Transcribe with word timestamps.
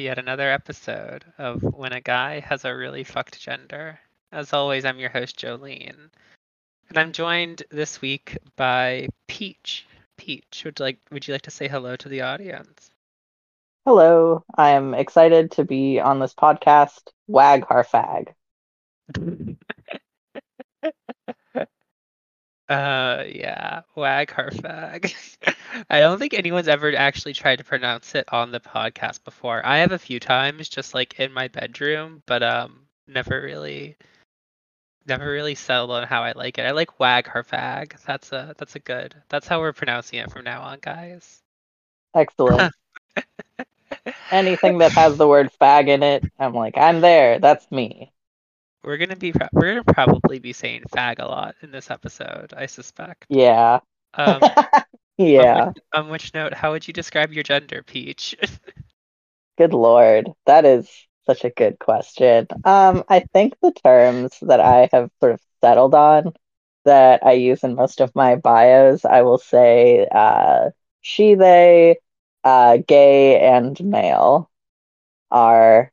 to 0.00 0.04
yet 0.04 0.18
another 0.18 0.50
episode 0.50 1.26
of 1.36 1.62
When 1.62 1.92
a 1.92 2.00
Guy 2.00 2.40
Has 2.40 2.64
a 2.64 2.74
Really 2.74 3.04
Fucked 3.04 3.38
Gender. 3.38 4.00
As 4.32 4.54
always, 4.54 4.86
I'm 4.86 4.98
your 4.98 5.10
host, 5.10 5.38
Jolene. 5.38 6.08
And 6.88 6.96
I'm 6.96 7.12
joined 7.12 7.64
this 7.70 8.00
week 8.00 8.38
by 8.56 9.08
Peach. 9.28 9.84
Peach, 10.16 10.62
would 10.64 10.78
you 10.78 10.84
like 10.84 10.98
would 11.10 11.28
you 11.28 11.34
like 11.34 11.42
to 11.42 11.50
say 11.50 11.68
hello 11.68 11.96
to 11.96 12.08
the 12.08 12.22
audience? 12.22 12.90
Hello. 13.84 14.42
I 14.54 14.70
am 14.70 14.94
excited 14.94 15.50
to 15.52 15.66
be 15.66 16.00
on 16.00 16.18
this 16.18 16.32
podcast, 16.32 17.02
Wag 17.26 17.66
Harfag. 17.66 18.28
Uh, 22.70 23.24
yeah, 23.26 23.80
wag 23.96 24.28
harfag. 24.28 25.12
I 25.90 25.98
don't 25.98 26.20
think 26.20 26.34
anyone's 26.34 26.68
ever 26.68 26.94
actually 26.94 27.32
tried 27.34 27.56
to 27.56 27.64
pronounce 27.64 28.14
it 28.14 28.32
on 28.32 28.52
the 28.52 28.60
podcast 28.60 29.24
before. 29.24 29.60
I 29.66 29.78
have 29.78 29.90
a 29.90 29.98
few 29.98 30.20
times, 30.20 30.68
just 30.68 30.94
like 30.94 31.18
in 31.18 31.32
my 31.32 31.48
bedroom, 31.48 32.22
but 32.26 32.44
um, 32.44 32.82
never 33.08 33.42
really, 33.42 33.96
never 35.04 35.32
really 35.32 35.56
settled 35.56 35.90
on 35.90 36.06
how 36.06 36.22
I 36.22 36.30
like 36.30 36.58
it. 36.58 36.62
I 36.62 36.70
like 36.70 37.00
wag 37.00 37.24
harfag. 37.24 38.00
That's 38.06 38.30
a 38.30 38.54
that's 38.56 38.76
a 38.76 38.80
good. 38.80 39.16
That's 39.28 39.48
how 39.48 39.58
we're 39.58 39.72
pronouncing 39.72 40.20
it 40.20 40.30
from 40.30 40.44
now 40.44 40.62
on, 40.62 40.78
guys. 40.80 41.42
Excellent. 42.14 42.72
Anything 44.30 44.78
that 44.78 44.92
has 44.92 45.16
the 45.16 45.26
word 45.26 45.50
fag 45.60 45.88
in 45.88 46.04
it, 46.04 46.24
I'm 46.38 46.54
like, 46.54 46.78
I'm 46.78 47.00
there. 47.00 47.40
That's 47.40 47.68
me. 47.72 48.12
We're 48.82 48.96
gonna 48.96 49.16
be 49.16 49.32
we're 49.52 49.74
gonna 49.74 49.84
probably 49.84 50.38
be 50.38 50.52
saying 50.52 50.84
fag 50.90 51.18
a 51.18 51.26
lot 51.26 51.54
in 51.62 51.70
this 51.70 51.90
episode. 51.90 52.54
I 52.56 52.66
suspect. 52.66 53.26
Yeah. 53.28 53.80
Um, 54.14 54.40
yeah. 55.18 55.60
On 55.60 55.66
which, 55.68 55.82
on 55.94 56.08
which 56.08 56.34
note, 56.34 56.54
how 56.54 56.72
would 56.72 56.86
you 56.86 56.94
describe 56.94 57.32
your 57.32 57.42
gender, 57.42 57.82
Peach? 57.82 58.34
good 59.60 59.74
lord, 59.74 60.30
that 60.46 60.64
is 60.64 60.90
such 61.26 61.44
a 61.44 61.50
good 61.50 61.78
question. 61.78 62.46
Um, 62.64 63.04
I 63.10 63.20
think 63.32 63.54
the 63.60 63.72
terms 63.72 64.38
that 64.40 64.58
I 64.58 64.88
have 64.90 65.10
sort 65.20 65.32
of 65.32 65.40
settled 65.60 65.94
on 65.94 66.32
that 66.86 67.24
I 67.26 67.32
use 67.32 67.62
in 67.62 67.74
most 67.74 68.00
of 68.00 68.14
my 68.14 68.36
bios, 68.36 69.04
I 69.04 69.20
will 69.20 69.36
say 69.36 70.08
uh, 70.10 70.70
she, 71.02 71.34
they, 71.34 71.98
uh, 72.42 72.78
gay, 72.78 73.38
and 73.38 73.78
male 73.84 74.50
are 75.30 75.92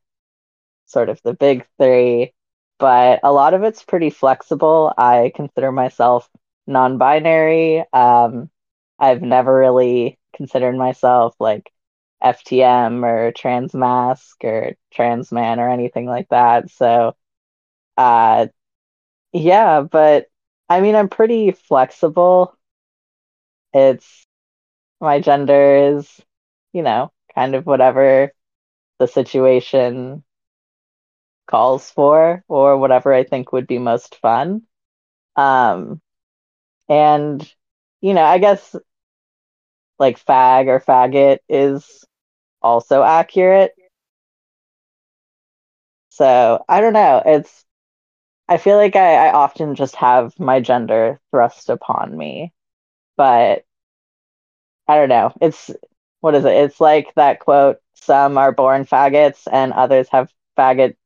sort 0.86 1.10
of 1.10 1.20
the 1.22 1.34
big 1.34 1.66
three 1.78 2.32
but 2.78 3.20
a 3.22 3.32
lot 3.32 3.54
of 3.54 3.62
it's 3.64 3.82
pretty 3.84 4.10
flexible. 4.10 4.92
I 4.96 5.32
consider 5.34 5.72
myself 5.72 6.28
non 6.66 6.98
binary. 6.98 7.84
Um, 7.92 8.50
I've 8.98 9.22
never 9.22 9.54
really 9.56 10.18
considered 10.34 10.76
myself 10.76 11.34
like 11.40 11.72
FTM 12.22 13.04
or 13.04 13.32
trans 13.32 13.74
mask 13.74 14.44
or 14.44 14.74
trans 14.92 15.32
man 15.32 15.60
or 15.60 15.68
anything 15.70 16.06
like 16.06 16.28
that. 16.30 16.70
So, 16.70 17.16
uh, 17.96 18.48
yeah, 19.32 19.82
but 19.82 20.28
I 20.68 20.80
mean, 20.80 20.96
I'm 20.96 21.08
pretty 21.08 21.52
flexible. 21.52 22.56
It's 23.72 24.26
my 25.00 25.20
gender 25.20 25.76
is, 25.96 26.20
you 26.74 26.82
know, 26.82 27.12
kind 27.34 27.54
of 27.54 27.66
whatever 27.66 28.32
the 28.98 29.08
situation 29.08 30.24
calls 31.48 31.90
for 31.90 32.44
or 32.48 32.78
whatever 32.78 33.14
I 33.14 33.24
think 33.24 33.52
would 33.52 33.68
be 33.68 33.78
most 33.78 34.16
fun. 34.16 34.62
Um, 35.36 36.02
and, 36.88 37.42
you 38.00 38.14
know, 38.14 38.24
I 38.24 38.38
guess 38.38 38.76
like 39.98 40.24
fag 40.24 40.66
or 40.68 40.80
faggot 40.80 41.38
is 41.48 42.04
also 42.62 43.02
accurate. 43.02 43.72
So 46.10 46.64
I 46.68 46.80
don't 46.80 46.92
know. 46.92 47.22
It's, 47.24 47.64
I 48.48 48.58
feel 48.58 48.76
like 48.76 48.96
I, 48.96 49.28
I 49.28 49.32
often 49.32 49.76
just 49.76 49.96
have 49.96 50.38
my 50.40 50.60
gender 50.60 51.20
thrust 51.32 51.70
upon 51.70 52.16
me, 52.16 52.52
but 53.16 53.64
I 54.86 54.96
don't 54.96 55.08
know. 55.08 55.32
It's, 55.40 55.70
what 56.20 56.34
is 56.34 56.44
it? 56.44 56.52
It's 56.52 56.80
like 56.80 57.12
that 57.14 57.40
quote 57.40 57.78
some 57.94 58.38
are 58.38 58.52
born 58.52 58.84
faggots 58.84 59.46
and 59.50 59.72
others 59.72 60.08
have 60.10 60.32
faggot 60.56 60.96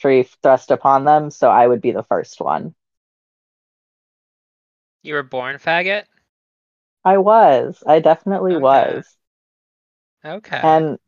tree 0.00 0.24
thrust 0.42 0.70
upon 0.70 1.04
them, 1.04 1.30
so 1.30 1.50
I 1.50 1.66
would 1.66 1.80
be 1.80 1.92
the 1.92 2.02
first 2.02 2.40
one. 2.40 2.74
You 5.02 5.14
were 5.14 5.22
born 5.22 5.56
faggot? 5.56 6.04
I 7.04 7.18
was. 7.18 7.82
I 7.86 8.00
definitely 8.00 8.56
okay. 8.56 8.62
was. 8.62 9.16
Okay. 10.24 10.60
And 10.62 10.98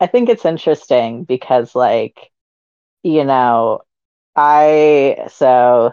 I 0.00 0.06
think 0.06 0.28
it's 0.28 0.44
interesting 0.44 1.24
because, 1.24 1.74
like, 1.76 2.32
you 3.04 3.24
know, 3.24 3.82
I, 4.34 5.28
so 5.32 5.92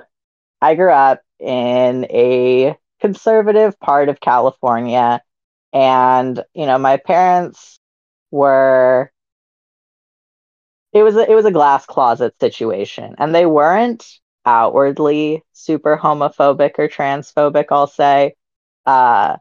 I 0.62 0.76
grew 0.76 0.92
up 0.92 1.22
in 1.40 2.06
a 2.06 2.76
conservative 3.00 3.80
part 3.80 4.10
of 4.10 4.20
California, 4.20 5.22
and, 5.72 6.44
you 6.56 6.66
know, 6.66 6.80
my 6.80 6.98
parents 6.98 7.80
were 8.32 9.12
it 10.94 11.04
was 11.04 11.16
a, 11.16 11.30
it 11.30 11.36
was 11.36 11.46
a 11.46 11.52
glass 11.52 11.86
closet 11.86 12.34
situation, 12.40 13.16
and 13.18 13.34
they 13.34 13.46
weren't 13.46 14.06
outwardly 14.46 15.44
super 15.54 15.98
homophobic 15.98 16.72
or 16.80 16.88
transphobic. 16.88 17.66
I'll 17.72 17.88
say, 17.88 18.36
uh, 18.86 19.38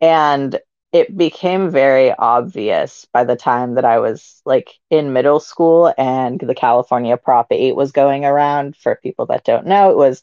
and 0.00 0.58
it 0.92 1.16
became 1.16 1.70
very 1.70 2.12
obvious 2.12 3.06
by 3.12 3.24
the 3.24 3.36
time 3.36 3.74
that 3.74 3.84
I 3.84 3.98
was 3.98 4.42
like 4.44 4.74
in 4.90 5.12
middle 5.12 5.40
school 5.40 5.92
and 5.98 6.40
the 6.40 6.54
California 6.54 7.16
Prop 7.16 7.46
8 7.50 7.76
was 7.76 7.92
going 7.92 8.24
around. 8.24 8.76
For 8.76 8.96
people 9.02 9.26
that 9.26 9.44
don't 9.44 9.66
know, 9.66 9.90
it 9.90 9.96
was 9.96 10.22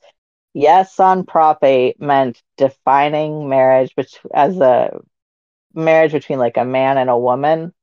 yes 0.54 1.00
on 1.00 1.26
Prop 1.26 1.64
8 1.64 2.02
meant 2.02 2.42
defining 2.58 3.50
marriage 3.50 3.96
bet- 3.96 4.20
as 4.34 4.58
a 4.60 5.00
marriage 5.74 6.12
between 6.12 6.40
like 6.40 6.58
a 6.58 6.66
man 6.66 6.98
and 6.98 7.10
a 7.10 7.18
woman 7.18 7.74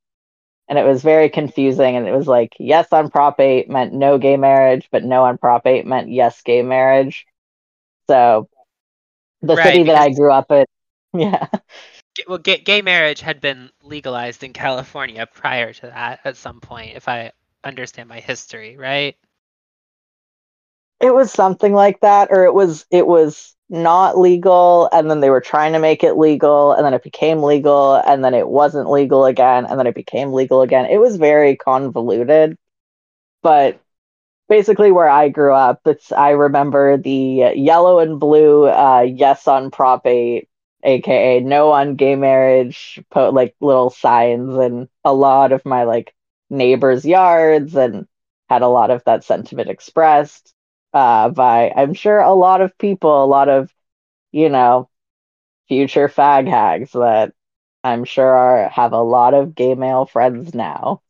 and 0.69 0.77
it 0.79 0.85
was 0.85 1.01
very 1.03 1.29
confusing. 1.29 1.95
And 1.95 2.07
it 2.07 2.13
was 2.13 2.27
like, 2.27 2.53
yes 2.59 2.87
on 2.91 3.09
Prop 3.09 3.39
8 3.39 3.69
meant 3.69 3.93
no 3.93 4.17
gay 4.17 4.37
marriage, 4.37 4.89
but 4.91 5.03
no 5.03 5.23
on 5.23 5.37
Prop 5.37 5.65
8 5.67 5.85
meant 5.85 6.11
yes 6.11 6.41
gay 6.43 6.61
marriage. 6.63 7.25
So 8.09 8.49
the 9.41 9.55
right, 9.55 9.63
city 9.63 9.83
that 9.85 9.95
I 9.95 10.09
grew 10.11 10.31
up 10.31 10.51
in, 10.51 10.65
yeah. 11.13 11.47
Well, 12.27 12.37
gay, 12.37 12.59
gay 12.59 12.81
marriage 12.83 13.21
had 13.21 13.41
been 13.41 13.71
legalized 13.81 14.43
in 14.43 14.53
California 14.53 15.25
prior 15.25 15.73
to 15.73 15.87
that 15.87 16.19
at 16.25 16.37
some 16.37 16.61
point, 16.61 16.95
if 16.95 17.07
I 17.07 17.31
understand 17.63 18.09
my 18.09 18.19
history, 18.19 18.77
right? 18.77 19.17
It 20.99 21.13
was 21.13 21.31
something 21.31 21.73
like 21.73 21.99
that, 22.01 22.29
or 22.31 22.45
it 22.45 22.53
was 22.53 22.85
it 22.91 23.07
was 23.07 23.55
not 23.69 24.17
legal 24.17 24.89
and 24.93 25.09
then 25.09 25.19
they 25.19 25.29
were 25.29 25.41
trying 25.41 25.73
to 25.73 25.79
make 25.79 26.03
it 26.03 26.13
legal 26.17 26.71
and 26.73 26.85
then 26.85 26.93
it 26.93 27.03
became 27.03 27.43
legal 27.43 27.95
and 27.95 28.23
then 28.23 28.33
it 28.33 28.47
wasn't 28.47 28.89
legal 28.89 29.25
again 29.25 29.65
and 29.65 29.77
then 29.79 29.87
it 29.87 29.95
became 29.95 30.31
legal 30.31 30.61
again. 30.61 30.85
It 30.85 30.99
was 30.99 31.17
very 31.17 31.55
convoluted. 31.57 32.57
But 33.41 33.79
basically 34.47 34.91
where 34.91 35.09
I 35.09 35.29
grew 35.29 35.53
up, 35.53 35.81
it's 35.85 36.11
I 36.11 36.31
remember 36.31 36.97
the 36.97 37.53
yellow 37.55 37.99
and 37.99 38.19
blue 38.19 38.67
uh, 38.67 39.01
yes 39.01 39.47
on 39.47 39.71
Prop 39.71 40.05
8 40.05 40.47
aka 40.83 41.39
no 41.41 41.71
on 41.71 41.95
gay 41.95 42.15
marriage 42.15 43.01
put 43.09 43.33
like 43.33 43.55
little 43.59 43.89
signs 43.89 44.55
in 44.57 44.87
a 45.03 45.13
lot 45.13 45.51
of 45.51 45.65
my 45.65 45.83
like 45.83 46.13
neighbors' 46.49 47.05
yards 47.05 47.75
and 47.75 48.07
had 48.49 48.61
a 48.61 48.67
lot 48.67 48.91
of 48.91 49.03
that 49.05 49.23
sentiment 49.23 49.69
expressed 49.69 50.53
uh, 50.97 51.29
by 51.29 51.71
I'm 51.75 51.93
sure 51.93 52.19
a 52.19 52.33
lot 52.33 52.61
of 52.61 52.77
people, 52.77 53.23
a 53.23 53.25
lot 53.27 53.49
of 53.49 53.73
you 54.31 54.49
know 54.49 54.89
future 55.67 56.07
fag 56.09 56.47
hags 56.49 56.91
that 56.93 57.33
I'm 57.83 58.03
sure 58.05 58.35
are 58.35 58.69
have 58.69 58.93
a 58.93 59.01
lot 59.01 59.33
of 59.33 59.55
gay 59.55 59.75
male 59.75 60.05
friends 60.05 60.53
now. 60.53 61.01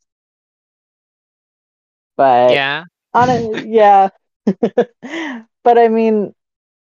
But 2.18 2.64
yeah, 2.64 2.84
on 3.14 3.30
a, 3.30 3.42
yeah, 3.66 4.10
but 5.64 5.78
I 5.78 5.88
mean, 5.90 6.34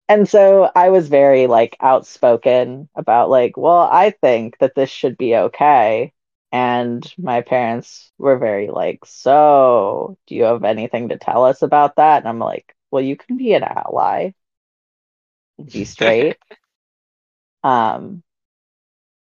and 0.08 0.29
so 0.29 0.70
I 0.75 0.91
was 0.91 1.08
very 1.08 1.47
like 1.47 1.76
outspoken 1.81 2.88
about 2.97 3.31
like, 3.31 3.56
well, 3.56 3.88
I 3.91 4.11
think 4.11 4.58
that 4.58 4.75
this 4.75 4.91
should 4.91 5.17
be 5.19 5.37
okay. 5.37 6.12
And 6.52 7.05
my 7.19 7.43
parents 7.43 8.12
were 8.19 8.38
very 8.38 8.69
like, 8.70 9.05
so 9.06 10.17
do 10.26 10.35
you 10.37 10.44
have 10.44 10.64
anything 10.64 11.08
to 11.11 11.19
tell 11.19 11.44
us 11.44 11.62
about 11.62 11.97
that? 11.97 12.19
And 12.20 12.29
I'm 12.29 12.38
like, 12.41 12.75
well, 12.90 13.02
you 13.02 13.16
can 13.16 13.37
be 13.37 13.54
an 13.54 13.62
ally, 13.64 14.32
be 15.72 15.84
straight. 15.84 16.37
um, 17.62 18.22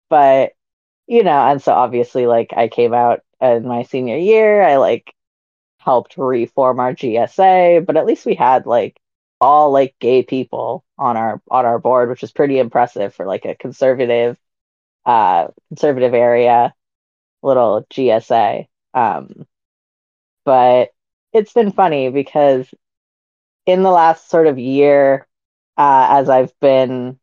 but 0.09 0.53
you 1.07 1.25
know, 1.25 1.31
and 1.49 1.63
so 1.63 1.73
obviously, 1.73 2.27
like, 2.27 2.53
I 2.57 2.69
came 2.69 2.95
out 2.95 3.21
in 3.41 3.67
my 3.67 3.83
senior 3.85 4.17
year. 4.17 4.63
I 4.63 4.77
like 4.77 5.13
helped 5.79 6.17
reform 6.19 6.81
our 6.81 6.95
GSA, 6.95 7.85
but 7.87 7.97
at 7.97 8.07
least 8.07 8.27
we 8.27 8.35
had 8.35 8.67
like 8.67 8.99
all 9.41 9.71
like 9.73 9.95
gay 10.01 10.23
people 10.23 10.85
on 10.99 11.17
our 11.17 11.43
on 11.51 11.67
our 11.67 11.79
board, 11.79 12.11
which 12.11 12.23
is 12.23 12.33
pretty 12.33 12.59
impressive 12.59 13.15
for 13.15 13.27
like 13.27 13.45
a 13.47 13.55
conservative 13.57 14.39
uh 15.07 15.49
conservative 15.71 16.15
area 16.15 16.75
little 17.43 17.87
GSA. 17.91 18.67
Um, 18.95 19.47
but 20.45 20.91
it's 21.33 21.53
been 21.53 21.73
funny 21.73 22.11
because 22.11 22.69
in 23.71 23.83
the 23.83 23.91
last 23.91 24.31
sort 24.31 24.47
of 24.47 24.59
year, 24.59 25.27
uh, 25.77 26.09
as 26.11 26.29
I've 26.29 26.59
been 26.61 27.19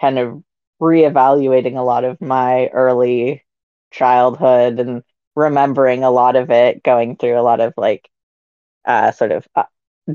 kind 0.00 0.18
of 0.18 0.42
reevaluating 0.80 1.76
a 1.76 1.82
lot 1.82 2.04
of 2.04 2.20
my 2.20 2.68
early 2.68 3.44
childhood 3.90 4.78
and 4.80 5.02
remembering 5.36 6.04
a 6.04 6.10
lot 6.10 6.36
of 6.36 6.50
it, 6.50 6.82
going 6.82 7.16
through 7.16 7.38
a 7.38 7.42
lot 7.42 7.60
of 7.60 7.74
like 7.76 8.08
uh, 8.84 9.12
sort 9.12 9.32
of 9.32 9.46
uh, 9.54 9.64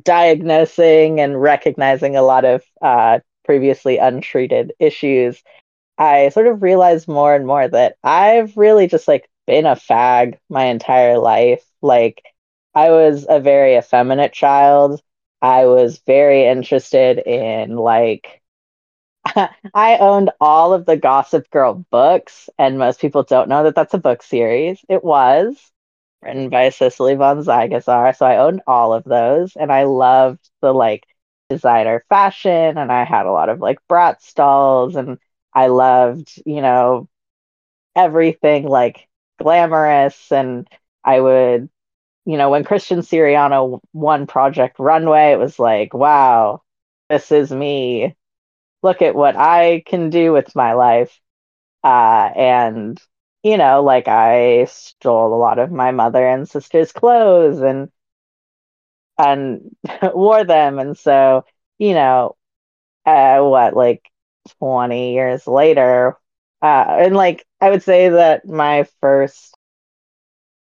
diagnosing 0.04 1.20
and 1.20 1.42
recognizing 1.42 2.16
a 2.16 2.22
lot 2.24 2.46
of 2.46 2.64
uh, 2.82 3.20
previously 3.46 3.98
untreated 3.98 4.74
issues, 4.80 5.42
I 5.98 6.30
sort 6.30 6.48
of 6.48 6.64
realized 6.64 7.08
more 7.08 7.36
and 7.36 7.46
more 7.48 7.68
that 7.68 7.98
I've 8.04 8.58
really 8.58 8.88
just 8.88 9.08
like 9.08 9.30
been 9.48 9.66
a 9.66 9.76
fag 9.76 10.40
my 10.50 10.66
entire 10.66 11.18
life. 11.18 11.66
Like, 11.82 12.24
I 12.74 12.90
was 12.92 13.26
a 13.30 13.40
very 13.40 13.78
effeminate 13.78 14.34
child. 14.34 15.02
I 15.42 15.66
was 15.66 16.00
very 16.06 16.46
interested 16.46 17.20
in 17.20 17.76
like 17.76 18.42
I 19.74 19.98
owned 20.00 20.32
all 20.40 20.74
of 20.74 20.86
the 20.86 20.98
Gossip 20.98 21.50
Girl 21.52 21.86
books, 21.92 22.50
and 22.58 22.78
most 22.78 23.00
people 23.02 23.24
don't 23.24 23.50
know 23.50 23.64
that 23.64 23.76
that's 23.76 23.94
a 23.94 23.98
book 24.00 24.24
series. 24.24 24.80
It 24.90 25.04
was 25.04 25.72
written 26.22 26.50
by 26.50 26.70
Cecily 26.70 27.16
von 27.16 27.40
Ziegesar, 27.44 28.16
so 28.16 28.26
I 28.26 28.38
owned 28.38 28.62
all 28.68 28.94
of 28.94 29.04
those, 29.04 29.56
and 29.56 29.72
I 29.72 29.84
loved 29.86 30.50
the 30.62 30.74
like 30.74 31.06
designer 31.50 32.04
fashion, 32.10 32.78
and 32.78 32.92
I 32.92 33.04
had 33.06 33.26
a 33.26 33.32
lot 33.32 33.50
of 33.50 33.60
like 33.60 33.80
Bratz 33.90 34.34
dolls, 34.36 34.96
and 34.96 35.20
I 35.54 35.68
loved, 35.68 36.42
you 36.46 36.62
know, 36.62 37.08
everything 37.96 38.68
like 38.68 39.08
glamorous, 39.40 40.32
and 40.32 40.68
I 41.04 41.20
would, 41.22 41.70
you 42.26 42.38
know, 42.38 42.50
when 42.50 42.64
Christian 42.64 43.00
Siriano 43.00 43.82
won 43.94 44.28
Project 44.28 44.78
Runway, 44.80 45.32
it 45.34 45.40
was 45.40 45.60
like, 45.60 45.94
wow, 45.94 46.64
this 47.10 47.32
is 47.32 47.52
me 47.52 48.16
look 48.84 49.02
at 49.02 49.16
what 49.16 49.36
I 49.36 49.84
can 49.86 50.10
do 50.10 50.34
with 50.34 50.56
my 50.56 50.74
life. 50.74 51.20
Uh, 51.84 52.32
and, 52.36 53.02
you 53.44 53.58
know, 53.58 53.84
like 53.84 54.08
I 54.08 54.66
stole 54.66 55.34
a 55.34 55.38
lot 55.38 55.60
of 55.60 55.72
my 55.72 55.92
mother 55.92 56.28
and 56.28 56.50
sister's 56.50 56.92
clothes 56.92 57.62
and 57.62 57.92
and 59.18 59.76
wore 60.14 60.44
them. 60.44 60.80
And 60.80 60.98
so, 60.98 61.46
you 61.78 61.94
know, 61.94 62.36
uh, 63.06 63.40
what, 63.42 63.76
like 63.76 64.10
20 64.60 65.14
years 65.14 65.48
later, 65.48 66.18
uh, 66.62 66.86
and 67.00 67.16
like 67.16 67.46
I 67.62 67.72
would 67.72 67.84
say 67.84 68.10
that 68.10 68.48
my 68.48 68.88
first, 69.02 69.56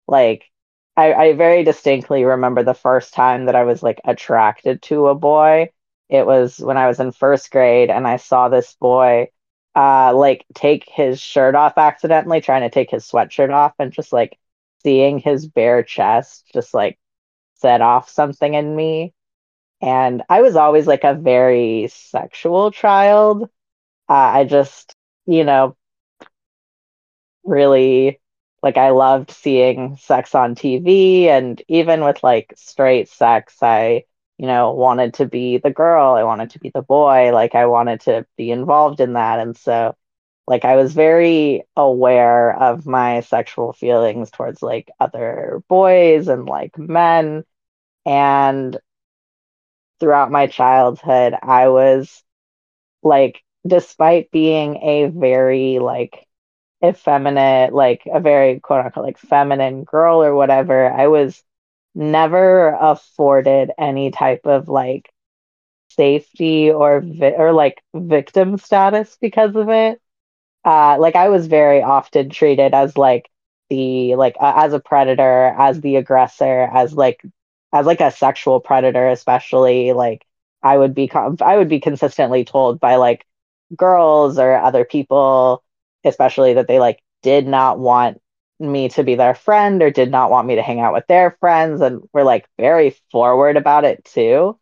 like, 0.08 0.52
I, 0.96 1.14
I 1.14 1.34
very 1.34 1.64
distinctly 1.64 2.24
remember 2.24 2.64
the 2.64 2.74
first 2.74 3.14
time 3.14 3.46
that 3.46 3.56
I 3.56 3.64
was 3.64 3.82
like 3.82 4.02
attracted 4.06 4.82
to 4.84 5.08
a 5.08 5.16
boy. 5.16 5.72
It 6.10 6.26
was 6.26 6.60
when 6.60 6.78
I 6.78 6.88
was 6.88 7.00
in 7.00 7.12
first 7.12 7.50
grade 7.52 7.90
and 7.90 8.08
I 8.08 8.18
saw 8.18 8.50
this 8.50 8.76
boy 8.76 9.30
uh 9.76 10.14
like 10.16 10.46
take 10.54 10.88
his 10.88 11.20
shirt 11.20 11.56
off 11.56 11.78
accidentally 11.78 12.42
trying 12.42 12.62
to 12.62 12.70
take 12.70 12.92
his 12.92 13.06
sweatshirt 13.10 13.52
off 13.52 13.74
and 13.80 13.92
just 13.92 14.14
like 14.14 14.38
seeing 14.84 15.18
his 15.20 15.48
bare 15.48 15.82
chest 15.84 16.46
just 16.54 16.74
like 16.76 17.00
set 17.56 17.82
off 17.82 18.10
something 18.10 18.54
in 18.56 18.76
me. 18.76 19.14
And 19.82 20.24
I 20.30 20.42
was 20.44 20.56
always 20.58 20.88
like 20.88 21.04
a 21.06 21.16
very 21.16 21.88
sexual 21.90 22.72
child. 22.72 23.44
Uh, 24.10 24.14
I 24.14 24.46
just 24.46 24.96
you 25.28 25.44
know 25.46 25.78
really 27.44 28.20
like 28.64 28.78
I 28.78 28.92
loved 28.92 29.32
seeing 29.32 29.98
sex 29.98 30.36
on 30.36 30.56
TV 30.56 31.30
and 31.30 31.62
even 31.68 32.04
with 32.04 32.24
like 32.24 32.54
straight 32.58 33.10
sex 33.10 33.58
I 33.62 34.06
you 34.38 34.48
know, 34.48 34.74
wanted 34.74 35.16
to 35.16 35.28
be 35.28 35.60
the 35.60 35.72
girl, 35.72 36.16
I 36.16 36.24
wanted 36.24 36.52
to 36.52 36.60
be 36.60 36.70
the 36.70 36.82
boy, 36.82 37.32
like 37.34 37.56
I 37.56 37.68
wanted 37.68 38.02
to 38.02 38.26
be 38.38 38.52
involved 38.52 39.00
in 39.00 39.14
that. 39.14 39.40
And 39.40 39.56
so 39.56 39.96
like 40.48 40.66
I 40.66 40.76
was 40.76 40.94
very 40.94 41.64
aware 41.78 42.54
of 42.56 42.86
my 42.86 43.22
sexual 43.22 43.74
feelings 43.74 44.32
towards 44.32 44.62
like 44.64 44.92
other 45.00 45.62
boys 45.70 46.28
and 46.28 46.48
like 46.48 46.78
men. 46.78 47.46
And 48.06 48.80
throughout 50.00 50.32
my 50.32 50.48
childhood, 50.48 51.36
I 51.42 51.70
was 51.70 52.24
like, 53.04 53.44
despite 53.68 54.32
being 54.32 54.78
a 54.78 55.08
very 55.08 55.80
like 55.80 56.28
effeminate, 56.84 57.74
like 57.74 58.04
a 58.12 58.20
very 58.20 58.60
quote 58.60 58.86
unquote 58.86 59.06
like 59.06 59.18
feminine 59.18 59.84
girl 59.84 60.24
or 60.24 60.36
whatever, 60.36 60.92
I 60.92 61.08
was 61.08 61.44
never 61.96 62.70
afforded 62.80 63.72
any 63.78 64.12
type 64.12 64.46
of 64.46 64.70
like 64.70 65.10
safety 65.90 66.72
or 66.72 67.02
vi- 67.02 67.36
or 67.38 67.54
like 67.54 67.82
victim 67.94 68.58
status 68.58 69.18
because 69.22 69.56
of 69.56 69.70
it. 69.70 70.02
Uh, 70.66 70.98
like 71.00 71.16
I 71.16 71.30
was 71.30 71.48
very 71.48 71.82
often 71.82 72.30
treated 72.30 72.74
as 72.74 72.98
like 72.98 73.30
the 73.70 74.16
like 74.16 74.36
uh, 74.40 74.54
as 74.58 74.74
a 74.74 74.80
predator, 74.80 75.54
as 75.58 75.82
the 75.82 75.98
aggressor, 75.98 76.70
as 76.74 76.94
like 76.94 77.22
as 77.74 77.86
like 77.86 78.02
a 78.02 78.12
sexual 78.12 78.60
predator, 78.62 79.10
especially 79.10 79.94
like 79.94 80.26
I 80.64 80.78
would 80.78 80.94
be 80.96 81.08
com- 81.08 81.38
I 81.42 81.58
would 81.58 81.70
be 81.70 81.80
consistently 81.82 82.46
told 82.46 82.80
by 82.80 82.96
like 82.98 83.26
girls 83.76 84.40
or 84.40 84.56
other 84.56 84.86
people, 84.86 85.63
especially 86.06 86.54
that 86.56 86.68
they 86.68 86.80
like 86.80 87.02
did 87.22 87.48
not 87.48 87.80
want 87.80 88.22
me 88.60 88.90
to 88.90 89.04
be 89.04 89.16
their 89.16 89.36
friend 89.36 89.82
or 89.82 89.92
did 89.92 90.12
not 90.12 90.32
want 90.32 90.48
me 90.48 90.56
to 90.56 90.62
hang 90.62 90.80
out 90.80 90.94
with 90.94 91.08
their 91.08 91.38
friends 91.40 91.82
and 91.82 92.02
were 92.14 92.24
like 92.24 92.48
very 92.58 92.96
forward 93.12 93.58
about 93.58 93.86
it 93.86 94.04
too. 94.06 94.58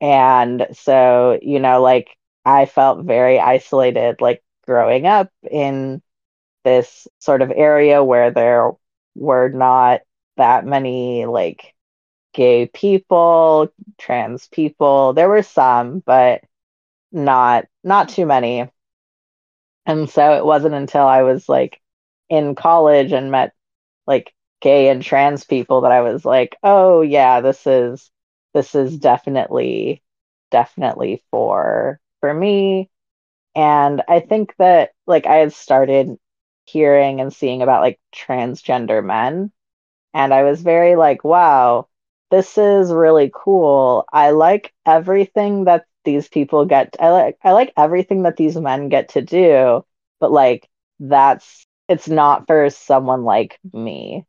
And 0.00 0.66
so, 0.72 1.38
you 1.42 1.60
know, 1.60 1.80
like 1.82 2.16
I 2.44 2.66
felt 2.66 3.04
very 3.04 3.38
isolated 3.40 4.20
like 4.20 4.42
growing 4.66 5.06
up 5.06 5.30
in 5.50 6.02
this 6.64 7.08
sort 7.20 7.42
of 7.42 7.52
area 7.52 8.04
where 8.04 8.30
there 8.32 8.72
were 9.16 9.50
not 9.50 10.02
that 10.38 10.66
many 10.66 11.26
like 11.26 11.74
gay 12.34 12.66
people, 12.68 13.72
trans 13.98 14.48
people. 14.48 15.14
There 15.14 15.28
were 15.30 15.42
some, 15.44 16.00
but 16.00 16.44
not 17.12 17.66
not 17.84 18.10
too 18.10 18.26
many. 18.26 18.70
And 19.86 20.08
so 20.08 20.36
it 20.36 20.44
wasn't 20.44 20.74
until 20.74 21.06
I 21.06 21.22
was 21.22 21.48
like 21.48 21.80
in 22.28 22.54
college 22.54 23.12
and 23.12 23.30
met 23.30 23.54
like 24.06 24.34
gay 24.60 24.88
and 24.88 25.02
trans 25.02 25.44
people 25.44 25.82
that 25.82 25.92
I 25.92 26.02
was 26.02 26.24
like, 26.24 26.56
oh 26.62 27.02
yeah, 27.02 27.40
this 27.40 27.66
is 27.66 28.10
this 28.54 28.74
is 28.74 28.98
definitely 28.98 30.02
definitely 30.50 31.22
for 31.30 32.00
for 32.20 32.32
me. 32.34 32.90
And 33.54 34.02
I 34.08 34.20
think 34.20 34.54
that 34.58 34.92
like 35.06 35.26
I 35.26 35.36
had 35.36 35.52
started 35.52 36.18
hearing 36.64 37.20
and 37.20 37.32
seeing 37.32 37.62
about 37.62 37.82
like 37.82 38.00
transgender 38.14 39.04
men 39.04 39.52
and 40.14 40.32
I 40.34 40.44
was 40.44 40.62
very 40.62 40.96
like, 40.96 41.24
wow, 41.24 41.88
this 42.30 42.58
is 42.58 42.92
really 42.92 43.30
cool. 43.34 44.04
I 44.12 44.30
like 44.30 44.72
everything 44.86 45.64
that 45.64 45.86
these 46.04 46.28
people 46.28 46.64
get 46.66 46.96
I 47.00 47.10
like 47.10 47.38
I 47.42 47.52
like 47.52 47.72
everything 47.76 48.22
that 48.22 48.36
these 48.36 48.56
men 48.56 48.88
get 48.88 49.10
to 49.10 49.22
do, 49.22 49.84
but 50.20 50.32
like 50.32 50.68
that's 51.00 51.66
it's 51.88 52.08
not 52.08 52.46
for 52.46 52.70
someone 52.70 53.24
like 53.24 53.58
me. 53.72 54.26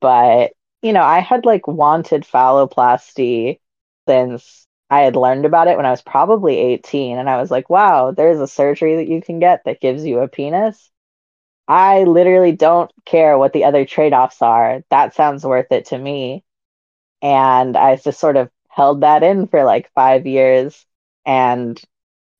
But, 0.00 0.52
you 0.82 0.92
know, 0.92 1.02
I 1.02 1.20
had 1.20 1.44
like 1.46 1.66
wanted 1.66 2.22
phalloplasty 2.24 3.60
since 4.08 4.66
I 4.90 5.00
had 5.02 5.16
learned 5.16 5.46
about 5.46 5.68
it 5.68 5.76
when 5.76 5.86
I 5.86 5.90
was 5.90 6.02
probably 6.02 6.58
18. 6.58 7.18
And 7.18 7.28
I 7.30 7.38
was 7.40 7.50
like, 7.50 7.70
wow, 7.70 8.12
there's 8.12 8.40
a 8.40 8.46
surgery 8.46 8.96
that 8.96 9.08
you 9.08 9.20
can 9.22 9.38
get 9.40 9.64
that 9.64 9.80
gives 9.80 10.04
you 10.04 10.20
a 10.20 10.28
penis. 10.28 10.90
I 11.68 12.04
literally 12.04 12.52
don't 12.52 12.90
care 13.04 13.38
what 13.38 13.52
the 13.52 13.64
other 13.64 13.84
trade 13.84 14.12
offs 14.12 14.42
are. 14.42 14.82
That 14.90 15.14
sounds 15.14 15.44
worth 15.44 15.72
it 15.72 15.86
to 15.86 15.98
me. 15.98 16.44
And 17.22 17.76
I 17.76 17.96
just 17.96 18.20
sort 18.20 18.36
of 18.36 18.50
held 18.76 19.02
that 19.02 19.24
in 19.24 19.48
for 19.48 19.64
like 19.64 19.90
five 19.94 20.26
years 20.26 20.86
and 21.26 21.82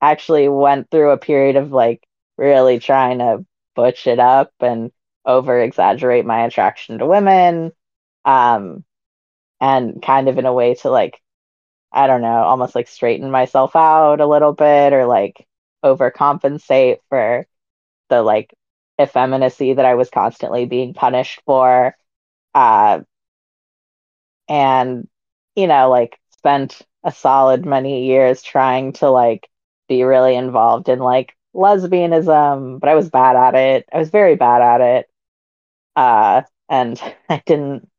actually 0.01 0.49
went 0.49 0.89
through 0.91 1.11
a 1.11 1.17
period 1.17 1.57
of 1.57 1.71
like 1.71 2.03
really 2.37 2.79
trying 2.79 3.19
to 3.19 3.45
butch 3.75 4.07
it 4.07 4.19
up 4.19 4.51
and 4.61 4.91
over 5.25 5.61
exaggerate 5.61 6.25
my 6.25 6.45
attraction 6.45 6.99
to 6.99 7.07
women 7.07 7.71
um 8.25 8.83
and 9.61 10.01
kind 10.01 10.29
of 10.29 10.37
in 10.37 10.45
a 10.45 10.53
way 10.53 10.75
to 10.75 10.89
like 10.89 11.21
i 11.91 12.07
don't 12.07 12.21
know 12.21 12.43
almost 12.43 12.75
like 12.75 12.87
straighten 12.87 13.31
myself 13.31 13.75
out 13.75 14.21
a 14.21 14.27
little 14.27 14.53
bit 14.53 14.93
or 14.93 15.05
like 15.05 15.47
overcompensate 15.85 16.99
for 17.09 17.47
the 18.09 18.21
like 18.23 18.53
effeminacy 19.01 19.73
that 19.75 19.85
i 19.85 19.95
was 19.95 20.09
constantly 20.09 20.65
being 20.65 20.93
punished 20.93 21.41
for 21.45 21.95
uh 22.55 23.01
and 24.49 25.07
you 25.55 25.67
know 25.67 25.89
like 25.89 26.19
spent 26.37 26.81
a 27.03 27.11
solid 27.11 27.65
many 27.65 28.05
years 28.05 28.41
trying 28.43 28.93
to 28.93 29.09
like 29.09 29.49
be 29.87 30.03
really 30.03 30.35
involved 30.35 30.89
in 30.89 30.99
like 30.99 31.35
lesbianism, 31.55 32.79
but 32.79 32.89
I 32.89 32.95
was 32.95 33.09
bad 33.09 33.35
at 33.35 33.55
it. 33.55 33.87
I 33.93 33.97
was 33.99 34.09
very 34.09 34.35
bad 34.35 34.61
at 34.61 34.81
it. 34.81 35.09
Uh, 35.95 36.43
and 36.69 37.01
I 37.29 37.43
didn't. 37.45 37.89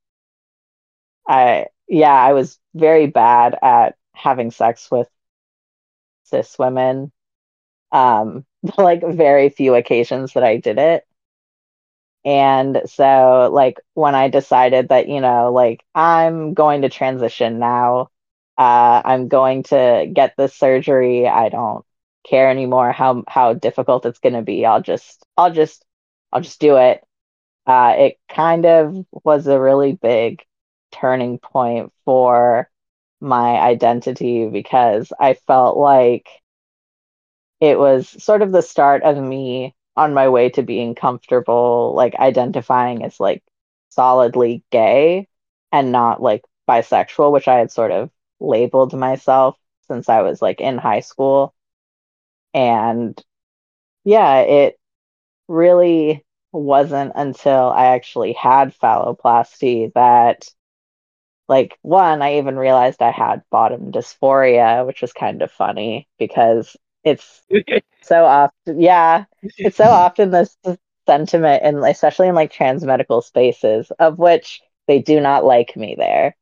I 1.27 1.67
yeah, 1.89 2.13
I 2.15 2.33
was 2.33 2.59
very 2.75 3.07
bad 3.07 3.57
at 3.63 3.97
having 4.15 4.51
sex 4.51 4.91
with 4.91 5.09
cis 6.25 6.59
women. 6.59 7.13
Um, 7.93 8.47
like 8.79 9.03
very 9.07 9.51
few 9.51 9.75
occasions 9.75 10.35
that 10.35 10.45
I 10.45 10.59
did 10.59 10.79
it. 10.79 11.07
And 12.25 12.83
so, 12.87 13.49
like, 13.53 13.79
when 13.95 14.15
I 14.15 14.29
decided 14.29 14.89
that, 14.89 15.09
you 15.09 15.21
know, 15.21 15.53
like, 15.53 15.85
I'm 15.95 16.53
going 16.55 16.83
to 16.83 16.89
transition 16.89 17.59
now, 17.59 18.11
uh, 18.59 19.03
I'm 19.05 19.29
going 19.29 19.65
to 19.65 20.11
get 20.13 20.35
this 20.39 20.55
surgery. 20.57 21.29
I 21.29 21.51
don't 21.51 21.85
care 22.29 22.51
anymore 22.51 22.93
how 22.93 23.25
how 23.29 23.55
difficult 23.55 24.07
it's 24.07 24.21
going 24.21 24.35
to 24.35 24.43
be. 24.43 24.67
I'll 24.67 24.83
just, 24.83 25.25
I'll 25.37 25.53
just, 25.53 25.85
I'll 26.33 26.43
just 26.43 26.61
do 26.61 26.77
it. 26.77 27.03
Uh, 27.67 27.95
it 27.99 28.19
kind 28.29 28.67
of 28.67 29.07
was 29.25 29.47
a 29.47 29.61
really 29.61 29.93
big 29.95 30.43
turning 30.93 31.39
point 31.39 31.93
for 32.05 32.71
my 33.21 33.59
identity 33.61 34.49
because 34.49 35.13
I 35.21 35.35
felt 35.35 35.77
like 35.79 36.29
it 37.61 37.79
was 37.79 38.09
sort 38.23 38.43
of 38.43 38.53
the 38.53 38.63
start 38.63 39.03
of 39.03 39.17
me 39.17 39.75
on 39.97 40.15
my 40.15 40.29
way 40.29 40.49
to 40.51 40.63
being 40.63 40.95
comfortable, 40.95 41.93
like 41.95 42.15
identifying 42.15 43.05
as 43.05 43.19
like 43.19 43.43
solidly 43.91 44.63
gay 44.71 45.27
and 45.73 45.91
not 45.93 46.23
like 46.23 46.45
bisexual, 46.69 47.33
which 47.33 47.49
I 47.49 47.57
had 47.59 47.73
sort 47.73 47.91
of 47.91 48.11
labeled 48.41 48.95
myself 48.95 49.57
since 49.89 50.09
I 50.09 50.23
was 50.23 50.43
like 50.43 50.61
in 50.61 50.79
high 50.79 51.01
school. 51.01 51.55
And 52.55 53.21
yeah, 54.05 54.41
it 54.41 54.79
really 55.49 56.25
wasn't 56.53 57.13
until 57.17 57.71
I 57.71 57.87
actually 57.89 58.35
had 58.35 58.75
phalloplasty 58.79 59.93
that 59.95 60.49
like 61.49 61.79
one, 61.83 62.23
I 62.23 62.39
even 62.39 62.57
realized 62.57 63.01
I 63.03 63.11
had 63.11 63.43
bottom 63.51 63.91
dysphoria, 63.93 64.87
which 64.87 65.01
was 65.03 65.13
kind 65.13 65.43
of 65.43 65.51
funny 65.51 66.09
because 66.19 66.77
it's 67.05 67.43
so 68.03 68.25
often 68.25 68.81
yeah 68.81 69.25
it's 69.63 69.77
so 69.77 69.85
often 69.85 70.31
this 70.31 70.57
sentiment 71.07 71.63
and 71.65 71.79
especially 71.85 72.29
in 72.29 72.35
like 72.35 72.51
trans 72.53 72.85
medical 72.85 73.23
spaces 73.23 73.91
of 73.99 74.19
which 74.19 74.61
they 74.89 74.99
do 75.01 75.21
not 75.21 75.45
like 75.45 75.77
me 75.77 75.95
there 75.97 76.37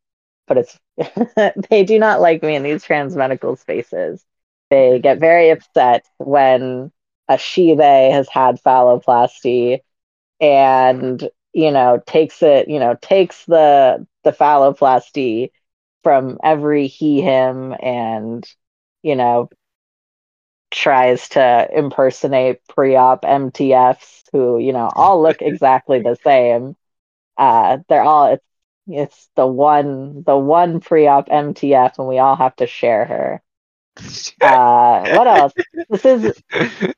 but 0.46 0.58
it's 0.58 0.78
they 1.70 1.84
do 1.84 1.98
not 1.98 2.20
like 2.20 2.42
me 2.42 2.54
in 2.56 2.62
these 2.62 2.84
trans 2.84 3.16
medical 3.16 3.56
spaces 3.56 4.24
they 4.70 4.98
get 4.98 5.18
very 5.18 5.50
upset 5.50 6.04
when 6.18 6.90
a 7.28 7.38
she 7.38 7.74
they 7.74 8.10
has 8.10 8.28
had 8.28 8.62
phalloplasty 8.62 9.80
and 10.40 11.28
you 11.52 11.70
know 11.72 12.02
takes 12.06 12.42
it 12.42 12.68
you 12.68 12.80
know 12.80 12.96
takes 13.02 13.44
the 13.46 14.06
the 14.24 14.32
phalloplasty 14.32 15.50
from 16.02 16.38
every 16.44 16.86
he 16.88 17.20
him 17.22 17.74
and 17.80 18.46
you 19.02 19.16
know 19.16 19.48
tries 20.70 21.28
to 21.30 21.68
impersonate 21.72 22.60
pre-op 22.68 23.24
MTFs 23.24 24.24
who, 24.32 24.58
you 24.58 24.72
know, 24.72 24.90
all 24.94 25.22
look 25.22 25.38
exactly 25.42 26.00
the 26.00 26.16
same. 26.22 26.76
Uh, 27.38 27.78
they're 27.88 28.02
all 28.04 28.26
it's 28.34 28.45
it's 28.86 29.28
the 29.36 29.46
one 29.46 30.22
the 30.24 30.36
one 30.36 30.80
pre-op 30.80 31.28
MTF 31.28 31.98
and 31.98 32.08
we 32.08 32.18
all 32.18 32.36
have 32.36 32.56
to 32.56 32.66
share 32.66 33.04
her. 33.04 33.42
Uh, 34.40 35.16
what 35.16 35.26
else? 35.26 35.52
This 35.88 36.04
is 36.04 36.42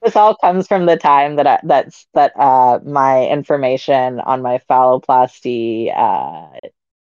this 0.02 0.16
all 0.16 0.36
comes 0.36 0.66
from 0.66 0.86
the 0.86 0.96
time 0.96 1.36
that 1.36 1.46
I, 1.46 1.60
that's 1.62 2.06
that 2.14 2.32
uh, 2.36 2.80
my 2.84 3.26
information 3.26 4.20
on 4.20 4.42
my 4.42 4.60
phalloplasty 4.68 5.96
uh, 5.96 6.58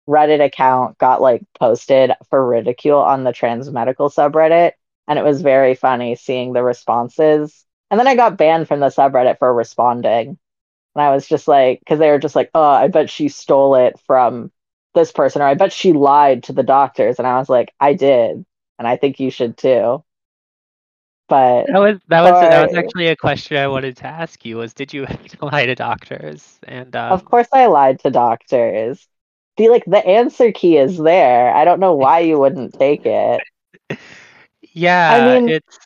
Reddit 0.08 0.44
account 0.44 0.98
got 0.98 1.20
like 1.20 1.42
posted 1.58 2.12
for 2.30 2.46
ridicule 2.46 2.98
on 2.98 3.24
the 3.24 3.32
trans 3.32 3.70
medical 3.70 4.08
subreddit 4.10 4.72
and 5.08 5.18
it 5.18 5.24
was 5.24 5.42
very 5.42 5.74
funny 5.74 6.16
seeing 6.16 6.52
the 6.52 6.62
responses. 6.62 7.64
And 7.90 7.98
then 8.00 8.08
I 8.08 8.16
got 8.16 8.36
banned 8.38 8.68
from 8.68 8.80
the 8.80 8.86
subreddit 8.86 9.38
for 9.38 9.52
responding. 9.52 10.38
And 10.94 11.02
I 11.02 11.10
was 11.14 11.28
just 11.28 11.46
like, 11.46 11.80
because 11.80 11.98
they 11.98 12.10
were 12.10 12.18
just 12.18 12.34
like, 12.34 12.50
oh, 12.54 12.62
I 12.62 12.88
bet 12.88 13.10
she 13.10 13.28
stole 13.28 13.76
it 13.76 14.00
from 14.06 14.50
this 14.96 15.12
person, 15.12 15.40
or 15.40 15.44
I 15.44 15.54
bet 15.54 15.72
she 15.72 15.92
lied 15.92 16.42
to 16.44 16.52
the 16.52 16.64
doctors. 16.64 17.20
And 17.20 17.28
I 17.28 17.38
was 17.38 17.48
like, 17.48 17.72
I 17.78 17.94
did. 17.94 18.44
And 18.78 18.88
I 18.88 18.96
think 18.96 19.20
you 19.20 19.30
should 19.30 19.56
too. 19.56 20.02
But 21.28 21.66
that 21.66 21.78
was 21.80 21.98
that 22.08 22.22
was 22.22 22.44
or, 22.44 22.50
that 22.50 22.66
was 22.68 22.76
actually 22.76 23.08
a 23.08 23.16
question 23.16 23.56
I 23.56 23.66
wanted 23.66 23.96
to 23.98 24.06
ask 24.06 24.44
you 24.44 24.58
was 24.58 24.74
did 24.74 24.92
you 24.92 25.06
lie 25.40 25.66
to 25.66 25.74
doctors? 25.74 26.58
And 26.64 26.94
um... 26.94 27.12
of 27.12 27.24
course 27.24 27.48
I 27.52 27.66
lied 27.66 28.00
to 28.00 28.10
doctors. 28.10 29.06
The 29.56 29.68
like 29.68 29.84
the 29.86 30.04
answer 30.04 30.52
key 30.52 30.76
is 30.76 30.98
there. 30.98 31.54
I 31.54 31.64
don't 31.64 31.80
know 31.80 31.94
why 31.94 32.20
you 32.20 32.38
wouldn't 32.38 32.74
take 32.74 33.06
it. 33.06 33.42
Yeah, 34.76 35.10
I 35.10 35.40
mean, 35.40 35.48
it's 35.48 35.78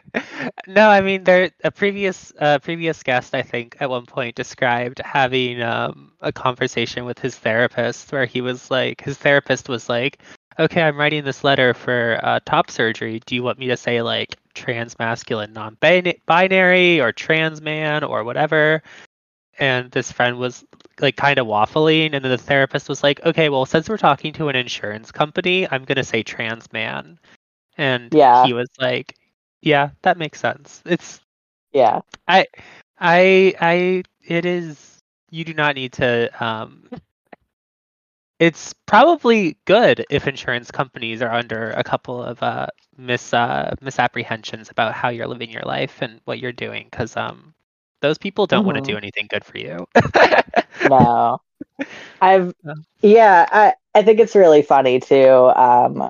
no, 0.66 0.88
I 0.88 1.00
mean 1.00 1.24
there 1.24 1.50
a 1.64 1.70
previous 1.70 2.32
uh, 2.38 2.58
previous 2.58 3.02
guest 3.02 3.34
I 3.34 3.42
think 3.42 3.76
at 3.80 3.90
one 3.90 4.06
point 4.06 4.34
described 4.34 5.00
having 5.04 5.62
um, 5.62 6.12
a 6.20 6.32
conversation 6.32 7.04
with 7.04 7.18
his 7.18 7.36
therapist 7.36 8.12
where 8.12 8.26
he 8.26 8.40
was 8.40 8.70
like 8.70 9.00
his 9.00 9.18
therapist 9.18 9.68
was 9.68 9.88
like, 9.88 10.18
"Okay, 10.58 10.82
I'm 10.82 10.96
writing 10.98 11.24
this 11.24 11.44
letter 11.44 11.74
for 11.74 12.20
uh, 12.22 12.40
top 12.44 12.70
surgery. 12.70 13.20
Do 13.26 13.34
you 13.34 13.42
want 13.42 13.58
me 13.58 13.68
to 13.68 13.76
say 13.76 14.02
like 14.02 14.36
trans 14.54 14.98
masculine 14.98 15.52
non-binary 15.52 17.00
or 17.00 17.12
trans 17.12 17.60
man 17.60 18.04
or 18.04 18.24
whatever?" 18.24 18.82
And 19.58 19.90
this 19.90 20.10
friend 20.10 20.38
was 20.38 20.64
like 21.00 21.16
kind 21.16 21.38
of 21.38 21.46
waffling 21.46 22.14
and 22.14 22.24
then 22.24 22.30
the 22.30 22.38
therapist 22.38 22.88
was 22.88 23.02
like, 23.02 23.24
"Okay, 23.24 23.48
well, 23.48 23.66
since 23.66 23.88
we're 23.88 23.98
talking 23.98 24.32
to 24.34 24.48
an 24.48 24.56
insurance 24.56 25.12
company, 25.12 25.68
I'm 25.70 25.84
going 25.84 25.96
to 25.96 26.04
say 26.04 26.22
trans 26.22 26.72
man." 26.72 27.18
and 27.78 28.12
yeah. 28.12 28.44
he 28.44 28.52
was 28.52 28.68
like, 28.78 29.16
"Yeah, 29.62 29.90
that 30.02 30.18
makes 30.18 30.40
sense." 30.40 30.82
It's 30.84 31.20
yeah. 31.72 32.00
I 32.28 32.46
I 32.98 33.54
I 33.60 34.02
it 34.24 34.44
is 34.44 35.00
you 35.30 35.44
do 35.44 35.54
not 35.54 35.74
need 35.74 35.92
to 35.94 36.44
um 36.44 36.88
it's 38.38 38.74
probably 38.86 39.56
good 39.64 40.04
if 40.10 40.26
insurance 40.26 40.70
companies 40.70 41.22
are 41.22 41.32
under 41.32 41.70
a 41.70 41.84
couple 41.84 42.22
of 42.22 42.42
uh 42.42 42.66
mis 42.98 43.32
uh 43.32 43.74
misapprehensions 43.80 44.70
about 44.70 44.94
how 44.94 45.08
you're 45.08 45.26
living 45.26 45.50
your 45.50 45.62
life 45.62 45.98
and 46.02 46.20
what 46.24 46.38
you're 46.38 46.52
doing 46.52 46.88
cuz 46.90 47.16
um 47.16 47.54
those 48.00 48.18
people 48.18 48.46
don't 48.46 48.60
mm-hmm. 48.60 48.66
want 48.66 48.84
to 48.84 48.92
do 48.92 48.98
anything 48.98 49.28
good 49.30 49.44
for 49.44 49.58
you. 49.58 49.86
no. 50.90 51.40
I've 52.20 52.52
yeah, 53.00 53.48
I 53.50 53.74
I 53.94 54.02
think 54.02 54.20
it's 54.20 54.34
really 54.34 54.62
funny 54.62 55.00
too 55.00 55.30
um 55.54 56.08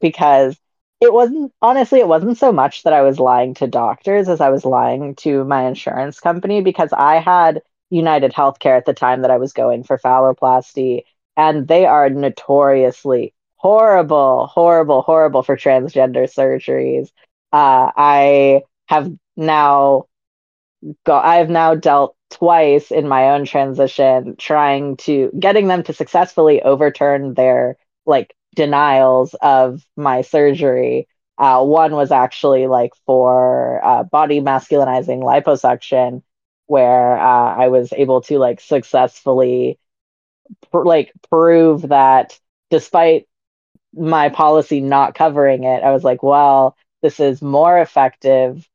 because 0.00 0.58
it 1.00 1.12
wasn't 1.12 1.52
honestly 1.62 2.00
it 2.00 2.08
wasn't 2.08 2.36
so 2.36 2.52
much 2.52 2.82
that 2.82 2.92
i 2.92 3.02
was 3.02 3.18
lying 3.18 3.54
to 3.54 3.66
doctors 3.66 4.28
as 4.28 4.40
i 4.40 4.50
was 4.50 4.64
lying 4.64 5.14
to 5.14 5.44
my 5.44 5.66
insurance 5.66 6.20
company 6.20 6.60
because 6.60 6.92
i 6.92 7.16
had 7.16 7.62
united 7.90 8.32
healthcare 8.32 8.76
at 8.76 8.84
the 8.86 8.94
time 8.94 9.22
that 9.22 9.30
i 9.30 9.38
was 9.38 9.52
going 9.52 9.84
for 9.84 9.98
phalloplasty 9.98 11.02
and 11.36 11.68
they 11.68 11.86
are 11.86 12.10
notoriously 12.10 13.34
horrible 13.56 14.46
horrible 14.46 15.02
horrible 15.02 15.42
for 15.42 15.56
transgender 15.56 16.24
surgeries. 16.32 17.10
Uh, 17.52 17.90
i 17.96 18.62
have 18.86 19.10
now 19.36 20.04
got 21.04 21.24
i've 21.24 21.50
now 21.50 21.74
dealt 21.74 22.16
twice 22.30 22.90
in 22.90 23.08
my 23.08 23.30
own 23.30 23.44
transition 23.44 24.36
trying 24.36 24.96
to 24.96 25.30
getting 25.38 25.66
them 25.66 25.82
to 25.82 25.92
successfully 25.92 26.62
overturn 26.62 27.34
their 27.34 27.76
like 28.06 28.34
denials 28.58 29.34
of 29.40 29.82
my 29.96 30.22
surgery. 30.22 31.08
Uh, 31.38 31.64
one 31.64 31.92
was 31.94 32.10
actually 32.10 32.66
like 32.66 32.92
for 33.06 33.80
uh, 33.84 34.02
body 34.02 34.40
masculinizing 34.40 35.22
liposuction, 35.22 36.22
where 36.66 37.16
uh, 37.18 37.54
I 37.56 37.68
was 37.68 37.92
able 37.92 38.22
to 38.22 38.38
like 38.38 38.60
successfully 38.60 39.78
pr- 40.72 40.84
like 40.84 41.12
prove 41.30 41.88
that 41.88 42.38
despite 42.70 43.28
my 43.94 44.28
policy 44.30 44.80
not 44.80 45.14
covering 45.14 45.64
it, 45.64 45.82
I 45.84 45.92
was 45.92 46.04
like, 46.04 46.22
well, 46.22 46.76
this 47.02 47.20
is 47.20 47.42
more 47.42 47.78
effective 47.80 48.68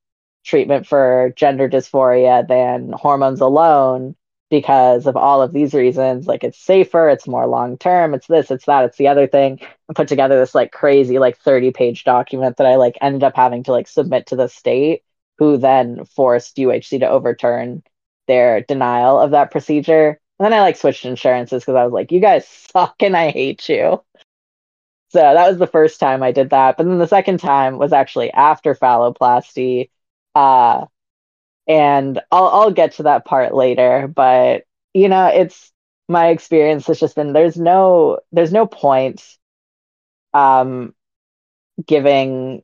treatment 0.46 0.88
for 0.88 1.34
gender 1.36 1.70
dysphoria 1.70 2.48
than 2.48 2.94
hormones 2.94 3.42
alone 3.42 4.16
because 4.54 5.08
of 5.08 5.18
all 5.18 5.42
of 5.42 5.52
these 5.52 5.74
reasons. 5.74 6.28
Like 6.28 6.44
it's 6.44 6.60
safer, 6.60 7.10
it's 7.10 7.28
more 7.28 7.48
long 7.48 7.76
term, 7.76 8.14
it's 8.14 8.28
this, 8.28 8.52
it's 8.52 8.66
that, 8.68 8.86
it's 8.86 8.98
the 8.98 9.08
other 9.08 9.26
thing. 9.26 9.60
I 9.90 9.94
put 9.94 10.08
together 10.08 10.40
this 10.40 10.54
like 10.54 10.72
crazy 10.72 11.18
like 11.18 11.40
30 11.40 11.72
page 11.72 12.04
document 12.04 12.58
that 12.58 12.68
I 12.68 12.76
like 12.76 12.96
ended 13.02 13.24
up 13.24 13.36
having 13.36 13.64
to 13.64 13.72
like 13.72 13.88
submit 13.88 14.28
to 14.28 14.36
the 14.36 14.48
state, 14.48 15.02
who 15.40 15.58
then 15.58 16.06
forced 16.06 16.58
UHC 16.58 17.00
to 17.00 17.10
overturn 17.10 17.82
their 18.28 18.62
denial 18.62 19.20
of 19.20 19.32
that 19.32 19.50
procedure. 19.50 20.20
And 20.38 20.46
then 20.46 20.54
I 20.54 20.62
like 20.62 20.78
switched 20.78 21.06
insurances 21.06 21.64
because 21.64 21.74
I 21.76 21.84
was 21.84 21.94
like, 21.94 22.12
you 22.12 22.20
guys 22.20 22.48
suck 22.48 22.98
and 23.00 23.18
I 23.18 23.32
hate 23.32 23.68
you. 23.68 24.04
So 25.10 25.20
that 25.20 25.50
was 25.50 25.58
the 25.58 25.66
first 25.66 26.00
time 26.00 26.22
I 26.22 26.32
did 26.32 26.52
that. 26.52 26.78
But 26.78 26.86
then 26.86 27.00
the 27.00 27.08
second 27.08 27.40
time 27.40 27.80
was 27.80 27.92
actually 27.92 28.32
after 28.32 28.76
phalloplasty. 28.76 29.90
Uh, 30.36 30.86
and 31.68 32.20
I'll 32.32 32.48
I'll 32.48 32.72
get 32.72 32.94
to 32.94 33.04
that 33.04 33.26
part 33.26 33.54
later, 33.54 34.08
but 34.08 34.64
you 34.94 35.10
know, 35.10 35.28
it's 35.28 35.72
my 36.10 36.28
experience 36.30 36.88
has 36.88 37.00
just 37.00 37.16
been 37.16 37.34
there's 37.34 37.58
no 37.58 38.20
there's 38.32 38.52
no 38.54 38.68
point 38.68 39.22
um 40.34 40.94
giving 41.86 42.64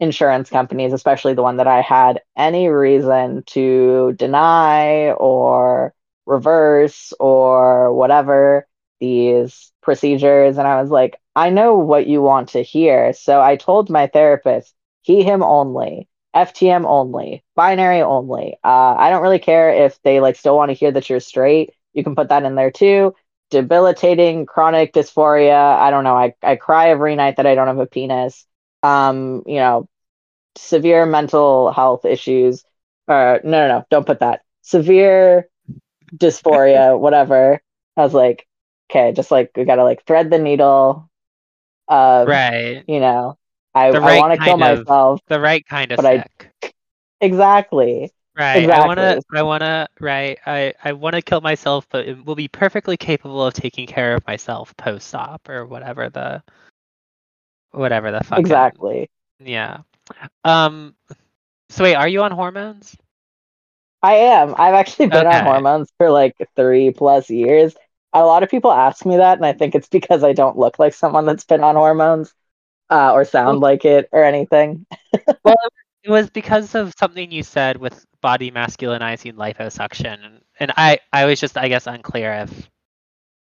insurance 0.00 0.50
companies, 0.50 0.92
especially 0.92 1.34
the 1.34 1.42
one 1.42 1.58
that 1.58 1.68
I 1.68 1.82
had, 1.82 2.22
any 2.36 2.68
reason 2.68 3.44
to 3.48 4.14
deny 4.16 5.12
or 5.12 5.94
reverse 6.26 7.12
or 7.20 7.94
whatever 7.94 8.68
these 9.00 9.72
procedures. 9.82 10.58
And 10.58 10.68
I 10.68 10.80
was 10.82 10.90
like, 10.90 11.20
I 11.36 11.50
know 11.50 11.76
what 11.76 12.06
you 12.06 12.22
want 12.22 12.50
to 12.50 12.62
hear. 12.62 13.12
So 13.14 13.40
I 13.42 13.56
told 13.56 13.90
my 13.90 14.08
therapist, 14.08 14.74
he, 15.02 15.22
him 15.24 15.42
only, 15.42 16.08
FTM 16.34 16.84
only, 16.86 17.44
binary 17.54 18.02
only. 18.02 18.56
Uh, 18.64 18.94
I 18.98 19.10
don't 19.10 19.22
really 19.22 19.38
care 19.38 19.70
if 19.70 20.00
they 20.02 20.20
like 20.20 20.36
still 20.36 20.56
want 20.56 20.70
to 20.70 20.74
hear 20.74 20.90
that 20.92 21.08
you're 21.10 21.20
straight. 21.20 21.70
You 21.92 22.04
can 22.04 22.14
put 22.14 22.28
that 22.30 22.44
in 22.44 22.54
there 22.54 22.70
too. 22.70 23.14
Debilitating 23.50 24.46
chronic 24.46 24.94
dysphoria. 24.94 25.76
I 25.78 25.90
don't 25.90 26.04
know. 26.04 26.16
I, 26.16 26.34
I 26.42 26.56
cry 26.56 26.90
every 26.90 27.16
night 27.16 27.36
that 27.36 27.46
I 27.46 27.54
don't 27.54 27.66
have 27.66 27.78
a 27.78 27.86
penis. 27.86 28.46
Um, 28.82 29.42
you 29.46 29.56
know, 29.56 29.88
severe 30.56 31.06
mental 31.06 31.70
health 31.70 32.04
issues. 32.04 32.64
Or 33.08 33.40
no, 33.44 33.50
no, 33.50 33.68
no, 33.68 33.84
don't 33.90 34.06
put 34.06 34.20
that. 34.20 34.42
Severe 34.62 35.48
dysphoria, 36.16 36.98
whatever. 36.98 37.60
I 37.96 38.00
was 38.02 38.14
like, 38.14 38.46
okay, 38.90 39.12
just 39.12 39.30
like 39.30 39.50
we 39.56 39.64
gotta 39.64 39.84
like 39.84 40.04
thread 40.06 40.30
the 40.30 40.38
needle. 40.38 41.10
Uh, 41.88 42.24
right. 42.26 42.84
You 42.86 43.00
know, 43.00 43.38
I, 43.74 43.90
right 43.90 44.18
I 44.18 44.18
want 44.18 44.38
to 44.38 44.44
kill 44.44 44.54
of, 44.54 44.60
myself. 44.60 45.20
The 45.28 45.40
right 45.40 45.66
kind 45.66 45.92
of 45.92 45.96
but 45.96 46.04
sick. 46.04 46.52
I, 46.62 46.72
exactly. 47.20 48.12
Right. 48.36 48.62
Exactly. 48.62 48.82
I 48.82 48.86
want 48.86 48.98
to. 48.98 49.22
I 49.38 49.42
want 49.42 49.60
to. 49.62 49.88
Right. 50.00 50.38
I. 50.46 50.74
I 50.82 50.92
want 50.92 51.14
to 51.14 51.22
kill 51.22 51.40
myself, 51.40 51.86
but 51.90 52.24
will 52.24 52.34
be 52.34 52.48
perfectly 52.48 52.96
capable 52.96 53.44
of 53.44 53.54
taking 53.54 53.86
care 53.86 54.14
of 54.14 54.26
myself 54.26 54.76
post-op 54.76 55.48
or 55.48 55.66
whatever 55.66 56.08
the. 56.08 56.42
Whatever 57.72 58.10
the 58.12 58.22
fuck. 58.22 58.38
Exactly. 58.38 59.10
Yeah. 59.38 59.78
Um. 60.44 60.94
So 61.70 61.84
wait, 61.84 61.94
are 61.94 62.08
you 62.08 62.22
on 62.22 62.32
hormones? 62.32 62.94
I 64.02 64.14
am. 64.14 64.54
I've 64.58 64.74
actually 64.74 65.06
been 65.06 65.26
okay. 65.26 65.38
on 65.38 65.44
hormones 65.44 65.88
for 65.96 66.10
like 66.10 66.34
three 66.56 66.90
plus 66.90 67.30
years. 67.30 67.74
A 68.12 68.22
lot 68.22 68.42
of 68.42 68.50
people 68.50 68.72
ask 68.72 69.06
me 69.06 69.16
that, 69.16 69.38
and 69.38 69.46
I 69.46 69.54
think 69.54 69.74
it's 69.74 69.88
because 69.88 70.22
I 70.22 70.34
don't 70.34 70.58
look 70.58 70.78
like 70.78 70.92
someone 70.92 71.24
that's 71.24 71.44
been 71.44 71.64
on 71.64 71.76
hormones 71.76 72.34
uh, 72.92 73.12
or 73.12 73.24
sound 73.24 73.60
like 73.60 73.84
it 73.84 74.08
or 74.12 74.22
anything. 74.22 74.84
well, 75.44 75.56
it 76.04 76.10
was 76.10 76.28
because 76.28 76.74
of 76.74 76.92
something 76.98 77.30
you 77.30 77.42
said 77.42 77.78
with 77.78 78.04
body 78.20 78.50
masculinizing 78.50 79.34
liposuction, 79.34 80.24
and, 80.24 80.40
and 80.60 80.72
I, 80.76 80.98
I 81.12 81.24
was 81.24 81.40
just, 81.40 81.56
I 81.56 81.68
guess, 81.68 81.86
unclear 81.86 82.32
if 82.46 82.70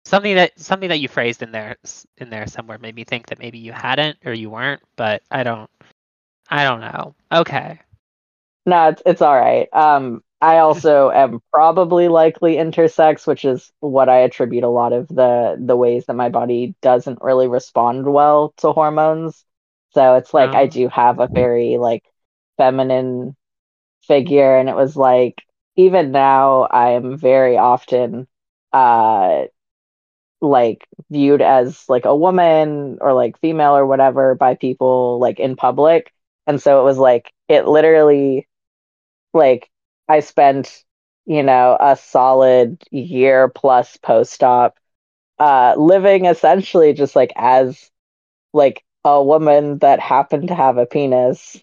something 0.06 0.34
that 0.34 0.58
something 0.58 0.88
that 0.88 1.00
you 1.00 1.08
phrased 1.08 1.42
in 1.42 1.52
there 1.52 1.76
in 2.18 2.30
there 2.30 2.46
somewhere 2.46 2.78
made 2.78 2.94
me 2.94 3.04
think 3.04 3.26
that 3.26 3.38
maybe 3.38 3.58
you 3.58 3.72
hadn't 3.72 4.16
or 4.24 4.32
you 4.32 4.48
weren't, 4.48 4.82
but 4.96 5.22
I 5.30 5.42
don't, 5.42 5.70
I 6.48 6.64
don't 6.64 6.80
know. 6.80 7.14
Okay. 7.30 7.80
No, 8.64 8.88
it's 8.88 9.02
it's 9.04 9.22
all 9.22 9.38
right. 9.38 9.68
Um, 9.74 10.22
I 10.44 10.58
also 10.58 11.10
am 11.10 11.40
probably 11.52 12.08
likely 12.08 12.56
intersex, 12.56 13.26
which 13.26 13.44
is 13.44 13.72
what 13.80 14.08
I 14.08 14.18
attribute 14.20 14.64
a 14.64 14.68
lot 14.68 14.92
of 14.92 15.08
the 15.08 15.56
the 15.60 15.76
ways 15.76 16.06
that 16.06 16.14
my 16.16 16.28
body 16.28 16.74
doesn't 16.82 17.22
really 17.22 17.48
respond 17.48 18.06
well 18.12 18.54
to 18.58 18.72
hormones. 18.72 19.44
So 19.94 20.16
it's 20.16 20.34
like 20.34 20.54
I 20.54 20.66
do 20.66 20.88
have 20.88 21.20
a 21.20 21.28
very 21.32 21.78
like 21.78 22.04
feminine 22.58 23.36
figure 24.06 24.56
and 24.58 24.68
it 24.68 24.76
was 24.76 24.96
like 24.96 25.42
even 25.76 26.12
now 26.12 26.62
I 26.64 26.90
am 26.92 27.18
very 27.18 27.56
often 27.58 28.26
uh 28.72 29.44
like 30.40 30.86
viewed 31.10 31.42
as 31.42 31.84
like 31.88 32.04
a 32.04 32.16
woman 32.16 32.98
or 33.00 33.14
like 33.14 33.40
female 33.40 33.76
or 33.76 33.86
whatever 33.86 34.34
by 34.34 34.54
people 34.54 35.18
like 35.20 35.40
in 35.40 35.56
public. 35.56 36.12
And 36.46 36.60
so 36.60 36.80
it 36.80 36.84
was 36.84 36.98
like 36.98 37.32
it 37.48 37.66
literally 37.66 38.46
like 39.34 39.70
I 40.08 40.20
spent, 40.20 40.84
you 41.26 41.42
know, 41.42 41.76
a 41.80 41.96
solid 41.96 42.82
year 42.90 43.48
plus 43.48 43.96
post 43.98 44.42
op 44.42 44.78
uh 45.40 45.74
living 45.78 46.26
essentially 46.26 46.92
just 46.94 47.16
like 47.16 47.32
as 47.36 47.90
like 48.54 48.84
a 49.04 49.22
woman 49.22 49.78
that 49.80 50.00
happened 50.00 50.48
to 50.48 50.54
have 50.54 50.78
a 50.78 50.86
penis 50.86 51.62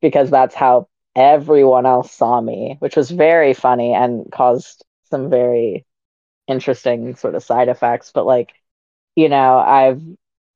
because 0.00 0.30
that's 0.30 0.54
how 0.54 0.88
everyone 1.16 1.86
else 1.86 2.12
saw 2.12 2.40
me, 2.40 2.76
which 2.80 2.96
was 2.96 3.10
very 3.10 3.54
funny 3.54 3.94
and 3.94 4.30
caused 4.30 4.84
some 5.10 5.30
very 5.30 5.84
interesting 6.48 7.16
sort 7.16 7.34
of 7.34 7.44
side 7.44 7.68
effects. 7.68 8.12
But 8.14 8.26
like, 8.26 8.52
you 9.16 9.28
know, 9.28 9.58
I've 9.58 10.02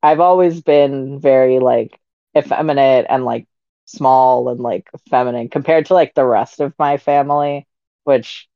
I've 0.02 0.20
always 0.20 0.62
been 0.62 1.20
very 1.20 1.58
like 1.60 1.98
effeminate 2.36 3.06
and 3.08 3.24
like 3.24 3.46
small 3.84 4.48
and 4.48 4.60
like 4.60 4.90
feminine 5.10 5.48
compared 5.48 5.86
to 5.86 5.94
like 5.94 6.14
the 6.14 6.24
rest 6.26 6.60
of 6.60 6.74
my 6.78 6.96
family, 6.98 7.66
which 8.04 8.48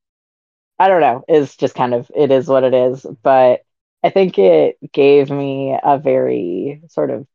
I 0.78 0.88
don't 0.88 1.00
know, 1.00 1.24
is 1.28 1.56
just 1.56 1.74
kind 1.74 1.94
of 1.94 2.10
it 2.14 2.30
is 2.30 2.48
what 2.48 2.64
it 2.64 2.74
is. 2.74 3.06
But 3.22 3.64
I 4.04 4.10
think 4.10 4.38
it 4.38 4.78
gave 4.92 5.30
me 5.30 5.78
a 5.82 5.98
very 5.98 6.82
sort 6.88 7.10
of 7.10 7.26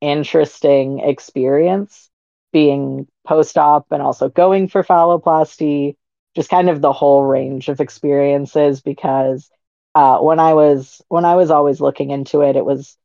interesting 0.00 1.00
experience 1.00 2.10
being 2.52 3.06
post 3.26 3.56
op 3.58 3.86
and 3.92 4.02
also 4.02 4.28
going 4.28 4.68
for 4.68 4.82
phalloplasty, 4.82 5.96
just 6.34 6.50
kind 6.50 6.68
of 6.70 6.80
the 6.80 6.92
whole 6.92 7.24
range 7.24 7.68
of 7.68 7.80
experiences 7.80 8.80
because 8.80 9.50
uh, 9.94 10.18
when 10.18 10.40
I 10.40 10.54
was 10.54 11.02
when 11.08 11.24
I 11.24 11.36
was 11.36 11.50
always 11.50 11.80
looking 11.80 12.10
into 12.10 12.42
it, 12.42 12.56
it 12.56 12.64
was 12.64 12.96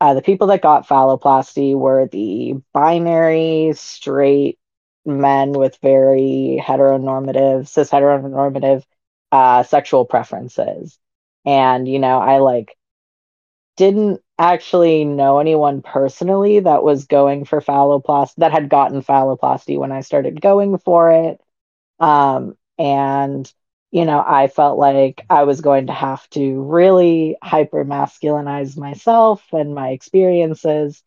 uh, 0.00 0.14
the 0.14 0.22
people 0.22 0.48
that 0.48 0.62
got 0.62 0.86
phalloplasty 0.86 1.74
were 1.74 2.06
the 2.06 2.54
binary 2.72 3.72
straight 3.74 4.58
men 5.04 5.52
with 5.52 5.78
very 5.82 6.62
heteronormative, 6.62 7.68
cis 7.68 7.90
heteronormative 7.90 8.84
uh, 9.32 9.62
sexual 9.62 10.04
preferences. 10.04 10.98
And, 11.44 11.88
you 11.88 11.98
know, 11.98 12.18
I 12.18 12.38
like 12.38 12.76
didn't 13.76 14.20
actually 14.38 15.04
know 15.04 15.38
anyone 15.38 15.82
personally 15.82 16.60
that 16.60 16.82
was 16.82 17.06
going 17.06 17.44
for 17.44 17.60
phalloplasty, 17.60 18.34
that 18.38 18.52
had 18.52 18.68
gotten 18.68 19.02
phalloplasty 19.02 19.78
when 19.78 19.92
I 19.92 20.00
started 20.00 20.40
going 20.40 20.78
for 20.78 21.10
it. 21.10 21.40
Um, 21.98 22.56
and 22.78 23.50
you 23.96 24.04
know, 24.04 24.22
I 24.22 24.48
felt 24.48 24.78
like 24.78 25.24
I 25.30 25.44
was 25.44 25.62
going 25.62 25.86
to 25.86 25.94
have 25.94 26.28
to 26.32 26.60
really 26.64 27.34
hyper 27.42 27.82
masculinize 27.82 28.76
myself 28.76 29.42
and 29.54 29.74
my 29.74 29.88
experiences 29.88 31.02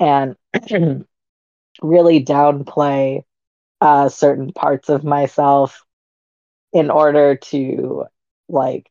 and 0.00 0.34
really 1.82 2.24
downplay 2.24 3.24
uh, 3.82 4.08
certain 4.08 4.50
parts 4.54 4.88
of 4.88 5.04
myself 5.04 5.84
in 6.72 6.90
order 6.90 7.36
to 7.36 8.06
like 8.48 8.90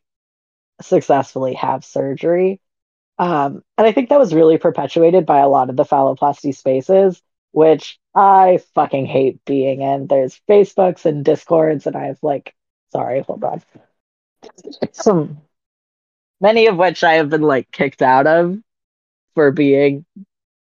successfully 0.79 1.55
have 1.55 1.83
surgery. 1.83 2.61
Um, 3.17 3.63
and 3.75 3.87
I 3.87 3.91
think 3.91 4.09
that 4.09 4.19
was 4.19 4.35
really 4.35 4.59
perpetuated 4.59 5.25
by 5.25 5.39
a 5.39 5.49
lot 5.49 5.71
of 5.71 5.77
the 5.77 5.83
phalloplasty 5.83 6.55
spaces, 6.55 7.19
which 7.53 7.99
I 8.13 8.59
fucking 8.75 9.07
hate 9.07 9.43
being 9.45 9.81
in. 9.81 10.05
There's 10.05 10.39
Facebooks 10.47 11.05
and 11.05 11.25
Discords, 11.25 11.87
and 11.87 11.95
I've 11.95 12.19
like 12.21 12.53
Sorry, 12.91 13.21
hold 13.21 13.43
on. 13.43 13.61
Some 14.93 15.41
many 16.39 16.67
of 16.67 16.77
which 16.77 17.03
I 17.03 17.13
have 17.13 17.29
been 17.29 17.41
like 17.41 17.71
kicked 17.71 18.01
out 18.01 18.27
of 18.27 18.57
for 19.35 19.51
being 19.51 20.05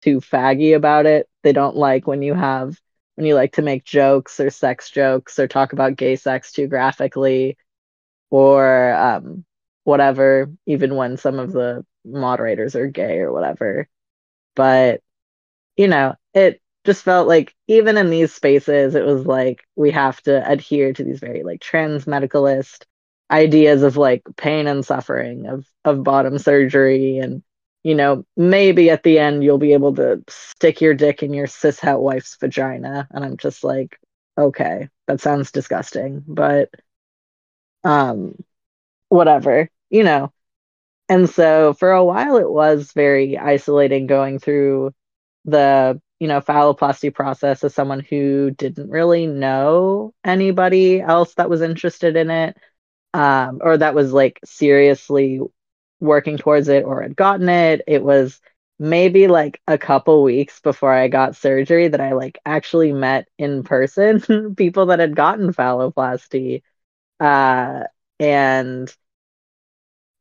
too 0.03 0.21
faggy 0.21 0.75
about 0.75 1.05
it. 1.05 1.29
They 1.43 1.53
don't 1.53 1.75
like 1.77 2.07
when 2.07 2.21
you 2.21 2.33
have 2.33 2.79
when 3.15 3.27
you 3.27 3.35
like 3.35 3.53
to 3.53 3.63
make 3.63 3.85
jokes 3.85 4.39
or 4.39 4.49
sex 4.51 4.89
jokes 4.91 5.39
or 5.39 5.47
talk 5.47 5.73
about 5.73 5.97
gay 5.97 6.15
sex 6.17 6.53
too 6.53 6.67
graphically 6.67 7.57
or 8.31 8.93
um 8.93 9.45
whatever, 9.85 10.51
even 10.67 10.95
when 10.95 11.17
some 11.17 11.39
of 11.39 11.53
the 11.53 11.85
moderators 12.05 12.75
are 12.75 12.87
gay 12.87 13.19
or 13.19 13.33
whatever. 13.33 13.89
But 14.55 15.01
you 15.77 15.89
know, 15.89 16.15
it 16.35 16.61
just 16.85 17.03
felt 17.03 17.27
like 17.27 17.53
even 17.67 17.97
in 17.97 18.09
these 18.09 18.33
spaces 18.33 18.95
it 18.95 19.05
was 19.05 19.25
like 19.25 19.63
we 19.75 19.91
have 19.91 20.21
to 20.23 20.49
adhere 20.49 20.93
to 20.93 21.03
these 21.03 21.19
very 21.19 21.43
like 21.43 21.61
trans 21.61 22.05
medicalist 22.05 22.83
ideas 23.31 23.83
of 23.83 23.97
like 23.97 24.23
pain 24.37 24.67
and 24.67 24.85
suffering 24.85 25.47
of 25.47 25.65
of 25.85 26.03
bottom 26.03 26.37
surgery. 26.37 27.17
And 27.17 27.43
you 27.83 27.95
know 27.95 28.25
maybe 28.37 28.89
at 28.89 29.03
the 29.03 29.19
end 29.19 29.43
you'll 29.43 29.57
be 29.57 29.73
able 29.73 29.95
to 29.95 30.23
stick 30.29 30.81
your 30.81 30.93
dick 30.93 31.23
in 31.23 31.33
your 31.33 31.47
cis 31.47 31.79
cishet 31.79 31.99
wife's 31.99 32.37
vagina. 32.37 33.07
And 33.11 33.23
i'm 33.25 33.37
just 33.37 33.63
like 33.63 33.99
okay 34.37 34.89
that 35.07 35.21
sounds 35.21 35.51
disgusting 35.51 36.23
but 36.27 36.69
um 37.83 38.35
whatever 39.09 39.69
you 39.89 40.03
know? 40.03 40.33
And 41.09 41.29
so 41.29 41.73
for 41.73 41.91
a 41.91 42.03
while 42.05 42.37
it 42.37 42.49
was 42.49 42.93
very 42.93 43.37
isolating 43.37 44.07
going 44.07 44.39
through 44.39 44.93
the 45.45 46.01
you 46.19 46.27
know, 46.27 46.41
phalloplasty 46.41 47.13
process 47.13 47.63
as 47.63 47.73
someone 47.73 47.99
who 47.99 48.51
didn't 48.51 48.89
really 48.89 49.27
know 49.27 50.13
anybody 50.23 51.01
else 51.01 51.33
that 51.35 51.49
was 51.49 51.61
interested 51.61 52.15
in 52.15 52.29
it. 52.31 52.57
um, 53.13 53.59
or 53.63 53.77
that 53.77 53.95
was 53.95 54.13
like 54.13 54.39
seriously 54.45 55.39
working 55.99 56.37
towards 56.37 56.67
it 56.67 56.83
or 56.85 57.01
had 57.01 57.15
gotten 57.15 57.49
it. 57.49 57.81
It 57.87 58.03
was 58.03 58.39
maybe 58.79 59.27
like 59.27 59.61
a 59.67 59.77
couple 59.77 60.23
weeks 60.23 60.59
before 60.59 60.91
I 60.93 61.07
got 61.07 61.35
surgery 61.35 61.87
that 61.89 62.01
I 62.01 62.13
like 62.13 62.39
actually 62.45 62.91
met 62.93 63.27
in 63.37 63.63
person 63.63 64.55
people 64.55 64.87
that 64.87 64.99
had 64.99 65.15
gotten 65.15 65.53
phalloplasty. 65.53 66.63
Uh, 67.19 67.85
and 68.19 68.93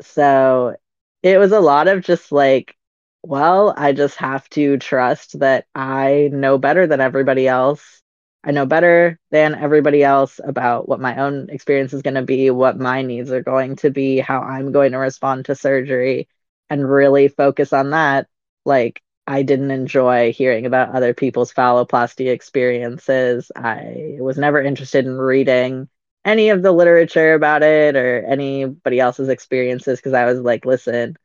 so 0.01 0.77
it 1.23 1.39
was 1.39 1.53
a 1.53 1.61
lot 1.61 1.89
of 1.89 2.03
just 2.03 2.33
like, 2.33 2.77
well, 3.23 3.75
I 3.77 3.93
just 3.93 4.17
have 4.17 4.49
to 4.51 4.79
trust 4.79 5.39
that 5.41 5.67
I 5.75 6.31
know 6.33 6.59
better 6.59 6.87
than 6.87 7.01
everybody 7.01 7.49
else 7.49 8.03
I 8.45 8.51
know 8.51 8.67
better 8.67 9.19
than 9.31 9.55
everybody 9.55 10.03
else 10.03 10.41
about 10.43 10.89
what 10.89 11.01
my 11.01 11.17
own 11.17 11.49
experience 11.51 11.93
is 11.93 12.03
going 12.03 12.15
to 12.15 12.23
be, 12.23 12.51
what 12.51 12.79
my 12.79 13.03
needs 13.03 13.31
are 13.31 13.43
going 13.43 13.77
to 13.77 13.91
be, 13.91 14.19
how 14.19 14.41
I'm 14.41 14.73
going 14.73 14.93
to 14.93 14.99
respond 14.99 15.45
to 15.45 15.55
surgery, 15.55 16.29
and 16.69 16.89
really 16.91 17.29
focus 17.29 17.73
on 17.73 17.91
that. 17.91 18.29
Like, 18.65 19.01
I 19.29 19.43
didn't 19.43 19.71
enjoy 19.71 20.33
hearing 20.33 20.67
about 20.67 20.91
other 20.95 21.15
people's 21.15 21.53
phalloplasty 21.53 22.31
experiences. 22.33 23.53
I 23.55 24.17
was 24.19 24.39
never 24.39 24.61
interested 24.61 25.07
in 25.07 25.17
reading 25.17 25.89
any 26.25 26.51
of 26.51 26.63
the 26.63 26.73
literature 26.73 27.35
about 27.35 27.63
it 27.63 27.95
or 27.97 28.25
anybody 28.25 28.99
else's 28.99 29.29
experiences 29.29 29.99
because 29.99 30.15
I 30.15 30.25
was 30.25 30.41
like, 30.41 30.65
listen, 30.65 31.17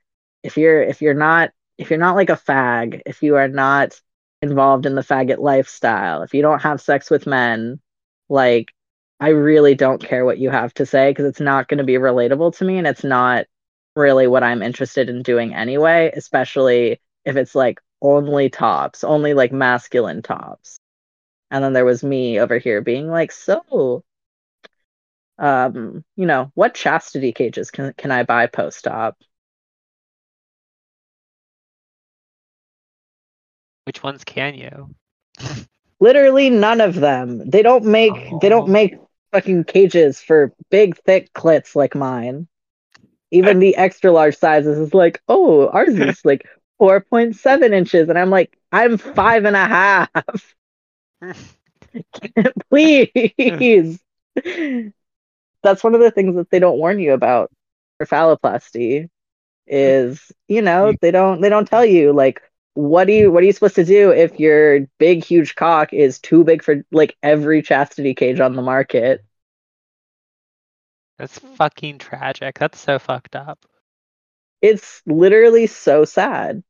if 0.44 0.56
you're 0.58 0.84
if 0.84 1.02
you're 1.02 1.14
not 1.16 1.52
if 1.78 1.90
you're 1.90 2.00
not 2.00 2.16
like 2.16 2.30
a 2.30 2.34
fag, 2.38 3.02
if 3.06 3.24
you 3.24 3.36
are 3.36 3.48
not 3.48 4.00
involved 4.42 4.86
in 4.86 4.96
the 4.96 5.02
faggot 5.02 5.40
lifestyle, 5.40 6.24
if 6.24 6.34
you 6.34 6.42
don't 6.42 6.62
have 6.62 6.82
sex 6.82 7.10
with 7.10 7.28
men, 7.28 7.80
like 8.30 8.74
I 9.20 9.30
really 9.30 9.76
don't 9.76 10.04
care 10.04 10.26
what 10.26 10.38
you 10.38 10.50
have 10.50 10.74
to 10.76 10.86
say 10.86 11.12
because 11.12 11.26
it's 11.26 11.40
not 11.40 11.68
going 11.68 11.80
to 11.80 11.84
be 11.84 11.94
relatable 11.96 12.56
to 12.58 12.66
me 12.66 12.78
and 12.78 12.88
it's 12.88 13.04
not 13.04 13.46
really 13.96 14.28
what 14.28 14.44
I'm 14.44 14.62
interested 14.62 15.10
in 15.10 15.24
doing 15.24 15.56
anyway, 15.56 16.12
especially 16.16 17.02
if 17.26 17.36
it's 17.36 17.56
like 17.56 17.80
only 18.02 18.50
tops, 18.50 19.04
only 19.04 19.34
like 19.34 19.52
masculine 19.52 20.22
tops. 20.22 20.80
And 21.52 21.64
then 21.64 21.74
there 21.74 21.86
was 21.86 22.04
me 22.04 22.40
over 22.40 22.58
here 22.60 22.82
being 22.82 23.08
like, 23.10 23.32
so 23.32 24.04
um, 25.40 26.04
you 26.16 26.26
know, 26.26 26.52
what 26.56 26.74
chastity 26.74 27.32
cages 27.32 27.72
can 27.72 27.94
can 27.94 28.12
I 28.12 28.24
buy 28.24 28.48
post 28.48 28.88
op? 28.88 29.18
Which 33.88 34.04
ones 34.04 34.26
can 34.26 34.54
you? 34.54 34.94
Literally 36.02 36.50
none 36.50 36.82
of 36.82 36.96
them. 36.96 37.50
They 37.50 37.62
don't 37.62 37.86
make 37.86 38.12
oh. 38.12 38.40
they 38.42 38.50
don't 38.50 38.70
oh. 38.70 38.74
make 38.74 38.98
fucking 39.32 39.64
cages 39.64 40.20
for 40.20 40.52
big 40.70 40.98
thick 40.98 41.32
clits 41.32 41.74
like 41.74 41.96
mine. 41.96 42.50
Even 43.32 43.60
the 43.60 43.78
extra 43.78 44.12
large 44.12 44.36
sizes 44.36 44.78
is 44.78 44.94
like, 44.94 45.22
oh, 45.30 45.70
ours 45.70 45.98
is 45.98 46.20
like 46.26 46.46
4.7 46.82 47.72
inches. 47.72 48.10
And 48.10 48.20
I'm 48.20 48.30
like, 48.30 48.58
I'm 48.74 48.98
five 48.98 49.46
and 49.46 49.56
a 49.56 49.66
half. 49.66 50.56
Please. 52.70 54.00
That's 55.64 55.82
one 55.82 55.96
of 55.96 56.02
the 56.02 56.12
things 56.14 56.36
that 56.36 56.50
they 56.52 56.60
don't 56.60 56.78
warn 56.78 57.00
you 57.00 57.14
about 57.14 57.52
for 57.98 58.06
phalloplasty 58.06 59.08
is, 59.66 60.30
you 60.50 60.62
know, 60.62 60.92
they 61.00 61.12
don't 61.12 61.40
they 61.40 61.48
don't 61.48 61.70
tell 61.70 61.86
you 61.86 62.12
like 62.12 62.42
what 62.78 63.06
do 63.08 63.14
you 63.14 63.32
what 63.32 63.42
are 63.42 63.46
you 63.48 63.54
supposed 63.54 63.76
to 63.76 63.84
do 63.84 64.12
if 64.12 64.40
your 64.40 64.82
big 65.00 65.24
huge 65.24 65.56
cock 65.56 65.94
is 65.94 66.20
too 66.20 66.44
big 66.44 66.62
for 66.64 66.86
like 66.92 67.18
every 67.24 67.64
chastity 67.64 68.14
cage 68.14 68.40
on 68.40 68.56
the 68.56 68.62
market? 68.62 69.26
That's 71.18 71.40
fucking 71.40 71.98
tragic. 71.98 72.60
That's 72.60 72.80
so 72.80 73.00
fucked 73.00 73.36
up. 73.36 73.66
It's 74.62 75.02
literally 75.08 75.66
so 75.66 76.06
sad. 76.06 76.64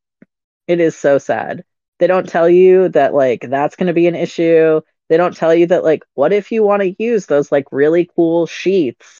It 0.65 0.79
is 0.79 0.95
so 0.95 1.17
sad. 1.17 1.65
They 1.99 2.07
don't 2.07 2.29
tell 2.29 2.49
you 2.49 2.87
that 2.89 3.13
like 3.13 3.41
that's 3.49 3.75
going 3.75 3.87
to 3.87 3.93
be 3.93 4.07
an 4.07 4.15
issue. 4.15 4.79
They 5.09 5.17
don't 5.17 5.35
tell 5.35 5.53
you 5.53 5.67
that 5.67 5.83
like 5.83 6.05
what 6.13 6.31
if 6.31 6.53
you 6.53 6.63
want 6.63 6.83
to 6.83 6.95
use 7.03 7.25
those 7.25 7.51
like 7.51 7.65
really 7.73 8.09
cool 8.15 8.45
sheaths? 8.47 9.19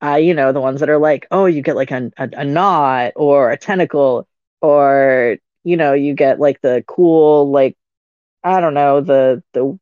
Uh, 0.00 0.14
you 0.14 0.34
know, 0.34 0.52
the 0.52 0.60
ones 0.60 0.78
that 0.78 0.88
are 0.88 0.98
like, 0.98 1.26
oh, 1.32 1.46
you 1.46 1.62
get 1.62 1.74
like 1.74 1.90
a, 1.90 2.12
a, 2.16 2.30
a 2.32 2.44
knot 2.44 3.14
or 3.16 3.50
a 3.50 3.56
tentacle 3.56 4.28
or 4.62 5.38
you 5.64 5.76
know, 5.76 5.92
you 5.94 6.14
get 6.14 6.40
like 6.40 6.60
the 6.60 6.84
cool, 6.86 7.50
like 7.50 7.76
I 8.44 8.60
don't 8.60 8.74
know, 8.74 9.00
the 9.00 9.42
the 9.52 9.78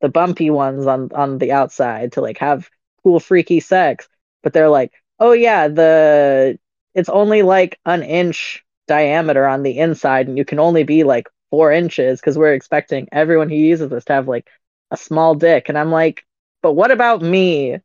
the 0.00 0.08
bumpy 0.08 0.50
ones 0.50 0.86
on 0.86 1.10
on 1.14 1.38
the 1.38 1.52
outside 1.52 2.12
to 2.12 2.20
like 2.20 2.38
have 2.38 2.70
cool 3.02 3.20
freaky 3.20 3.60
sex, 3.60 4.08
but 4.42 4.52
they're 4.52 4.68
like, 4.70 4.92
oh 5.20 5.32
yeah, 5.32 5.68
the 5.68 6.58
it's 6.94 7.08
only 7.08 7.42
like 7.42 7.78
an 7.86 8.02
inch 8.02 8.64
diameter 8.88 9.46
on 9.46 9.62
the 9.62 9.78
inside, 9.78 10.28
and 10.28 10.38
you 10.38 10.44
can 10.44 10.58
only 10.60 10.84
be 10.84 11.04
like 11.04 11.28
four 11.50 11.72
inches 11.72 12.20
because 12.20 12.38
we're 12.38 12.54
expecting 12.54 13.08
everyone 13.12 13.48
who 13.50 13.56
uses 13.56 13.90
this 13.90 14.04
to 14.06 14.12
have 14.14 14.28
like 14.28 14.48
a 14.90 14.96
small 14.96 15.34
dick, 15.34 15.68
and 15.68 15.78
I'm 15.78 15.90
like, 15.92 16.24
but 16.62 16.72
what 16.74 16.90
about 16.90 17.22
me? 17.22 17.78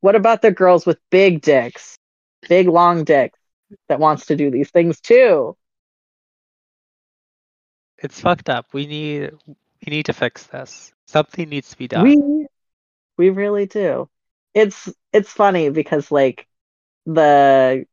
What 0.00 0.16
about 0.16 0.42
the 0.42 0.50
girls 0.52 0.86
with 0.86 0.98
big 1.10 1.42
dicks, 1.42 1.98
big 2.48 2.68
long 2.68 3.04
dicks 3.04 3.38
that 3.88 4.00
wants 4.00 4.26
to 4.26 4.36
do 4.36 4.50
these 4.50 4.70
things 4.70 5.00
too? 5.00 5.56
It's 7.98 8.20
fucked 8.20 8.48
up. 8.48 8.66
We 8.72 8.86
need 8.86 9.32
we 9.46 9.90
need 9.90 10.06
to 10.06 10.12
fix 10.12 10.44
this. 10.44 10.92
Something 11.06 11.48
needs 11.48 11.70
to 11.70 11.78
be 11.78 11.88
done. 11.88 12.04
We 12.04 12.46
we 13.16 13.30
really 13.30 13.66
do. 13.66 14.08
It's 14.54 14.88
it's 15.12 15.30
funny 15.30 15.70
because 15.70 16.10
like 16.10 16.46
the 17.06 17.86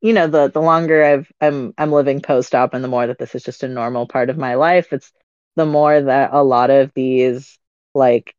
you 0.00 0.12
know 0.12 0.26
the 0.26 0.48
the 0.48 0.60
longer 0.60 1.04
I've 1.04 1.32
I'm 1.40 1.74
I'm 1.78 1.92
living 1.92 2.20
post 2.20 2.54
op 2.54 2.74
and 2.74 2.84
the 2.84 2.88
more 2.88 3.06
that 3.06 3.18
this 3.18 3.34
is 3.34 3.42
just 3.42 3.62
a 3.62 3.68
normal 3.68 4.06
part 4.06 4.30
of 4.30 4.38
my 4.38 4.54
life, 4.54 4.92
it's 4.92 5.12
the 5.56 5.66
more 5.66 6.00
that 6.00 6.30
a 6.32 6.42
lot 6.42 6.70
of 6.70 6.92
these 6.94 7.58
like 7.94 8.34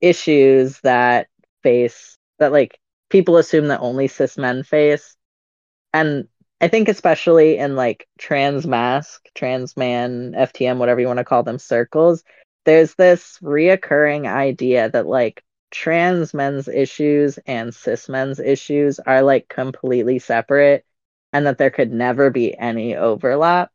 issues 0.00 0.80
that 0.80 1.28
face 1.62 2.18
that 2.38 2.52
like 2.52 2.78
people 3.08 3.36
assume 3.36 3.68
that 3.68 3.80
only 3.80 4.08
cis 4.08 4.36
men 4.36 4.62
face 4.62 5.16
and 5.92 6.28
I 6.60 6.68
think 6.68 6.88
especially 6.88 7.58
in 7.58 7.76
like 7.76 8.08
trans 8.18 8.66
mask, 8.66 9.28
trans 9.34 9.76
man, 9.76 10.34
FTM, 10.34 10.78
whatever 10.78 11.00
you 11.00 11.06
want 11.06 11.18
to 11.18 11.24
call 11.24 11.42
them 11.42 11.58
circles, 11.58 12.24
there's 12.64 12.94
this 12.94 13.38
reoccurring 13.42 14.26
idea 14.26 14.90
that 14.90 15.06
like 15.06 15.42
trans 15.70 16.32
men's 16.32 16.68
issues 16.68 17.38
and 17.46 17.74
cis 17.74 18.08
men's 18.08 18.40
issues 18.40 18.98
are 19.00 19.22
like 19.22 19.48
completely 19.48 20.18
separate 20.18 20.84
and 21.32 21.46
that 21.46 21.58
there 21.58 21.70
could 21.70 21.92
never 21.92 22.30
be 22.30 22.56
any 22.56 22.96
overlap. 22.96 23.70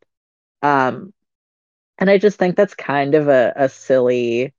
Um 0.62 1.12
and 1.98 2.10
I 2.10 2.18
just 2.18 2.38
think 2.38 2.56
that's 2.56 2.74
kind 2.74 3.14
of 3.14 3.28
a, 3.28 3.52
a 3.56 3.68
silly 3.68 4.54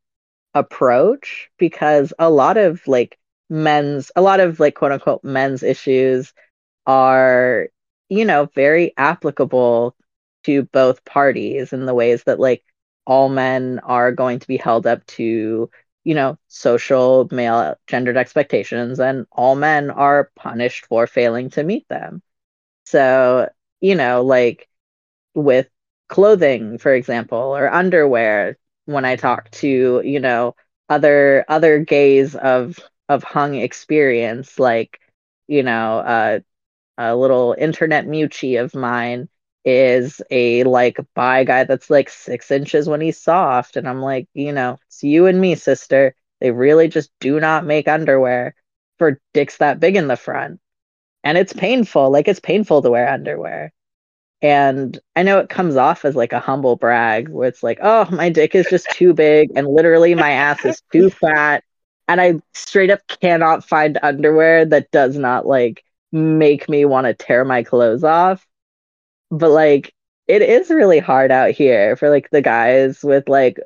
approach 0.53 1.51
because 1.57 2.13
a 2.19 2.29
lot 2.29 2.57
of 2.57 2.87
like 2.87 3.19
men's 3.49 4.11
a 4.15 4.21
lot 4.21 4.39
of 4.39 4.59
like 4.59 4.75
quote 4.75 4.91
unquote 4.93 5.23
men's 5.23 5.63
issues 5.63 6.33
are 6.87 7.69
you 8.13 8.25
know, 8.25 8.45
very 8.55 8.93
applicable 8.97 9.95
to 10.45 10.63
both 10.63 11.05
parties 11.05 11.73
in 11.73 11.85
the 11.85 11.93
ways 11.93 12.23
that 12.25 12.39
like 12.39 12.63
all 13.05 13.29
men 13.29 13.79
are 13.83 14.11
going 14.11 14.39
to 14.39 14.47
be 14.47 14.57
held 14.57 14.87
up 14.87 15.05
to, 15.07 15.69
you 16.03 16.15
know, 16.15 16.37
social 16.47 17.27
male 17.31 17.75
gendered 17.87 18.17
expectations 18.17 18.99
and 18.99 19.25
all 19.31 19.55
men 19.55 19.89
are 19.89 20.31
punished 20.35 20.85
for 20.87 21.07
failing 21.07 21.49
to 21.51 21.63
meet 21.63 21.87
them. 21.89 22.21
So, 22.85 23.49
you 23.81 23.95
know, 23.95 24.23
like 24.23 24.69
with 25.35 25.69
clothing, 26.09 26.77
for 26.77 26.93
example, 26.93 27.37
or 27.55 27.71
underwear, 27.71 28.57
when 28.85 29.05
I 29.05 29.15
talk 29.15 29.51
to, 29.51 30.01
you 30.03 30.19
know, 30.19 30.55
other 30.89 31.45
other 31.47 31.79
gays 31.79 32.35
of 32.35 32.79
of 33.09 33.23
hung 33.23 33.55
experience, 33.55 34.59
like, 34.59 34.99
you 35.47 35.63
know, 35.63 35.99
uh 35.99 36.39
a 36.97 37.15
little 37.15 37.55
internet 37.57 38.05
muchie 38.05 38.61
of 38.61 38.75
mine 38.75 39.29
is 39.65 40.21
a 40.29 40.63
like 40.63 40.97
bi 41.15 41.43
guy 41.43 41.63
that's 41.63 41.89
like 41.89 42.09
six 42.09 42.51
inches 42.51 42.87
when 42.89 43.01
he's 43.01 43.21
soft. 43.21 43.77
And 43.77 43.87
I'm 43.87 44.01
like, 44.01 44.27
you 44.33 44.51
know, 44.51 44.79
it's 44.87 45.03
you 45.03 45.25
and 45.27 45.39
me, 45.39 45.55
sister. 45.55 46.15
They 46.41 46.51
really 46.51 46.87
just 46.89 47.11
do 47.19 47.39
not 47.39 47.65
make 47.65 47.87
underwear 47.87 48.55
for 48.99 49.19
dicks 49.33 49.57
that 49.57 49.79
big 49.79 49.95
in 49.95 50.07
the 50.07 50.17
front. 50.17 50.59
And 51.23 51.37
it's 51.37 51.53
painful. 51.53 52.11
Like 52.11 52.27
it's 52.27 52.39
painful 52.39 52.81
to 52.81 52.91
wear 52.91 53.09
underwear. 53.09 53.73
And 54.41 54.99
I 55.15 55.23
know 55.23 55.39
it 55.39 55.49
comes 55.49 55.77
off 55.77 56.03
as 56.05 56.15
like 56.15 56.33
a 56.33 56.39
humble 56.39 56.75
brag 56.75 57.29
where 57.29 57.47
it's 57.47 57.63
like, 57.63 57.79
oh, 57.81 58.07
my 58.11 58.29
dick 58.29 58.55
is 58.55 58.67
just 58.69 58.89
too 58.91 59.13
big 59.13 59.49
and 59.55 59.67
literally 59.67 60.15
my 60.15 60.31
ass 60.31 60.65
is 60.65 60.81
too 60.91 61.09
fat. 61.09 61.63
And 62.09 62.19
I 62.19 62.35
straight 62.53 62.89
up 62.91 62.99
cannot 63.07 63.65
find 63.67 63.97
underwear 64.03 64.65
that 64.65 64.91
does 64.91 65.17
not 65.17 65.47
like 65.47 65.82
make 66.13 66.69
me 66.69 66.85
want 66.85 67.07
to 67.07 67.13
tear 67.13 67.43
my 67.43 67.63
clothes 67.63 68.05
off. 68.05 68.47
But 69.31 69.49
like 69.51 69.93
it 70.27 70.41
is 70.41 70.69
really 70.69 70.99
hard 70.99 71.31
out 71.31 71.51
here 71.51 71.97
for 71.97 72.09
like 72.09 72.29
the 72.29 72.41
guys 72.41 73.03
with 73.03 73.27
like 73.27 73.59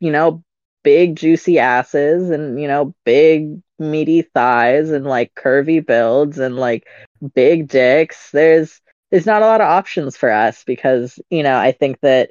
you 0.00 0.10
know 0.10 0.42
big 0.82 1.16
juicy 1.16 1.58
asses 1.58 2.30
and 2.30 2.58
you 2.60 2.66
know 2.68 2.94
big 3.04 3.60
meaty 3.78 4.22
thighs 4.22 4.90
and 4.90 5.04
like 5.04 5.34
curvy 5.34 5.84
builds 5.84 6.38
and 6.38 6.56
like 6.56 6.86
big 7.34 7.68
dicks. 7.68 8.30
There's 8.30 8.80
there's 9.10 9.26
not 9.26 9.42
a 9.42 9.46
lot 9.46 9.60
of 9.60 9.66
options 9.66 10.16
for 10.16 10.30
us 10.30 10.62
because, 10.64 11.18
you 11.30 11.42
know, 11.42 11.56
I 11.58 11.72
think 11.72 12.00
that 12.00 12.30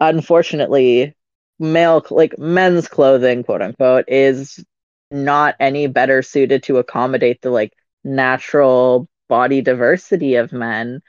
unfortunately 0.00 1.14
male 1.58 2.04
like 2.10 2.38
men's 2.38 2.88
clothing, 2.88 3.42
quote 3.42 3.62
unquote, 3.62 4.04
is 4.08 4.64
not 5.10 5.56
any 5.58 5.86
better 5.86 6.22
suited 6.22 6.62
to 6.64 6.78
accommodate 6.78 7.40
the 7.42 7.50
like 7.50 7.72
natural 8.08 9.08
body 9.28 9.60
diversity 9.60 10.36
of 10.36 10.52
men 10.52 11.00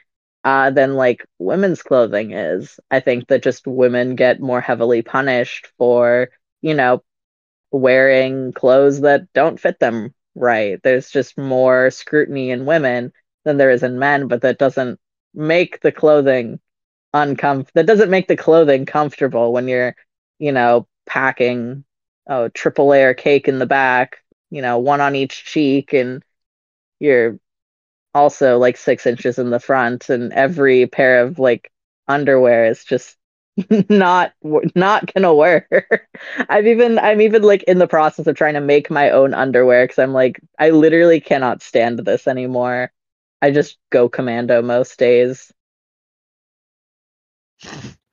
uh, 0.43 0.69
than 0.71 0.95
like 0.95 1.25
women's 1.39 1.81
clothing 1.81 2.31
is. 2.31 2.79
I 2.91 2.99
think 2.99 3.27
that 3.27 3.43
just 3.43 3.67
women 3.67 4.15
get 4.15 4.41
more 4.41 4.61
heavily 4.61 5.01
punished 5.01 5.67
for, 5.77 6.29
you 6.61 6.73
know, 6.73 7.03
wearing 7.71 8.53
clothes 8.53 9.01
that 9.01 9.31
don't 9.33 9.59
fit 9.59 9.79
them 9.79 10.13
right. 10.35 10.79
There's 10.83 11.09
just 11.09 11.37
more 11.37 11.91
scrutiny 11.91 12.51
in 12.51 12.65
women 12.65 13.11
than 13.45 13.57
there 13.57 13.71
is 13.71 13.83
in 13.83 13.99
men, 13.99 14.27
but 14.27 14.41
that 14.41 14.57
doesn't 14.57 14.99
make 15.33 15.81
the 15.81 15.91
clothing 15.91 16.59
uncomfortable. 17.13 17.71
That 17.75 17.87
doesn't 17.87 18.09
make 18.09 18.27
the 18.27 18.37
clothing 18.37 18.85
comfortable 18.85 19.53
when 19.53 19.67
you're, 19.67 19.95
you 20.39 20.51
know, 20.51 20.87
packing 21.05 21.83
a 22.27 22.49
triple 22.49 22.87
layer 22.87 23.13
cake 23.13 23.47
in 23.47 23.59
the 23.59 23.65
back, 23.65 24.17
you 24.49 24.61
know, 24.61 24.79
one 24.79 25.01
on 25.01 25.15
each 25.15 25.45
cheek, 25.45 25.93
and 25.93 26.23
you're 26.99 27.39
also 28.13 28.57
like 28.57 28.77
six 28.77 29.05
inches 29.05 29.39
in 29.39 29.49
the 29.51 29.59
front, 29.59 30.09
and 30.09 30.33
every 30.33 30.87
pair 30.87 31.21
of 31.23 31.39
like 31.39 31.71
underwear 32.07 32.65
is 32.65 32.83
just 32.85 33.17
not 33.89 34.33
not 34.75 35.13
gonna 35.13 35.33
work. 35.35 36.09
I've 36.49 36.67
even 36.67 36.99
I'm 36.99 37.21
even 37.21 37.43
like 37.43 37.63
in 37.63 37.79
the 37.79 37.87
process 37.87 38.27
of 38.27 38.35
trying 38.35 38.55
to 38.55 38.61
make 38.61 38.89
my 38.91 39.11
own 39.11 39.33
underwear 39.33 39.85
because 39.85 39.99
I'm 39.99 40.13
like 40.13 40.39
I 40.59 40.71
literally 40.71 41.21
cannot 41.21 41.61
stand 41.61 41.99
this 41.99 42.27
anymore. 42.27 42.91
I 43.41 43.51
just 43.51 43.77
go 43.91 44.09
commando 44.09 44.61
most 44.61 44.97
days. 44.99 45.51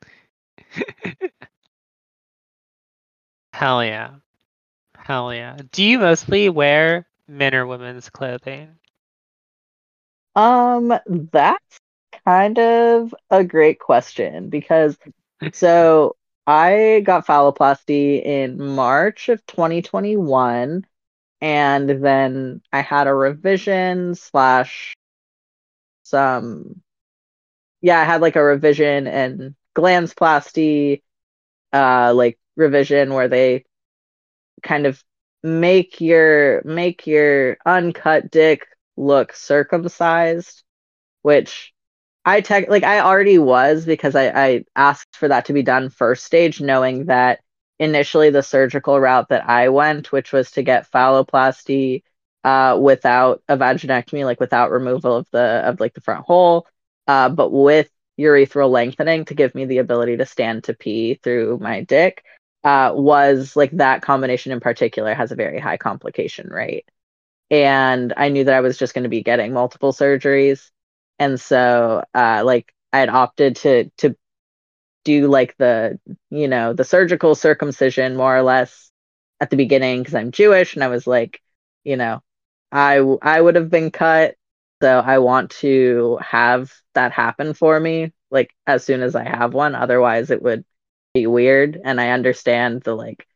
Hell 3.53 3.83
yeah. 3.85 4.17
Hell 4.99 5.35
yeah. 5.35 5.59
Do 5.73 5.85
you 5.85 5.99
mostly 6.01 6.49
wear 6.51 7.07
men 7.29 7.55
or 7.55 7.67
women's 7.67 8.09
clothing? 8.11 8.79
Um, 10.35 10.93
that's 11.07 11.81
kind 12.27 12.59
of 12.59 13.15
a 13.31 13.45
great 13.45 13.79
question 13.79 14.49
because 14.51 14.97
so 15.53 16.17
I 16.47 17.03
got 17.05 17.27
phalloplasty 17.27 18.25
in 18.25 18.61
March 18.63 19.29
of 19.29 19.45
2021, 19.47 20.87
and 21.41 21.91
then 22.05 22.63
I 22.73 22.81
had 22.81 23.07
a 23.07 23.15
revision 23.15 24.15
slash 24.15 24.95
some 26.05 26.83
yeah, 27.81 28.01
I 28.01 28.05
had 28.05 28.21
like 28.21 28.37
a 28.37 28.43
revision 28.43 29.07
and 29.07 29.55
glansplasty, 29.77 31.03
uh, 31.73 32.13
like 32.15 32.39
revision 32.57 33.13
where 33.15 33.29
they 33.29 33.65
kind 34.63 34.87
of 34.87 35.03
make 35.47 36.01
your 36.01 36.63
make 36.65 37.07
your 37.07 37.57
uncut 37.65 38.31
dick 38.31 38.67
look 38.97 39.33
circumcised, 39.35 40.63
which 41.23 41.73
I 42.25 42.41
tech 42.41 42.69
like 42.69 42.83
I 42.83 43.01
already 43.01 43.39
was 43.39 43.87
because 43.87 44.17
I, 44.17 44.29
I 44.29 44.65
asked 44.75 45.17
for 45.17 45.29
that 45.29 45.47
to 45.47 45.53
be 45.53 45.63
done 45.63 45.91
first 45.91 46.25
stage, 46.25 46.61
knowing 46.61 47.07
that 47.07 47.41
initially 47.79 48.31
the 48.31 48.43
surgical 48.43 48.99
route 49.01 49.29
that 49.29 49.49
I 49.49 49.69
went, 49.69 50.13
which 50.13 50.33
was 50.33 50.51
to 50.53 50.63
get 50.63 50.91
phalloplasty 50.91 52.03
uh, 52.45 52.79
without 52.81 53.43
a 53.49 53.57
vaginectomy, 53.57 54.25
like 54.25 54.41
without 54.41 54.71
removal 54.73 55.17
of 55.17 55.29
the 55.31 55.63
of 55.69 55.81
like 55.81 55.95
the 55.95 56.01
front 56.01 56.25
hole, 56.27 56.67
uh, 57.07 57.29
but 57.29 57.51
with 57.51 57.91
urethral 58.19 58.71
lengthening 58.71 59.25
to 59.27 59.35
give 59.35 59.55
me 59.55 59.67
the 59.67 59.79
ability 59.79 60.17
to 60.17 60.27
stand 60.27 60.65
to 60.65 60.75
pee 60.75 61.15
through 61.23 61.59
my 61.61 61.83
dick, 61.83 62.25
uh, 62.67 62.93
was 62.95 63.57
like 63.57 63.73
that 63.73 64.03
combination 64.03 64.53
in 64.53 64.61
particular 64.61 65.15
has 65.15 65.33
a 65.33 65.37
very 65.37 65.61
high 65.61 65.79
complication 65.79 66.51
rate. 66.51 66.87
And 67.51 68.15
I 68.17 68.31
knew 68.31 68.45
that 68.45 68.55
I 68.55 68.61
was 68.61 68.79
just 68.79 68.95
going 68.95 69.05
to 69.05 69.11
be 69.11 69.23
getting 69.23 69.53
multiple 69.53 69.93
surgeries. 69.93 70.71
And 71.19 71.41
so 71.41 72.05
uh 72.15 72.43
like 72.45 72.73
i 72.93 73.01
had 73.01 73.11
opted 73.11 73.57
to 73.57 73.91
to 73.99 74.17
do 75.05 75.29
like 75.29 75.57
the 75.59 75.99
you 76.31 76.49
know 76.49 76.73
the 76.73 76.85
surgical 76.85 77.35
circumcision 77.35 78.17
more 78.17 78.37
or 78.37 78.43
less 78.43 78.91
at 79.41 79.51
the 79.51 79.57
beginning 79.57 80.01
because 80.01 80.15
i'm 80.15 80.33
jewish. 80.33 80.75
And 80.75 80.85
i 80.85 80.89
was 80.89 81.07
like 81.07 81.41
you 81.85 81.97
know 81.97 82.23
i 82.73 82.99
i 83.23 83.41
would 83.41 83.57
have 83.57 83.71
been 83.71 83.91
cut. 83.91 84.37
So 84.83 85.01
i 85.01 85.19
want 85.19 85.51
to 85.63 86.19
have 86.23 86.73
that 86.95 87.13
happen 87.13 87.55
for 87.55 87.79
me 87.81 88.13
like 88.31 88.53
as 88.67 88.85
soon 88.85 89.03
as 89.03 89.15
i 89.15 89.25
have 89.25 89.55
one. 89.55 89.75
Otherwise 89.75 90.31
it 90.31 90.43
would 90.43 90.65
be 91.17 91.27
weird 91.27 91.81
and 91.85 92.01
i 92.01 92.11
understand 92.11 92.83
the 92.83 92.95
like 92.95 93.27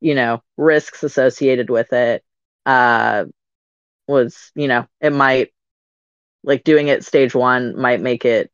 you 0.00 0.14
know 0.14 0.42
risks 0.56 1.02
associated 1.02 1.70
with 1.70 1.92
it 1.92 2.24
uh 2.66 3.24
was 4.08 4.52
you 4.54 4.68
know 4.68 4.86
it 5.00 5.12
might 5.12 5.52
like 6.42 6.64
doing 6.64 6.88
it 6.88 7.04
stage 7.04 7.34
one 7.34 7.80
might 7.80 8.00
make 8.00 8.24
it 8.24 8.50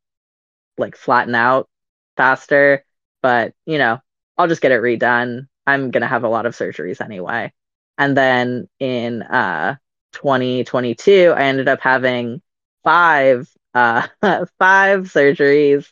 like 0.79 0.97
flatten 0.97 1.35
out 1.35 1.69
faster, 2.17 2.85
but 3.23 3.55
you 3.67 3.79
know, 3.79 3.99
I'll 4.39 4.49
just 4.49 4.63
get 4.63 4.73
it 4.73 4.83
redone. 4.83 5.49
I'm 5.67 5.91
gonna 5.91 6.09
have 6.09 6.25
a 6.25 6.29
lot 6.29 6.47
of 6.47 6.57
surgeries 6.57 7.01
anyway. 7.01 7.53
And 7.99 8.17
then 8.17 8.69
in 8.81 9.23
uh 9.23 9.77
2022, 10.13 11.33
I 11.37 11.43
ended 11.45 11.69
up 11.69 11.81
having 11.81 12.43
five 12.85 13.49
uh 13.75 14.07
five 14.59 15.05
surgeries 15.13 15.87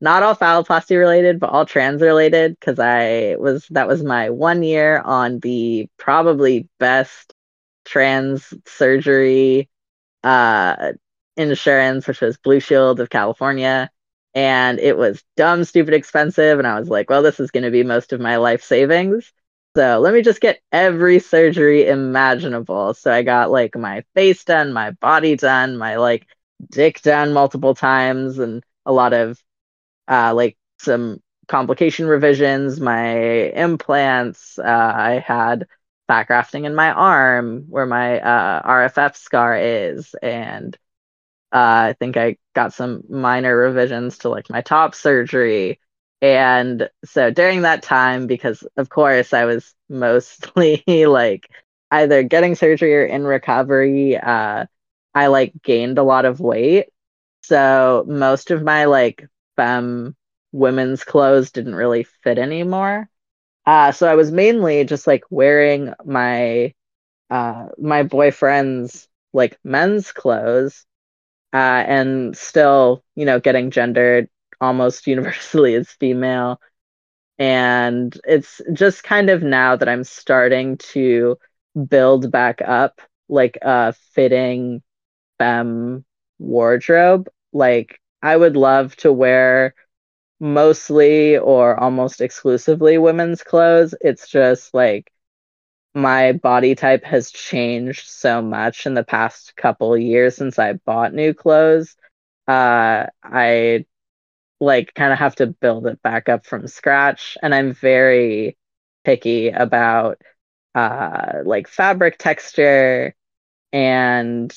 not 0.00 0.22
all 0.22 0.36
phalloplasty 0.36 0.98
related, 0.98 1.40
but 1.40 1.50
all 1.50 1.66
trans 1.66 2.02
related 2.02 2.58
because 2.58 2.78
I 2.78 3.36
was 3.38 3.66
that 3.70 3.88
was 3.88 4.02
my 4.02 4.30
one 4.30 4.62
year 4.62 5.00
on 5.00 5.40
the 5.40 5.88
probably 5.98 6.68
best 6.78 7.34
trans 7.84 8.52
surgery 8.66 9.68
uh 10.24 10.92
insurance, 11.36 12.06
which 12.08 12.20
was 12.20 12.38
Blue 12.38 12.60
Shield 12.60 13.00
of 13.00 13.10
California. 13.10 13.90
And 14.34 14.78
it 14.80 14.98
was 14.98 15.24
dumb, 15.36 15.64
stupid 15.64 15.94
expensive. 15.94 16.58
And 16.58 16.66
I 16.68 16.78
was 16.78 16.88
like, 16.90 17.08
well, 17.10 17.22
this 17.22 17.40
is 17.40 17.50
going 17.50 17.64
to 17.64 17.70
be 17.70 17.82
most 17.84 18.12
of 18.12 18.20
my 18.20 18.36
life 18.36 18.62
savings. 18.62 19.32
So 19.76 19.98
let 20.00 20.14
me 20.14 20.22
just 20.22 20.40
get 20.40 20.60
every 20.72 21.18
surgery 21.18 21.86
imaginable. 21.88 22.94
So 22.94 23.12
I 23.12 23.22
got 23.22 23.50
like 23.50 23.76
my 23.76 24.04
face 24.14 24.44
done, 24.44 24.72
my 24.72 24.92
body 24.92 25.36
done, 25.36 25.76
my 25.76 25.96
like 25.96 26.26
dick 26.70 27.02
done 27.02 27.32
multiple 27.32 27.74
times, 27.74 28.38
and 28.38 28.64
a 28.86 28.92
lot 28.92 29.12
of 29.12 29.38
uh, 30.08 30.34
like 30.34 30.56
some 30.78 31.22
complication 31.48 32.06
revisions, 32.06 32.80
my 32.80 33.16
implants. 33.54 34.58
Uh, 34.58 34.62
I 34.96 35.18
had 35.26 35.66
fat 36.08 36.26
grafting 36.26 36.64
in 36.64 36.74
my 36.74 36.92
arm 36.92 37.66
where 37.68 37.86
my 37.86 38.20
uh, 38.20 38.62
RFF 38.64 39.16
scar 39.16 39.56
is, 39.58 40.14
and 40.22 40.76
uh, 41.52 41.90
I 41.90 41.96
think 41.98 42.16
I 42.16 42.36
got 42.54 42.72
some 42.74 43.04
minor 43.08 43.56
revisions 43.56 44.18
to 44.18 44.28
like 44.28 44.50
my 44.50 44.60
top 44.62 44.94
surgery. 44.94 45.80
And 46.22 46.88
so 47.04 47.30
during 47.30 47.62
that 47.62 47.82
time, 47.82 48.26
because 48.26 48.64
of 48.76 48.88
course 48.88 49.32
I 49.32 49.44
was 49.44 49.74
mostly 49.88 50.82
like 51.06 51.48
either 51.90 52.22
getting 52.22 52.54
surgery 52.54 52.94
or 52.96 53.04
in 53.04 53.24
recovery, 53.24 54.16
uh, 54.16 54.66
I 55.14 55.26
like 55.28 55.52
gained 55.62 55.98
a 55.98 56.02
lot 56.02 56.24
of 56.24 56.40
weight. 56.40 56.86
So 57.42 58.04
most 58.08 58.50
of 58.50 58.62
my 58.62 58.86
like 58.86 59.26
femme 59.56 60.16
women's 60.52 61.04
clothes 61.04 61.50
didn't 61.52 61.74
really 61.74 62.04
fit 62.04 62.38
anymore. 62.38 63.08
Uh, 63.66 63.92
so 63.92 64.08
I 64.10 64.14
was 64.16 64.32
mainly 64.32 64.84
just 64.84 65.06
like 65.06 65.24
wearing 65.30 65.94
my 66.04 66.74
uh, 67.30 67.68
my 67.78 68.02
boyfriend's 68.04 69.08
like 69.32 69.58
men's 69.64 70.12
clothes 70.12 70.86
uh, 71.52 71.56
and 71.86 72.36
still, 72.36 73.04
you 73.16 73.24
know, 73.26 73.40
getting 73.40 73.70
gendered 73.70 74.28
almost 74.60 75.06
universally 75.08 75.74
as 75.74 75.88
female. 75.90 76.60
And 77.38 78.18
it's 78.26 78.60
just 78.72 79.04
kind 79.04 79.28
of 79.30 79.42
now 79.42 79.76
that 79.76 79.88
I'm 79.88 80.04
starting 80.04 80.78
to 80.94 81.36
build 81.88 82.30
back 82.30 82.62
up 82.62 83.00
like 83.28 83.58
a 83.62 83.92
fitting 84.14 84.82
femme 85.38 86.04
wardrobe. 86.38 87.28
Like, 87.52 88.00
I 88.26 88.36
would 88.36 88.56
love 88.56 88.96
to 88.96 89.12
wear 89.12 89.74
mostly 90.40 91.38
or 91.38 91.78
almost 91.78 92.20
exclusively 92.20 92.98
women's 92.98 93.42
clothes. 93.44 93.94
It's 94.00 94.28
just 94.28 94.74
like 94.74 95.12
my 95.94 96.32
body 96.32 96.74
type 96.74 97.04
has 97.04 97.30
changed 97.30 98.08
so 98.08 98.42
much 98.42 98.86
in 98.86 98.94
the 98.94 99.04
past 99.04 99.56
couple 99.56 99.96
years 99.96 100.36
since 100.36 100.58
I 100.58 100.74
bought 100.74 101.14
new 101.14 101.34
clothes. 101.34 101.96
Uh, 102.48 103.06
I 103.22 103.86
like 104.60 104.94
kind 104.94 105.12
of 105.12 105.18
have 105.18 105.36
to 105.36 105.46
build 105.48 105.86
it 105.86 106.02
back 106.02 106.28
up 106.28 106.46
from 106.46 106.66
scratch, 106.66 107.36
and 107.42 107.54
I'm 107.54 107.72
very 107.74 108.56
picky 109.04 109.48
about 109.50 110.20
uh 110.74 111.38
like 111.44 111.68
fabric 111.68 112.18
texture 112.18 113.14
and 113.72 114.54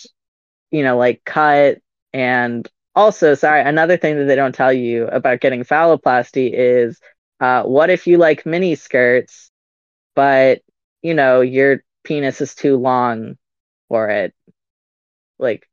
you 0.72 0.84
know 0.84 0.98
like 0.98 1.24
cut 1.26 1.80
and 2.14 2.70
also 2.96 3.36
sorry 3.36 3.62
another 3.62 3.98
thing 3.98 4.18
that 4.18 4.26
they 4.26 4.36
don't 4.36 4.56
tell 4.56 4.74
you 4.74 5.08
about 5.08 5.40
getting 5.40 5.64
phalloplasty 5.64 6.52
is 6.54 7.00
uh 7.40 7.64
what 7.64 7.90
if 7.90 8.08
you 8.08 8.18
like 8.18 8.46
mini 8.46 8.76
skirts 8.76 9.52
but 10.16 10.62
you 11.02 11.14
know 11.14 11.42
your 11.42 11.84
penis 12.04 12.42
is 12.42 12.56
too 12.56 12.78
long 12.78 13.38
for 13.90 14.10
it 14.10 14.34
like 15.40 15.68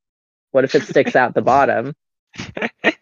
what 0.53 0.65
if 0.65 0.75
it 0.75 0.85
sticks 0.85 1.17
out 1.17 1.35
the 1.35 1.43
bottom 1.43 1.95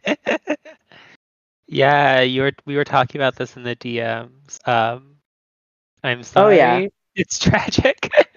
yeah, 1.67 2.21
you 2.21 2.43
were 2.43 2.53
we 2.67 2.77
were 2.77 2.85
talking 2.85 3.21
about 3.21 3.37
this 3.37 3.57
in 3.57 3.63
the 3.63 3.77
DMs. 3.77 4.67
Um, 4.69 5.17
I'm 6.03 6.23
sorry. 6.23 6.47
Oh, 6.47 6.57
yeah. 6.57 6.87
It's 7.15 7.39
tragic. 7.39 8.11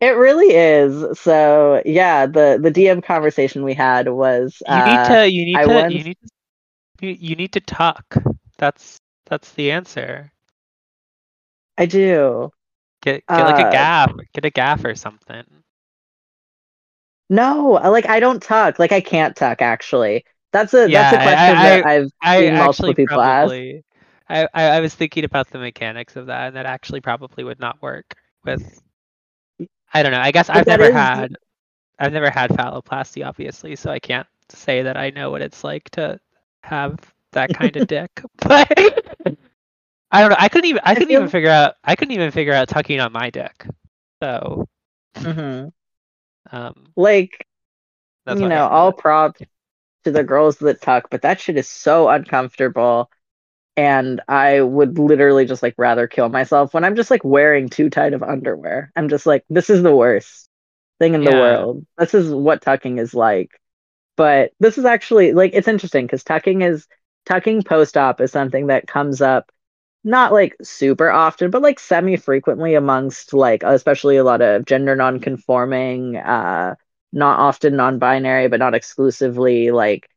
It 0.00 0.10
really 0.16 0.54
is. 0.54 1.18
So 1.18 1.82
yeah, 1.86 2.26
the 2.26 2.58
the 2.62 2.70
DM 2.70 3.00
conversation 3.02 3.64
we 3.64 3.74
had 3.74 4.08
was 4.08 4.62
you 4.68 4.82
need 4.84 4.98
uh, 4.98 5.08
to 5.08 5.30
you 5.30 5.44
need 5.44 5.56
I 5.56 5.64
to 5.64 5.68
once- 5.74 5.92
you 5.94 6.04
need 6.04 6.18
to 7.00 7.06
you, 7.06 7.36
need 7.36 7.52
to 7.52 7.60
talk. 7.60 8.16
That's 8.58 8.98
that's 9.26 9.52
the 9.52 9.70
answer. 9.72 10.32
I 11.78 11.86
do. 11.86 12.50
Get 13.02 13.24
get 13.26 13.44
like 13.44 13.58
a 13.58 13.68
Uh, 13.68 13.70
gaff. 13.70 14.12
Get 14.34 14.44
a 14.44 14.50
gaff 14.50 14.84
or 14.84 14.94
something. 14.94 15.44
No, 17.28 17.72
like 17.72 18.06
I 18.08 18.20
don't 18.20 18.42
tuck. 18.42 18.78
Like 18.78 18.92
I 18.92 19.00
can't 19.00 19.36
tuck 19.36 19.62
actually. 19.62 20.24
That's 20.52 20.74
a 20.74 20.88
Yeah, 20.88 21.10
that's 21.10 21.12
a 21.12 21.22
question 21.22 21.56
I- 21.56 21.64
that 21.64 21.86
I've 21.86 22.10
I 22.22 22.38
seen 22.38 22.54
multiple 22.54 22.94
people 22.94 23.20
ask. 23.20 23.60
probably 23.60 23.84
I, 24.28 24.48
I 24.54 24.64
I 24.76 24.80
was 24.80 24.94
thinking 24.94 25.24
about 25.24 25.48
the 25.50 25.58
mechanics 25.58 26.16
of 26.16 26.26
that, 26.26 26.48
and 26.48 26.56
that 26.56 26.66
actually 26.66 27.00
probably 27.00 27.44
would 27.44 27.60
not 27.60 27.80
work 27.82 28.14
with. 28.44 28.80
I 29.92 30.02
don't 30.02 30.12
know. 30.12 30.20
I 30.20 30.30
guess 30.32 30.48
But 30.48 30.56
I've 30.58 30.66
never 30.66 30.84
is- 30.84 30.92
had 30.94 31.36
I've 31.98 32.12
never 32.12 32.30
had 32.30 32.50
phalloplasty, 32.50 33.26
obviously, 33.26 33.74
so 33.76 33.90
I 33.90 33.98
can't 33.98 34.26
say 34.50 34.82
that 34.82 34.96
I 34.96 35.10
know 35.10 35.30
what 35.30 35.42
it's 35.42 35.64
like 35.64 35.88
to 35.90 36.20
have 36.62 36.98
that 37.32 37.52
kind 37.54 37.76
of 37.76 37.86
dick. 37.88 38.10
But 38.38 38.70
I 40.10 40.20
don't 40.20 40.30
know. 40.30 40.36
I 40.38 40.48
couldn't 40.48 40.68
even 40.70 40.82
I 40.84 40.94
couldn't 40.94 41.10
even 41.10 41.28
figure 41.28 41.50
out 41.50 41.74
I 41.84 41.96
couldn't 41.96 42.14
even 42.14 42.30
figure 42.30 42.52
out 42.52 42.68
tucking 42.68 43.00
on 43.00 43.12
my 43.12 43.30
dick. 43.30 43.66
So 44.22 44.68
Mhm. 45.14 45.72
um, 46.52 46.86
Like 46.96 47.46
you 48.26 48.48
know, 48.48 48.66
all 48.68 48.92
props 48.92 49.40
to 50.04 50.10
the 50.10 50.22
girls 50.24 50.58
that 50.58 50.80
tuck, 50.80 51.08
but 51.10 51.22
that 51.22 51.40
shit 51.40 51.56
is 51.56 51.68
so 51.68 52.08
uncomfortable. 52.08 53.10
And 53.76 54.22
I 54.28 54.60
would 54.62 54.98
literally 54.98 55.44
just 55.44 55.62
like 55.62 55.74
rather 55.76 56.06
kill 56.08 56.28
myself 56.30 56.72
when 56.72 56.84
I'm 56.84 56.96
just 56.96 57.10
like 57.10 57.24
wearing 57.24 57.68
too 57.68 57.90
tight 57.90 58.14
of 58.14 58.22
underwear. 58.22 58.90
I'm 58.96 59.08
just 59.08 59.26
like, 59.26 59.44
this 59.50 59.68
is 59.70 59.82
the 59.82 59.94
worst 59.94 60.48
thing 60.98 61.14
in 61.14 61.24
the 61.24 61.32
world. 61.32 61.86
This 61.98 62.14
is 62.14 62.32
what 62.32 62.62
tucking 62.62 62.98
is 62.98 63.14
like. 63.14 63.50
But 64.16 64.52
this 64.60 64.78
is 64.78 64.84
actually 64.86 65.32
like 65.32 65.52
it's 65.54 65.68
interesting 65.68 66.06
because 66.06 66.24
tucking 66.24 66.62
is 66.62 66.86
tucking 67.26 67.62
post 67.64 67.96
op 67.96 68.20
is 68.20 68.32
something 68.32 68.68
that 68.68 68.86
comes 68.86 69.20
up 69.20 69.50
not 70.04 70.32
like 70.32 70.56
super 70.62 71.10
often, 71.10 71.50
but 71.50 71.62
like 71.62 71.80
semi 71.80 72.16
frequently 72.16 72.74
amongst 72.74 73.34
like 73.34 73.62
especially 73.64 74.16
a 74.16 74.24
lot 74.24 74.40
of 74.42 74.64
gender 74.66 74.96
non 74.96 75.20
conforming, 75.20 76.16
uh 76.16 76.76
not 77.12 77.38
often 77.40 77.76
non-binary 77.76 78.48
but 78.48 78.58
not 78.60 78.74
exclusively 78.74 79.70
like 79.70 80.08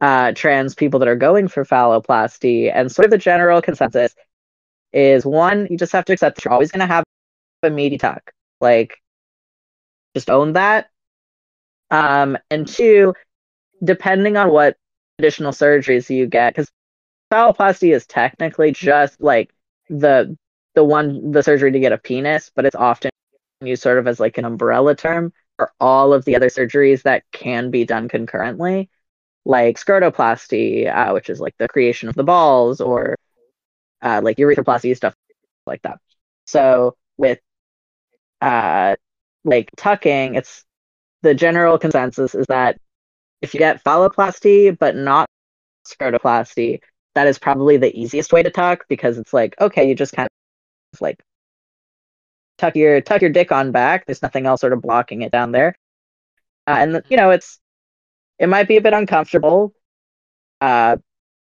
uh 0.00 0.32
trans 0.32 0.74
people 0.74 1.00
that 1.00 1.08
are 1.08 1.16
going 1.16 1.48
for 1.48 1.64
phalloplasty. 1.64 2.72
And 2.74 2.90
sort 2.90 3.06
of 3.06 3.10
the 3.10 3.18
general 3.18 3.62
consensus 3.62 4.14
is 4.92 5.24
one 5.26 5.66
you 5.70 5.76
just 5.76 5.92
have 5.92 6.04
to 6.06 6.12
accept 6.12 6.36
that 6.36 6.44
you're 6.44 6.52
always 6.52 6.72
going 6.72 6.86
to 6.86 6.92
have 6.92 7.04
a 7.62 7.70
meaty 7.70 7.98
tuck. 7.98 8.32
Like 8.60 8.98
just 10.14 10.30
own 10.30 10.54
that. 10.54 10.90
Um 11.90 12.38
and 12.50 12.66
two 12.66 13.14
depending 13.82 14.36
on 14.36 14.50
what 14.50 14.76
additional 15.18 15.52
surgeries 15.52 16.14
you 16.14 16.26
get 16.26 16.54
because 16.54 16.70
phalloplasty 17.32 17.94
is 17.94 18.06
technically 18.06 18.72
just 18.72 19.20
like 19.20 19.52
the 19.88 20.36
the 20.74 20.84
one 20.84 21.32
the 21.32 21.42
surgery 21.42 21.72
to 21.72 21.80
get 21.80 21.92
a 21.92 21.98
penis 21.98 22.50
but 22.54 22.64
it's 22.64 22.76
often 22.76 23.10
used 23.60 23.82
sort 23.82 23.98
of 23.98 24.06
as 24.06 24.20
like 24.20 24.38
an 24.38 24.44
umbrella 24.44 24.94
term 24.94 25.32
for 25.56 25.72
all 25.80 26.12
of 26.14 26.24
the 26.24 26.36
other 26.36 26.48
surgeries 26.48 27.02
that 27.02 27.24
can 27.32 27.70
be 27.70 27.84
done 27.84 28.08
concurrently, 28.08 28.88
like 29.48 29.78
scrotoplasty, 29.78 30.94
uh, 30.94 31.12
which 31.14 31.30
is 31.30 31.40
like 31.40 31.56
the 31.58 31.68
creation 31.68 32.08
of 32.08 32.14
the 32.14 32.22
balls, 32.22 32.80
or 32.82 33.16
uh, 34.02 34.20
like 34.22 34.36
urethroplasty, 34.36 34.94
stuff 34.94 35.14
like 35.66 35.80
that. 35.82 35.98
So 36.46 36.96
with 37.16 37.40
uh, 38.42 38.96
like 39.44 39.70
tucking, 39.76 40.34
it's 40.34 40.64
the 41.22 41.34
general 41.34 41.78
consensus 41.78 42.34
is 42.34 42.46
that 42.48 42.78
if 43.40 43.54
you 43.54 43.58
get 43.58 43.82
phalloplasty 43.82 44.78
but 44.78 44.94
not 44.94 45.28
scrotoplasty, 45.86 46.80
that 47.14 47.26
is 47.26 47.38
probably 47.38 47.78
the 47.78 47.98
easiest 47.98 48.34
way 48.34 48.42
to 48.42 48.50
tuck 48.50 48.84
because 48.88 49.16
it's 49.16 49.32
like 49.32 49.58
okay, 49.60 49.88
you 49.88 49.94
just 49.94 50.12
kind 50.12 50.28
of 50.92 51.00
like 51.00 51.22
tuck 52.58 52.76
your 52.76 53.00
tuck 53.00 53.22
your 53.22 53.30
dick 53.30 53.50
on 53.50 53.72
back. 53.72 54.04
There's 54.04 54.22
nothing 54.22 54.44
else 54.44 54.60
sort 54.60 54.74
of 54.74 54.82
blocking 54.82 55.22
it 55.22 55.32
down 55.32 55.52
there, 55.52 55.74
uh, 56.66 56.76
and 56.78 57.02
you 57.08 57.16
know 57.16 57.30
it's 57.30 57.58
it 58.38 58.48
might 58.48 58.68
be 58.68 58.76
a 58.76 58.80
bit 58.80 58.92
uncomfortable, 58.92 59.72
uh, 60.60 60.96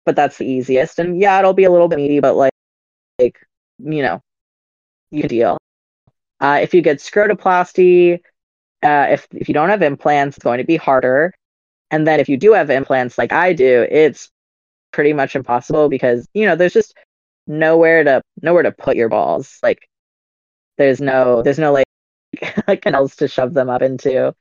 but 0.04 0.16
that's 0.16 0.38
the 0.38 0.46
easiest. 0.46 0.98
And 0.98 1.20
yeah, 1.20 1.38
it'll 1.38 1.54
be 1.54 1.64
a 1.64 1.70
little 1.70 1.88
bit 1.88 1.98
meaty, 1.98 2.20
but 2.20 2.35
like 2.37 2.52
like 3.20 3.38
you 3.78 4.02
know 4.02 4.20
you 5.11 5.22
can 5.22 5.28
deal. 5.28 5.59
Uh, 6.40 6.61
if 6.62 6.74
you 6.74 6.83
get 6.83 6.98
scrotoplasty, 6.98 8.20
uh, 8.83 9.07
if 9.11 9.26
if 9.33 9.48
you 9.48 9.54
don't 9.54 9.70
have 9.70 9.83
implants, 9.83 10.37
it's 10.37 10.44
going 10.44 10.59
to 10.59 10.64
be 10.64 10.76
harder. 10.76 11.33
And 11.90 12.07
then 12.07 12.20
if 12.20 12.28
you 12.28 12.37
do 12.37 12.52
have 12.52 12.70
implants, 12.70 13.18
like 13.18 13.33
I 13.33 13.52
do, 13.52 13.87
it's 13.90 14.30
pretty 14.92 15.12
much 15.12 15.37
impossible 15.37 15.88
because 15.88 16.26
you 16.35 16.46
know 16.46 16.57
there's 16.57 16.72
just 16.72 16.94
nowhere 17.46 18.04
to 18.04 18.22
nowhere 18.42 18.62
to 18.64 18.72
put 18.72 18.96
your 18.96 19.09
balls. 19.09 19.59
Like 19.62 19.88
there's 20.78 21.00
no 21.00 21.42
there's 21.42 21.59
no 21.59 21.72
like 21.72 22.83
canals 22.83 23.16
to 23.16 23.28
shove 23.28 23.54
them 23.54 23.70
up 23.70 23.83
into. 23.83 24.35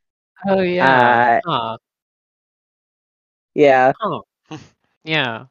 Oh 0.48 0.62
yeah. 0.62 1.40
Huh. 1.46 1.78
Yeah. 3.54 3.94
Oh. 4.02 4.24
yeah. 5.04 5.46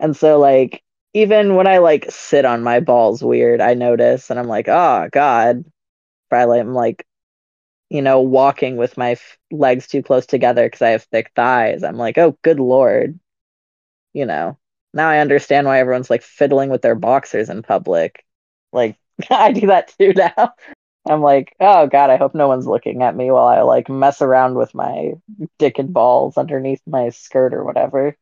And 0.00 0.16
so 0.16 0.38
like 0.38 0.82
even 1.14 1.56
when 1.56 1.66
I 1.66 1.78
like 1.78 2.10
sit 2.10 2.44
on 2.44 2.62
my 2.62 2.80
balls 2.80 3.22
weird, 3.22 3.60
I 3.60 3.74
notice 3.74 4.30
and 4.30 4.38
I'm 4.38 4.48
like, 4.48 4.68
oh 4.68 5.08
god. 5.12 5.64
If 5.66 6.32
I 6.32 6.58
am 6.58 6.74
like, 6.74 7.06
you 7.90 8.02
know, 8.02 8.20
walking 8.22 8.76
with 8.76 8.96
my 8.98 9.12
f- 9.12 9.38
legs 9.52 9.88
too 9.88 10.02
close 10.02 10.26
together 10.26 10.66
because 10.66 10.82
I 10.82 10.90
have 10.90 11.04
thick 11.04 11.32
thighs, 11.36 11.84
I'm 11.84 11.98
like, 11.98 12.18
oh 12.18 12.38
good 12.42 12.60
lord. 12.60 13.20
You 14.14 14.26
know. 14.26 14.58
Now 14.94 15.08
I 15.10 15.20
understand 15.20 15.66
why 15.66 15.80
everyone's 15.80 16.10
like 16.10 16.22
fiddling 16.22 16.70
with 16.70 16.82
their 16.82 16.96
boxers 16.96 17.50
in 17.50 17.62
public. 17.62 18.24
Like 18.72 18.98
I 19.30 19.52
do 19.52 19.68
that 19.68 19.94
too 19.98 20.12
now. 20.16 20.54
I'm 21.08 21.22
like, 21.22 21.54
oh 21.60 21.86
god, 21.88 22.10
I 22.10 22.16
hope 22.16 22.34
no 22.34 22.48
one's 22.48 22.66
looking 22.66 23.02
at 23.02 23.16
me 23.16 23.30
while 23.30 23.46
I 23.46 23.62
like 23.62 23.88
mess 23.88 24.22
around 24.22 24.54
with 24.56 24.74
my 24.74 25.12
dick 25.58 25.78
and 25.78 25.92
balls 25.92 26.36
underneath 26.38 26.82
my 26.86 27.10
skirt 27.10 27.54
or 27.54 27.64
whatever. 27.64 28.16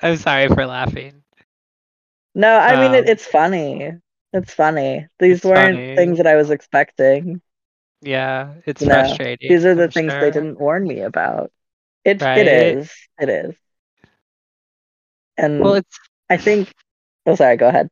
I'm 0.03 0.17
sorry 0.17 0.49
for 0.49 0.67
laughing. 0.67 1.23
No, 2.35 2.57
I 2.59 2.77
mean 2.77 2.95
it, 2.95 3.09
Um, 3.09 3.09
it's 3.09 3.27
funny. 3.27 3.93
It's 4.33 4.53
funny. 4.53 5.09
These 5.19 5.45
It's 5.45 5.45
weren't 5.45 5.83
funny. 5.85 5.97
things 5.97 6.19
that 6.19 6.27
I 6.27 6.37
was 6.37 6.51
expecting. 6.51 7.41
Yeah, 8.03 8.55
it's 8.67 8.81
No, 8.81 9.19
frustrating. 9.19 9.41
These 9.49 9.65
are 9.65 9.75
the 9.75 9.89
I'm 9.89 9.91
things 9.91 10.17
they 10.17 10.31
didn't 10.31 10.59
warn 10.61 10.87
me 10.87 11.01
about. 11.01 11.53
It 12.05 12.23
Right. 12.23 12.31
it 12.35 12.49
is. 12.49 12.91
It 13.21 13.29
is. 13.31 13.55
And 15.39 15.63
Well, 15.63 15.75
it's 15.75 15.99
I 16.31 16.37
think 16.39 16.73
Oh 17.27 17.35
sorry, 17.37 17.57
go 17.57 17.69
ahead. 17.69 17.89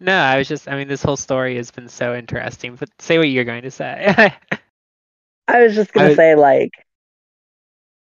no. 0.00 0.14
I 0.16 0.38
was 0.38 0.48
just. 0.48 0.68
I 0.68 0.76
mean, 0.76 0.88
this 0.88 1.02
whole 1.02 1.16
story 1.16 1.56
has 1.56 1.70
been 1.70 1.88
so 1.88 2.14
interesting. 2.14 2.76
But 2.76 2.90
say 3.00 3.18
what 3.18 3.28
you're 3.28 3.44
going 3.44 3.62
to 3.62 3.70
say. 3.70 4.34
I 5.48 5.62
was 5.62 5.74
just 5.74 5.92
gonna 5.92 6.10
I- 6.10 6.12
say 6.12 6.34
like 6.34 6.72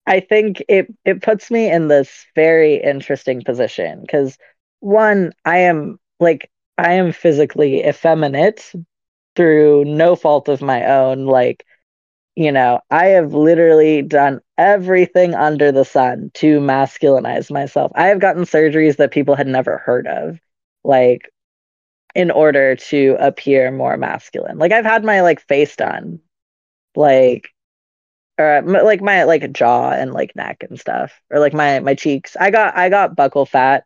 I 0.05 0.21
think 0.21 0.63
it 0.69 0.87
it 1.05 1.21
puts 1.21 1.51
me 1.51 1.69
in 1.69 1.87
this 1.87 2.25
very 2.35 2.75
interesting 2.81 3.41
position 3.43 4.01
because 4.01 4.37
one, 4.79 5.33
I 5.45 5.59
am 5.59 5.99
like 6.19 6.49
I 6.77 6.93
am 6.93 7.11
physically 7.11 7.85
effeminate 7.85 8.71
through 9.35 9.85
no 9.85 10.15
fault 10.15 10.49
of 10.49 10.61
my 10.61 10.85
own. 10.85 11.25
Like, 11.25 11.65
you 12.37 12.51
know, 12.51 12.81
I 12.91 13.07
have 13.07 13.33
literally 13.33 14.03
done 14.03 14.41
everything 14.59 15.33
under 15.33 15.71
the 15.71 15.83
sun 15.83 16.29
to 16.35 16.59
masculinize 16.59 17.49
myself. 17.51 17.91
I 17.95 18.07
have 18.09 18.19
gotten 18.19 18.43
surgeries 18.43 18.97
that 18.97 19.09
people 19.11 19.35
had 19.35 19.47
never 19.47 19.79
heard 19.79 20.05
of, 20.05 20.39
like 20.83 21.31
in 22.15 22.31
order 22.31 22.75
to 22.75 23.17
appear 23.19 23.71
more 23.71 23.97
masculine. 23.97 24.57
Like 24.59 24.71
I've 24.71 24.85
had 24.85 25.05
my 25.05 25.21
like 25.21 25.41
face 25.47 25.75
done 25.75 26.19
like 26.95 27.49
or 28.39 28.57
uh, 28.57 28.83
like 28.83 29.01
my 29.01 29.23
like 29.23 29.51
jaw 29.53 29.91
and 29.91 30.13
like 30.13 30.35
neck 30.35 30.63
and 30.69 30.79
stuff, 30.79 31.21
or 31.31 31.39
like 31.39 31.53
my 31.53 31.79
my 31.79 31.95
cheeks. 31.95 32.35
I 32.39 32.51
got 32.51 32.77
I 32.77 32.89
got 32.89 33.15
buccal 33.15 33.47
fat 33.47 33.85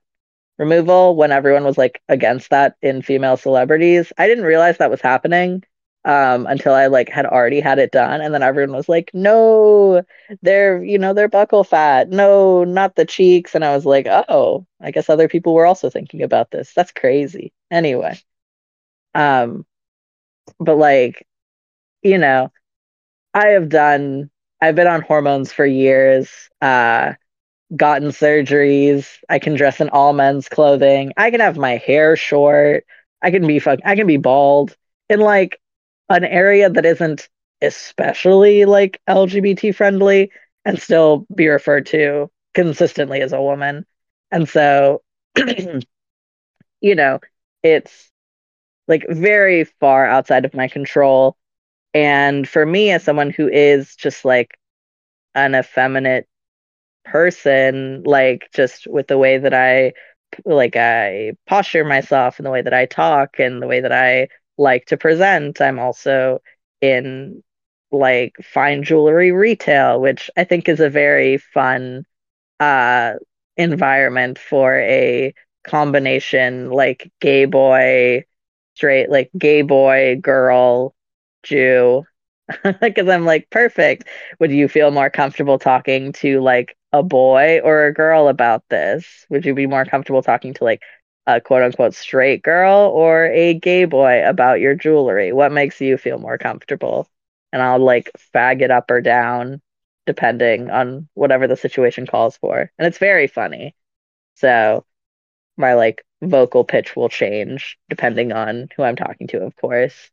removal 0.60 1.16
when 1.16 1.32
everyone 1.32 1.66
was 1.66 1.78
like 1.78 2.02
against 2.10 2.52
that 2.52 2.76
in 2.82 3.02
female 3.04 3.38
celebrities. 3.38 4.14
I 4.18 4.28
didn't 4.28 4.46
realize 4.46 4.78
that 4.80 4.92
was 4.92 5.02
happening 5.02 5.64
um 6.06 6.48
until 6.48 6.74
I 6.74 6.88
like 6.88 7.10
had 7.10 7.26
already 7.28 7.60
had 7.60 7.78
it 7.80 7.92
done 7.92 8.22
and 8.22 8.34
then 8.34 8.42
everyone 8.44 8.76
was 8.76 8.90
like 8.90 9.12
no 9.14 10.04
they're 10.42 10.84
you 10.84 10.98
know 10.98 11.14
they're 11.14 11.30
buccal 11.30 11.66
fat. 11.68 12.10
No 12.10 12.64
not 12.64 12.96
the 12.96 13.06
cheeks. 13.06 13.56
And 13.56 13.64
I 13.66 13.76
was 13.76 13.86
like 13.86 14.08
oh 14.08 14.66
I 14.82 14.92
guess 14.92 15.10
other 15.10 15.28
people 15.30 15.54
were 15.54 15.66
also 15.66 15.90
thinking 15.90 16.24
about 16.24 16.52
this. 16.52 16.74
That's 16.74 16.92
crazy. 16.92 17.54
Anyway 17.72 18.20
um 19.16 19.66
but 20.60 20.78
like 20.78 21.28
you 22.04 22.20
know 22.20 22.52
I 23.34 23.50
have 23.50 23.70
done 23.70 24.32
I've 24.62 24.76
been 24.76 24.88
on 24.88 25.04
hormones 25.04 25.54
for 25.54 25.66
years 25.66 26.50
uh 26.62 27.14
gotten 27.78 28.10
surgeries. 28.10 29.08
I 29.30 29.40
can 29.40 29.56
dress 29.56 29.82
in 29.82 29.90
all 29.92 30.14
men's 30.14 30.50
clothing. 30.50 31.14
I 31.18 31.32
can 31.32 31.42
have 31.42 31.58
my 31.58 31.78
hair 31.78 32.18
short. 32.18 32.86
I 33.24 33.32
can 33.32 33.48
be 33.48 33.60
fuck 33.60 33.82
I 33.86 33.98
can 33.98 34.08
be 34.08 34.18
bald. 34.18 34.78
And 35.10 35.22
like 35.22 35.61
an 36.18 36.26
area 36.26 36.70
that 36.70 36.86
isn't 36.86 37.30
especially 37.62 38.66
like 38.66 39.00
LGBT 39.08 39.72
friendly 39.72 40.32
and 40.66 40.80
still 40.80 41.26
be 41.34 41.48
referred 41.48 41.86
to 41.88 42.30
consistently 42.54 43.22
as 43.22 43.34
a 43.34 43.42
woman. 43.42 43.86
And 44.32 44.48
so, 44.48 45.02
you 46.82 46.96
know, 46.96 47.20
it's 47.64 48.12
like 48.88 49.06
very 49.10 49.66
far 49.66 50.06
outside 50.06 50.46
of 50.46 50.54
my 50.54 50.68
control. 50.68 51.38
And 51.94 52.48
for 52.48 52.66
me, 52.66 52.92
as 52.92 53.04
someone 53.04 53.32
who 53.32 53.48
is 53.48 53.96
just 53.96 54.26
like 54.26 54.58
an 55.36 55.56
effeminate 55.56 56.28
person, 57.06 58.04
like 58.04 58.50
just 58.54 58.88
with 58.88 59.08
the 59.08 59.18
way 59.18 59.38
that 59.38 59.54
I 59.54 59.94
like 60.46 60.76
I 60.76 61.34
posture 61.48 61.86
myself 61.86 62.40
and 62.40 62.46
the 62.46 62.52
way 62.52 62.62
that 62.62 62.74
I 62.74 62.86
talk 62.86 63.40
and 63.40 63.62
the 63.62 63.68
way 63.68 63.82
that 63.82 63.92
I 63.92 64.30
like 64.58 64.86
to 64.88 64.98
present. 64.98 65.62
I'm 65.62 65.80
also 65.80 66.42
in 66.82 67.44
like 67.92 68.36
fine 68.44 68.84
jewelry 68.84 69.32
retail, 69.32 70.00
which 70.02 70.30
I 70.38 70.44
think 70.46 70.70
is 70.70 70.80
a 70.80 70.90
very 70.90 71.38
fun 71.38 72.06
uh 72.60 73.14
environment 73.58 74.40
for 74.40 74.78
a 74.80 75.34
combination 75.66 76.70
like 76.72 77.12
gay 77.20 77.46
boy, 77.46 78.26
straight 78.76 79.10
like 79.10 79.30
gay 79.38 79.62
boy, 79.62 80.18
girl, 80.22 80.96
Jew. 81.44 82.06
Because 82.82 83.08
I'm 83.08 83.26
like, 83.26 83.50
perfect. 83.50 84.06
Would 84.40 84.52
you 84.52 84.68
feel 84.68 84.92
more 84.92 85.10
comfortable 85.10 85.58
talking 85.60 86.12
to 86.14 86.42
like 86.42 86.78
a 86.92 87.02
boy 87.04 87.60
or 87.64 87.86
a 87.86 87.94
girl 87.94 88.28
about 88.28 88.64
this? 88.70 89.26
Would 89.30 89.46
you 89.46 89.54
be 89.56 89.68
more 89.68 89.86
comfortable 89.86 90.22
talking 90.22 90.54
to 90.56 90.64
like 90.64 90.82
a 91.28 91.42
quote 91.42 91.64
unquote 91.64 91.94
straight 91.94 92.44
girl 92.44 92.92
or 92.94 93.26
a 93.28 93.54
gay 93.54 93.86
boy 93.86 94.28
about 94.28 94.60
your 94.60 94.76
jewelry? 94.76 95.32
What 95.32 95.52
makes 95.52 95.80
you 95.82 95.98
feel 95.98 96.18
more 96.18 96.38
comfortable? 96.38 97.08
And 97.54 97.62
I'll 97.62 97.80
like 97.80 98.12
fag 98.34 98.62
it 98.62 98.72
up 98.72 98.90
or 98.92 99.02
down 99.02 99.62
depending 100.06 100.70
on 100.70 101.08
whatever 101.14 101.48
the 101.48 101.56
situation 101.56 102.08
calls 102.08 102.38
for. 102.38 102.72
And 102.78 102.88
it's 102.88 102.98
very 102.98 103.28
funny. 103.28 103.76
So 104.36 104.86
my 105.58 105.76
like 105.76 106.04
vocal 106.22 106.64
pitch 106.64 106.96
will 106.96 107.10
change 107.10 107.78
depending 107.90 108.32
on 108.32 108.70
who 108.76 108.84
I'm 108.84 108.96
talking 108.96 109.28
to, 109.28 109.44
of 109.44 109.56
course. 109.56 110.12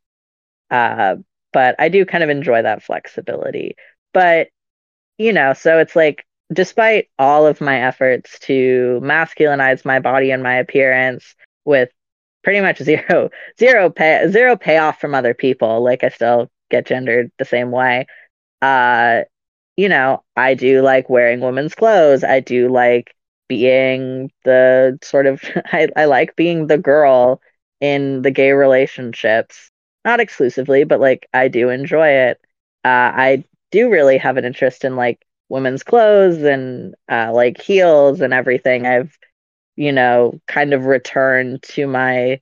Uh, 0.69 1.17
but 1.53 1.75
I 1.79 1.89
do 1.89 2.05
kind 2.05 2.23
of 2.23 2.29
enjoy 2.29 2.61
that 2.61 2.83
flexibility. 2.83 3.75
But, 4.13 4.49
you 5.17 5.33
know, 5.33 5.53
so 5.53 5.79
it's 5.79 5.95
like 5.95 6.25
despite 6.51 7.09
all 7.19 7.45
of 7.45 7.61
my 7.61 7.81
efforts 7.81 8.39
to 8.39 8.99
masculinize 9.03 9.85
my 9.85 9.99
body 9.99 10.31
and 10.31 10.41
my 10.43 10.55
appearance 10.55 11.35
with 11.65 11.89
pretty 12.43 12.61
much 12.61 12.77
zero 12.83 13.29
zero 13.59 13.89
pay 13.89 14.27
zero 14.29 14.55
payoff 14.55 14.99
from 14.99 15.13
other 15.15 15.33
people 15.33 15.83
like 15.83 16.03
i 16.03 16.09
still 16.09 16.49
get 16.69 16.85
gendered 16.85 17.31
the 17.39 17.45
same 17.45 17.71
way. 17.71 18.05
Uh 18.61 19.21
you 19.77 19.89
know 19.89 20.23
i 20.35 20.53
do 20.53 20.81
like 20.81 21.09
wearing 21.09 21.41
women's 21.41 21.75
clothes. 21.75 22.23
I 22.23 22.39
do 22.41 22.69
like 22.69 23.15
being 23.47 24.31
the 24.45 24.99
sort 25.03 25.25
of 25.27 25.41
I, 25.67 25.89
I 25.95 26.05
like 26.05 26.35
being 26.35 26.67
the 26.67 26.77
girl 26.77 27.41
in 27.81 28.21
the 28.23 28.31
gay 28.31 28.51
relationships. 28.51 29.71
Not 30.05 30.19
exclusively 30.19 30.83
but 30.85 30.99
like 30.99 31.27
i 31.33 31.47
do 31.47 31.69
enjoy 31.69 32.09
it. 32.09 32.39
Uh 32.85 33.11
i 33.15 33.43
do 33.71 33.91
really 33.91 34.17
have 34.17 34.37
an 34.37 34.45
interest 34.45 34.85
in 34.85 34.95
like 34.95 35.23
women's 35.49 35.83
clothes 35.83 36.43
and 36.43 36.95
uh, 37.11 37.31
like 37.33 37.61
heels 37.61 38.21
and 38.21 38.33
everything. 38.33 38.85
I've, 38.85 39.17
you 39.75 39.91
know, 39.91 40.39
kind 40.47 40.73
of 40.73 40.85
returned 40.85 41.63
to 41.63 41.87
my 41.87 42.41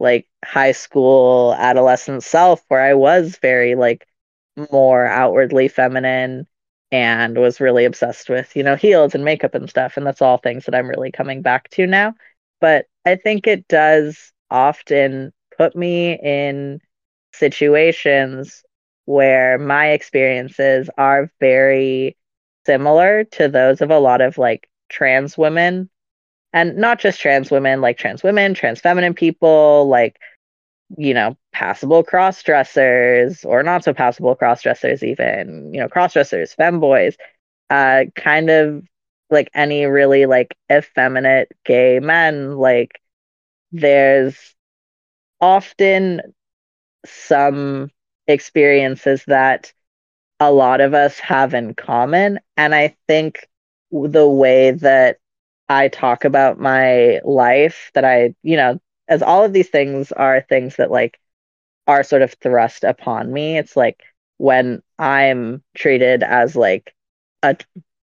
like 0.00 0.28
high 0.44 0.72
school 0.72 1.54
adolescent 1.58 2.24
self 2.24 2.64
where 2.68 2.82
I 2.82 2.94
was 2.94 3.38
very 3.38 3.74
like 3.74 4.06
more 4.70 5.06
outwardly 5.06 5.68
feminine 5.68 6.46
and 6.90 7.38
was 7.38 7.60
really 7.60 7.84
obsessed 7.84 8.28
with, 8.28 8.54
you 8.54 8.62
know, 8.62 8.76
heels 8.76 9.14
and 9.14 9.24
makeup 9.24 9.54
and 9.54 9.68
stuff. 9.70 9.96
And 9.96 10.06
that's 10.06 10.22
all 10.22 10.38
things 10.38 10.66
that 10.66 10.74
I'm 10.74 10.88
really 10.88 11.10
coming 11.10 11.42
back 11.42 11.70
to 11.70 11.86
now. 11.86 12.14
But 12.60 12.86
I 13.06 13.16
think 13.16 13.46
it 13.46 13.66
does 13.68 14.32
often 14.50 15.32
put 15.56 15.74
me 15.74 16.18
in 16.22 16.80
situations 17.32 18.62
where 19.06 19.58
my 19.58 19.90
experiences 19.90 20.90
are 20.98 21.30
very 21.40 22.16
similar 22.66 23.24
to 23.24 23.48
those 23.48 23.80
of 23.80 23.90
a 23.90 23.98
lot 23.98 24.20
of 24.20 24.38
like 24.38 24.68
trans 24.88 25.36
women. 25.36 25.88
And 26.52 26.76
not 26.76 27.00
just 27.00 27.20
trans 27.20 27.50
women 27.50 27.80
like 27.80 27.96
trans 27.96 28.22
women 28.22 28.52
trans 28.54 28.80
feminine 28.80 29.14
people 29.14 29.88
like 29.88 30.18
you 30.96 31.14
know 31.14 31.36
passable 31.52 32.02
cross 32.02 32.42
dressers 32.42 33.44
or 33.44 33.62
not 33.62 33.84
so 33.84 33.94
passable 33.94 34.34
cross 34.34 34.62
dressers 34.62 35.02
even 35.02 35.72
you 35.72 35.80
know 35.80 35.88
cross 35.88 36.12
dressers 36.12 36.54
femboys 36.54 37.16
uh 37.70 38.04
kind 38.14 38.50
of 38.50 38.84
like 39.30 39.50
any 39.54 39.86
really 39.86 40.26
like 40.26 40.54
effeminate 40.70 41.50
gay 41.64 41.98
men 42.00 42.56
like 42.56 43.00
there's 43.72 44.54
often 45.40 46.20
some 47.06 47.90
experiences 48.26 49.24
that 49.26 49.72
a 50.42 50.50
lot 50.50 50.80
of 50.80 50.92
us 50.92 51.18
have 51.20 51.54
in 51.54 51.72
common. 51.74 52.40
And 52.56 52.74
I 52.74 52.96
think 53.06 53.48
the 53.92 54.28
way 54.28 54.72
that 54.72 55.18
I 55.68 55.86
talk 55.88 56.24
about 56.24 56.58
my 56.58 57.20
life, 57.24 57.92
that 57.94 58.04
I, 58.04 58.34
you 58.42 58.56
know, 58.56 58.80
as 59.08 59.22
all 59.22 59.44
of 59.44 59.52
these 59.52 59.68
things 59.68 60.10
are 60.10 60.40
things 60.40 60.76
that 60.76 60.90
like 60.90 61.20
are 61.86 62.02
sort 62.02 62.22
of 62.22 62.34
thrust 62.34 62.84
upon 62.84 63.32
me. 63.32 63.56
It's 63.56 63.76
like 63.76 64.02
when 64.38 64.82
I'm 64.98 65.62
treated 65.76 66.24
as 66.24 66.56
like 66.56 66.92
a 67.42 67.56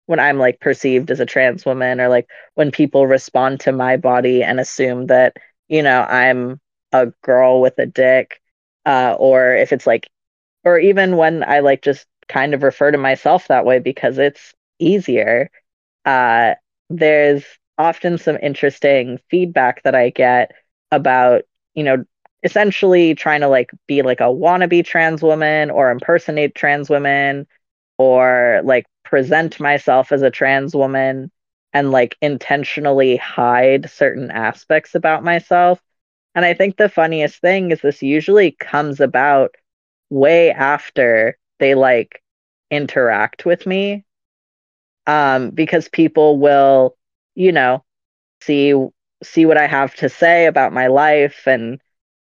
when 0.07 0.21
I'm 0.21 0.39
like 0.39 0.61
perceived 0.61 1.11
as 1.11 1.21
a 1.21 1.27
trans 1.27 1.65
woman 1.65 2.01
or 2.01 2.09
like 2.09 2.29
when 2.57 2.71
people 2.71 3.07
respond 3.07 3.61
to 3.61 3.73
my 3.73 3.97
body 3.97 4.43
and 4.43 4.61
assume 4.61 5.07
that, 5.07 5.37
you 5.69 5.83
know, 5.83 6.03
I'm 6.03 6.61
a 6.93 7.07
girl 7.23 7.61
with 7.63 7.79
a 7.79 7.87
dick, 7.87 8.41
uh, 8.87 9.17
or 9.19 9.55
if 9.55 9.73
it's 9.73 9.87
like 9.87 10.11
or 10.65 10.79
even 10.79 11.17
when 11.17 11.45
I 11.45 11.61
like 11.61 11.83
just 11.83 12.07
kind 12.29 12.55
of 12.55 12.63
refer 12.63 12.91
to 12.91 12.99
myself 12.99 13.49
that 13.49 13.65
way 13.65 13.79
because 13.79 14.19
it's 14.19 14.55
easier. 14.79 15.51
Uh, 16.05 16.55
there's 16.91 17.45
often 17.79 18.19
some 18.19 18.39
interesting 18.43 19.19
feedback 19.31 19.83
that 19.85 19.95
I 19.95 20.11
get 20.11 20.53
about, 20.91 21.43
you 21.75 21.85
know, 21.85 22.05
essentially 22.43 23.15
trying 23.15 23.41
to 23.41 23.49
like 23.49 23.71
be 23.87 24.03
like 24.03 24.21
a 24.21 24.25
wannabe 24.25 24.85
trans 24.85 25.23
woman 25.23 25.71
or 25.71 25.91
impersonate 25.91 26.55
trans 26.55 26.89
women 26.89 27.47
or 27.99 28.61
like 28.65 28.87
present 29.05 29.59
myself 29.61 30.13
as 30.13 30.23
a 30.23 30.31
trans 30.31 30.75
woman 30.75 31.31
and 31.73 31.91
like 31.91 32.17
intentionally 32.23 33.17
hide 33.17 33.91
certain 33.91 34.31
aspects 34.31 34.95
about 34.95 35.25
myself. 35.25 35.81
And 36.35 36.45
I 36.45 36.55
think 36.55 36.77
the 36.77 36.89
funniest 36.89 37.41
thing 37.41 37.71
is 37.71 37.81
this 37.81 38.03
usually 38.03 38.53
comes 38.53 39.01
about 39.01 39.55
way 40.11 40.51
after 40.53 41.37
they 41.59 41.75
like 41.75 42.23
interact 42.71 43.45
with 43.47 43.67
me 43.67 44.05
um 45.07 45.51
because 45.51 45.89
people 45.89 46.39
will 46.39 46.97
you 47.35 47.53
know 47.53 47.85
see 48.43 48.75
see 49.23 49.47
what 49.47 49.59
i 49.59 49.67
have 49.67 49.95
to 49.95 50.09
say 50.09 50.47
about 50.47 50.73
my 50.73 50.89
life 50.89 51.43
and 51.47 51.81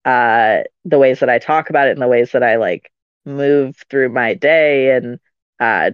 uh 0.06 0.60
the 0.86 1.00
ways 1.00 1.20
that 1.20 1.30
i 1.30 1.40
talk 1.40 1.70
about 1.70 1.88
it 1.88 1.92
and 1.92 2.02
the 2.02 2.08
ways 2.08 2.32
that 2.32 2.44
i 2.44 2.56
like 2.58 2.92
move 3.26 3.76
through 3.90 4.10
my 4.10 4.34
day 4.34 4.96
and 4.96 5.20
uh 5.60 5.92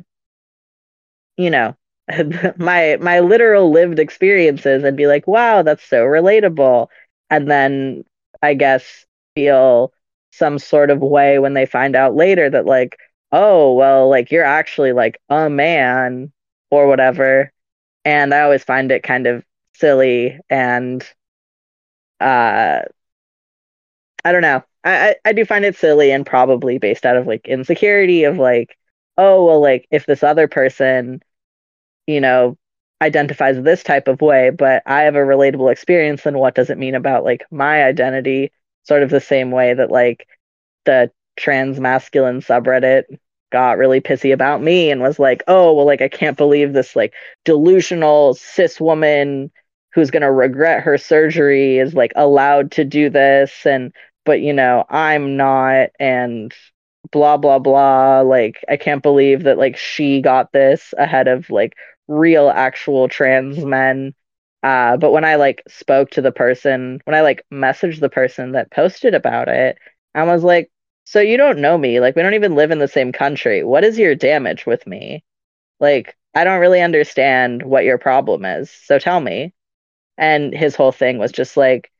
you 1.37 1.49
know 1.49 1.75
my 2.57 2.97
my 3.01 3.19
literal 3.19 3.71
lived 3.71 3.99
experiences 3.99 4.83
and 4.83 4.95
be 4.97 5.07
like 5.07 5.27
wow 5.27 5.63
that's 5.63 5.83
so 5.83 6.03
relatable. 6.03 6.87
And 7.29 7.49
then 7.49 8.03
i 8.43 8.53
guess 8.53 9.05
feel 9.35 9.91
some 10.31 10.59
sort 10.59 10.89
of 10.89 10.99
way 10.99 11.39
when 11.39 11.53
they 11.53 11.65
find 11.65 11.95
out 11.95 12.15
later 12.15 12.49
that 12.49 12.65
like 12.65 12.97
oh, 13.35 13.73
well, 13.75 14.09
like 14.09 14.31
you're 14.31 14.45
actually 14.45 14.93
like 14.93 15.19
a 15.29 15.49
man 15.49 16.33
or 16.71 16.87
whatever. 16.87 17.53
And 18.05 18.33
I 18.33 18.41
always 18.41 18.63
find 18.65 18.91
it 18.91 19.03
kind 19.03 19.27
of 19.27 19.45
silly 19.75 20.39
and 20.49 21.05
uh 22.19 22.81
I 24.23 24.31
don't 24.31 24.41
know. 24.41 24.63
I, 24.83 25.09
I, 25.09 25.15
I 25.25 25.33
do 25.33 25.45
find 25.45 25.65
it 25.65 25.75
silly 25.75 26.11
and 26.11 26.25
probably 26.25 26.77
based 26.77 27.05
out 27.05 27.17
of 27.17 27.27
like 27.27 27.47
insecurity 27.47 28.23
of 28.23 28.37
like, 28.37 28.77
oh 29.17 29.45
well 29.45 29.61
like 29.61 29.87
if 29.91 30.05
this 30.05 30.23
other 30.23 30.47
person, 30.47 31.21
you 32.07 32.21
know, 32.21 32.57
identifies 33.01 33.61
this 33.61 33.83
type 33.83 34.07
of 34.07 34.21
way, 34.21 34.51
but 34.51 34.83
I 34.87 35.03
have 35.03 35.15
a 35.15 35.19
relatable 35.19 35.71
experience, 35.71 36.23
then 36.23 36.39
what 36.39 36.55
does 36.55 36.69
it 36.71 36.79
mean 36.79 36.95
about 36.95 37.25
like 37.25 37.45
my 37.51 37.83
identity? 37.85 38.51
Sort 38.83 39.03
of 39.03 39.11
the 39.11 39.21
same 39.21 39.51
way 39.51 39.73
that 39.75 39.91
like 39.91 40.27
the 40.85 41.11
trans 41.37 41.79
masculine 41.79 42.41
subreddit 42.41 43.05
got 43.51 43.77
really 43.77 44.01
pissy 44.01 44.33
about 44.33 44.61
me 44.61 44.91
and 44.91 45.01
was 45.01 45.19
like, 45.19 45.43
oh, 45.47 45.73
well, 45.73 45.85
like, 45.85 46.01
I 46.01 46.09
can't 46.09 46.37
believe 46.37 46.73
this, 46.73 46.95
like, 46.95 47.13
delusional 47.45 48.33
cis 48.33 48.79
woman 48.81 49.51
who's 49.93 50.11
going 50.11 50.21
to 50.21 50.31
regret 50.31 50.83
her 50.83 50.97
surgery 50.97 51.77
is, 51.77 51.93
like, 51.93 52.11
allowed 52.15 52.71
to 52.71 52.83
do 52.83 53.09
this. 53.09 53.65
And, 53.65 53.93
but, 54.25 54.41
you 54.41 54.53
know, 54.53 54.83
I'm 54.89 55.37
not. 55.37 55.89
And 55.99 56.53
blah, 57.11 57.37
blah, 57.37 57.59
blah. 57.59 58.21
Like, 58.21 58.63
I 58.67 58.77
can't 58.77 59.03
believe 59.03 59.43
that, 59.43 59.57
like, 59.57 59.77
she 59.77 60.21
got 60.21 60.51
this 60.51 60.93
ahead 60.97 61.27
of, 61.27 61.49
like, 61.49 61.75
real, 62.07 62.49
actual 62.49 63.07
trans 63.07 63.63
men. 63.63 64.13
Uh, 64.63 64.97
but 64.97 65.11
when 65.11 65.23
I, 65.23 65.35
like, 65.35 65.61
spoke 65.67 66.09
to 66.11 66.21
the 66.21 66.31
person, 66.31 66.99
when 67.05 67.15
I, 67.15 67.21
like, 67.21 67.45
messaged 67.53 67.99
the 67.99 68.09
person 68.09 68.53
that 68.53 68.71
posted 68.71 69.13
about 69.13 69.47
it, 69.47 69.77
I 70.13 70.23
was 70.23 70.43
like, 70.43 70.71
so 71.05 71.19
you 71.21 71.37
don't 71.37 71.59
know 71.59 71.77
me. 71.77 71.99
Like 71.99 72.15
we 72.15 72.21
don't 72.23 72.33
even 72.33 72.55
live 72.55 72.71
in 72.71 72.79
the 72.79 72.87
same 72.87 73.11
country. 73.11 73.63
What 73.63 73.83
is 73.83 73.97
your 73.99 74.15
damage 74.15 74.65
with 74.65 74.85
me? 74.87 75.23
Like 75.79 76.17
I 76.35 76.43
don't 76.43 76.61
really 76.61 76.81
understand 76.81 77.63
what 77.63 77.85
your 77.85 77.97
problem 77.99 78.45
is. 78.45 78.71
So 78.71 78.99
tell 78.99 79.21
me. 79.21 79.53
And 80.17 80.53
his 80.53 80.75
whole 80.75 80.91
thing 80.93 81.17
was 81.19 81.31
just 81.31 81.57
like 81.57 81.91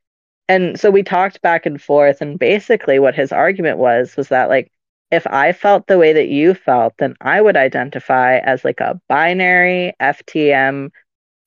and 0.48 0.78
so 0.80 0.90
we 0.90 1.02
talked 1.02 1.42
back 1.42 1.66
and 1.66 1.80
forth 1.82 2.20
and 2.20 2.38
basically 2.38 2.98
what 2.98 3.14
his 3.14 3.32
argument 3.32 3.78
was 3.78 4.16
was 4.16 4.28
that 4.28 4.48
like 4.48 4.72
if 5.10 5.26
I 5.26 5.52
felt 5.52 5.86
the 5.86 5.98
way 5.98 6.12
that 6.14 6.28
you 6.28 6.54
felt, 6.54 6.94
then 6.98 7.14
I 7.20 7.40
would 7.40 7.56
identify 7.56 8.38
as 8.38 8.64
like 8.64 8.80
a 8.80 9.00
binary 9.08 9.94
FTM 10.00 10.90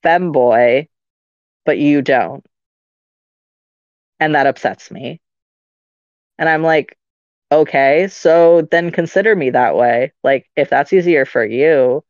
femboy, 0.03 0.87
but 1.65 1.77
you 1.79 2.01
don't. 2.01 2.45
And 4.19 4.35
that 4.35 4.47
upsets 4.47 4.91
me. 4.91 5.19
And 6.37 6.47
I'm 6.47 6.63
like, 6.63 6.97
okay, 7.51 8.07
so 8.07 8.61
then 8.71 8.91
consider 8.91 9.35
me 9.35 9.51
that 9.51 9.75
way. 9.75 10.13
Like, 10.23 10.49
if 10.55 10.69
that's 10.69 10.93
easier 10.93 11.25
for 11.25 11.43
you, 11.45 12.03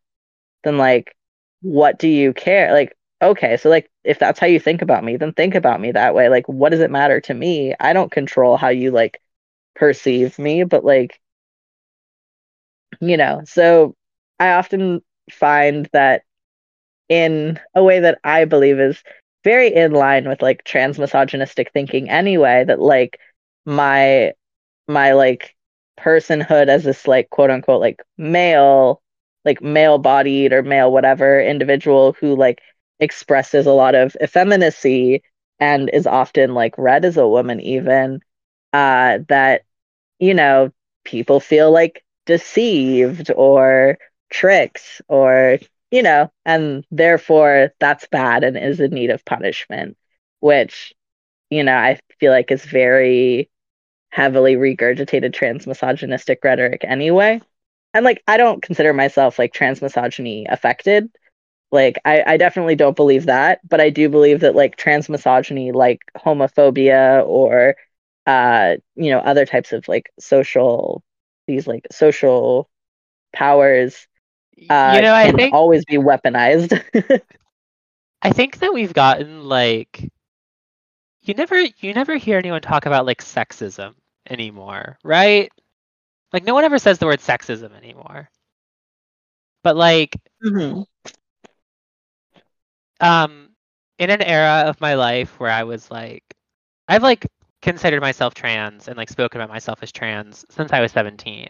then 0.64 0.78
like, 0.78 1.16
what 1.62 2.00
do 2.00 2.08
you 2.08 2.34
care? 2.34 2.74
Like, 2.74 2.98
okay, 3.22 3.58
so 3.58 3.70
like, 3.70 3.90
if 4.04 4.20
that's 4.20 4.40
how 4.40 4.48
you 4.48 4.60
think 4.60 4.82
about 4.84 5.04
me, 5.04 5.18
then 5.18 5.34
think 5.34 5.56
about 5.56 5.82
me 5.82 5.92
that 5.94 6.16
way. 6.16 6.30
Like, 6.30 6.48
what 6.50 6.70
does 6.72 6.82
it 6.82 6.92
matter 6.92 7.22
to 7.22 7.34
me? 7.34 7.76
I 7.80 7.94
don't 7.94 8.12
control 8.12 8.58
how 8.58 8.70
you 8.70 8.92
like 8.92 9.22
perceive 9.76 10.40
me, 10.40 10.64
but 10.66 10.86
like, 10.86 11.20
you 13.02 13.18
know, 13.18 13.42
so 13.46 13.96
I 14.40 14.52
often 14.54 15.02
find 15.32 15.88
that 15.94 16.24
in 17.10 17.60
a 17.76 17.84
way 17.84 18.02
that 18.02 18.20
I 18.24 18.46
believe 18.46 18.80
is 18.80 19.04
very 19.44 19.74
in 19.74 19.94
line 19.94 20.28
with 20.30 20.42
like 20.42 20.64
trans 20.66 21.00
misogynistic 21.00 21.72
thinking 21.74 22.10
anyway, 22.10 22.66
that 22.66 22.80
like 22.82 23.20
my 23.66 24.34
my 24.90 25.14
like 25.14 25.56
personhood 26.00 26.70
as 26.70 26.84
this 26.86 27.08
like 27.08 27.30
quote 27.30 27.52
unquote 27.52 27.82
like 27.82 28.02
male 28.18 29.02
like 29.46 29.62
male 29.62 29.98
bodied 29.98 30.54
or 30.54 30.64
male 30.64 30.92
whatever 30.92 31.42
individual 31.42 32.14
who 32.20 32.36
like 32.36 32.62
expresses 33.00 33.66
a 33.68 33.72
lot 33.74 33.96
of 33.96 34.16
effeminacy 34.24 35.24
and 35.60 35.90
is 35.94 36.08
often 36.08 36.54
like 36.54 36.78
read 36.78 37.06
as 37.06 37.18
a 37.18 37.28
woman 37.28 37.60
even 37.62 38.22
uh 38.74 39.20
that 39.30 39.64
you 40.20 40.34
know 40.34 40.72
people 41.04 41.40
feel 41.40 41.72
like 41.72 42.04
deceived 42.26 43.32
or 43.36 43.98
tricks 44.30 45.02
or 45.08 45.58
you 45.92 46.04
know 46.04 46.32
and 46.46 46.86
therefore 46.92 47.72
that's 47.80 48.08
bad 48.08 48.44
and 48.44 48.58
is 48.58 48.80
in 48.80 48.92
need 48.92 49.10
of 49.10 49.26
punishment 49.26 49.98
which 50.40 50.94
you 51.50 51.64
know 51.64 51.76
i 51.76 52.00
feel 52.20 52.32
like 52.32 52.52
is 52.52 52.66
very 52.66 53.50
heavily 54.10 54.55
regurgitated 54.55 55.34
trans 55.34 55.68
misogynistic 55.68 56.43
rhetoric 56.43 56.84
anyway. 56.84 57.41
And 57.93 58.05
like 58.05 58.24
I 58.28 58.38
don't 58.38 58.62
consider 58.62 58.93
myself 58.93 59.39
like 59.39 59.53
trans 59.53 59.82
misogyny 59.82 60.45
affected. 60.49 61.10
Like 61.72 61.99
I, 62.05 62.24
I 62.26 62.38
definitely 62.38 62.76
don't 62.76 62.95
believe 62.95 63.28
that, 63.28 63.60
but 63.68 63.80
I 63.80 63.89
do 63.89 64.10
believe 64.10 64.41
that 64.41 64.55
like 64.55 64.76
trans 64.76 65.10
misogyny, 65.10 65.72
like 65.72 66.01
homophobia 66.18 67.26
or 67.26 67.76
uh, 68.26 68.76
you 68.95 69.12
know, 69.12 69.20
other 69.20 69.45
types 69.45 69.72
of 69.72 69.88
like 69.88 70.12
social 70.20 71.03
these 71.47 71.68
like 71.68 71.88
social 71.91 72.70
powers 73.34 74.07
uh, 74.70 74.93
you 74.95 75.01
know, 75.01 75.14
I 75.14 75.32
think 75.32 75.53
always 75.53 75.86
be 75.86 75.97
weaponized. 75.97 76.82
I 78.22 78.32
think 78.32 78.60
that 78.60 78.74
we've 78.74 78.93
gotten 78.93 79.45
like 79.45 80.12
you 81.30 81.36
never 81.36 81.61
you 81.61 81.93
never 81.93 82.17
hear 82.17 82.39
anyone 82.39 82.61
talk 82.61 82.88
about 82.88 83.05
like 83.05 83.23
sexism 83.23 83.93
anymore, 84.27 84.97
right? 85.03 85.51
Like 86.34 86.43
no 86.43 86.55
one 86.55 86.63
ever 86.63 86.80
says 86.80 86.97
the 86.97 87.05
word 87.05 87.19
sexism 87.19 87.75
anymore. 87.77 88.30
But 89.63 89.75
like 89.77 90.15
mm-hmm. 90.43 90.82
um 92.99 93.49
in 93.99 94.09
an 94.09 94.23
era 94.23 94.63
of 94.65 94.82
my 94.82 94.95
life 94.95 95.39
where 95.39 95.51
I 95.51 95.63
was 95.63 95.91
like 95.91 96.23
I've 96.88 97.03
like 97.03 97.27
considered 97.61 98.01
myself 98.01 98.34
trans 98.34 98.88
and 98.88 98.97
like 98.97 99.09
spoken 99.09 99.39
about 99.39 99.53
myself 99.53 99.80
as 99.84 99.91
trans 99.91 100.45
since 100.49 100.73
I 100.73 100.82
was 100.82 100.91
17. 100.93 101.47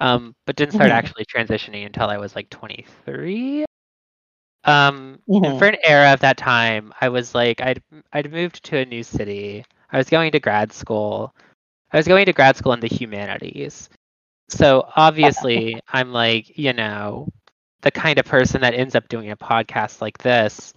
Um 0.00 0.34
but 0.44 0.56
didn't 0.56 0.74
start 0.74 0.90
mm-hmm. 0.90 0.98
actually 0.98 1.24
transitioning 1.24 1.86
until 1.86 2.10
I 2.10 2.18
was 2.18 2.36
like 2.36 2.50
23. 2.50 3.64
Um 4.64 5.18
mm-hmm. 5.28 5.58
for 5.58 5.66
an 5.66 5.76
era 5.82 6.12
of 6.12 6.20
that 6.20 6.36
time, 6.36 6.92
I 7.00 7.08
was 7.08 7.34
like 7.34 7.60
I'd 7.60 7.82
I'd 8.12 8.32
moved 8.32 8.64
to 8.64 8.78
a 8.78 8.84
new 8.84 9.02
city. 9.02 9.64
I 9.92 9.98
was 9.98 10.08
going 10.08 10.32
to 10.32 10.40
grad 10.40 10.72
school. 10.72 11.34
I 11.92 11.96
was 11.96 12.08
going 12.08 12.26
to 12.26 12.32
grad 12.32 12.56
school 12.56 12.72
in 12.72 12.80
the 12.80 12.88
humanities. 12.88 13.88
So 14.48 14.88
obviously, 14.96 15.80
I'm 15.88 16.12
like, 16.12 16.58
you 16.58 16.72
know, 16.72 17.28
the 17.82 17.90
kind 17.90 18.18
of 18.18 18.24
person 18.24 18.60
that 18.62 18.74
ends 18.74 18.94
up 18.94 19.08
doing 19.08 19.30
a 19.30 19.36
podcast 19.36 20.00
like 20.00 20.18
this. 20.18 20.72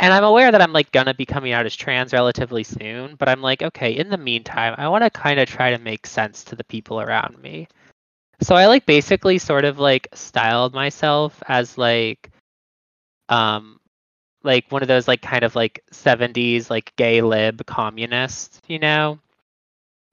And 0.00 0.12
I'm 0.12 0.24
aware 0.24 0.52
that 0.52 0.62
I'm 0.62 0.72
like 0.72 0.92
gonna 0.92 1.14
be 1.14 1.26
coming 1.26 1.52
out 1.52 1.66
as 1.66 1.74
trans 1.74 2.12
relatively 2.12 2.62
soon, 2.62 3.16
but 3.16 3.28
I'm 3.28 3.42
like, 3.42 3.62
okay, 3.62 3.96
in 3.96 4.10
the 4.10 4.16
meantime, 4.16 4.74
I 4.78 4.88
want 4.88 5.02
to 5.04 5.10
kind 5.10 5.40
of 5.40 5.48
try 5.48 5.70
to 5.70 5.78
make 5.78 6.06
sense 6.06 6.44
to 6.44 6.56
the 6.56 6.64
people 6.64 7.00
around 7.00 7.40
me. 7.40 7.66
So 8.40 8.54
I 8.54 8.66
like 8.66 8.86
basically 8.86 9.38
sort 9.38 9.64
of 9.64 9.78
like 9.80 10.06
styled 10.14 10.72
myself 10.72 11.42
as 11.48 11.76
like 11.76 12.30
um 13.28 13.78
like 14.42 14.70
one 14.70 14.82
of 14.82 14.88
those 14.88 15.08
like 15.08 15.22
kind 15.22 15.44
of 15.44 15.54
like 15.54 15.84
70s 15.92 16.70
like 16.70 16.94
gay 16.96 17.20
lib 17.20 17.64
communists, 17.66 18.60
you 18.66 18.78
know? 18.78 19.18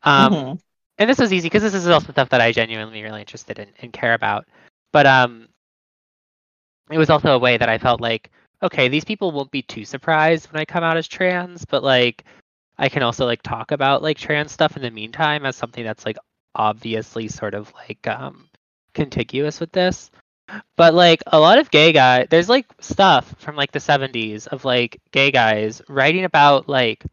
Um, 0.04 0.34
mm-hmm. 0.34 0.54
And 0.98 1.10
this 1.10 1.20
was 1.20 1.34
easy 1.34 1.48
because 1.48 1.64
this 1.64 1.74
is 1.74 1.88
also 1.88 2.12
stuff 2.12 2.30
that 2.30 2.42
I 2.42 2.52
genuinely 2.52 3.04
really 3.04 3.22
interested 3.22 3.60
in 3.60 3.70
and 3.82 3.92
care 3.92 4.14
about. 4.14 4.48
But 4.92 5.06
um, 5.06 5.48
it 6.90 6.98
was 6.98 7.10
also 7.10 7.36
a 7.36 7.40
way 7.40 7.58
that 7.58 7.70
I 7.70 7.78
felt 7.78 8.02
like, 8.02 8.32
okay, 8.64 8.88
these 8.88 9.06
people 9.06 9.32
won't 9.32 9.52
be 9.52 9.62
too 9.62 9.86
surprised 9.86 10.52
when 10.52 10.62
I 10.62 10.66
come 10.66 10.84
out 10.84 10.98
as 10.98 11.08
trans, 11.08 11.66
but 11.66 11.84
like 11.84 12.24
I 12.78 12.90
can 12.90 13.04
also 13.04 13.26
like 13.26 13.42
talk 13.42 13.72
about 13.72 14.04
like 14.04 14.18
trans 14.18 14.52
stuff 14.52 14.76
in 14.76 14.84
the 14.84 14.92
meantime 14.92 15.46
as 15.46 15.56
something 15.56 15.84
that's 15.84 16.06
like 16.06 16.18
obviously 16.56 17.28
sort 17.28 17.54
of 17.54 17.74
like 17.74 18.08
um 18.08 18.48
contiguous 18.94 19.60
with 19.60 19.72
this. 19.72 20.10
But 20.76 20.94
like 20.94 21.24
a 21.28 21.40
lot 21.40 21.58
of 21.58 21.72
gay 21.72 21.92
guys, 21.92 22.28
there's 22.30 22.50
like 22.50 22.68
stuff 22.80 23.34
from 23.40 23.56
like 23.56 23.72
the 23.72 23.80
70s 23.80 24.48
of 24.48 24.66
like 24.66 25.02
gay 25.12 25.32
guys 25.32 25.82
writing 25.90 26.24
about 26.24 26.70
like 26.70 27.04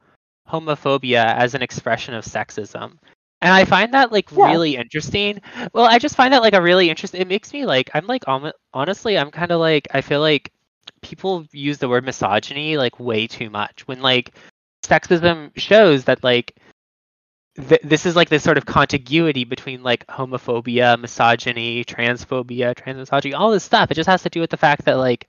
homophobia 0.49 1.25
as 1.25 1.55
an 1.55 1.63
expression 1.63 2.15
of 2.15 2.25
sexism. 2.25 2.99
And 3.41 3.53
I 3.53 3.65
find 3.65 3.95
that 3.95 4.13
like 4.13 4.31
yeah. 4.31 4.51
really 4.51 4.77
interesting. 4.77 5.41
Well, 5.73 5.87
I 5.87 5.99
just 5.99 6.15
find 6.15 6.33
that 6.33 6.43
like 6.43 6.55
a 6.55 6.63
really 6.63 6.91
interesting. 6.91 7.21
It 7.21 7.29
makes 7.29 7.53
me 7.53 7.67
like 7.67 7.91
I'm 7.95 8.07
like 8.07 8.25
honestly 8.73 9.19
I'm 9.19 9.31
kind 9.31 9.51
of 9.51 9.61
like 9.61 9.89
I 9.93 10.01
feel 10.01 10.21
like 10.21 10.53
people 11.01 11.47
use 11.53 11.79
the 11.79 11.89
word 11.89 12.05
misogyny 12.05 12.77
like 12.77 13.01
way 13.01 13.27
too 13.27 13.51
much 13.51 13.87
when 13.89 14.01
like 14.01 14.35
sexism 14.85 15.51
shows 15.57 16.05
that 16.05 16.23
like 16.23 16.57
th- 17.57 17.81
this 17.83 18.07
is 18.07 18.17
like 18.17 18.29
this 18.29 18.43
sort 18.43 18.59
of 18.59 18.67
contiguity 18.67 19.45
between 19.45 19.83
like 19.83 20.07
homophobia, 20.07 20.99
misogyny, 20.99 21.85
transphobia, 21.85 22.75
transmisogyny, 22.75 23.35
all 23.39 23.51
this 23.51 23.65
stuff. 23.65 23.91
It 23.91 23.95
just 23.95 24.09
has 24.09 24.23
to 24.23 24.31
do 24.31 24.41
with 24.41 24.51
the 24.51 24.57
fact 24.57 24.85
that 24.87 24.95
like 24.95 25.29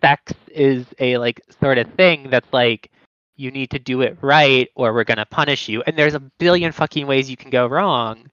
sex 0.00 0.32
is 0.48 0.86
a 0.98 1.18
like 1.18 1.40
sort 1.60 1.78
of 1.78 1.92
thing 1.94 2.30
that's 2.30 2.52
like 2.52 2.90
you 3.36 3.50
need 3.50 3.70
to 3.70 3.78
do 3.78 4.02
it 4.02 4.18
right 4.20 4.68
or 4.74 4.92
we're 4.92 5.04
going 5.04 5.18
to 5.18 5.26
punish 5.26 5.68
you. 5.68 5.82
And 5.82 5.96
there's 5.96 6.14
a 6.14 6.20
billion 6.38 6.72
fucking 6.72 7.06
ways 7.06 7.30
you 7.30 7.36
can 7.36 7.50
go 7.50 7.66
wrong. 7.66 8.30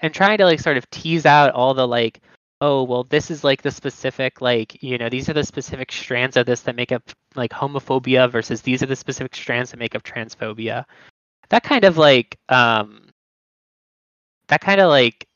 and 0.00 0.14
trying 0.14 0.38
to 0.38 0.44
like 0.44 0.60
sort 0.60 0.76
of 0.76 0.88
tease 0.90 1.26
out 1.26 1.52
all 1.52 1.74
the 1.74 1.86
like 1.86 2.20
oh 2.60 2.82
well 2.82 3.04
this 3.04 3.30
is 3.30 3.44
like 3.44 3.62
the 3.62 3.70
specific 3.70 4.40
like 4.40 4.82
you 4.82 4.98
know 4.98 5.08
these 5.08 5.28
are 5.28 5.32
the 5.32 5.44
specific 5.44 5.92
strands 5.92 6.36
of 6.36 6.46
this 6.46 6.62
that 6.62 6.76
make 6.76 6.92
up 6.92 7.02
like 7.36 7.50
homophobia 7.52 8.30
versus 8.30 8.62
these 8.62 8.82
are 8.82 8.86
the 8.86 8.96
specific 8.96 9.34
strands 9.34 9.70
that 9.70 9.76
make 9.78 9.94
up 9.94 10.02
transphobia 10.02 10.84
that 11.50 11.62
kind 11.62 11.84
of 11.84 11.96
like 11.96 12.38
um 12.48 13.08
that 14.48 14.60
kind 14.60 14.80
of 14.80 14.88
like 14.88 15.26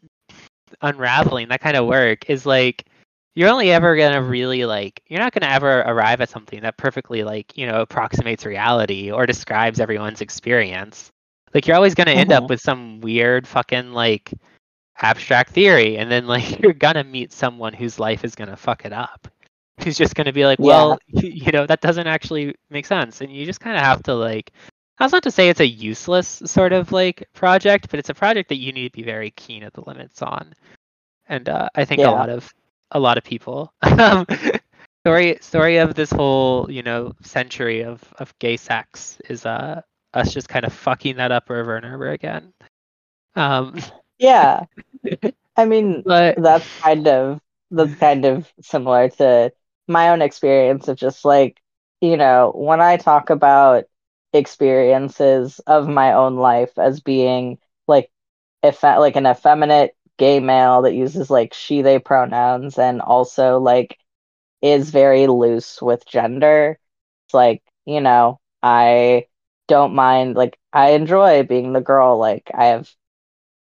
unraveling 0.80 1.48
that 1.48 1.60
kind 1.60 1.76
of 1.76 1.86
work 1.86 2.28
is 2.28 2.44
like 2.44 2.86
you're 3.34 3.48
only 3.48 3.72
ever 3.72 3.96
going 3.96 4.12
to 4.12 4.22
really 4.22 4.64
like 4.64 5.02
you're 5.06 5.20
not 5.20 5.32
going 5.32 5.42
to 5.42 5.50
ever 5.50 5.80
arrive 5.80 6.20
at 6.20 6.28
something 6.28 6.60
that 6.60 6.76
perfectly 6.76 7.24
like 7.24 7.56
you 7.56 7.66
know 7.66 7.80
approximates 7.80 8.44
reality 8.44 9.10
or 9.10 9.26
describes 9.26 9.80
everyone's 9.80 10.20
experience. 10.20 11.10
Like 11.54 11.66
you're 11.66 11.76
always 11.76 11.94
going 11.94 12.06
to 12.06 12.14
end 12.14 12.32
up 12.32 12.48
with 12.48 12.60
some 12.60 13.00
weird 13.00 13.46
fucking 13.46 13.92
like 13.92 14.32
abstract 15.00 15.50
theory 15.50 15.96
and 15.96 16.10
then 16.10 16.26
like 16.26 16.60
you're 16.62 16.72
going 16.72 16.94
to 16.94 17.04
meet 17.04 17.32
someone 17.32 17.72
whose 17.72 17.98
life 17.98 18.24
is 18.24 18.34
going 18.34 18.50
to 18.50 18.56
fuck 18.56 18.84
it 18.84 18.92
up. 18.92 19.28
Who's 19.82 19.96
just 19.96 20.14
going 20.14 20.26
to 20.26 20.32
be 20.32 20.44
like 20.44 20.58
well 20.58 20.98
you 21.06 21.52
know 21.52 21.66
that 21.66 21.80
doesn't 21.80 22.06
actually 22.06 22.54
make 22.70 22.86
sense. 22.86 23.20
And 23.22 23.32
you 23.32 23.46
just 23.46 23.60
kind 23.60 23.76
of 23.76 23.82
have 23.82 24.02
to 24.04 24.14
like 24.14 24.52
that's 24.98 25.12
not 25.12 25.22
to 25.24 25.30
say 25.30 25.48
it's 25.48 25.60
a 25.60 25.66
useless 25.66 26.42
sort 26.44 26.72
of 26.72 26.92
like 26.92 27.28
project 27.34 27.88
but 27.90 27.98
it's 27.98 28.10
a 28.10 28.14
project 28.14 28.48
that 28.48 28.56
you 28.56 28.72
need 28.72 28.92
to 28.92 28.98
be 28.98 29.02
very 29.02 29.30
keen 29.32 29.62
at 29.62 29.72
the 29.74 29.82
limits 29.86 30.22
on 30.22 30.54
and 31.28 31.48
uh, 31.48 31.68
i 31.74 31.84
think 31.84 32.00
Yeah. 32.00 32.08
a 32.08 32.10
lot 32.10 32.28
of 32.30 32.52
a 32.92 33.00
lot 33.00 33.18
of 33.18 33.24
people 33.24 33.72
um, 33.82 34.26
story 35.04 35.38
story 35.40 35.76
of 35.78 35.94
this 35.94 36.10
whole 36.10 36.70
you 36.70 36.82
know 36.82 37.12
century 37.22 37.82
of 37.84 38.02
of 38.18 38.36
gay 38.38 38.56
sex 38.56 39.18
is 39.28 39.46
uh 39.46 39.80
us 40.14 40.32
just 40.32 40.48
kind 40.48 40.64
of 40.64 40.72
fucking 40.72 41.16
that 41.16 41.32
up 41.32 41.50
over 41.50 41.76
and 41.76 41.86
over 41.86 42.10
again 42.10 42.52
um 43.36 43.74
Yeah. 44.18 44.64
I 45.56 45.64
mean, 45.66 46.04
but 46.04 46.36
that's 46.36 46.68
kind 46.82 47.06
of 47.08 47.40
that's 47.70 47.94
kind 47.96 48.24
of 48.24 48.50
similar 48.62 49.08
to 49.10 49.52
my 49.88 50.10
own 50.10 50.22
experience 50.22 50.88
of 50.88 50.96
just 50.96 51.24
like 51.24 51.60
you 52.00 52.16
know 52.16 52.52
when 52.54 52.80
i 52.80 52.96
talk 52.96 53.30
about 53.30 53.84
experiences 54.32 55.60
of 55.66 55.88
my 55.88 56.12
own 56.14 56.36
life 56.36 56.78
as 56.78 57.00
being 57.00 57.58
like 57.86 58.10
if 58.62 58.82
like 58.82 59.16
an 59.16 59.26
effeminate 59.26 59.94
gay 60.18 60.40
male 60.40 60.82
that 60.82 60.94
uses 60.94 61.30
like 61.30 61.54
she 61.54 61.82
they 61.82 61.98
pronouns 61.98 62.78
and 62.78 63.00
also 63.00 63.58
like 63.58 63.98
is 64.62 64.90
very 64.90 65.26
loose 65.26 65.82
with 65.82 66.06
gender 66.06 66.78
it's 67.26 67.34
like 67.34 67.62
you 67.86 68.00
know 68.00 68.40
i 68.62 69.26
don't 69.68 69.94
mind 69.94 70.36
like 70.36 70.58
i 70.72 70.90
enjoy 70.90 71.42
being 71.44 71.72
the 71.72 71.80
girl 71.80 72.18
like 72.18 72.50
i 72.54 72.66
have 72.66 72.92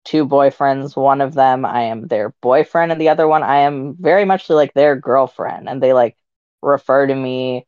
two 0.05 0.25
boyfriends. 0.25 0.95
One 0.95 1.21
of 1.21 1.33
them 1.33 1.65
I 1.65 1.83
am 1.83 2.07
their 2.07 2.29
boyfriend, 2.41 2.91
and 2.91 2.99
the 3.01 3.09
other 3.09 3.27
one 3.27 3.43
I 3.43 3.59
am 3.59 3.95
very 3.99 4.25
much 4.25 4.49
like 4.49 4.73
their 4.73 4.95
girlfriend. 4.95 5.69
And 5.69 5.81
they 5.81 5.93
like 5.93 6.17
refer 6.61 7.07
to 7.07 7.15
me 7.15 7.67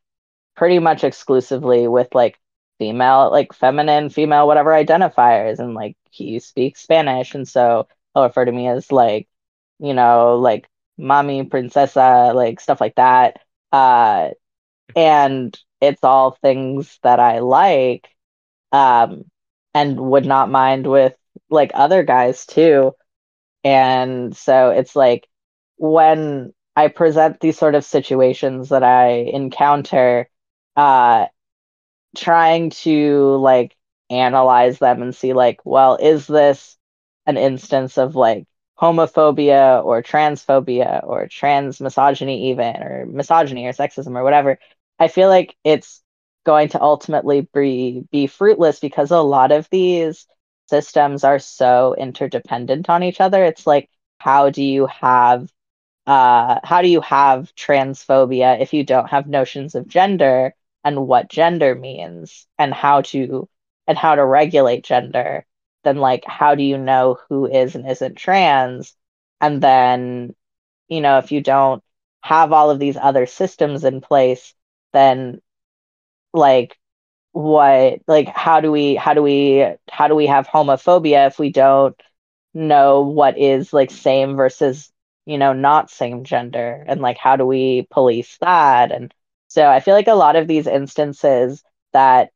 pretty 0.55 0.79
much 0.79 1.03
exclusively 1.03 1.87
with 1.87 2.13
like 2.15 2.39
female, 2.81 3.29
like 3.31 3.53
feminine, 3.53 4.09
female, 4.09 4.47
whatever 4.47 4.71
identifiers. 4.71 5.59
And 5.59 5.75
like 5.75 5.95
he 6.09 6.39
speaks 6.39 6.81
Spanish, 6.81 7.35
and 7.35 7.47
so 7.47 7.87
he'll 8.13 8.23
refer 8.23 8.43
to 8.45 8.51
me 8.51 8.67
as 8.67 8.91
like, 8.91 9.27
you 9.79 9.93
know, 9.93 10.37
like 10.37 10.67
mommy, 10.97 11.43
princesa, 11.43 12.33
like 12.33 12.59
stuff 12.59 12.81
like 12.81 12.95
that. 12.95 13.39
Uh, 13.71 14.31
and 14.95 15.57
it's 15.79 16.03
all 16.03 16.31
things 16.41 16.99
that 17.03 17.19
I 17.19 17.39
like, 17.39 18.09
um, 18.71 19.25
and 19.75 19.99
would 19.99 20.25
not 20.25 20.49
mind 20.49 20.87
with 20.87 21.15
like 21.49 21.71
other 21.75 22.03
guys 22.03 22.47
too. 22.47 22.93
And 23.63 24.35
so 24.35 24.71
it's 24.71 24.95
like 24.95 25.27
when 25.77 26.53
I 26.75 26.87
present 26.87 27.39
these 27.41 27.59
sort 27.59 27.75
of 27.75 27.85
situations 27.85 28.69
that 28.69 28.83
I 28.83 29.09
encounter, 29.09 30.29
uh, 30.75 31.27
trying 32.15 32.69
to 32.71 33.37
like 33.37 33.75
analyze 34.09 34.79
them 34.79 35.01
and 35.01 35.15
see 35.15 35.33
like, 35.33 35.61
well, 35.65 35.97
is 35.97 36.27
this 36.27 36.77
an 37.25 37.37
instance 37.37 37.97
of 37.97 38.15
like 38.15 38.45
homophobia 38.79 39.83
or 39.83 40.01
transphobia 40.01 41.05
or 41.05 41.27
trans 41.27 41.79
misogyny 41.79 42.49
even 42.49 42.75
or 42.81 43.05
misogyny 43.05 43.65
or 43.65 43.73
sexism 43.73 44.17
or 44.17 44.23
whatever? 44.23 44.59
I 44.99 45.07
feel 45.07 45.29
like 45.29 45.55
it's 45.63 46.01
going 46.45 46.69
to 46.69 46.81
ultimately 46.81 47.47
be 47.53 48.03
be 48.11 48.27
fruitless 48.27 48.79
because 48.79 49.11
a 49.11 49.19
lot 49.21 49.51
of 49.51 49.69
these 49.69 50.27
systems 50.69 51.23
are 51.23 51.39
so 51.39 51.95
interdependent 51.97 52.89
on 52.89 53.03
each 53.03 53.21
other. 53.21 53.43
It's 53.45 53.67
like 53.67 53.89
how 54.19 54.49
do 54.49 54.63
you 54.63 54.87
have 54.87 55.51
uh 56.07 56.59
how 56.63 56.81
do 56.81 56.87
you 56.87 57.01
have 57.01 57.53
transphobia 57.55 58.59
if 58.61 58.73
you 58.73 58.83
don't 58.83 59.09
have 59.09 59.27
notions 59.27 59.75
of 59.75 59.87
gender 59.87 60.53
and 60.83 61.07
what 61.07 61.29
gender 61.29 61.75
means 61.75 62.47
and 62.57 62.73
how 62.73 63.01
to 63.01 63.47
and 63.87 63.97
how 63.97 64.15
to 64.15 64.25
regulate 64.25 64.83
gender 64.83 65.45
then 65.83 65.97
like 65.97 66.23
how 66.25 66.55
do 66.55 66.63
you 66.63 66.77
know 66.77 67.17
who 67.29 67.47
is 67.47 67.75
and 67.75 67.89
isn't 67.89 68.15
trans? 68.15 68.95
And 69.39 69.61
then 69.61 70.35
you 70.87 71.01
know 71.01 71.17
if 71.17 71.31
you 71.31 71.41
don't 71.41 71.83
have 72.21 72.51
all 72.53 72.69
of 72.69 72.79
these 72.79 72.97
other 72.97 73.25
systems 73.25 73.83
in 73.83 74.01
place 74.01 74.53
then 74.93 75.41
like 76.33 76.77
what 77.31 78.01
like 78.07 78.27
how 78.27 78.59
do 78.61 78.71
we 78.71 78.95
how 78.95 79.13
do 79.13 79.23
we 79.23 79.65
how 79.89 80.07
do 80.07 80.15
we 80.15 80.27
have 80.27 80.47
homophobia 80.47 81.27
if 81.27 81.39
we 81.39 81.51
don't 81.51 81.99
know 82.53 83.01
what 83.01 83.37
is 83.37 83.73
like 83.73 83.89
same 83.91 84.35
versus 84.35 84.91
you 85.25 85.37
know 85.37 85.53
not 85.53 85.89
same 85.89 86.23
gender? 86.23 86.83
And 86.87 87.01
like 87.01 87.17
how 87.17 87.35
do 87.37 87.45
we 87.45 87.87
police 87.91 88.37
that? 88.41 88.91
And 88.91 89.13
so 89.51 89.67
i 89.67 89.79
feel 89.79 89.93
like 89.95 90.07
a 90.07 90.13
lot 90.13 90.35
of 90.35 90.47
these 90.47 90.67
instances 90.67 91.63
that 91.93 92.31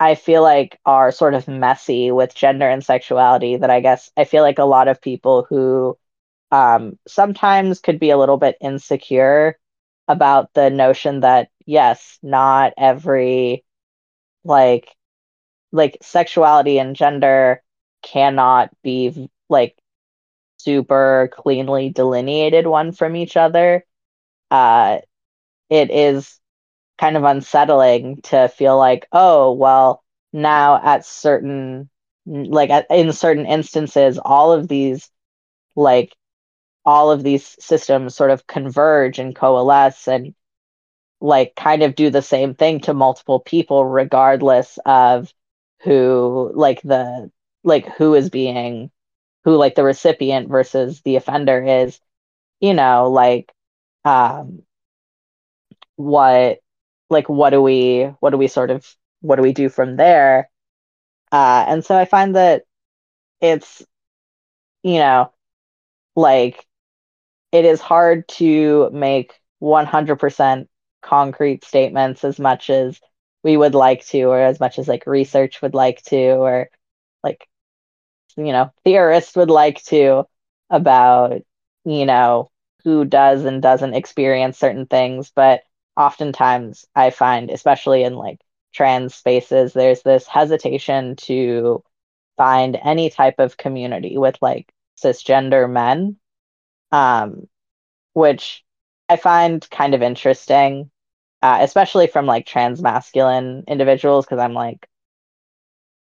i 0.00 0.14
feel 0.14 0.42
like 0.42 0.78
are 0.86 1.12
sort 1.12 1.34
of 1.34 1.48
messy 1.48 2.10
with 2.10 2.34
gender 2.34 2.68
and 2.68 2.84
sexuality 2.84 3.56
that 3.56 3.70
i 3.70 3.80
guess 3.80 4.10
i 4.16 4.24
feel 4.24 4.42
like 4.42 4.58
a 4.58 4.64
lot 4.64 4.88
of 4.88 5.00
people 5.02 5.46
who 5.48 5.98
um 6.52 6.98
sometimes 7.08 7.80
could 7.80 8.00
be 8.00 8.10
a 8.10 8.18
little 8.18 8.38
bit 8.38 8.56
insecure 8.60 9.58
about 10.08 10.54
the 10.54 10.70
notion 10.70 11.20
that 11.20 11.50
yes 11.66 12.18
not 12.22 12.74
every 12.78 13.64
like 14.44 14.94
like 15.72 15.98
sexuality 16.02 16.78
and 16.78 16.96
gender 16.96 17.62
cannot 18.02 18.70
be 18.82 19.30
like 19.48 19.76
super 20.58 21.30
cleanly 21.32 21.90
delineated 21.90 22.66
one 22.66 22.92
from 22.92 23.16
each 23.16 23.36
other. 23.36 23.84
Uh 24.50 24.98
it 25.70 25.90
is 25.90 26.38
kind 26.98 27.16
of 27.16 27.24
unsettling 27.24 28.20
to 28.22 28.48
feel 28.48 28.78
like 28.78 29.06
oh 29.12 29.52
well 29.52 30.02
now 30.32 30.80
at 30.82 31.04
certain 31.06 31.88
like 32.26 32.70
at, 32.70 32.86
in 32.90 33.12
certain 33.12 33.46
instances 33.46 34.18
all 34.18 34.52
of 34.52 34.68
these 34.68 35.10
like 35.76 36.14
all 36.84 37.10
of 37.10 37.22
these 37.22 37.56
systems 37.64 38.14
sort 38.14 38.30
of 38.30 38.46
converge 38.46 39.18
and 39.18 39.36
coalesce 39.36 40.08
and 40.08 40.34
like 41.20 41.54
kind 41.56 41.82
of 41.82 41.94
do 41.94 42.10
the 42.10 42.22
same 42.22 42.54
thing 42.54 42.80
to 42.80 42.94
multiple 42.94 43.40
people 43.40 43.84
regardless 43.84 44.78
of 44.86 45.32
who 45.82 46.52
like 46.54 46.80
the 46.82 47.30
like 47.64 47.86
who 47.96 48.14
is 48.14 48.30
being 48.30 48.90
who 49.44 49.56
like 49.56 49.74
the 49.74 49.84
recipient 49.84 50.48
versus 50.48 51.00
the 51.02 51.16
offender 51.16 51.62
is 51.62 52.00
you 52.60 52.74
know 52.74 53.10
like 53.10 53.52
um 54.04 54.62
what 55.98 56.60
like 57.10 57.28
what 57.28 57.50
do 57.50 57.62
we 57.62 58.04
what 58.20 58.30
do 58.30 58.38
we 58.38 58.48
sort 58.48 58.70
of 58.72 58.86
what 59.22 59.36
do 59.36 59.42
we 59.42 59.54
do 59.54 59.70
from 59.70 59.96
there? 59.96 60.50
Uh 61.32 61.64
and 61.68 61.84
so 61.84 61.96
i 61.96 62.04
find 62.06 62.36
that 62.36 62.64
it's 63.40 63.84
you 64.82 64.98
know 64.98 65.32
like 66.16 66.66
it 67.52 67.64
is 67.64 67.80
hard 67.80 68.28
to 68.28 68.90
make 68.92 69.34
100% 69.60 70.68
concrete 71.02 71.64
statements 71.64 72.24
as 72.24 72.38
much 72.40 72.70
as 72.70 73.00
we 73.44 73.56
would 73.56 73.74
like 73.74 74.06
to 74.06 74.24
or 74.24 74.40
as 74.40 74.60
much 74.60 74.78
as 74.78 74.88
like 74.88 75.06
research 75.06 75.62
would 75.62 75.74
like 75.74 76.02
to 76.04 76.18
or 76.34 76.70
like 77.24 77.46
you 78.36 78.52
know 78.52 78.72
theorists 78.84 79.36
would 79.36 79.50
like 79.50 79.82
to 79.84 80.24
about 80.70 81.42
you 81.84 82.06
know 82.06 82.50
who 82.84 83.04
does 83.04 83.44
and 83.44 83.62
doesn't 83.62 83.94
experience 83.94 84.58
certain 84.58 84.86
things. 84.86 85.32
But 85.34 85.62
oftentimes 85.98 86.86
i 86.96 87.10
find 87.10 87.50
especially 87.50 88.04
in 88.04 88.14
like 88.14 88.40
trans 88.72 89.14
spaces 89.14 89.72
there's 89.74 90.02
this 90.02 90.26
hesitation 90.28 91.16
to 91.16 91.82
find 92.38 92.78
any 92.82 93.10
type 93.10 93.40
of 93.40 93.58
community 93.58 94.18
with 94.18 94.38
like 94.40 94.72
cisgender 95.02 95.70
men 95.70 96.16
um 96.92 97.48
which 98.14 98.64
i 99.08 99.16
find 99.16 99.68
kind 99.70 99.94
of 99.94 100.02
interesting 100.02 100.90
uh, 101.42 101.58
especially 101.62 102.08
from 102.08 102.26
like 102.26 102.46
trans 102.46 102.82
masculine 102.82 103.64
individuals 103.68 104.26
because 104.26 104.40
i'm 104.40 104.54
like 104.54 104.88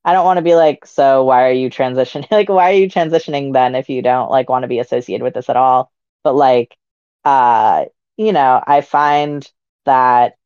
I 0.05 0.12
don't 0.12 0.24
want 0.24 0.39
to 0.39 0.43
be 0.43 0.55
like, 0.55 0.86
so 0.86 1.24
why 1.24 1.49
are 1.49 1.53
you 1.53 1.70
transitioning? 1.70 2.30
like, 2.30 2.49
why 2.49 2.70
are 2.70 2.74
you 2.74 2.89
transitioning 2.89 3.53
then 3.53 3.74
if 3.74 3.89
you 3.91 4.03
don't 4.03 4.30
like 4.30 4.49
want 4.49 4.62
to 4.62 4.68
be 4.68 4.78
associated 4.78 5.22
with 5.24 5.34
this 5.34 5.51
at 5.51 5.57
all? 5.57 5.93
But 6.24 6.34
like, 6.34 6.76
uh, 7.24 7.86
you 8.16 8.32
know, 8.32 8.62
I 8.66 8.80
find 8.80 9.51
that 9.89 10.36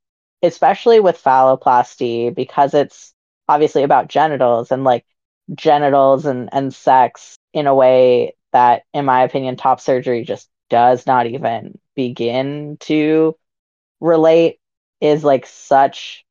especially 0.43 1.01
with 1.01 1.23
phalloplasty, 1.23 2.35
because 2.35 2.75
it's 2.75 3.15
obviously 3.49 3.83
about 3.85 4.09
genitals 4.09 4.73
and 4.73 4.85
like 4.85 5.05
genitals 5.55 6.27
and, 6.27 6.49
and 6.53 6.75
sex 6.75 7.37
in 7.53 7.67
a 7.67 7.75
way 7.75 8.35
that, 8.53 8.85
in 8.95 9.05
my 9.05 9.23
opinion, 9.23 9.57
top 9.57 9.81
surgery 9.81 10.25
just 10.25 10.49
does 10.71 11.07
not 11.07 11.27
even 11.27 11.79
begin 11.95 12.77
to 12.81 13.37
relate 14.01 14.59
is 15.01 15.25
like 15.25 15.47
such 15.47 16.25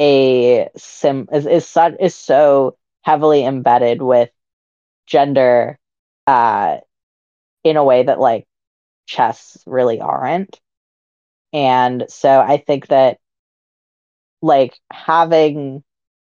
a 0.00 0.68
sim 0.76 1.28
is 1.32 1.46
is 1.46 1.66
such 1.66 1.94
is 2.00 2.14
so 2.14 2.76
heavily 3.02 3.44
embedded 3.44 4.00
with 4.02 4.30
gender 5.06 5.78
uh 6.26 6.78
in 7.64 7.76
a 7.76 7.84
way 7.84 8.02
that 8.04 8.20
like 8.20 8.46
chests 9.06 9.62
really 9.66 10.00
aren't 10.00 10.60
and 11.52 12.04
so 12.08 12.40
i 12.40 12.56
think 12.56 12.86
that 12.88 13.18
like 14.42 14.78
having 14.92 15.82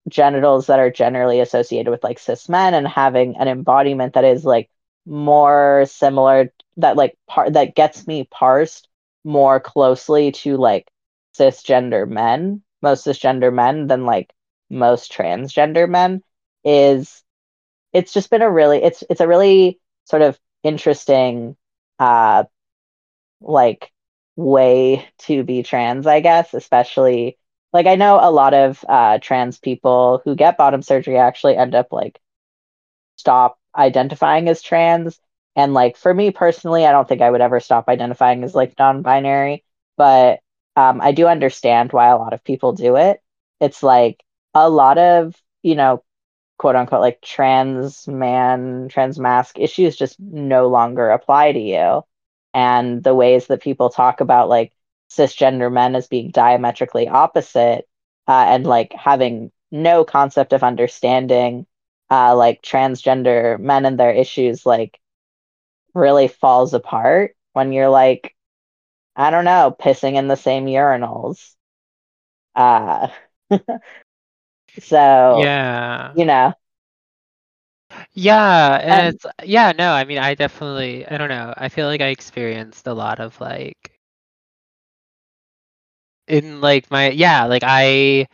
genitals 0.09 0.67
that 0.67 0.79
are 0.79 0.91
generally 0.91 1.41
associated 1.41 1.91
with 1.91 2.03
like 2.03 2.19
cis 2.19 2.49
men 2.49 2.73
and 2.73 2.87
having 2.87 3.37
an 3.37 3.47
embodiment 3.47 4.13
that 4.15 4.25
is 4.25 4.45
like 4.45 4.69
more 5.05 5.85
similar 5.87 6.51
that 6.77 6.97
like 6.97 7.17
part 7.27 7.53
that 7.53 7.75
gets 7.75 8.07
me 8.07 8.25
parsed 8.31 8.89
more 9.25 9.59
closely 9.59 10.31
to 10.31 10.57
like 10.57 10.89
cisgender 11.37 12.07
men 12.09 12.61
most 12.81 13.05
cisgender 13.05 13.53
men 13.53 13.87
than 13.87 14.05
like 14.05 14.33
most 14.69 15.11
transgender 15.13 15.89
men 15.89 16.23
is 16.65 17.23
it's 17.93 18.13
just 18.13 18.29
been 18.29 18.41
a 18.41 18.51
really 18.51 18.83
it's 18.83 19.03
it's 19.09 19.21
a 19.21 19.27
really 19.27 19.79
sort 20.05 20.21
of 20.21 20.39
interesting 20.63 21.55
uh 21.99 22.43
like 23.41 23.91
way 24.37 25.07
to 25.19 25.43
be 25.43 25.63
trans 25.63 26.07
i 26.07 26.21
guess 26.21 26.55
especially 26.55 27.37
like 27.73 27.87
i 27.87 27.95
know 27.95 28.19
a 28.21 28.31
lot 28.31 28.53
of 28.55 28.85
uh 28.89 29.19
trans 29.21 29.59
people 29.59 30.21
who 30.25 30.35
get 30.35 30.57
bottom 30.57 30.83
surgery 30.83 31.17
actually 31.17 31.57
end 31.57 31.75
up 31.75 31.93
like 31.93 32.19
stop 33.17 33.59
identifying 33.77 34.49
as 34.49 34.61
trans 34.61 35.19
and 35.55 35.73
like 35.73 35.97
for 35.97 36.13
me 36.13 36.31
personally 36.31 36.85
i 36.85 36.91
don't 36.91 37.07
think 37.07 37.21
i 37.21 37.29
would 37.29 37.41
ever 37.41 37.59
stop 37.59 37.87
identifying 37.89 38.43
as 38.43 38.55
like 38.55 38.73
non-binary 38.79 39.63
but 39.97 40.41
um, 40.75 41.01
I 41.01 41.11
do 41.11 41.27
understand 41.27 41.91
why 41.91 42.09
a 42.09 42.17
lot 42.17 42.33
of 42.33 42.43
people 42.43 42.73
do 42.73 42.97
it. 42.97 43.21
It's 43.59 43.83
like 43.83 44.23
a 44.53 44.69
lot 44.69 44.99
of, 44.99 45.35
you 45.63 45.75
know, 45.75 46.03
quote 46.59 46.75
unquote, 46.75 47.01
like 47.01 47.21
trans 47.21 48.07
man, 48.07 48.89
trans 48.89 49.19
mask 49.19 49.59
issues 49.59 49.95
just 49.95 50.19
no 50.19 50.67
longer 50.69 51.09
apply 51.11 51.53
to 51.53 51.59
you. 51.59 52.03
And 52.53 53.03
the 53.03 53.15
ways 53.15 53.47
that 53.47 53.61
people 53.61 53.89
talk 53.89 54.21
about 54.21 54.49
like 54.49 54.73
cisgender 55.11 55.71
men 55.71 55.95
as 55.95 56.07
being 56.07 56.31
diametrically 56.31 57.07
opposite 57.07 57.87
uh, 58.27 58.45
and 58.49 58.65
like 58.65 58.93
having 58.93 59.51
no 59.71 60.03
concept 60.03 60.53
of 60.53 60.63
understanding 60.63 61.65
uh, 62.09 62.35
like 62.35 62.61
transgender 62.61 63.59
men 63.59 63.85
and 63.85 63.99
their 63.99 64.11
issues 64.11 64.65
like 64.65 64.99
really 65.93 66.27
falls 66.27 66.73
apart 66.73 67.35
when 67.53 67.71
you're 67.71 67.89
like 67.89 68.33
I 69.15 69.31
don't 69.31 69.45
know, 69.45 69.75
pissing 69.79 70.15
in 70.15 70.27
the 70.27 70.35
same 70.37 70.65
urinals. 70.65 71.55
Uh 72.55 73.07
so 74.79 75.55
Yeah. 75.59 76.13
you 76.13 76.25
know. 76.25 76.53
Yeah, 78.13 78.79
and 78.83 78.99
And 78.99 79.15
it's 79.15 79.25
yeah, 79.43 79.71
no, 79.71 79.93
I 79.93 80.03
mean 80.03 80.17
I 80.17 80.35
definitely 80.35 81.05
I 81.07 81.17
don't 81.17 81.29
know. 81.29 81.53
I 81.57 81.69
feel 81.69 81.87
like 81.87 82.01
I 82.01 82.07
experienced 82.07 82.87
a 82.87 82.93
lot 82.93 83.19
of 83.19 83.39
like 83.39 83.91
in 86.27 86.61
like 86.61 86.89
my 86.91 87.09
yeah, 87.09 87.45
like 87.45 87.63
I 87.65 88.27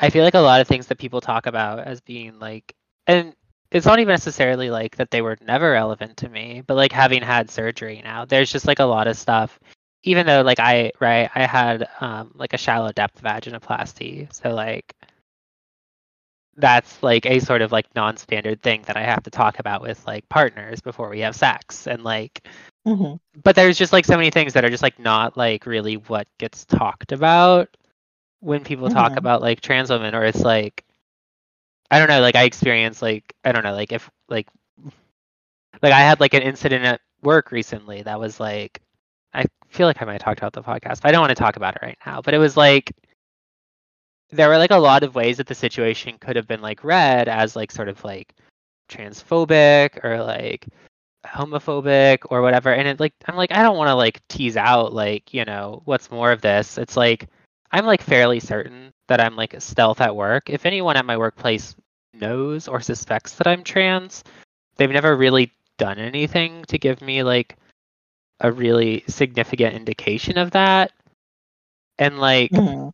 I 0.00 0.10
feel 0.10 0.24
like 0.24 0.34
a 0.34 0.40
lot 0.40 0.60
of 0.62 0.68
things 0.68 0.88
that 0.88 0.98
people 0.98 1.20
talk 1.20 1.46
about 1.46 1.80
as 1.80 2.00
being 2.02 2.38
like 2.40 2.74
and 3.06 3.34
it's 3.72 3.86
not 3.86 4.00
even 4.00 4.12
necessarily 4.12 4.70
like 4.70 4.96
that 4.96 5.10
they 5.12 5.22
were 5.22 5.38
never 5.42 5.72
relevant 5.72 6.16
to 6.18 6.28
me, 6.28 6.62
but 6.66 6.76
like 6.76 6.92
having 6.92 7.22
had 7.22 7.50
surgery 7.50 8.02
now, 8.04 8.24
there's 8.26 8.52
just 8.52 8.66
like 8.66 8.80
a 8.80 8.84
lot 8.84 9.08
of 9.08 9.16
stuff 9.18 9.58
even 10.04 10.26
though 10.26 10.42
like 10.42 10.60
I 10.60 10.92
right, 11.00 11.30
I 11.34 11.46
had 11.46 11.88
um 12.00 12.32
like 12.36 12.54
a 12.54 12.58
shallow 12.58 12.92
depth 12.92 13.22
vaginoplasty. 13.22 14.32
So 14.34 14.50
like 14.54 14.94
that's 16.56 17.02
like 17.02 17.26
a 17.26 17.40
sort 17.40 17.62
of 17.62 17.72
like 17.72 17.86
non-standard 17.94 18.62
thing 18.62 18.82
that 18.86 18.96
I 18.96 19.02
have 19.02 19.22
to 19.24 19.30
talk 19.30 19.58
about 19.58 19.82
with 19.82 20.04
like 20.06 20.28
partners 20.28 20.80
before 20.80 21.08
we 21.10 21.20
have 21.20 21.36
sex 21.36 21.86
and 21.86 22.02
like 22.04 22.46
mhm, 22.84 23.18
but 23.42 23.54
there's 23.56 23.78
just 23.78 23.92
like 23.92 24.04
so 24.04 24.16
many 24.16 24.30
things 24.30 24.54
that 24.54 24.64
are 24.64 24.70
just 24.70 24.82
like 24.82 24.98
not 24.98 25.36
like 25.36 25.66
really 25.66 25.96
what 25.96 26.26
gets 26.38 26.64
talked 26.64 27.12
about 27.12 27.76
when 28.40 28.64
people 28.64 28.88
talk 28.88 29.16
mhm, 29.16 29.18
about 29.18 29.42
like 29.42 29.60
trans 29.60 29.90
women 29.90 30.14
or 30.14 30.24
it's 30.24 30.40
like 30.42 30.84
I 31.90 31.98
don't 31.98 32.08
know, 32.08 32.20
like 32.20 32.36
I 32.36 32.44
experience 32.44 33.02
like 33.02 33.34
I 33.44 33.52
don't 33.52 33.62
know, 33.64 33.74
like 33.74 33.92
if 33.92 34.10
like 34.28 34.48
like 35.82 35.92
I 35.92 36.00
had 36.00 36.20
like 36.20 36.34
an 36.34 36.42
incident 36.42 36.84
at 36.84 37.00
work 37.22 37.50
recently 37.52 38.02
that 38.02 38.18
was 38.20 38.40
like 38.40 38.80
I 39.32 39.44
feel 39.68 39.86
like 39.86 40.00
I 40.00 40.04
might 40.06 40.12
have 40.14 40.22
talked 40.22 40.38
about 40.40 40.52
the 40.52 40.62
podcast. 40.62 41.02
But 41.02 41.06
I 41.06 41.12
don't 41.12 41.20
want 41.20 41.30
to 41.30 41.34
talk 41.42 41.56
about 41.56 41.76
it 41.76 41.82
right 41.82 41.98
now. 42.06 42.22
But 42.22 42.34
it 42.34 42.38
was 42.38 42.56
like 42.56 42.92
there 44.30 44.48
were 44.48 44.58
like 44.58 44.70
a 44.70 44.76
lot 44.78 45.02
of 45.02 45.14
ways 45.14 45.36
that 45.36 45.46
the 45.46 45.54
situation 45.54 46.18
could 46.18 46.36
have 46.36 46.48
been 46.48 46.60
like 46.62 46.84
read 46.84 47.28
as 47.28 47.56
like 47.56 47.70
sort 47.70 47.88
of 47.88 48.02
like 48.04 48.34
transphobic 48.88 50.04
or 50.04 50.22
like 50.22 50.66
homophobic 51.26 52.18
or 52.30 52.42
whatever. 52.42 52.72
And 52.72 52.88
it 52.88 53.00
like 53.00 53.14
I'm 53.26 53.36
like 53.36 53.52
I 53.52 53.62
don't 53.62 53.76
want 53.76 53.88
to 53.88 53.94
like 53.94 54.26
tease 54.28 54.56
out 54.56 54.92
like 54.92 55.32
you 55.34 55.44
know 55.44 55.82
what's 55.84 56.10
more 56.10 56.32
of 56.32 56.40
this. 56.40 56.78
It's 56.78 56.96
like 56.96 57.28
I'm 57.72 57.86
like 57.86 58.02
fairly 58.02 58.40
certain 58.40 58.92
that 59.08 59.20
I'm 59.20 59.36
like 59.36 59.54
stealth 59.60 60.00
at 60.00 60.14
work. 60.16 60.50
If 60.50 60.66
anyone 60.66 60.96
at 60.96 61.06
my 61.06 61.16
workplace 61.16 61.74
knows 62.14 62.68
or 62.68 62.80
suspects 62.80 63.34
that 63.34 63.46
I'm 63.46 63.62
trans, 63.62 64.24
they've 64.76 64.90
never 64.90 65.16
really 65.16 65.52
done 65.78 65.98
anything 65.98 66.64
to 66.68 66.78
give 66.78 67.00
me 67.02 67.22
like 67.22 67.56
a 68.40 68.50
really 68.52 69.04
significant 69.08 69.74
indication 69.74 70.38
of 70.38 70.50
that. 70.52 70.92
And 71.98 72.18
like 72.18 72.50
mhm. 72.50 72.92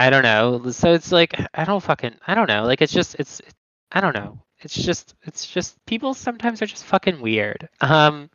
I 0.00 0.10
don't 0.10 0.22
know. 0.24 0.70
So 0.72 0.94
it's 0.94 1.12
like 1.12 1.34
I 1.54 1.64
don't 1.64 1.82
fucking 1.82 2.16
I 2.26 2.34
don't 2.34 2.48
know. 2.48 2.64
Like 2.64 2.82
it's 2.82 2.92
just 2.92 3.16
it's 3.20 3.42
I 3.92 4.00
don't 4.00 4.14
know. 4.16 4.40
It's 4.60 4.74
just 4.74 5.14
it's 5.24 5.46
just 5.46 5.76
people 5.86 6.14
sometimes 6.14 6.62
are 6.62 6.66
just 6.66 6.84
fucking 6.86 7.20
weird. 7.20 7.68
Um 7.82 8.30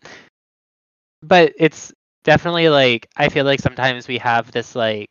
but 1.24 1.54
it's 1.58 1.94
definitely 2.24 2.70
like 2.70 3.10
I 3.18 3.30
feel 3.30 3.46
like 3.46 3.60
sometimes 3.62 4.08
we 4.08 4.20
have 4.20 4.52
this 4.52 4.76
like 4.76 5.10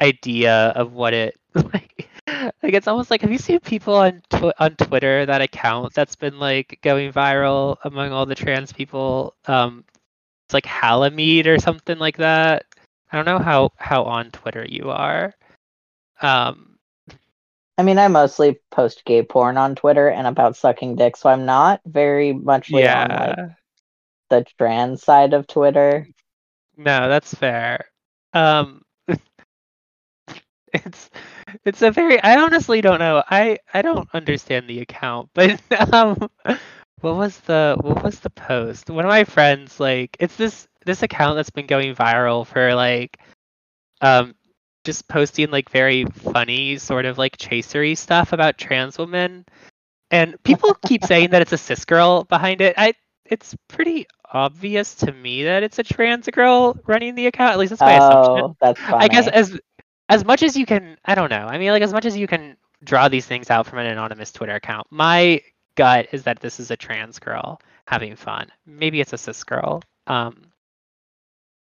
idea 0.00 0.68
of 0.76 0.92
what 0.94 1.14
it 1.14 1.36
like 1.54 2.08
like 2.28 2.74
it's 2.74 2.88
almost 2.88 3.10
like 3.10 3.22
have 3.22 3.32
you 3.32 3.38
seen 3.38 3.60
people 3.60 3.94
on 3.96 4.22
tw- 4.30 4.54
on 4.60 4.76
Twitter 4.76 5.26
that 5.26 5.42
account 5.42 5.94
that's 5.94 6.16
been 6.16 6.38
like 6.40 6.78
going 6.82 7.12
viral 7.12 7.76
among 7.84 8.12
all 8.12 8.26
the 8.26 8.36
trans 8.36 8.72
people 8.72 9.34
um 9.46 9.84
it's 10.46 10.54
like 10.54 10.64
Halamede 10.66 11.46
or 11.46 11.58
something 11.58 11.98
like 11.98 12.18
that. 12.18 12.66
I 13.12 13.16
don't 13.16 13.26
know 13.26 13.38
how 13.40 13.72
how 13.78 14.04
on 14.04 14.30
Twitter 14.32 14.66
you 14.68 14.90
are. 14.90 15.34
Um 16.20 16.78
I 17.78 17.82
mean 17.82 17.98
I 17.98 18.08
mostly 18.08 18.60
post 18.70 19.04
gay 19.04 19.22
porn 19.22 19.56
on 19.56 19.74
Twitter 19.74 20.08
and 20.08 20.26
about 20.26 20.56
sucking 20.56 20.96
dick, 20.96 21.16
so 21.16 21.30
I'm 21.30 21.46
not 21.46 21.80
very 21.86 22.32
muchly 22.32 22.86
on 22.86 23.08
like 23.08 23.36
yeah. 23.36 23.48
the 24.28 24.44
trans 24.58 25.02
side 25.02 25.32
of 25.32 25.46
Twitter. 25.46 26.06
No, 26.76 27.08
that's 27.08 27.32
fair. 27.34 27.86
Um 28.32 28.82
it's 30.72 31.10
it's 31.64 31.82
a 31.82 31.90
very 31.90 32.22
I 32.22 32.40
honestly 32.40 32.80
don't 32.80 32.98
know. 32.98 33.22
I 33.28 33.58
I 33.72 33.82
don't 33.82 34.08
understand 34.12 34.68
the 34.68 34.80
account, 34.80 35.30
but 35.34 35.60
um 35.92 36.28
what 37.00 37.16
was 37.16 37.38
the 37.40 37.76
what 37.80 38.02
was 38.02 38.20
the 38.20 38.30
post? 38.30 38.90
One 38.90 39.04
of 39.04 39.08
my 39.08 39.24
friends 39.24 39.80
like 39.80 40.16
it's 40.20 40.36
this 40.36 40.68
this 40.84 41.02
account 41.02 41.36
that's 41.36 41.50
been 41.50 41.66
going 41.66 41.94
viral 41.94 42.46
for 42.46 42.74
like 42.74 43.18
um 44.00 44.34
just 44.84 45.08
posting 45.08 45.50
like 45.50 45.70
very 45.70 46.04
funny 46.04 46.78
sort 46.78 47.04
of 47.04 47.18
like 47.18 47.36
chasery 47.38 47.94
stuff 47.94 48.32
about 48.32 48.58
trans 48.58 48.98
women. 48.98 49.44
And 50.10 50.42
people 50.42 50.74
keep 50.86 51.04
saying 51.04 51.30
that 51.30 51.42
it's 51.42 51.52
a 51.52 51.58
cis 51.58 51.84
girl 51.84 52.24
behind 52.24 52.60
it. 52.60 52.74
I 52.76 52.94
it's 53.26 53.54
pretty 53.68 54.06
obvious 54.32 54.94
to 54.96 55.12
me 55.12 55.44
that 55.44 55.62
it's 55.62 55.78
a 55.78 55.82
trans 55.82 56.26
girl 56.28 56.76
running 56.86 57.14
the 57.14 57.26
account. 57.26 57.52
At 57.52 57.58
least 57.58 57.70
that's 57.70 57.80
my 57.80 57.94
assumption. 57.94 58.44
Oh, 58.44 58.56
that's 58.60 58.80
I 58.80 59.08
guess 59.08 59.28
as 59.28 59.58
as 60.08 60.24
much 60.24 60.42
as 60.42 60.56
you 60.56 60.66
can 60.66 60.96
I 61.04 61.14
don't 61.14 61.30
know. 61.30 61.46
I 61.46 61.58
mean 61.58 61.70
like 61.70 61.82
as 61.82 61.92
much 61.92 62.06
as 62.06 62.16
you 62.16 62.26
can 62.26 62.56
draw 62.82 63.08
these 63.08 63.26
things 63.26 63.50
out 63.50 63.66
from 63.66 63.78
an 63.78 63.86
anonymous 63.86 64.32
Twitter 64.32 64.54
account. 64.54 64.86
My 64.90 65.42
gut 65.76 66.08
is 66.12 66.24
that 66.24 66.40
this 66.40 66.58
is 66.58 66.70
a 66.70 66.76
trans 66.76 67.18
girl 67.18 67.60
having 67.86 68.16
fun. 68.16 68.50
Maybe 68.66 69.00
it's 69.00 69.12
a 69.12 69.18
cis 69.18 69.44
girl. 69.44 69.82
Um 70.06 70.49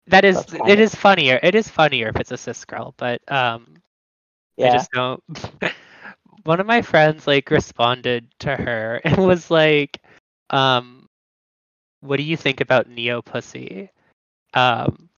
that 0.10 0.26
is 0.26 0.46
it 0.66 0.80
is 0.80 0.96
funnier. 0.96 1.40
It 1.44 1.56
is 1.56 1.70
funnier 1.70 2.10
if 2.10 2.18
it's 2.18 2.32
a 2.32 2.38
cis 2.38 2.66
girl, 2.66 2.94
but 2.98 3.22
um 3.32 3.82
I 4.62 4.70
just 4.70 4.92
don't 4.92 5.24
one 6.44 6.60
of 6.60 6.68
my 6.68 6.82
friends 6.82 7.28
like 7.28 7.52
responded 7.52 8.28
to 8.42 8.56
her 8.56 9.02
and 9.06 9.18
was 9.26 9.52
like, 9.52 10.02
um, 10.52 11.08
"What 12.02 12.18
do 12.18 12.24
you 12.24 12.38
think 12.38 12.62
about 12.62 12.90
neo 12.90 13.22
pussy?" 13.22 13.92
Um, 14.54 15.10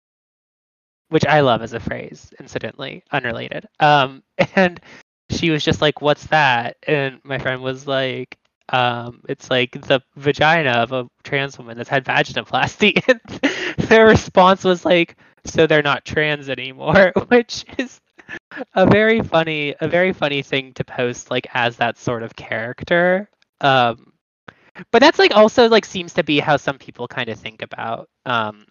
which 1.09 1.27
I 1.27 1.41
love 1.41 1.63
as 1.63 1.73
a 1.75 1.81
phrase, 1.81 2.33
incidentally, 2.41 3.05
unrelated. 3.13 3.69
Um, 3.81 4.23
and 4.57 4.81
she 5.31 5.51
was 5.51 5.65
just 5.65 5.83
like, 5.83 6.03
"What's 6.03 6.27
that?" 6.29 6.77
And 6.87 7.21
my 7.25 7.39
friend 7.39 7.63
was 7.63 7.87
like, 7.87 8.39
um, 8.73 9.23
"It's 9.29 9.51
like 9.51 9.73
the 9.73 10.01
vagina 10.17 10.71
of 10.73 10.93
a 10.93 11.09
trans 11.25 11.59
woman 11.59 11.77
that's 11.77 11.89
had 11.89 12.05
vaginoplasty." 12.05 13.03
And 13.09 13.21
their 13.89 14.07
response 14.07 14.65
was 14.65 14.85
like, 14.85 15.17
"So 15.45 15.67
they're 15.67 15.83
not 15.83 16.05
trans 16.05 16.49
anymore," 16.49 17.13
which 17.29 17.65
is 17.79 18.01
a 18.75 18.87
very 18.87 19.21
funny, 19.21 19.75
a 19.81 19.89
very 19.89 20.13
funny 20.13 20.43
thing 20.43 20.73
to 20.75 20.85
post 20.85 21.31
like 21.31 21.47
as 21.55 21.77
that 21.77 21.99
sort 21.99 22.23
of 22.23 22.35
character. 22.37 23.29
Um, 23.61 24.13
but 24.93 25.01
that's 25.01 25.19
like 25.19 25.35
also 25.35 25.69
like 25.69 25.85
seems 25.85 26.15
to 26.15 26.25
be 26.25 26.39
how 26.41 26.57
some 26.57 26.79
people 26.79 27.09
kind 27.09 27.29
of 27.29 27.39
think 27.39 27.63
about 27.63 28.09
um 28.27 28.65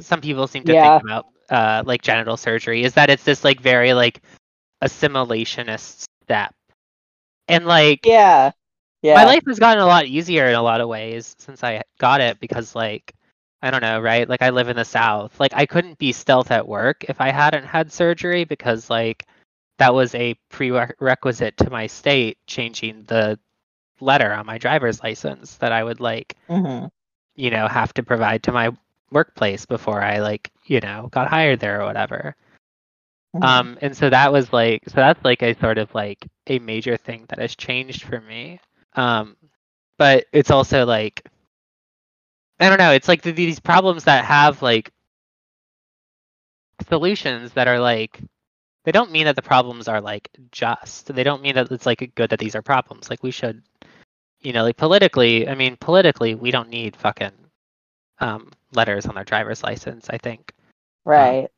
some 0.00 0.20
people 0.20 0.46
seem 0.46 0.64
to 0.64 0.74
Yeah. 0.74 0.76
think 0.76 0.96
about 1.02 1.26
uh 1.50 1.82
like 1.86 2.02
genital 2.02 2.36
surgery 2.36 2.84
is 2.84 2.94
that 2.94 3.10
it's 3.10 3.24
this 3.24 3.44
like 3.44 3.60
very 3.60 3.92
like 3.94 4.20
assimilationist 4.84 6.04
step 6.24 6.54
and 7.48 7.66
like 7.66 8.04
Yeah. 8.04 8.52
Yeah. 9.02 9.14
my 9.14 9.24
life 9.24 9.42
has 9.46 9.58
gotten 9.58 9.82
a 9.82 9.86
lot 9.86 10.06
easier 10.06 10.46
in 10.46 10.54
a 10.54 10.62
lot 10.62 10.80
of 10.80 10.88
ways 10.88 11.34
since 11.38 11.62
i 11.64 11.82
got 11.98 12.20
it 12.20 12.40
because 12.40 12.74
like 12.74 13.14
i 13.62 13.70
don't 13.70 13.80
know 13.82 14.00
right 14.00 14.28
like 14.28 14.42
i 14.42 14.50
live 14.50 14.68
in 14.68 14.76
the 14.76 14.84
south 14.84 15.38
like 15.40 15.52
i 15.54 15.66
couldn't 15.66 15.98
be 15.98 16.12
stealth 16.12 16.50
at 16.50 16.66
work 16.66 17.04
if 17.08 17.20
i 17.20 17.30
hadn't 17.30 17.64
had 17.64 17.92
surgery 17.92 18.44
because 18.44 18.90
like 18.90 19.24
that 19.78 19.94
was 19.94 20.14
a 20.16 20.34
prerequisite 20.50 21.56
to 21.56 21.70
my 21.70 21.86
state 21.86 22.38
changing 22.46 23.04
the 23.04 23.38
letter 24.00 24.32
on 24.32 24.46
my 24.46 24.58
driver's 24.58 25.02
license 25.02 25.56
that 25.56 25.72
i 25.72 25.82
would 25.82 26.00
like 26.00 26.36
Mhm. 26.48 26.90
you 27.36 27.50
know 27.50 27.66
have 27.68 27.94
to 27.94 28.02
provide 28.02 28.42
to 28.44 28.52
my 28.52 28.70
workplace 29.10 29.64
before 29.66 30.02
i 30.02 30.18
like 30.18 30.50
you 30.66 30.80
know 30.80 31.08
got 31.12 31.28
hired 31.28 31.60
there 31.60 31.80
or 31.80 31.86
whatever 31.86 32.34
Mhm. 33.34 33.44
um 33.44 33.78
and 33.82 33.96
so 33.96 34.10
that 34.10 34.32
was 34.32 34.52
like 34.52 34.82
so 34.88 34.96
that's 34.96 35.24
like 35.24 35.42
a 35.42 35.54
sort 35.60 35.78
of 35.78 35.94
like 35.94 36.26
a 36.48 36.58
major 36.58 36.96
thing 36.96 37.24
that 37.28 37.38
has 37.38 37.56
changed 37.56 38.04
for 38.04 38.20
me. 38.20 38.60
Um 38.94 39.36
but 39.98 40.26
it's 40.32 40.50
also 40.50 40.86
like 40.86 41.22
i 42.60 42.68
don't 42.68 42.78
know 42.78 42.92
it's 42.92 43.08
like 43.08 43.22
th- 43.22 43.34
these 43.36 43.58
problems 43.60 44.04
that 44.04 44.24
have 44.24 44.62
like 44.62 44.92
solutions 46.88 47.52
that 47.54 47.68
are 47.68 47.80
like 47.80 48.20
they 48.84 48.92
don't 48.92 49.10
mean 49.12 49.26
that 49.26 49.36
the 49.36 49.42
problems 49.42 49.88
are 49.88 50.00
like 50.00 50.30
just. 50.50 51.14
They 51.14 51.22
don't 51.24 51.42
mean 51.42 51.54
that 51.56 51.70
it's 51.70 51.84
like 51.86 52.10
good 52.14 52.30
that 52.30 52.38
these 52.38 52.54
are 52.56 52.62
problems. 52.62 53.10
Like 53.10 53.22
we 53.22 53.30
should 53.30 53.62
you 54.40 54.52
know 54.52 54.62
like 54.62 54.76
politically 54.76 55.48
i 55.48 55.54
mean 55.54 55.76
politically 55.76 56.34
we 56.34 56.50
don't 56.50 56.68
need 56.68 56.96
fucking 56.96 57.32
um 58.20 58.50
letters 58.72 59.06
on 59.06 59.16
our 59.18 59.24
driver's 59.24 59.62
license 59.62 60.08
i 60.10 60.18
think. 60.18 60.52
Right. 61.04 61.48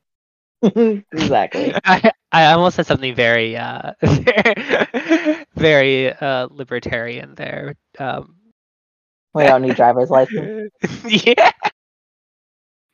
exactly. 1.12 1.78
I, 1.84 2.10
I 2.32 2.52
almost 2.52 2.76
said 2.76 2.86
something 2.86 3.14
very 3.14 3.56
uh 3.56 3.92
very 5.54 6.12
uh 6.12 6.48
libertarian 6.50 7.34
there. 7.34 7.74
Um 7.98 8.36
We 9.34 9.44
don't 9.44 9.62
need 9.62 9.76
driver's 9.76 10.10
license. 10.10 10.52
yeah. 11.08 11.50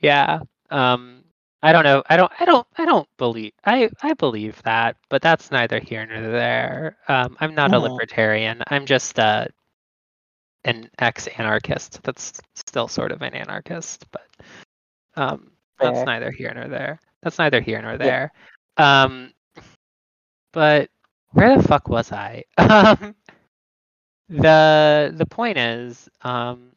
Yeah. 0.01 0.41
Um 0.71 1.25
I 1.63 1.73
don't 1.73 1.85
know. 1.85 2.03
I 2.09 2.17
don't 2.17 2.33
I 2.41 2.45
don't 2.45 2.67
I 2.77 2.85
don't 2.85 3.09
believe 3.19 3.53
I 3.65 3.91
I 4.03 4.15
believe 4.15 4.63
that, 4.63 4.97
but 5.09 5.23
that's 5.23 5.51
neither 5.51 5.81
here 5.81 6.07
nor 6.07 6.31
there. 6.31 6.97
Um 7.09 7.37
I'm 7.41 7.55
not 7.55 7.73
a 7.73 7.79
Mhm. 7.79 7.81
libertarian. 7.81 8.63
I'm 8.69 8.87
just 8.87 9.19
uh 9.19 9.47
an 10.65 10.91
ex-anarchist 10.99 12.03
that's 12.03 12.41
still 12.55 12.89
sort 12.89 13.13
of 13.13 13.23
an 13.23 13.35
anarchist, 13.35 14.07
but 14.11 14.27
um 15.17 15.53
that's 15.81 16.05
neither 16.07 16.31
here 16.31 16.53
nor 16.55 16.69
there. 16.69 17.01
That's 17.23 17.39
neither 17.39 17.61
here 17.61 17.81
nor 17.83 17.99
there. 17.99 18.33
Um 18.77 19.33
but 20.53 20.91
where 21.31 21.57
the 21.57 21.63
fuck 21.63 21.89
was 21.89 22.13
I? 22.13 22.45
Um 22.59 23.15
the 24.29 25.15
the 25.17 25.27
point 25.27 25.57
is, 25.57 26.09
um 26.23 26.73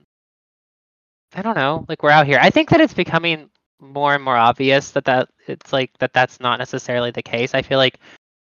I 1.34 1.42
don't 1.42 1.56
know, 1.58 1.86
like 1.88 2.04
we're 2.04 2.12
out 2.12 2.28
here. 2.28 2.40
I 2.42 2.50
think 2.52 2.70
that 2.70 2.82
it's 2.82 2.94
becoming 2.94 3.50
more 3.80 4.14
and 4.14 4.24
more 4.24 4.36
obvious 4.38 4.92
that 4.92 5.06
that 5.06 5.30
it's 5.48 5.72
like 5.74 5.98
that 6.00 6.14
that's 6.14 6.40
not 6.40 6.60
necessarily 6.60 7.12
the 7.12 7.24
case. 7.24 7.54
I 7.56 7.62
feel 7.62 7.78
like 7.78 8.00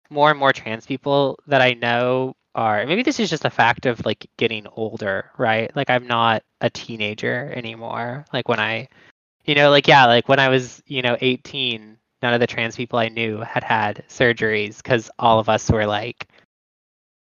more 0.09 0.29
and 0.31 0.39
more 0.39 0.53
trans 0.53 0.85
people 0.85 1.39
that 1.47 1.61
I 1.61 1.73
know 1.73 2.35
are 2.55 2.85
maybe 2.85 3.03
this 3.03 3.19
is 3.19 3.29
just 3.29 3.45
a 3.45 3.49
fact 3.49 3.85
of 3.85 4.03
like 4.05 4.27
getting 4.37 4.67
older, 4.75 5.31
right? 5.37 5.73
Like 5.75 5.89
I'm 5.89 6.07
not 6.07 6.43
a 6.61 6.69
teenager 6.69 7.51
anymore. 7.55 8.25
Like 8.33 8.47
when 8.49 8.59
I 8.59 8.87
you 9.47 9.55
know, 9.55 9.71
like 9.71 9.87
yeah, 9.87 10.05
like 10.05 10.29
when 10.29 10.39
I 10.39 10.49
was, 10.49 10.83
you 10.87 11.01
know, 11.01 11.17
18, 11.21 11.97
none 12.21 12.33
of 12.33 12.39
the 12.41 12.47
trans 12.47 12.75
people 12.75 12.99
I 12.99 13.09
knew 13.09 13.39
had 13.39 13.63
had 13.63 14.03
surgeries 14.09 14.83
cuz 14.83 15.09
all 15.19 15.39
of 15.39 15.49
us 15.49 15.69
were 15.71 15.85
like 15.87 16.27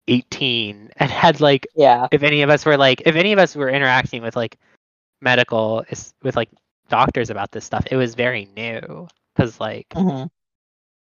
18 0.09 0.91
and 0.97 1.11
had 1.11 1.41
like 1.41 1.67
Yeah. 1.77 2.09
if 2.13 2.23
any 2.23 2.43
of 2.43 2.51
us 2.51 2.65
were 2.67 2.77
like 2.77 3.03
if 3.07 3.17
any 3.17 3.33
of 3.33 3.39
us 3.39 3.57
were 3.57 3.71
interacting 3.71 4.23
with 4.23 4.37
like 4.37 4.59
medical 5.21 5.85
with 6.23 6.37
like 6.37 6.51
doctors 6.89 7.31
about 7.31 7.53
this 7.53 7.65
stuff, 7.65 7.87
it 7.91 7.97
was 7.97 8.15
very 8.15 8.47
new 8.57 9.09
cuz 9.37 9.61
like 9.61 9.89
Mhm. 9.91 10.31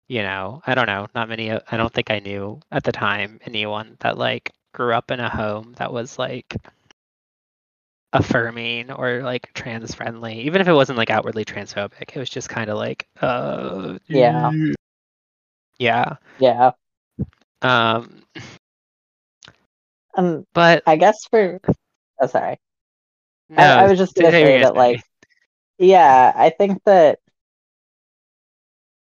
you 0.09 0.23
know, 0.23 0.63
I 0.67 0.75
don't 0.75 0.87
know, 0.87 1.09
not 1.15 1.29
many 1.29 1.51
I 1.53 1.77
don't 1.77 1.93
think 1.93 2.11
I 2.11 2.21
knew 2.21 2.61
at 2.71 2.85
the 2.85 2.93
time 2.93 3.41
anyone 3.47 3.97
that 4.01 4.19
like 4.19 4.53
grew 4.73 4.95
up 4.95 5.11
in 5.11 5.21
a 5.21 5.29
home 5.31 5.75
that 5.79 5.93
was 5.93 6.19
like 6.19 6.55
affirming 8.15 8.91
or 8.93 9.23
like 9.23 9.53
trans 9.55 9.95
friendly 9.95 10.41
even 10.43 10.61
if 10.63 10.69
it 10.69 10.73
wasn't 10.73 10.99
like 10.99 11.11
outwardly 11.11 11.45
transphobic 11.45 12.15
it 12.15 12.19
was 12.19 12.31
just 12.31 12.49
kind 12.49 12.71
of 12.71 12.79
like 12.79 13.09
uh 13.23 13.99
Yeah. 14.09 14.53
yeah 15.79 16.17
Yeah. 16.39 16.73
um 17.63 18.23
Um, 20.17 20.47
but 20.55 20.85
I 20.87 20.97
guess 20.97 21.25
for. 21.31 21.61
Oh, 22.21 22.27
sorry. 22.29 22.59
no 23.49 23.63
I, 23.63 23.85
I 23.85 23.87
was 23.89 23.99
just 23.99 24.15
gonna 24.17 24.33
say 24.33 24.45
what 24.45 24.53
say 24.53 24.59
you're 24.59 24.61
that, 24.61 24.77
like, 24.77 25.01
yeah, 25.79 26.33
I 26.37 26.51
think 26.51 26.83
that 26.85 27.21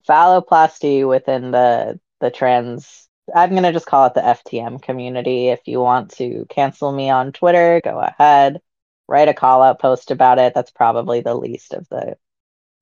phalloplasty 0.07 1.07
within 1.07 1.51
the 1.51 1.99
the 2.19 2.31
trans. 2.31 3.09
I'm 3.33 3.55
gonna 3.55 3.73
just 3.73 3.87
call 3.87 4.05
it 4.07 4.13
the 4.13 4.25
FTM 4.25 4.79
community. 4.79 5.49
If 5.49 5.61
you 5.67 5.79
want 5.81 6.11
to 6.17 6.45
cancel 6.49 6.91
me 6.91 7.09
on 7.09 7.31
Twitter, 7.33 7.81
go 7.83 7.99
ahead. 7.99 8.61
Write 9.07 9.27
a 9.27 9.33
call 9.33 9.61
out 9.61 9.79
post 9.79 10.11
about 10.11 10.39
it. 10.39 10.53
That's 10.53 10.71
probably 10.71 11.21
the 11.21 11.35
least 11.35 11.73
of 11.73 11.87
the 11.89 12.17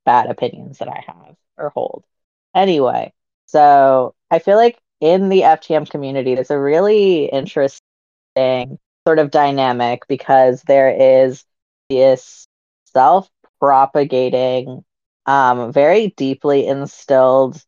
bad 0.05 0.29
opinions 0.29 0.79
that 0.79 0.87
I 0.87 1.03
have 1.05 1.35
or 1.57 1.69
hold. 1.69 2.03
Anyway, 2.55 3.13
so 3.45 4.15
I 4.31 4.39
feel 4.39 4.57
like 4.57 4.79
in 5.01 5.29
the 5.29 5.41
FTM 5.41 5.89
community, 5.89 6.35
there's 6.35 6.51
a 6.51 6.59
really 6.59 7.25
interesting 7.25 7.79
sort 9.05 9.19
of 9.19 9.31
dynamic 9.31 10.03
because 10.07 10.61
there 10.63 10.89
is 10.89 11.43
this 11.89 12.47
self 12.85 13.29
propagating, 13.59 14.83
um, 15.25 15.71
very 15.71 16.09
deeply 16.15 16.67
instilled 16.67 17.61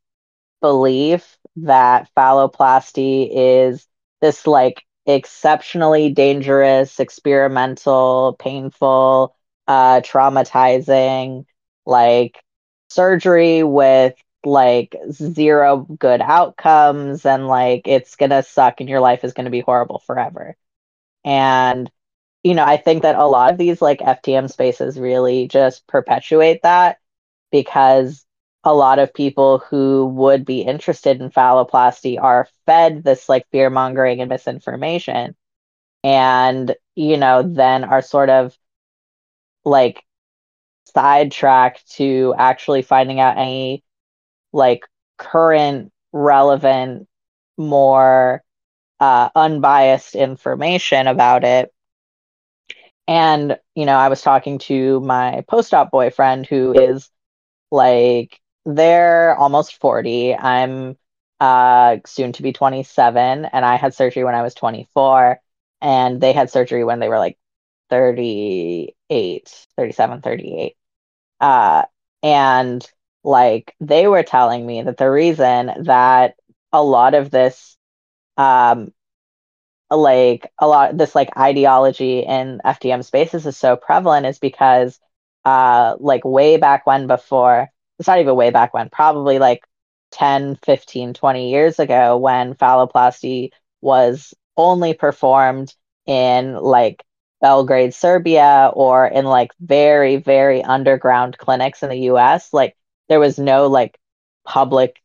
belief 0.62 1.38
that 1.58 2.10
phalloplasty 2.18 3.30
is 3.32 3.88
this 4.22 4.48
like 4.48 4.84
exceptionally 5.06 6.10
dangerous, 6.12 7.00
experimental, 7.00 8.36
painful, 8.40 9.36
uh, 9.68 10.02
traumatizing, 10.02 11.46
like 11.86 12.42
surgery 12.90 13.64
with 13.64 14.16
like 14.44 14.96
zero 15.12 15.78
good 16.00 16.22
outcomes 16.22 17.26
and 17.26 17.48
like 17.48 17.88
it's 17.88 18.16
gonna 18.16 18.44
suck 18.44 18.80
and 18.80 18.90
your 18.90 19.00
life 19.00 19.24
is 19.24 19.34
gonna 19.34 19.50
be 19.50 19.62
horrible 19.62 20.00
forever. 20.00 20.56
And 21.24 21.90
you 22.44 22.56
know, 22.56 22.66
I 22.66 22.78
think 22.78 23.04
that 23.04 23.16
a 23.16 23.26
lot 23.26 23.52
of 23.52 23.58
these 23.60 23.82
like 23.82 24.02
FTM 24.02 24.48
spaces 24.50 25.00
really 25.00 25.48
just 25.48 25.88
perpetuate 25.88 26.62
that 26.64 27.00
because 27.52 28.25
a 28.66 28.74
lot 28.74 29.00
of 29.00 29.14
people 29.14 29.60
who 29.60 30.08
would 30.08 30.44
be 30.46 30.62
interested 30.62 31.22
in 31.22 31.30
phalloplasty 31.30 32.20
are 32.22 32.50
fed 32.66 33.04
this 33.04 33.30
like 33.30 33.48
fear 33.52 33.70
mongering 33.70 34.22
and 34.22 34.30
misinformation. 34.30 35.36
And 36.04 36.76
you 36.96 37.18
know 37.18 37.44
then 37.44 37.84
are 37.84 38.02
sort 38.02 38.30
of 38.30 38.58
like 39.64 40.04
sidetracked 40.94 41.90
to 41.94 42.34
actually 42.38 42.82
finding 42.82 43.20
out 43.20 43.38
any 43.38 43.84
like 44.54 44.84
current 45.18 45.92
relevant 46.14 47.08
more 47.58 48.44
uh, 49.00 49.30
unbiased 49.36 50.16
information 50.16 51.08
about 51.08 51.44
it. 51.44 51.74
And 53.08 53.58
you 53.76 53.86
know 53.86 53.96
i 53.98 54.10
was 54.10 54.22
talking 54.22 54.58
to 54.58 55.00
my 55.02 55.44
post-op 55.48 55.92
boyfriend 55.92 56.48
who 56.48 56.74
is 56.74 57.10
like 57.72 58.40
they're 58.66 59.36
almost 59.36 59.80
40 59.80 60.36
i'm 60.36 60.98
uh, 61.42 61.98
soon 62.06 62.32
to 62.34 62.44
be 62.44 62.54
27, 62.54 63.46
and 63.46 63.66
I 63.66 63.76
had 63.76 63.94
surgery 63.94 64.24
when 64.24 64.36
I 64.36 64.42
was 64.42 64.56
24, 64.56 65.40
and 65.82 66.22
they 66.22 66.32
had 66.32 66.50
surgery 66.50 66.84
when 66.86 67.00
they 67.00 67.10
were 67.10 67.20
like 67.20 67.38
38, 67.90 69.68
37, 69.76 70.22
38. 70.22 70.78
Uh, 71.42 71.84
and 72.24 72.90
like 73.24 73.76
they 73.82 74.08
were 74.08 74.24
telling 74.24 74.66
me 74.66 74.82
that 74.84 74.98
the 74.98 75.12
reason 75.12 75.72
that 75.86 76.36
a 76.72 76.82
lot 76.84 77.16
of 77.16 77.32
this 77.32 77.78
um 78.38 78.94
like 79.92 80.52
a 80.60 80.68
lot 80.68 80.98
this 80.98 81.16
like 81.16 81.38
ideology 81.38 82.20
in 82.20 82.60
FTM 82.66 83.04
spaces 83.04 83.46
is 83.46 83.58
so 83.58 83.76
prevalent 83.76 84.26
is 84.26 84.40
because 84.40 85.00
uh 85.46 85.96
like 86.00 86.26
way 86.26 86.58
back 86.58 86.86
when 86.88 87.08
before 87.08 87.70
it's 88.00 88.08
not 88.08 88.20
even 88.20 88.36
way 88.36 88.50
back 88.52 88.74
when 88.74 88.90
probably 88.90 89.40
like 89.40 89.64
10 90.12 90.58
15 90.64 91.14
20 91.14 91.52
years 91.52 91.80
ago 91.80 92.18
when 92.18 92.54
phalloplasty 92.56 93.52
was 93.82 94.34
only 94.58 94.94
performed 94.94 95.74
in 96.06 96.56
like 96.56 97.04
Belgrade 97.42 97.94
Serbia 97.94 98.72
or 98.74 99.06
in 99.06 99.26
like 99.26 99.52
very 99.60 100.18
very 100.18 100.64
underground 100.64 101.38
clinics 101.38 101.84
in 101.84 101.90
the 101.90 102.00
US 102.12 102.54
like 102.54 102.76
there 103.10 103.20
was 103.20 103.38
no 103.38 103.68
like 103.68 103.98
public 104.46 105.02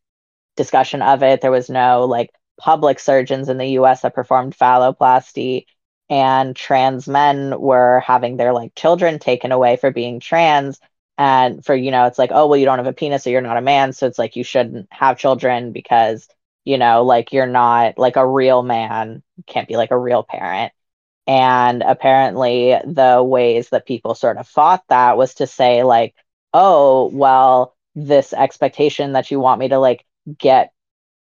discussion 0.57 1.03
of 1.03 1.23
it. 1.23 1.41
There 1.41 1.51
was 1.51 1.71
no 1.71 2.05
like 2.05 2.31
public 2.59 2.99
surgeons 2.99 3.49
in 3.49 3.59
the 3.59 3.79
US 3.81 4.03
that 4.03 4.15
performed 4.15 4.57
phalloplasty. 4.57 5.67
And 6.11 6.57
trans 6.57 7.07
men 7.07 7.59
were 7.61 8.01
having 8.01 8.37
their 8.37 8.53
like 8.53 8.75
children 8.75 9.19
taken 9.21 9.53
away 9.53 9.77
for 9.77 9.93
being 9.93 10.19
trans 10.19 10.81
and 11.21 11.65
for 11.65 11.75
you 11.75 11.91
know 11.91 12.07
it's 12.07 12.19
like 12.19 12.31
oh 12.33 12.47
well 12.47 12.57
you 12.59 12.65
don't 12.65 12.79
have 12.79 12.87
a 12.87 12.95
penis 12.95 13.25
so 13.25 13.31
you're 13.31 13.43
not 13.43 13.59
a 13.59 13.61
man 13.63 13.93
so 13.93 14.07
it's 14.07 14.19
like 14.19 14.37
you 14.37 14.43
shouldn't 14.45 14.89
have 14.91 15.19
children 15.19 15.73
because 15.73 16.29
you 16.65 16.79
know 16.79 17.05
like 17.05 17.33
you're 17.33 17.47
not 17.47 17.99
like 17.99 18.17
a 18.17 18.27
real 18.27 18.63
man 18.63 19.23
can't 19.47 19.69
be 19.69 19.77
like 19.77 19.91
a 19.91 19.99
real 19.99 20.23
parent. 20.23 20.73
And 21.27 21.83
apparently 21.83 22.77
the 22.87 23.23
ways 23.23 23.69
that 23.71 23.87
people 23.87 24.15
sort 24.15 24.39
of 24.39 24.49
fought 24.49 24.83
that 24.89 25.17
was 25.17 25.35
to 25.35 25.47
say 25.47 25.83
like 25.85 26.15
oh 26.55 27.11
well 27.13 27.77
this 27.95 28.33
expectation 28.33 29.13
that 29.13 29.31
you 29.31 29.41
want 29.41 29.61
me 29.61 29.69
to 29.69 29.79
like 29.79 30.05
get 30.39 30.73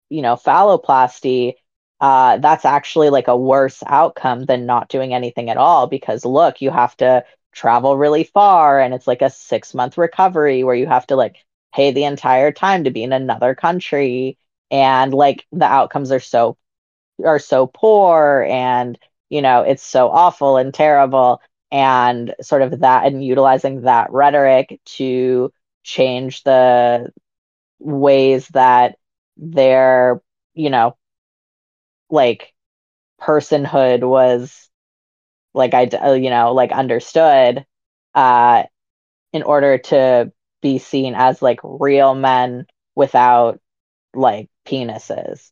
you 0.09 0.21
know, 0.21 0.35
phalloplasty, 0.35 1.55
uh, 1.99 2.37
that's 2.37 2.65
actually 2.65 3.09
like 3.09 3.27
a 3.27 3.37
worse 3.37 3.81
outcome 3.87 4.45
than 4.45 4.65
not 4.65 4.89
doing 4.89 5.13
anything 5.13 5.49
at 5.49 5.57
all 5.57 5.87
because 5.87 6.25
look, 6.25 6.61
you 6.61 6.69
have 6.71 6.95
to 6.97 7.23
travel 7.53 7.97
really 7.97 8.23
far 8.23 8.79
and 8.79 8.93
it's 8.93 9.07
like 9.07 9.21
a 9.21 9.29
six 9.29 9.73
month 9.73 9.97
recovery 9.97 10.63
where 10.63 10.75
you 10.75 10.87
have 10.87 11.07
to 11.07 11.15
like 11.15 11.37
pay 11.73 11.91
the 11.91 12.03
entire 12.05 12.51
time 12.51 12.83
to 12.85 12.91
be 12.91 13.03
in 13.03 13.13
another 13.13 13.55
country. 13.55 14.37
And 14.71 15.13
like 15.13 15.45
the 15.51 15.65
outcomes 15.65 16.11
are 16.11 16.19
so 16.19 16.57
are 17.23 17.39
so 17.39 17.67
poor 17.67 18.45
and 18.49 18.97
you 19.29 19.41
know 19.41 19.61
it's 19.61 19.83
so 19.83 20.09
awful 20.09 20.57
and 20.57 20.73
terrible. 20.73 21.41
And 21.71 22.35
sort 22.41 22.61
of 22.61 22.81
that 22.81 23.07
and 23.07 23.23
utilizing 23.25 23.81
that 23.81 24.11
rhetoric 24.11 24.79
to 24.97 25.51
change 25.83 26.43
the 26.43 27.11
ways 27.79 28.47
that 28.49 28.97
their, 29.37 30.21
you 30.53 30.69
know, 30.69 30.97
like 32.09 32.53
personhood 33.21 34.03
was 34.03 34.69
like 35.53 35.73
I, 35.73 35.89
you 36.15 36.29
know, 36.29 36.53
like 36.53 36.71
understood 36.71 37.65
uh, 38.15 38.63
in 39.33 39.43
order 39.43 39.77
to 39.79 40.31
be 40.61 40.79
seen 40.79 41.15
as 41.15 41.41
like 41.41 41.59
real 41.63 42.15
men 42.15 42.67
without 42.95 43.59
like 44.13 44.49
penises. 44.67 45.51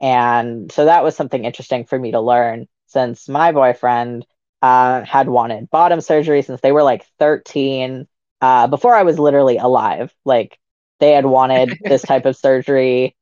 And 0.00 0.72
so 0.72 0.86
that 0.86 1.04
was 1.04 1.16
something 1.16 1.44
interesting 1.44 1.84
for 1.84 1.98
me 1.98 2.12
to 2.12 2.20
learn 2.20 2.68
since 2.86 3.28
my 3.28 3.52
boyfriend 3.52 4.26
uh, 4.62 5.04
had 5.04 5.28
wanted 5.28 5.70
bottom 5.70 6.00
surgery 6.00 6.42
since 6.42 6.60
they 6.60 6.72
were 6.72 6.82
like 6.82 7.06
13 7.18 8.06
uh, 8.40 8.66
before 8.68 8.94
I 8.94 9.02
was 9.04 9.18
literally 9.18 9.58
alive. 9.58 10.14
Like 10.24 10.58
they 11.00 11.12
had 11.12 11.26
wanted 11.26 11.78
this 11.84 12.02
type 12.02 12.26
of 12.26 12.36
surgery 12.38 13.16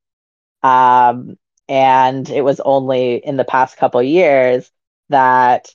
um, 0.63 1.37
and 1.69 2.29
it 2.29 2.43
was 2.43 2.61
only 2.61 3.17
in 3.17 3.37
the 3.37 3.45
past 3.45 3.77
couple 3.77 4.03
years 4.03 4.71
that, 5.11 5.75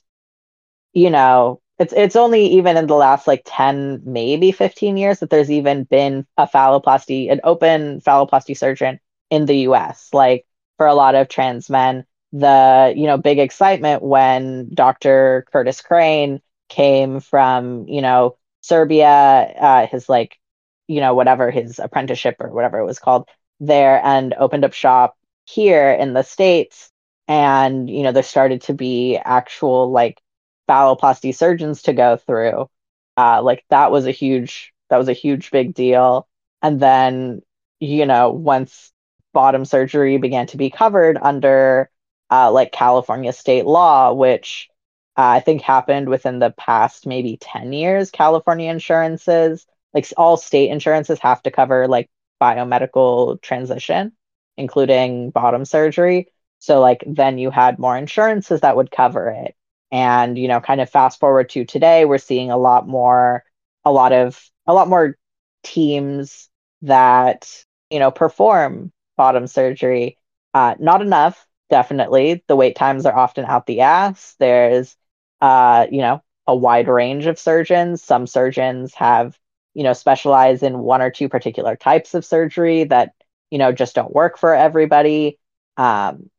you 0.94 1.10
know, 1.10 1.60
it's 1.78 1.92
it's 1.92 2.16
only 2.16 2.46
even 2.46 2.76
in 2.76 2.86
the 2.86 2.94
last 2.94 3.26
like 3.26 3.42
10, 3.46 4.02
maybe 4.04 4.52
15 4.52 4.96
years 4.96 5.20
that 5.20 5.30
there's 5.30 5.50
even 5.50 5.84
been 5.84 6.26
a 6.36 6.46
phalloplasty, 6.46 7.30
an 7.32 7.40
open 7.44 8.00
phalloplasty 8.00 8.56
surgeon 8.56 9.00
in 9.30 9.46
the 9.46 9.58
US. 9.60 10.08
Like 10.12 10.46
for 10.78 10.86
a 10.86 10.94
lot 10.94 11.14
of 11.16 11.28
trans 11.28 11.68
men, 11.70 12.06
the 12.32 12.92
you 12.96 13.06
know 13.06 13.18
big 13.18 13.38
excitement 13.38 14.02
when 14.02 14.70
Dr. 14.74 15.46
Curtis 15.52 15.80
Crane 15.82 16.40
came 16.68 17.20
from 17.20 17.88
you 17.88 18.02
know 18.02 18.36
Serbia, 18.62 19.08
uh, 19.10 19.86
his 19.86 20.08
like 20.08 20.38
you 20.86 21.00
know 21.00 21.14
whatever 21.14 21.50
his 21.50 21.78
apprenticeship 21.78 22.36
or 22.40 22.50
whatever 22.50 22.78
it 22.78 22.84
was 22.86 22.98
called 22.98 23.28
there 23.60 24.00
and 24.04 24.34
opened 24.34 24.64
up 24.64 24.72
shop 24.72 25.16
here 25.46 25.90
in 25.92 26.12
the 26.14 26.22
states 26.22 26.90
and 27.28 27.88
you 27.88 28.02
know 28.02 28.12
there 28.12 28.22
started 28.22 28.62
to 28.62 28.74
be 28.74 29.16
actual 29.16 29.90
like 29.90 30.20
phalloplasty 30.68 31.34
surgeons 31.34 31.82
to 31.82 31.92
go 31.92 32.16
through 32.16 32.68
uh 33.16 33.42
like 33.42 33.64
that 33.70 33.90
was 33.90 34.06
a 34.06 34.10
huge 34.10 34.72
that 34.90 34.98
was 34.98 35.08
a 35.08 35.12
huge 35.12 35.50
big 35.50 35.74
deal 35.74 36.26
and 36.62 36.80
then 36.80 37.42
you 37.80 38.06
know 38.06 38.30
once 38.30 38.92
bottom 39.32 39.64
surgery 39.64 40.16
began 40.18 40.46
to 40.46 40.56
be 40.56 40.70
covered 40.70 41.18
under 41.20 41.90
uh 42.30 42.50
like 42.50 42.72
California 42.72 43.32
state 43.32 43.66
law 43.66 44.12
which 44.12 44.68
uh, 45.16 45.38
I 45.38 45.40
think 45.40 45.62
happened 45.62 46.08
within 46.08 46.40
the 46.40 46.50
past 46.50 47.06
maybe 47.06 47.36
10 47.40 47.72
years 47.72 48.10
California 48.10 48.70
insurances 48.70 49.66
like 49.92 50.06
all 50.16 50.36
state 50.36 50.70
insurances 50.70 51.18
have 51.20 51.42
to 51.42 51.50
cover 51.50 51.86
like 51.88 52.10
biomedical 52.40 53.40
transition, 53.40 54.12
including 54.56 55.30
bottom 55.30 55.64
surgery. 55.64 56.28
So, 56.58 56.80
like, 56.80 57.04
then 57.06 57.38
you 57.38 57.50
had 57.50 57.78
more 57.78 57.96
insurances 57.96 58.60
that 58.60 58.76
would 58.76 58.90
cover 58.90 59.30
it. 59.30 59.54
And, 59.92 60.36
you 60.38 60.48
know, 60.48 60.60
kind 60.60 60.80
of 60.80 60.90
fast 60.90 61.20
forward 61.20 61.50
to 61.50 61.64
today, 61.64 62.04
we're 62.04 62.18
seeing 62.18 62.50
a 62.50 62.56
lot 62.56 62.88
more, 62.88 63.44
a 63.84 63.92
lot 63.92 64.12
of, 64.12 64.40
a 64.66 64.74
lot 64.74 64.88
more 64.88 65.16
teams 65.62 66.48
that, 66.82 67.64
you 67.90 67.98
know, 67.98 68.10
perform 68.10 68.92
bottom 69.16 69.46
surgery. 69.46 70.18
Uh, 70.52 70.74
not 70.78 71.02
enough, 71.02 71.46
definitely. 71.70 72.42
The 72.48 72.56
wait 72.56 72.76
times 72.76 73.06
are 73.06 73.16
often 73.16 73.44
out 73.44 73.66
the 73.66 73.82
ass. 73.82 74.34
There's, 74.38 74.96
uh, 75.40 75.86
you 75.90 76.00
know, 76.00 76.22
a 76.46 76.56
wide 76.56 76.88
range 76.88 77.26
of 77.26 77.38
surgeons. 77.38 78.02
Some 78.02 78.26
surgeons 78.26 78.94
have 78.94 79.38
you 79.74 79.82
know, 79.82 79.92
specialize 79.92 80.62
in 80.62 80.78
one 80.78 81.02
or 81.02 81.10
two 81.10 81.28
particular 81.28 81.76
types 81.76 82.14
of 82.14 82.24
surgery 82.24 82.84
that, 82.84 83.12
you 83.50 83.58
know, 83.58 83.72
just 83.72 83.94
don't 83.94 84.14
work 84.14 84.38
for 84.38 84.54
everybody. 84.54 85.38
Um, 85.76 86.30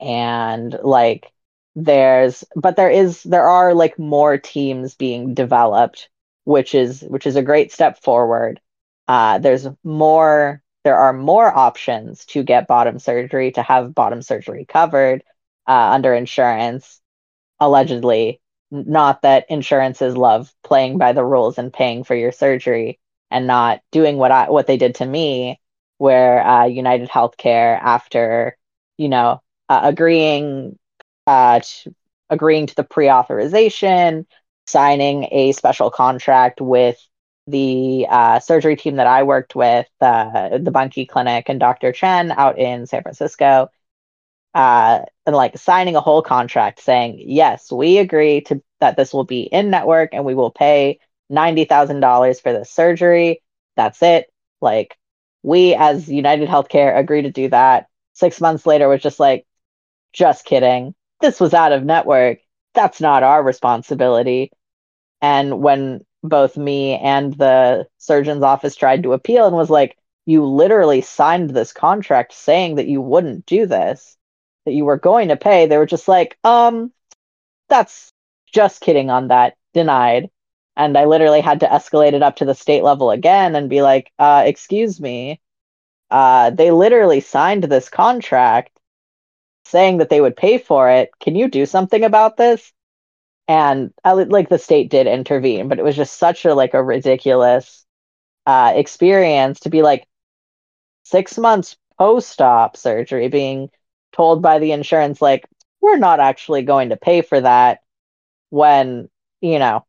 and 0.00 0.76
like 0.82 1.32
there's, 1.84 2.44
but 2.56 2.76
there 2.76 2.90
is, 2.90 3.22
there 3.22 3.48
are 3.48 3.74
like 3.74 3.98
more 3.98 4.38
teams 4.38 4.94
being 4.94 5.34
developed, 5.34 6.08
which 6.44 6.74
is, 6.74 7.02
which 7.02 7.26
is 7.26 7.36
a 7.36 7.42
great 7.42 7.72
step 7.72 8.02
forward. 8.02 8.60
Uh, 9.06 9.38
there's 9.38 9.66
more, 9.84 10.62
there 10.84 10.98
are 10.98 11.12
more 11.12 11.56
options 11.56 12.24
to 12.26 12.42
get 12.42 12.66
bottom 12.66 12.98
surgery, 12.98 13.52
to 13.52 13.62
have 13.62 13.94
bottom 13.94 14.22
surgery 14.22 14.64
covered 14.64 15.22
uh, 15.66 15.90
under 15.92 16.14
insurance, 16.14 17.00
allegedly 17.60 18.40
not 18.70 19.22
that 19.22 19.46
insurances 19.48 20.16
love 20.16 20.52
playing 20.62 20.98
by 20.98 21.12
the 21.12 21.24
rules 21.24 21.58
and 21.58 21.72
paying 21.72 22.04
for 22.04 22.14
your 22.14 22.32
surgery 22.32 22.98
and 23.30 23.46
not 23.46 23.80
doing 23.92 24.16
what 24.16 24.30
I 24.30 24.50
what 24.50 24.66
they 24.66 24.76
did 24.76 24.96
to 24.96 25.06
me, 25.06 25.60
where 25.98 26.46
uh, 26.46 26.66
United 26.66 27.08
Healthcare, 27.08 27.78
after 27.80 28.56
you 28.96 29.08
know 29.08 29.42
uh, 29.68 29.80
agreeing 29.84 30.77
uh, 31.28 31.60
agreeing 32.30 32.66
to 32.66 32.74
the 32.74 32.84
pre-authorization, 32.84 34.26
signing 34.66 35.28
a 35.30 35.52
special 35.52 35.90
contract 35.90 36.60
with 36.60 36.98
the 37.46 38.06
uh, 38.10 38.40
surgery 38.40 38.76
team 38.76 38.96
that 38.96 39.06
I 39.06 39.22
worked 39.22 39.54
with, 39.54 39.86
uh, 40.00 40.58
the 40.58 40.70
Buncke 40.70 41.08
Clinic 41.08 41.48
and 41.48 41.60
Dr. 41.60 41.92
Chen 41.92 42.32
out 42.32 42.58
in 42.58 42.86
San 42.86 43.02
Francisco, 43.02 43.70
uh, 44.54 45.00
and 45.26 45.36
like 45.36 45.58
signing 45.58 45.96
a 45.96 46.00
whole 46.00 46.22
contract 46.22 46.80
saying, 46.80 47.22
yes, 47.24 47.70
we 47.70 47.98
agree 47.98 48.42
to 48.42 48.62
that 48.80 48.96
this 48.96 49.12
will 49.12 49.24
be 49.24 49.42
in 49.42 49.70
network 49.70 50.10
and 50.14 50.24
we 50.24 50.34
will 50.34 50.50
pay 50.50 51.00
$90,000 51.30 52.40
for 52.40 52.52
the 52.52 52.64
surgery. 52.64 53.42
That's 53.76 54.02
it. 54.02 54.32
Like 54.60 54.96
we 55.42 55.74
as 55.74 56.08
United 56.08 56.48
Healthcare 56.48 56.96
agree 56.96 57.22
to 57.22 57.30
do 57.30 57.48
that. 57.50 57.88
Six 58.14 58.40
months 58.40 58.66
later 58.66 58.88
was 58.88 59.02
just 59.02 59.20
like, 59.20 59.46
just 60.12 60.44
kidding. 60.44 60.94
This 61.20 61.40
was 61.40 61.54
out 61.54 61.72
of 61.72 61.84
network. 61.84 62.38
That's 62.74 63.00
not 63.00 63.22
our 63.22 63.42
responsibility. 63.42 64.52
And 65.20 65.60
when 65.60 66.04
both 66.22 66.56
me 66.56 66.96
and 66.98 67.34
the 67.34 67.86
surgeon's 67.98 68.42
office 68.42 68.76
tried 68.76 69.02
to 69.02 69.12
appeal 69.12 69.46
and 69.46 69.56
was 69.56 69.70
like, 69.70 69.96
you 70.26 70.44
literally 70.44 71.00
signed 71.00 71.50
this 71.50 71.72
contract 71.72 72.32
saying 72.32 72.76
that 72.76 72.86
you 72.86 73.00
wouldn't 73.00 73.46
do 73.46 73.66
this, 73.66 74.16
that 74.64 74.72
you 74.72 74.84
were 74.84 74.98
going 74.98 75.28
to 75.28 75.36
pay. 75.36 75.66
They 75.66 75.78
were 75.78 75.86
just 75.86 76.06
like, 76.06 76.38
um, 76.44 76.92
that's 77.68 78.12
just 78.52 78.80
kidding 78.80 79.10
on 79.10 79.28
that, 79.28 79.56
denied. 79.74 80.30
And 80.76 80.96
I 80.96 81.06
literally 81.06 81.40
had 81.40 81.60
to 81.60 81.66
escalate 81.66 82.12
it 82.12 82.22
up 82.22 82.36
to 82.36 82.44
the 82.44 82.54
state 82.54 82.84
level 82.84 83.10
again 83.10 83.56
and 83.56 83.70
be 83.70 83.82
like, 83.82 84.12
uh, 84.18 84.44
excuse 84.46 85.00
me. 85.00 85.40
Uh, 86.10 86.50
they 86.50 86.70
literally 86.70 87.20
signed 87.20 87.64
this 87.64 87.88
contract 87.88 88.77
saying 89.68 89.98
that 89.98 90.08
they 90.08 90.20
would 90.20 90.36
pay 90.36 90.58
for 90.58 90.90
it. 90.90 91.10
Can 91.20 91.36
you 91.36 91.48
do 91.48 91.66
something 91.66 92.04
about 92.04 92.36
this? 92.36 92.72
And 93.46 93.92
like 94.04 94.48
the 94.48 94.58
state 94.58 94.90
did 94.90 95.06
intervene, 95.06 95.68
but 95.68 95.78
it 95.78 95.84
was 95.84 95.96
just 95.96 96.18
such 96.18 96.44
a 96.44 96.54
like 96.54 96.74
a 96.74 96.82
ridiculous 96.82 97.86
uh, 98.46 98.72
experience 98.74 99.60
to 99.60 99.70
be 99.70 99.82
like 99.82 100.06
six 101.04 101.38
months 101.38 101.76
post-op 101.98 102.76
surgery 102.76 103.28
being 103.28 103.70
told 104.12 104.40
by 104.42 104.58
the 104.58 104.72
insurance 104.72 105.20
like 105.20 105.46
we're 105.80 105.96
not 105.98 106.20
actually 106.20 106.62
going 106.62 106.90
to 106.90 106.96
pay 106.96 107.22
for 107.22 107.40
that 107.40 107.80
when 108.50 109.08
you 109.40 109.58
know 109.58 109.84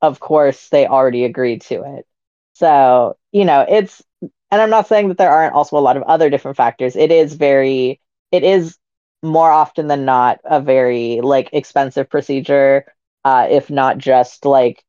of 0.00 0.20
course 0.20 0.68
they 0.68 0.86
already 0.86 1.24
agreed 1.24 1.62
to 1.62 1.82
it 1.96 2.06
so 2.54 3.16
you 3.32 3.44
know 3.44 3.64
it's 3.68 4.02
and 4.20 4.60
i'm 4.60 4.70
not 4.70 4.86
saying 4.86 5.08
that 5.08 5.18
there 5.18 5.30
aren't 5.30 5.54
also 5.54 5.78
a 5.78 5.80
lot 5.80 5.96
of 5.96 6.02
other 6.02 6.30
different 6.30 6.56
factors 6.56 6.94
it 6.94 7.10
is 7.10 7.34
very 7.34 8.00
it 8.32 8.44
is 8.44 8.78
more 9.22 9.50
often 9.50 9.88
than 9.88 10.06
not 10.06 10.40
a 10.44 10.60
very 10.60 11.20
like 11.22 11.50
expensive 11.52 12.10
procedure 12.10 12.86
uh, 13.24 13.48
if 13.50 13.70
not 13.70 13.98
just 13.98 14.46
like 14.46 14.84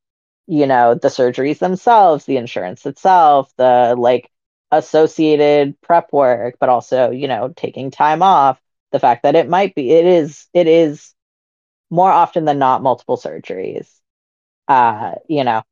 you 0.48 0.68
know 0.68 0.96
the 0.96 1.10
surgeries 1.10 1.60
themselves 1.60 2.26
the 2.26 2.38
insurance 2.38 2.86
itself 2.86 3.52
the 3.58 3.96
like 3.98 4.30
associated 4.72 5.80
prep 5.82 6.12
work 6.14 6.56
but 6.60 6.70
also 6.70 7.12
you 7.12 7.28
know 7.28 7.54
taking 7.56 7.92
time 7.92 8.24
off 8.24 8.60
the 8.92 9.00
fact 9.00 9.24
that 9.24 9.36
it 9.36 9.50
might 9.50 9.76
be 9.76 9.92
it 9.92 10.06
is 10.06 10.48
it 10.54 10.68
is 10.68 11.14
more 11.90 12.12
often 12.12 12.46
than 12.46 12.60
not 12.60 12.84
multiple 12.84 13.18
surgeries 13.18 13.90
uh 14.68 15.16
you 15.28 15.44
know. 15.44 15.64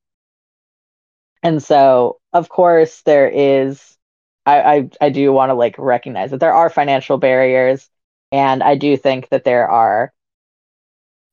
And 1.44 1.62
so 1.62 2.20
of 2.34 2.50
course 2.50 3.02
there 3.04 3.28
is 3.30 3.98
i 4.46 4.62
i, 4.78 4.90
I 5.02 5.10
do 5.10 5.32
want 5.34 5.50
to 5.50 5.54
like 5.56 5.76
recognize 5.78 6.32
that 6.32 6.40
there 6.40 6.54
are 6.54 6.70
financial 6.70 7.18
barriers 7.18 7.90
and 8.32 8.64
I 8.64 8.76
do 8.76 8.96
think 8.96 9.30
that 9.30 9.44
there 9.44 9.70
are, 9.70 10.14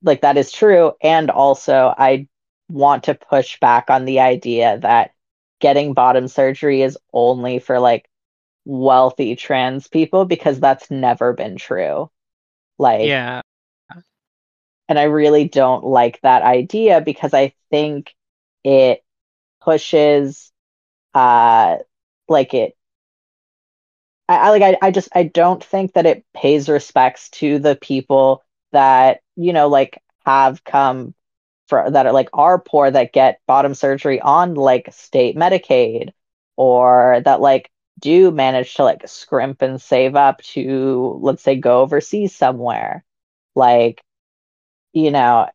like, 0.02 0.22
that 0.22 0.36
is 0.36 0.52
true. 0.52 0.92
And 1.02 1.30
also, 1.30 1.94
I 1.96 2.28
want 2.68 3.04
to 3.04 3.14
push 3.14 3.59
back 3.61 3.90
on 3.90 4.04
the 4.04 4.20
idea 4.20 4.78
that 4.80 5.12
getting 5.61 5.94
bottom 5.94 6.28
surgery 6.28 6.82
is 6.82 6.98
only 7.12 7.59
for 7.59 7.80
like 7.80 8.09
wealthy 8.66 9.36
trans 9.36 9.88
people 9.88 10.24
because 10.24 10.61
that's 10.61 10.90
never 10.90 11.32
been 11.32 11.56
true. 11.56 12.11
Like, 12.78 13.09
yeah. 13.09 13.42
And 14.88 14.98
I 14.98 15.04
really 15.04 15.48
don't 15.48 15.84
like 15.84 16.20
that 16.22 16.42
idea 16.42 17.00
because 17.00 17.34
I 17.34 17.52
think 17.70 18.14
it 18.64 19.04
pushes, 19.62 20.52
uh, 21.14 21.78
like 22.28 22.54
it 22.54 22.78
I, 24.29 24.37
I 24.37 24.51
like 24.51 24.62
I, 24.62 24.76
I 24.83 24.91
just 24.91 25.09
I 25.14 25.24
don't 25.24 25.62
think 25.62 25.95
that 25.95 26.07
it 26.07 26.24
pays 26.35 26.68
respects 26.68 27.29
to 27.31 27.59
the 27.59 27.76
people 27.76 28.45
that 28.72 29.20
you 29.37 29.53
know 29.53 29.68
like 29.68 30.03
have 30.26 30.64
come 30.64 31.14
for 31.68 31.91
that 31.91 32.07
are 32.07 32.12
like 32.12 32.29
are 32.33 32.61
poor 32.61 32.91
that 32.91 33.12
get 33.12 33.41
bottom 33.47 33.74
surgery 33.74 34.20
on 34.20 34.55
like 34.55 34.93
state 34.93 35.37
Medicaid 35.37 36.11
or 36.57 37.20
that 37.24 37.41
like 37.41 37.70
do 37.99 38.31
manage 38.31 38.74
to 38.74 38.85
like 38.85 39.07
scrimp 39.09 39.62
and 39.62 39.81
save 39.83 40.14
up 40.16 40.41
to 40.43 41.18
let's 41.22 41.43
say 41.43 41.57
go 41.57 41.81
overseas 41.83 42.35
somewhere. 42.35 43.05
Like 43.55 44.03
you 44.93 45.11
know 45.11 45.49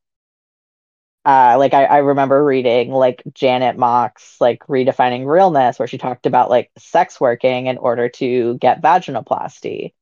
uh, 1.25 1.55
like 1.57 1.73
I, 1.73 1.85
I 1.85 1.97
remember 1.99 2.43
reading 2.43 2.91
like 2.91 3.23
Janet 3.33 3.77
Mock's 3.77 4.39
like 4.41 4.59
redefining 4.67 5.25
realness 5.25 5.79
where 5.79 5.87
she 5.87 5.97
talked 5.97 6.25
about 6.25 6.49
like 6.49 6.71
sex 6.77 7.19
working 7.21 7.67
in 7.67 7.77
order 7.77 8.09
to 8.09 8.57
get 8.57 8.81
vaginoplasty. 8.81 9.93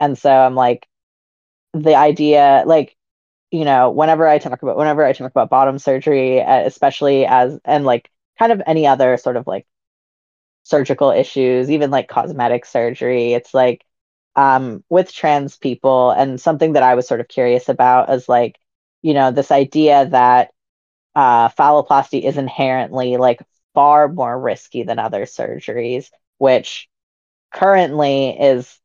And 0.00 0.18
so 0.18 0.30
I'm 0.30 0.54
like 0.56 0.88
the 1.74 1.94
idea 1.96 2.64
like 2.66 2.96
you 3.52 3.64
know 3.64 3.90
whenever 3.90 4.26
I 4.28 4.38
talk 4.38 4.62
about 4.62 4.76
whenever 4.78 5.04
I 5.04 5.12
talk 5.12 5.30
about 5.30 5.50
bottom 5.50 5.78
surgery 5.78 6.38
especially 6.40 7.26
as 7.26 7.60
and 7.64 7.84
like 7.84 8.10
kind 8.38 8.52
of 8.52 8.62
any 8.66 8.86
other 8.86 9.16
sort 9.18 9.36
of 9.36 9.46
like 9.46 9.66
surgical 10.64 11.10
issues 11.10 11.70
even 11.70 11.90
like 11.90 12.08
cosmetic 12.08 12.64
surgery 12.66 13.32
it's 13.32 13.54
like 13.54 13.84
um 14.36 14.84
with 14.90 15.12
trans 15.12 15.56
people 15.56 16.10
and 16.10 16.40
something 16.40 16.74
that 16.74 16.82
I 16.82 16.94
was 16.94 17.08
sort 17.08 17.20
of 17.20 17.28
curious 17.28 17.68
about 17.68 18.10
is 18.10 18.28
like 18.28 18.58
you 19.02 19.14
know, 19.14 19.30
this 19.30 19.50
idea 19.50 20.06
that 20.06 20.52
uh, 21.14 21.48
phalloplasty 21.50 22.22
is 22.24 22.36
inherently 22.38 23.16
like 23.16 23.40
far 23.74 24.08
more 24.08 24.38
risky 24.38 24.82
than 24.84 24.98
other 24.98 25.24
surgeries, 25.24 26.10
which 26.38 26.88
currently 27.52 28.30
is 28.30 28.78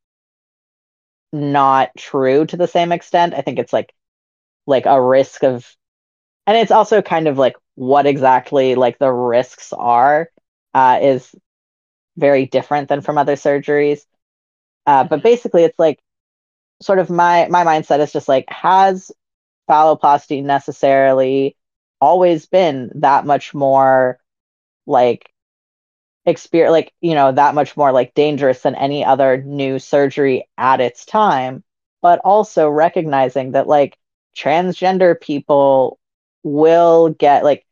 not 1.32 1.89
true 1.97 2.45
to 2.45 2.57
the 2.57 2.68
same 2.68 2.91
extent. 2.91 3.34
I 3.34 3.41
think 3.41 3.59
it's 3.59 3.74
like 3.74 3.93
like 4.68 4.86
a 4.86 5.01
risk 5.01 5.43
of 5.43 5.68
and 6.47 6.57
it's 6.57 6.72
also 6.72 7.01
kind 7.01 7.28
of 7.28 7.38
like 7.38 7.55
what 7.76 8.05
exactly 8.05 8.76
like 8.76 8.99
the 8.99 9.11
risks 9.11 9.74
are 9.74 10.30
uh, 10.74 10.99
is 11.01 11.34
very 12.18 12.45
different 12.45 12.89
than 12.89 13.01
from 13.01 13.18
other 13.18 13.36
surgeries. 13.36 14.01
Uh, 14.86 15.03
but 15.05 15.24
basically 15.24 15.64
it's 15.64 15.80
like 15.80 15.99
sort 16.82 16.99
of 16.99 17.09
my 17.09 17.47
my 17.49 17.66
mindset 17.66 17.99
is 17.99 18.14
just 18.14 18.28
like 18.28 18.45
has 18.49 19.11
phalloplasty 19.70 20.43
necessarily 20.43 21.55
always 22.01 22.45
been 22.45 22.91
that 22.95 23.26
much 23.26 23.53
more 23.53 24.20
like 24.86 25.30
experience 26.26 26.72
like 26.72 26.93
you 27.01 27.16
know 27.16 27.32
that 27.32 27.55
much 27.55 27.76
more 27.76 27.91
like 27.91 28.14
dangerous 28.14 28.61
than 28.61 28.76
any 28.76 29.03
other 29.03 29.41
new 29.41 29.80
surgery 29.80 30.47
at 30.57 30.82
its 30.82 31.05
time. 31.05 31.64
But 32.01 32.20
also 32.20 32.70
recognizing 32.70 33.51
that 33.53 33.68
like 33.68 33.97
transgender 34.36 35.20
people 35.20 35.99
will 36.44 37.10
get 37.10 37.44
like 37.44 37.65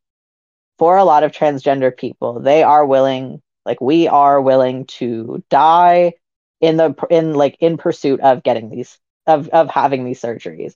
for 0.78 0.98
a 0.98 1.04
lot 1.04 1.24
of 1.24 1.32
transgender 1.32 1.96
people 1.96 2.40
they 2.40 2.64
are 2.64 2.86
willing 2.86 3.42
like 3.66 3.82
we 3.82 4.08
are 4.08 4.42
willing 4.42 4.86
to 4.86 5.44
die 5.50 6.14
in 6.62 6.78
the 6.78 6.96
in 7.10 7.34
like 7.34 7.58
in 7.60 7.78
pursuit 7.78 8.20
of 8.22 8.44
getting 8.44 8.70
these 8.70 8.98
of 9.28 9.50
of 9.50 9.70
having 9.70 10.06
these 10.06 10.22
surgeries 10.22 10.76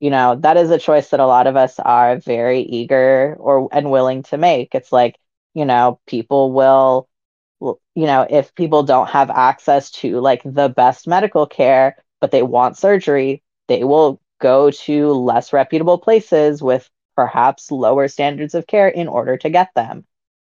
you 0.00 0.10
know 0.10 0.36
that 0.36 0.56
is 0.56 0.70
a 0.70 0.78
choice 0.78 1.10
that 1.10 1.20
a 1.20 1.26
lot 1.26 1.46
of 1.46 1.56
us 1.56 1.78
are 1.78 2.16
very 2.18 2.60
eager 2.60 3.36
or 3.38 3.68
and 3.72 3.90
willing 3.90 4.22
to 4.24 4.38
make. 4.38 4.74
It's 4.74 4.92
like 4.92 5.16
you 5.54 5.64
know 5.64 6.00
people 6.06 6.52
will 6.52 7.08
you 7.60 7.78
know 8.06 8.26
if 8.28 8.54
people 8.54 8.82
don't 8.82 9.08
have 9.10 9.30
access 9.30 9.90
to 9.90 10.20
like 10.20 10.42
the 10.44 10.68
best 10.68 11.06
medical 11.06 11.46
care 11.46 11.96
but 12.20 12.30
they 12.30 12.42
want 12.42 12.76
surgery 12.76 13.42
they 13.68 13.84
will 13.84 14.20
go 14.38 14.70
to 14.70 15.12
less 15.12 15.52
reputable 15.52 15.98
places 15.98 16.62
with 16.62 16.88
perhaps 17.16 17.70
lower 17.70 18.08
standards 18.08 18.54
of 18.54 18.66
care 18.66 18.88
in 18.88 19.08
order 19.08 19.36
to 19.38 19.48
get 19.50 19.70
them. 19.74 20.04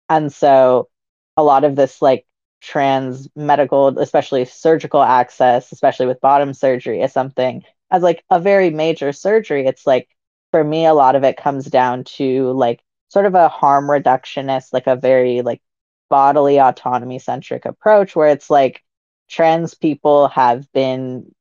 And 0.09 0.33
so 0.33 0.89
a 1.37 1.43
lot 1.43 1.65
of 1.65 1.77
this 1.77 2.01
like 2.01 2.27
trans 2.61 3.29
medical 3.35 3.99
especially 3.99 4.45
surgical 4.45 5.03
access 5.03 5.73
especially 5.73 6.07
with 6.07 6.21
bottom 6.21 6.53
surgery 6.53 7.01
is 7.01 7.11
something 7.11 7.65
as 7.91 8.03
like 8.03 8.25
a 8.31 8.41
very 8.41 8.71
major 8.71 9.13
surgery, 9.13 9.67
it's 9.67 9.87
like 9.87 10.09
for 10.51 10.63
me, 10.65 10.87
a 10.87 10.95
lot 10.95 11.17
of 11.17 11.25
it 11.25 11.37
comes 11.37 11.67
down 11.67 12.05
to 12.05 12.53
like 12.53 12.83
sort 13.09 13.27
of 13.27 13.35
a 13.35 13.49
harm 13.49 13.87
reductionist, 13.87 14.73
like 14.73 14.87
a 14.87 14.97
very 14.97 15.43
like 15.43 15.63
bodily 16.09 16.59
autonomy 16.61 17.19
centric 17.19 17.65
approach 17.65 18.17
where 18.17 18.29
it's 18.29 18.51
like 18.51 18.83
trans 19.29 19.75
people 19.75 20.29
have 20.29 20.71
been 20.73 21.33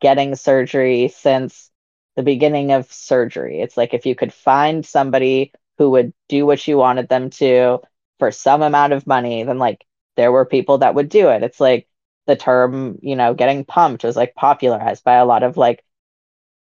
getting 0.00 0.34
surgery 0.34 1.08
since 1.08 1.70
the 2.16 2.22
beginning 2.22 2.72
of 2.72 2.92
surgery. 2.92 3.60
It's 3.60 3.76
like 3.76 3.94
if 3.94 4.06
you 4.06 4.14
could 4.14 4.32
find 4.32 4.84
somebody 4.84 5.52
who 5.78 5.90
would 5.90 6.12
do 6.28 6.46
what 6.46 6.66
you 6.66 6.76
wanted 6.76 7.08
them 7.08 7.30
to 7.30 7.78
for 8.18 8.32
some 8.32 8.62
amount 8.62 8.92
of 8.92 9.06
money, 9.06 9.44
then 9.44 9.58
like 9.58 9.84
there 10.16 10.32
were 10.32 10.44
people 10.44 10.78
that 10.78 10.94
would 10.94 11.08
do 11.08 11.28
it. 11.28 11.42
It's 11.42 11.60
like 11.60 11.88
the 12.26 12.36
term, 12.36 12.98
you 13.02 13.16
know, 13.16 13.34
getting 13.34 13.64
pumped 13.64 14.04
was 14.04 14.16
like 14.16 14.34
popularized 14.34 15.04
by 15.04 15.14
a 15.14 15.24
lot 15.24 15.42
of 15.44 15.56
like 15.56 15.84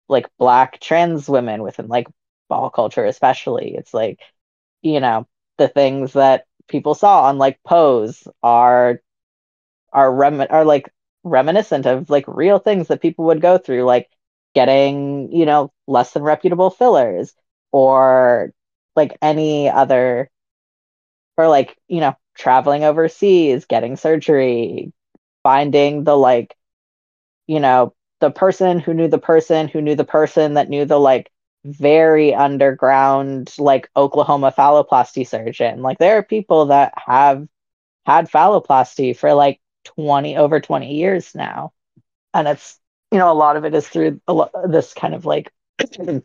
like 0.08 0.28
black 0.38 0.80
trans 0.80 1.28
women 1.28 1.62
within 1.62 1.88
like 1.88 2.06
ball 2.48 2.70
culture 2.70 3.04
especially. 3.04 3.74
It's 3.76 3.94
like 3.94 4.20
you 4.82 5.00
know 5.00 5.26
the 5.58 5.68
things 5.68 6.14
that 6.14 6.46
people 6.68 6.94
saw 6.94 7.24
on 7.24 7.38
like 7.38 7.60
pose 7.64 8.26
are 8.42 9.00
are 9.92 10.12
rem 10.14 10.44
are 10.50 10.64
like 10.64 10.92
reminiscent 11.24 11.86
of 11.86 12.10
like 12.10 12.24
real 12.28 12.58
things 12.58 12.88
that 12.88 13.00
people 13.02 13.26
would 13.26 13.40
go 13.40 13.58
through 13.58 13.84
like 13.84 14.08
getting 14.54 15.32
you 15.32 15.46
know 15.46 15.72
less 15.86 16.12
than 16.12 16.22
reputable 16.22 16.70
fillers 16.70 17.34
or 17.72 18.52
like 18.96 19.16
any 19.22 19.68
other 19.70 20.30
or 21.36 21.48
like, 21.48 21.76
you 21.88 22.00
know, 22.00 22.14
traveling 22.34 22.84
overseas, 22.84 23.66
getting 23.66 23.96
surgery, 23.96 24.92
finding 25.42 26.04
the 26.04 26.16
like, 26.16 26.56
you 27.48 27.60
know, 27.60 27.94
the 28.20 28.30
person 28.30 28.78
who 28.78 28.94
knew 28.94 29.08
the 29.08 29.18
person 29.18 29.68
who 29.68 29.80
knew 29.80 29.94
the 29.94 30.04
person 30.04 30.54
that 30.54 30.68
knew 30.68 30.84
the 30.84 30.98
like 30.98 31.30
very 31.64 32.34
underground 32.34 33.52
like 33.58 33.90
Oklahoma 33.96 34.54
phalloplasty 34.56 35.26
surgeon. 35.26 35.82
Like 35.82 35.98
there 35.98 36.16
are 36.18 36.22
people 36.22 36.66
that 36.66 36.94
have 36.96 37.46
had 38.06 38.30
phalloplasty 38.30 39.16
for 39.16 39.34
like 39.34 39.60
20 39.84 40.36
over 40.36 40.60
20 40.60 40.94
years 40.94 41.34
now. 41.34 41.72
And 42.34 42.48
it's 42.48 42.78
you 43.12 43.18
know 43.18 43.32
a 43.32 43.34
lot 43.34 43.56
of 43.56 43.64
it 43.64 43.74
is 43.74 43.88
through 43.88 44.20
lo- 44.28 44.50
this 44.68 44.94
kind 44.94 45.14
of 45.14 45.26
like 45.26 45.52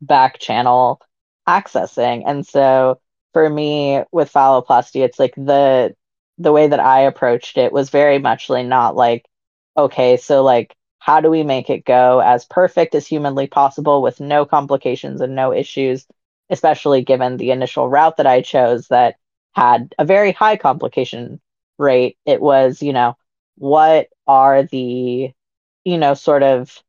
back 0.00 0.38
channel 0.38 1.00
accessing. 1.48 2.22
And 2.26 2.46
so 2.46 3.00
for 3.32 3.48
me 3.48 4.02
with 4.12 4.32
phalloplasty 4.32 5.04
it's 5.04 5.18
like 5.18 5.34
the 5.36 5.94
the 6.38 6.52
way 6.52 6.68
that 6.68 6.80
I 6.80 7.02
approached 7.02 7.56
it 7.58 7.72
was 7.72 7.90
very 7.90 8.18
much 8.18 8.50
like 8.50 8.66
not 8.66 8.96
like 8.96 9.26
okay, 9.76 10.16
so 10.16 10.42
like 10.42 10.74
how 11.06 11.20
do 11.20 11.30
we 11.30 11.44
make 11.44 11.70
it 11.70 11.84
go 11.84 12.20
as 12.20 12.44
perfect 12.46 12.96
as 12.96 13.06
humanly 13.06 13.46
possible 13.46 14.02
with 14.02 14.20
no 14.20 14.44
complications 14.44 15.20
and 15.20 15.36
no 15.36 15.52
issues, 15.52 16.04
especially 16.50 17.02
given 17.04 17.36
the 17.36 17.52
initial 17.52 17.88
route 17.88 18.16
that 18.16 18.26
I 18.26 18.42
chose 18.42 18.88
that 18.88 19.16
had 19.54 19.94
a 20.00 20.04
very 20.04 20.32
high 20.32 20.56
complication 20.56 21.40
rate. 21.78 22.18
It 22.26 22.40
was, 22.40 22.82
you 22.82 22.92
know, 22.92 23.16
what 23.56 24.08
are 24.26 24.64
the, 24.64 25.32
you 25.84 25.98
know, 25.98 26.14
sort 26.14 26.42
of 26.42 26.82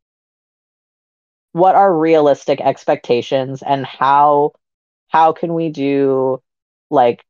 what 1.51 1.75
are 1.75 1.93
realistic 1.95 2.61
expectations 2.61 3.61
and 3.63 3.85
how 3.85 4.53
how 5.09 5.33
can 5.33 5.53
we 5.53 5.69
do 5.69 6.41
like 6.89 7.25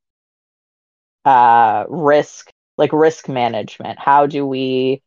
uh 1.26 1.86
risk 1.90 2.52
like 2.78 2.94
risk 2.94 3.28
management 3.28 4.00
how 4.00 4.26
do 4.28 4.46
we 4.46 5.02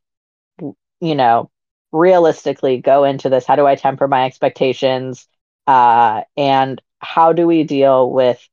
you 1.01 1.15
know 1.15 1.51
realistically 1.93 2.79
go 2.79 3.05
into 3.05 3.29
this? 3.29 3.47
How 3.47 3.57
do 3.57 3.67
I 3.67 3.75
temper 3.75 4.09
my 4.09 4.27
expectations? 4.27 5.27
Uh, 5.67 6.23
and 6.37 6.81
how 6.99 7.33
do 7.33 7.47
we 7.47 7.65
deal 7.65 8.11
with 8.11 8.47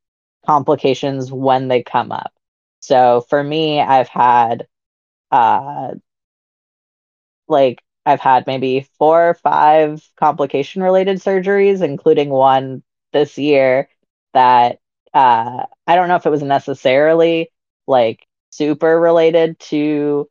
complications 0.46 1.32
when 1.32 1.68
they 1.68 1.84
come 1.84 2.12
up? 2.12 2.34
So 2.80 3.26
for 3.30 3.44
me, 3.44 3.82
I've 3.82 4.08
had 4.08 4.68
uh, 5.32 5.96
like 7.48 7.84
I've 8.06 8.22
had 8.22 8.48
maybe 8.48 8.88
four 8.98 9.30
or 9.30 9.34
five 9.34 10.08
complication 10.18 10.82
related 10.82 11.18
surgeries, 11.18 11.82
including 11.82 12.30
one 12.30 12.84
this 13.14 13.38
year 13.38 13.90
that 14.34 14.80
uh, 15.14 15.66
I 15.86 15.96
don't 15.96 16.08
know 16.08 16.16
if 16.16 16.26
it 16.26 16.30
was 16.30 16.44
necessarily 16.44 17.52
like 17.88 18.26
super 18.50 19.00
related 19.00 19.60
to 19.60 20.30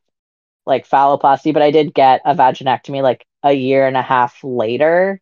like 0.67 0.89
phalloplasty, 0.89 1.53
but 1.53 1.63
I 1.63 1.71
did 1.71 1.95
get 1.95 2.23
a 2.25 2.35
vaginectomy 2.35 3.03
like 3.03 3.27
a 3.43 3.53
year 3.53 3.87
and 3.87 3.97
a 3.97 4.03
half 4.03 4.43
later 4.43 5.21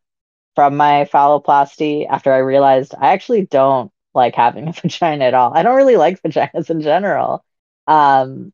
from 0.54 0.76
my 0.76 1.08
phalloplasty 1.12 2.06
after 2.08 2.32
I 2.32 2.38
realized 2.38 2.94
I 2.98 3.12
actually 3.12 3.46
don't 3.46 3.92
like 4.14 4.34
having 4.34 4.68
a 4.68 4.72
vagina 4.72 5.24
at 5.26 5.34
all. 5.34 5.52
I 5.54 5.62
don't 5.62 5.76
really 5.76 5.96
like 5.96 6.22
vaginas 6.22 6.70
in 6.70 6.80
general. 6.80 7.44
Um, 7.86 8.52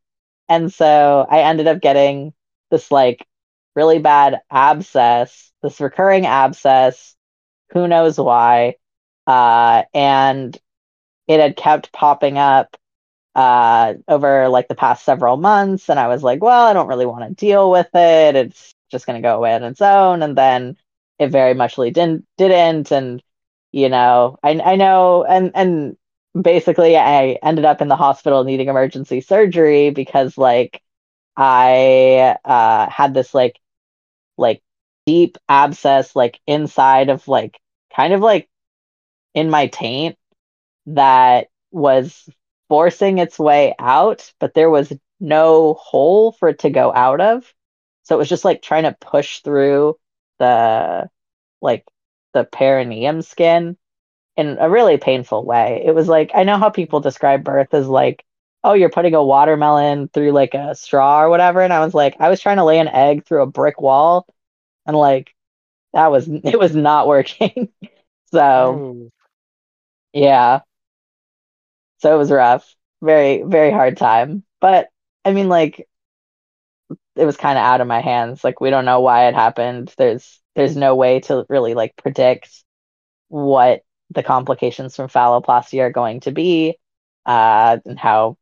and 0.49 0.73
so 0.73 1.27
I 1.31 1.41
ended 1.43 1.69
up 1.69 1.81
getting 1.81 2.33
this 2.71 2.91
like 2.91 3.27
really 3.77 3.99
bad 3.99 4.41
abscess, 4.51 5.53
this 5.63 5.81
recurring 5.81 6.27
abscess, 6.27 7.15
who 7.73 7.87
knows 7.87 8.19
why. 8.19 8.77
Uh, 9.27 9.85
and 9.95 10.59
it 11.29 11.41
had 11.41 11.57
kept 11.57 11.93
popping 11.93 12.39
up 12.39 12.77
uh, 13.41 13.95
over 14.09 14.49
like 14.49 14.69
the 14.69 14.75
past 14.75 15.05
several 15.05 15.37
months. 15.37 15.89
And 15.89 15.99
I 15.99 16.09
was 16.09 16.23
like, 16.23 16.43
well, 16.43 16.67
I 16.67 16.73
don't 16.75 16.89
really 16.89 17.07
want 17.07 17.27
to 17.29 17.35
deal 17.35 17.71
with 17.71 17.89
it. 17.95 18.37
It's 18.37 18.75
just 18.91 19.07
going 19.07 19.21
to 19.21 19.27
go 19.27 19.37
away 19.37 19.55
on 19.55 19.65
its 19.65 19.81
own. 19.81 20.23
And 20.23 20.37
then 20.37 20.77
it 21.19 21.29
very 21.31 21.55
muchly 21.55 21.91
didn't, 21.91 22.27
didn't. 22.37 22.93
And, 22.93 23.23
you 23.73 23.89
know, 23.89 24.39
I, 24.43 24.51
I 24.61 24.77
know, 24.77 25.25
and, 25.25 25.53
and 25.55 25.97
basically 26.41 26.97
I 26.97 27.39
ended 27.43 27.65
up 27.65 27.81
in 27.81 27.89
the 27.89 27.97
hospital 27.97 28.45
needing 28.45 28.69
emergency 28.69 29.21
surgery 29.23 29.91
because 29.91 30.37
like 30.37 30.83
I 31.37 32.37
uh, 32.45 32.91
had 32.91 33.15
this 33.15 33.35
like, 33.35 33.59
like 34.37 34.63
deep 35.07 35.39
abscess 35.49 36.15
like 36.15 36.41
inside 36.47 37.09
of 37.11 37.27
like 37.27 37.59
kind 37.97 38.13
of 38.13 38.21
like 38.21 38.49
in 39.35 39.51
my 39.51 39.67
taint 39.69 40.17
that 40.87 41.49
was 41.71 42.29
forcing 42.71 43.19
its 43.19 43.39
way 43.39 43.75
out, 43.79 44.33
but 44.41 44.55
there 44.55 44.71
was 44.71 44.93
no 45.21 45.75
hole 45.75 46.33
for 46.33 46.49
it 46.51 46.61
to 46.61 46.71
go 46.71 46.95
out 46.95 47.21
of. 47.21 47.53
So 48.05 48.17
it 48.17 48.19
was 48.19 48.31
just 48.31 48.47
like 48.47 48.63
trying 48.63 48.85
to 48.85 48.97
push 49.01 49.41
through 49.43 49.99
the 50.39 51.11
like 51.61 51.85
the 52.35 52.45
perineum 52.45 53.23
skin 53.23 53.77
in 54.37 54.59
a 54.61 54.71
really 54.71 54.99
painful 54.99 55.45
way. 55.45 55.83
It 55.87 55.95
was 55.95 56.09
like 56.09 56.31
I 56.35 56.45
know 56.45 56.59
how 56.59 56.71
people 56.71 57.01
describe 57.01 57.45
birth 57.45 57.75
as 57.75 57.89
like, 57.89 58.25
oh, 58.65 58.75
you're 58.75 58.91
putting 58.91 59.15
a 59.15 59.25
watermelon 59.25 60.09
through 60.09 60.33
like 60.33 60.55
a 60.55 60.75
straw 60.75 61.23
or 61.23 61.31
whatever. 61.31 61.61
And 61.63 61.73
I 61.73 61.81
was 61.85 61.95
like, 61.95 62.17
I 62.21 62.31
was 62.31 62.41
trying 62.41 62.59
to 62.59 62.65
lay 62.65 62.79
an 62.79 62.89
egg 62.89 63.27
through 63.27 63.43
a 63.43 63.47
brick 63.47 63.81
wall 63.81 64.27
and 64.87 64.97
like 64.97 65.35
that 65.93 66.11
was 66.11 66.29
it 66.45 66.59
was 66.59 66.75
not 66.75 67.09
working. 67.09 67.69
so 68.33 69.11
yeah. 70.13 70.61
So 72.01 72.15
it 72.15 72.19
was 72.19 72.31
rough. 72.31 72.75
Very, 73.03 73.43
very 73.43 73.71
hard 73.71 73.97
time. 73.97 74.45
But 74.61 74.89
I 75.25 75.33
mean, 75.33 75.49
like, 75.49 75.87
it 77.17 77.25
was 77.25 77.37
kind 77.37 77.59
of 77.59 77.65
out 77.65 77.81
of 77.81 77.87
my 77.87 78.01
hands. 78.01 78.43
Like, 78.45 78.61
we 78.61 78.71
don't 78.71 78.85
know 78.85 79.01
why 79.01 79.27
it 79.29 79.35
happened. 79.35 79.93
There's 79.99 80.41
there's 80.55 80.77
no 80.77 80.95
way 80.97 81.21
to 81.21 81.47
really 81.49 81.75
like 81.75 81.97
predict 81.97 82.51
what 83.29 83.83
the 84.11 84.23
complications 84.23 84.97
from 84.97 85.09
phalloplasty 85.09 85.81
are 85.81 85.91
going 85.93 86.21
to 86.21 86.33
be, 86.33 86.79
uh, 87.27 87.79
and 87.87 87.99
how 87.99 88.39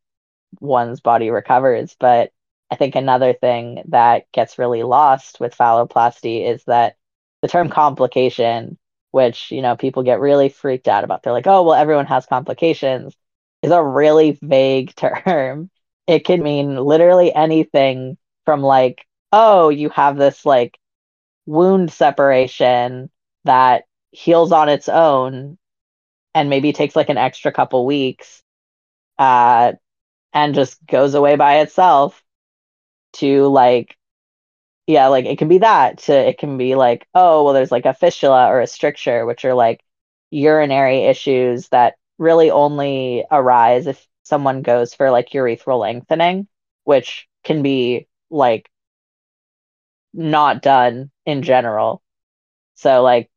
one's 0.60 1.01
body 1.01 1.30
recovers. 1.30 1.97
But 2.01 2.32
I 2.70 2.76
think 2.76 2.97
another 2.97 3.35
thing 3.35 3.85
that 3.89 4.30
gets 4.32 4.59
really 4.59 4.85
lost 4.85 5.40
with 5.40 5.56
phalloplasty 5.56 6.47
is 6.48 6.64
that 6.66 6.97
the 7.43 7.48
term 7.48 7.70
complication, 7.70 8.78
which 9.12 9.51
you 9.52 9.62
know 9.62 9.76
people 9.76 10.02
get 10.05 10.20
really 10.20 10.48
freaked 10.51 10.89
out 10.89 11.05
about, 11.05 11.22
they're 11.24 11.35
like, 11.35 11.48
"Oh, 11.48 11.64
well, 11.64 11.74
everyone 11.74 12.06
has 12.06 12.26
complications." 12.26 13.16
Is 13.62 13.70
a 13.72 13.82
really 13.82 14.39
vague 14.43 14.94
term. 14.97 15.70
It 16.06 16.24
can 16.24 16.43
mean 16.43 16.76
literally 16.76 17.35
anything 17.35 18.16
from 18.44 18.62
like, 18.62 19.05
oh, 19.32 19.68
you 19.68 19.90
have 19.90 20.16
this 20.16 20.47
like 20.47 20.78
wound 21.47 21.93
separation 21.93 23.10
that 23.44 23.85
heals 24.12 24.52
on 24.52 24.68
its 24.68 24.89
own 24.89 25.59
and 26.35 26.51
maybe 26.51 26.72
takes 26.72 26.97
like 26.97 27.09
an 27.10 27.18
extra 27.18 27.52
couple 27.52 27.86
weeks 27.86 28.43
uh, 29.18 29.72
and 30.32 30.55
just 30.55 30.85
goes 30.86 31.14
away 31.14 31.36
by 31.36 31.60
itself 31.60 32.22
to 33.14 33.47
like 33.48 33.97
yeah 34.86 35.09
like 35.09 35.24
it 35.26 35.39
can 35.39 35.48
be 35.48 35.59
that 35.59 35.98
to 35.98 36.12
it 36.12 36.39
can 36.39 36.56
be 36.59 36.74
like 36.74 37.06
oh 37.14 37.44
well 37.44 37.55
there's 37.55 37.72
like 37.72 37.86
a 37.86 37.94
fistula 37.94 38.48
or 38.48 38.60
a 38.60 38.66
stricture 38.66 39.26
which 39.26 39.44
are 39.44 39.55
like 39.55 39.82
urinary 40.30 41.05
issues 41.05 41.68
that 41.68 41.94
really 42.19 42.51
only 42.51 43.24
arise 43.31 43.86
if 43.86 44.07
someone 44.24 44.62
goes 44.62 44.95
for 44.95 45.11
like 45.11 45.31
urethral 45.31 45.81
lengthening, 45.81 46.49
which 46.85 47.28
can 47.45 47.62
be 47.62 48.09
like 48.31 48.70
not 50.12 50.62
done 50.62 51.11
in 51.27 51.43
general. 51.43 52.03
So 52.74 53.03
like 53.03 53.31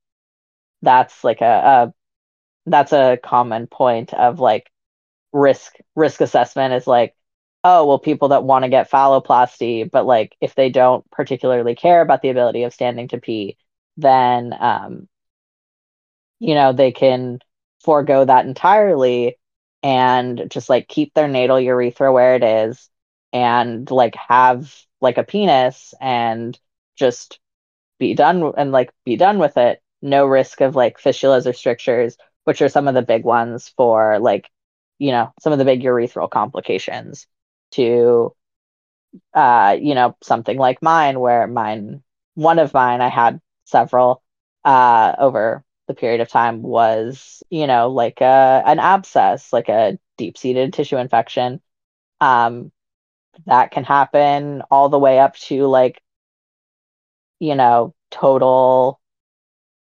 that's 0.81 1.23
like 1.25 1.41
a, 1.41 1.45
a 1.45 1.93
that's 2.67 2.93
a 2.93 3.19
common 3.23 3.67
point 3.67 4.13
of 4.13 4.39
like 4.39 4.71
risk 5.33 5.75
risk 5.95 6.21
assessment 6.21 6.73
is 6.75 6.87
like 6.87 7.15
oh 7.63 7.87
well 7.87 7.99
people 7.99 8.29
that 8.29 8.43
want 8.45 8.63
to 8.63 8.69
get 8.69 8.91
phalloplasty 8.91 9.89
but 9.91 10.05
like 10.05 10.35
if 10.41 10.55
they 10.55 10.69
don't 10.69 11.09
particularly 11.11 11.75
care 11.75 12.01
about 12.01 12.21
the 12.21 12.29
ability 12.29 12.63
of 12.63 12.73
standing 12.73 13.07
to 13.09 13.19
pee 13.19 13.57
then 13.97 14.53
um 14.59 15.07
you 16.39 16.55
know 16.55 16.73
they 16.73 16.91
can 16.91 17.39
forego 17.83 18.25
that 18.25 18.45
entirely 18.45 19.37
and 19.83 20.47
just 20.49 20.69
like 20.69 20.87
keep 20.87 21.13
their 21.13 21.27
natal 21.27 21.59
urethra 21.59 22.11
where 22.11 22.35
it 22.35 22.43
is 22.43 22.89
and 23.33 23.89
like 23.89 24.15
have 24.15 24.75
like 25.01 25.17
a 25.17 25.23
penis 25.23 25.93
and 25.99 26.59
just 26.95 27.39
be 27.99 28.13
done 28.13 28.53
and 28.57 28.71
like 28.71 28.91
be 29.05 29.15
done 29.15 29.39
with 29.39 29.57
it. 29.57 29.81
No 30.01 30.25
risk 30.25 30.61
of 30.61 30.75
like 30.75 30.99
fistulas 30.99 31.45
or 31.47 31.53
strictures 31.53 32.17
which 32.43 32.61
are 32.61 32.69
some 32.69 32.87
of 32.87 32.95
the 32.95 33.03
big 33.03 33.23
ones 33.23 33.69
for 33.77 34.19
like 34.19 34.49
you 34.99 35.11
know 35.11 35.31
some 35.41 35.53
of 35.53 35.59
the 35.59 35.65
big 35.65 35.81
urethral 35.83 36.29
complications 36.29 37.27
to 37.71 38.35
uh 39.33 39.77
you 39.79 39.95
know 39.95 40.15
something 40.23 40.57
like 40.57 40.81
mine 40.81 41.19
where 41.19 41.47
mine 41.47 42.03
one 42.35 42.59
of 42.59 42.73
mine 42.73 43.01
i 43.01 43.09
had 43.09 43.39
several 43.65 44.21
uh 44.65 45.13
over 45.19 45.63
the 45.91 45.99
period 45.99 46.21
of 46.21 46.29
time 46.29 46.61
was, 46.61 47.43
you 47.49 47.67
know, 47.67 47.89
like 47.89 48.21
a, 48.21 48.63
an 48.65 48.79
abscess, 48.79 49.51
like 49.51 49.69
a 49.69 49.99
deep 50.17 50.37
seated 50.37 50.73
tissue 50.73 50.97
infection. 50.97 51.61
Um, 52.21 52.71
that 53.45 53.71
can 53.71 53.83
happen 53.83 54.61
all 54.71 54.89
the 54.89 54.99
way 54.99 55.19
up 55.19 55.35
to 55.37 55.65
like, 55.67 56.01
you 57.39 57.55
know, 57.55 57.93
total 58.11 58.99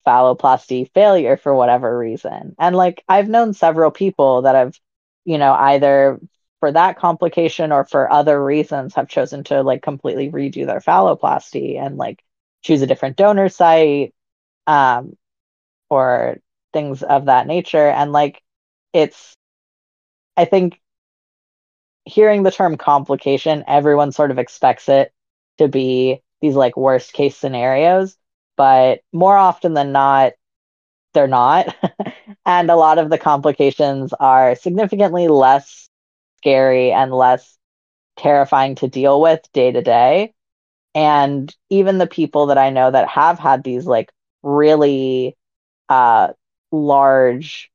phalloplasty 0.06 0.92
failure 0.94 1.38
for 1.38 1.54
whatever 1.54 1.98
reason. 1.98 2.56
And 2.60 2.76
like, 2.76 3.04
I've 3.10 3.28
known 3.30 3.54
several 3.54 3.92
people 3.92 4.44
that 4.44 4.56
have, 4.56 4.80
you 5.26 5.38
know, 5.38 5.54
either 5.54 6.20
for 6.60 6.72
that 6.72 6.98
complication 6.98 7.72
or 7.72 7.86
for 7.86 8.12
other 8.12 8.44
reasons 8.44 8.96
have 8.96 9.10
chosen 9.10 9.44
to 9.46 9.62
like 9.64 9.82
completely 9.82 10.32
redo 10.32 10.66
their 10.66 10.80
phalloplasty 10.80 11.80
and 11.80 11.98
like 11.98 12.24
choose 12.64 12.82
a 12.82 12.88
different 12.88 13.18
donor 13.18 13.50
site 13.50 14.14
um, 14.68 15.16
or 15.90 16.38
things 16.74 17.04
of 17.04 17.26
that 17.26 17.48
nature. 17.48 17.88
And 17.90 18.12
like, 18.12 18.42
it's, 18.94 19.36
I 20.36 20.46
think 20.46 20.80
hearing 22.06 22.44
the 22.44 22.52
term 22.52 22.78
complication, 22.78 23.64
everyone 23.68 24.12
sort 24.12 24.32
of 24.32 24.40
expects 24.40 24.90
it 24.90 25.14
to 25.58 25.68
be 25.68 26.22
these 26.42 26.56
like 26.56 26.78
worst 26.78 27.14
case 27.14 27.36
scenarios, 27.36 28.16
but 28.56 29.02
more 29.12 29.36
often 29.36 29.74
than 29.74 29.92
not, 29.92 30.34
they're 31.14 31.28
not. 31.28 31.76
and 32.46 32.70
a 32.72 32.76
lot 32.76 33.00
of 33.00 33.10
the 33.10 33.18
complications 33.18 34.14
are 34.20 34.56
significantly 34.56 35.28
less 35.28 35.90
scary 36.38 36.92
and 36.92 37.14
less 37.14 37.58
terrifying 38.18 38.76
to 38.78 38.90
deal 38.90 39.22
with 39.22 39.42
day 39.54 39.72
to 39.72 39.82
day. 39.84 40.34
And 40.96 41.56
even 41.70 42.00
the 42.00 42.08
people 42.08 42.48
that 42.48 42.60
I 42.60 42.72
know 42.72 42.92
that 42.92 43.10
have 43.10 43.40
had 43.40 43.64
these 43.64 43.86
like 43.88 44.12
really 44.44 45.37
uh, 45.90 46.30
large 46.72 47.72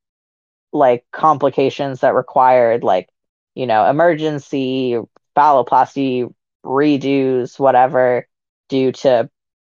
like 0.72 1.04
complications 1.12 2.00
that 2.00 2.14
required 2.14 2.82
like 2.84 3.08
you 3.54 3.66
know 3.66 3.88
emergency 3.88 4.98
phalloplasty 5.36 6.32
redos 6.64 7.58
whatever 7.58 8.26
due 8.68 8.92
to 8.92 9.28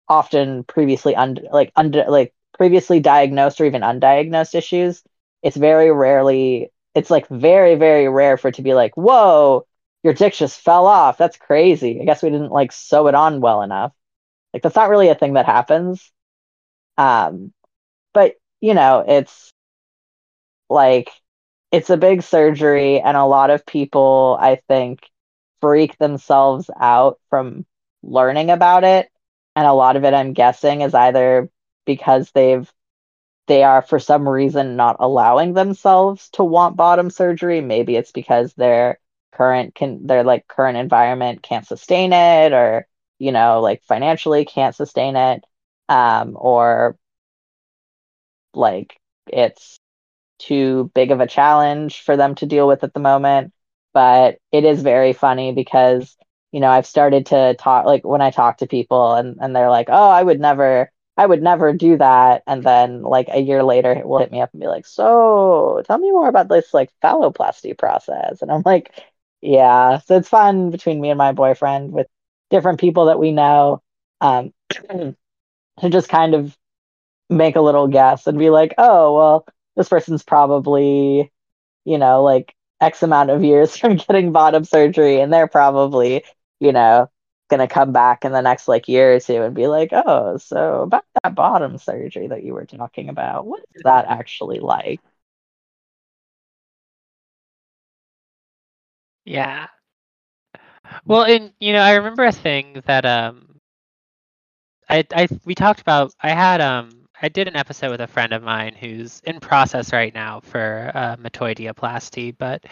often 0.07 0.63
previously 0.63 1.15
un- 1.15 1.37
like 1.51 1.71
under 1.75 2.05
like 2.07 2.33
previously 2.57 2.99
diagnosed 2.99 3.59
or 3.59 3.65
even 3.65 3.81
undiagnosed 3.81 4.55
issues 4.55 5.03
it's 5.41 5.57
very 5.57 5.91
rarely 5.91 6.71
it's 6.93 7.09
like 7.11 7.27
very 7.27 7.75
very 7.75 8.07
rare 8.07 8.37
for 8.37 8.49
it 8.49 8.55
to 8.55 8.61
be 8.61 8.73
like 8.73 8.95
whoa 8.95 9.65
your 10.03 10.13
dick 10.13 10.33
just 10.35 10.61
fell 10.61 10.85
off. 10.85 11.17
That's 11.17 11.35
crazy. 11.35 11.99
I 11.99 12.05
guess 12.05 12.21
we 12.21 12.29
didn't 12.29 12.51
like 12.51 12.71
sew 12.71 13.07
it 13.07 13.15
on 13.15 13.41
well 13.41 13.63
enough. 13.63 13.91
Like 14.53 14.63
that's 14.63 14.75
not 14.75 14.89
really 14.89 15.09
a 15.09 15.15
thing 15.15 15.33
that 15.33 15.47
happens. 15.47 16.11
Um, 16.97 17.53
but 18.15 18.35
you 18.61 18.73
know, 18.73 19.05
it's 19.07 19.53
like 20.69 21.09
it's 21.71 21.89
a 21.89 21.97
big 21.97 22.23
surgery, 22.23 22.99
and 23.01 23.17
a 23.17 23.25
lot 23.25 23.49
of 23.49 23.65
people, 23.65 24.37
I 24.39 24.57
think, 24.67 25.01
freak 25.61 25.97
themselves 25.97 26.69
out 26.79 27.19
from 27.29 27.65
learning 28.03 28.51
about 28.51 28.83
it. 28.83 29.09
And 29.55 29.67
a 29.67 29.73
lot 29.73 29.95
of 29.95 30.03
it, 30.05 30.13
I'm 30.13 30.33
guessing, 30.33 30.81
is 30.81 30.93
either 30.93 31.49
because 31.85 32.31
they've 32.31 32.71
they 33.47 33.63
are 33.63 33.81
for 33.83 33.99
some 33.99 34.27
reason 34.29 34.75
not 34.75 34.97
allowing 34.99 35.53
themselves 35.53 36.29
to 36.31 36.43
want 36.43 36.77
bottom 36.77 37.09
surgery. 37.09 37.61
Maybe 37.61 37.95
it's 37.95 38.11
because 38.11 38.53
their 38.55 38.99
current 39.33 39.75
can 39.75 40.07
their 40.07 40.23
like 40.23 40.47
current 40.47 40.77
environment 40.77 41.43
can't 41.43 41.67
sustain 41.67 42.13
it, 42.13 42.53
or 42.53 42.87
you 43.19 43.31
know, 43.31 43.61
like 43.61 43.83
financially 43.83 44.45
can't 44.45 44.75
sustain 44.75 45.15
it, 45.15 45.43
um, 45.89 46.37
or 46.39 46.97
like 48.55 48.97
it's 49.27 49.79
too 50.39 50.91
big 50.95 51.11
of 51.11 51.19
a 51.21 51.27
challenge 51.27 52.01
for 52.01 52.17
them 52.17 52.35
to 52.35 52.45
deal 52.45 52.67
with 52.67 52.83
at 52.83 52.93
the 52.93 52.99
moment. 52.99 53.53
But 53.93 54.39
it 54.51 54.65
is 54.65 54.81
very 54.81 55.13
funny 55.13 55.53
because, 55.53 56.17
you 56.51 56.59
know, 56.59 56.69
I've 56.69 56.85
started 56.85 57.27
to 57.27 57.55
talk 57.55 57.85
like 57.85 58.03
when 58.05 58.21
I 58.21 58.31
talk 58.31 58.57
to 58.57 58.67
people 58.67 59.13
and, 59.15 59.37
and 59.41 59.55
they're 59.55 59.69
like, 59.69 59.87
Oh, 59.89 60.09
I 60.09 60.21
would 60.23 60.39
never 60.39 60.91
I 61.17 61.25
would 61.25 61.41
never 61.41 61.71
do 61.73 61.97
that. 61.97 62.43
And 62.47 62.63
then 62.63 63.01
like 63.03 63.29
a 63.31 63.39
year 63.39 63.63
later 63.63 63.91
it 63.93 64.05
will 64.05 64.19
hit 64.19 64.31
me 64.31 64.41
up 64.41 64.51
and 64.53 64.61
be 64.61 64.67
like, 64.67 64.85
So 64.85 65.81
tell 65.85 65.97
me 65.97 66.11
more 66.11 66.27
about 66.27 66.49
this 66.49 66.73
like 66.73 66.91
phalloplasty 67.03 67.77
process. 67.77 68.41
And 68.41 68.51
I'm 68.51 68.63
like, 68.65 68.91
Yeah. 69.41 69.99
So 69.99 70.17
it's 70.17 70.29
fun 70.29 70.71
between 70.71 70.99
me 71.01 71.09
and 71.09 71.17
my 71.17 71.31
boyfriend 71.31 71.91
with 71.93 72.07
different 72.49 72.79
people 72.79 73.05
that 73.05 73.19
we 73.19 73.31
know. 73.31 73.81
Um 74.21 74.53
to 75.79 75.89
just 75.89 76.09
kind 76.09 76.33
of 76.35 76.55
make 77.29 77.55
a 77.55 77.61
little 77.61 77.87
guess 77.87 78.27
and 78.27 78.37
be 78.39 78.49
like, 78.49 78.73
oh, 78.77 79.15
well, 79.15 79.45
this 79.75 79.89
person's 79.89 80.23
probably, 80.23 81.31
you 81.85 81.97
know, 81.97 82.23
like 82.23 82.55
X 82.81 83.03
amount 83.03 83.29
of 83.31 83.43
years 83.43 83.77
from 83.79 83.97
getting 83.97 84.31
bottom 84.31 84.63
surgery, 84.65 85.21
and 85.21 85.31
they're 85.33 85.47
probably, 85.47 86.23
you 86.59 86.71
know, 86.71 87.09
gonna 87.49 87.67
come 87.67 87.91
back 87.93 88.25
in 88.25 88.31
the 88.31 88.41
next 88.41 88.67
like 88.67 88.87
year 88.87 89.15
or 89.15 89.19
two 89.19 89.41
and 89.43 89.55
be 89.55 89.67
like, 89.67 89.89
oh, 89.93 90.37
so 90.37 90.83
about 90.83 91.05
that 91.23 91.35
bottom 91.35 91.77
surgery 91.77 92.27
that 92.27 92.43
you 92.43 92.53
were 92.53 92.65
talking 92.65 93.09
about, 93.09 93.45
what 93.47 93.63
is 93.75 93.83
that 93.83 94.05
actually 94.07 94.59
like? 94.59 95.01
Yeah. 99.25 99.67
Well, 101.05 101.23
and 101.23 101.53
you 101.59 101.73
know, 101.73 101.81
I 101.81 101.93
remember 101.95 102.25
a 102.25 102.31
thing 102.31 102.81
that 102.85 103.05
um 103.05 103.59
I 104.89 105.05
I 105.13 105.27
we 105.45 105.55
talked 105.55 105.81
about 105.81 106.13
I 106.21 106.29
had 106.29 106.61
um 106.61 107.04
I 107.21 107.29
did 107.29 107.47
an 107.47 107.55
episode 107.55 107.91
with 107.91 108.01
a 108.01 108.07
friend 108.07 108.33
of 108.33 108.43
mine 108.43 108.73
who's 108.73 109.21
in 109.21 109.39
process 109.39 109.93
right 109.93 110.13
now 110.13 110.41
for 110.41 110.91
uh, 110.93 111.15
metoidioplasty, 111.17 112.35
but 112.37 112.65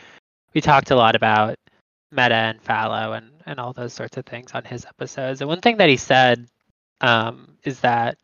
we 0.54 0.62
talked 0.62 0.92
a 0.92 0.96
lot 0.96 1.16
about 1.16 1.58
meta 2.12 2.36
and 2.36 2.64
phallo 2.64 3.18
and, 3.18 3.32
and 3.46 3.60
all 3.60 3.74
those 3.74 3.94
sorts 3.94 4.18
of 4.18 4.26
things 4.26 4.52
on 4.54 4.64
his 4.64 4.86
episodes. 4.86 5.42
And 5.42 5.48
one 5.48 5.62
thing 5.62 5.78
that 5.78 5.90
he 5.90 5.98
said 5.98 6.48
um, 7.02 7.58
is 7.64 7.80
that 7.82 8.18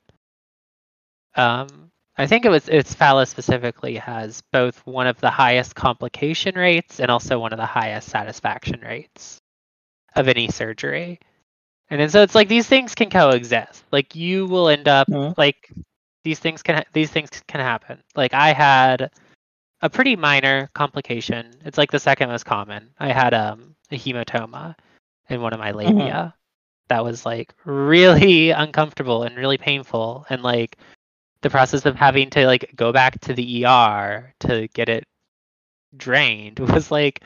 um, 1.36 1.90
I 2.18 2.28
think 2.28 2.46
it 2.46 2.50
was 2.50 2.68
it's 2.68 2.94
phallo 2.94 3.26
specifically 3.26 3.96
has 3.96 4.42
both 4.52 4.86
one 4.86 5.08
of 5.08 5.20
the 5.22 5.30
highest 5.30 5.74
complication 5.74 6.56
rates 6.56 7.00
and 7.00 7.10
also 7.10 7.40
one 7.40 7.54
of 7.54 7.58
the 7.58 7.66
highest 7.66 8.10
satisfaction 8.10 8.82
rates 8.82 9.40
of 10.16 10.28
any 10.28 10.50
surgery. 10.50 11.20
And 11.90 12.00
then 12.00 12.10
so 12.10 12.22
it's 12.22 12.36
like 12.36 12.50
these 12.50 12.68
things 12.68 12.94
can 12.94 13.10
coexist. 13.10 13.84
Like 13.92 14.16
you 14.16 14.46
will 14.46 14.70
end 14.70 14.88
up 14.88 15.08
mm-hmm. 15.08 15.34
like 15.38 15.72
these 16.30 16.38
things 16.38 16.62
can 16.62 16.84
these 16.94 17.10
things 17.10 17.30
can 17.48 17.60
happen. 17.60 18.04
Like 18.16 18.36
I 18.36 18.54
had 18.54 19.10
a 19.82 19.90
pretty 19.90 20.16
minor 20.16 20.70
complication. 20.76 21.52
It's 21.66 21.78
like 21.80 21.90
the 21.90 21.98
second 21.98 22.30
most 22.30 22.46
common. 22.46 22.92
I 23.00 23.12
had 23.12 23.34
um, 23.34 23.76
a 23.90 23.98
hematoma 23.98 24.76
in 25.28 25.42
one 25.42 25.54
of 25.54 25.60
my 25.60 25.72
labia. 25.72 25.94
Mm-hmm. 25.94 26.30
That 26.90 27.04
was 27.04 27.26
like 27.26 27.52
really 27.66 28.50
uncomfortable 28.66 29.24
and 29.24 29.36
really 29.38 29.58
painful 29.58 30.28
and 30.30 30.44
like 30.44 30.78
the 31.42 31.50
process 31.50 31.88
of 31.88 31.96
having 31.96 32.30
to 32.30 32.46
like 32.46 32.72
go 32.76 32.94
back 32.94 33.20
to 33.22 33.34
the 33.34 33.66
ER 33.66 34.32
to 34.42 34.68
get 34.68 34.88
it 34.88 35.06
drained 35.98 36.60
was 36.74 36.92
like 36.92 37.24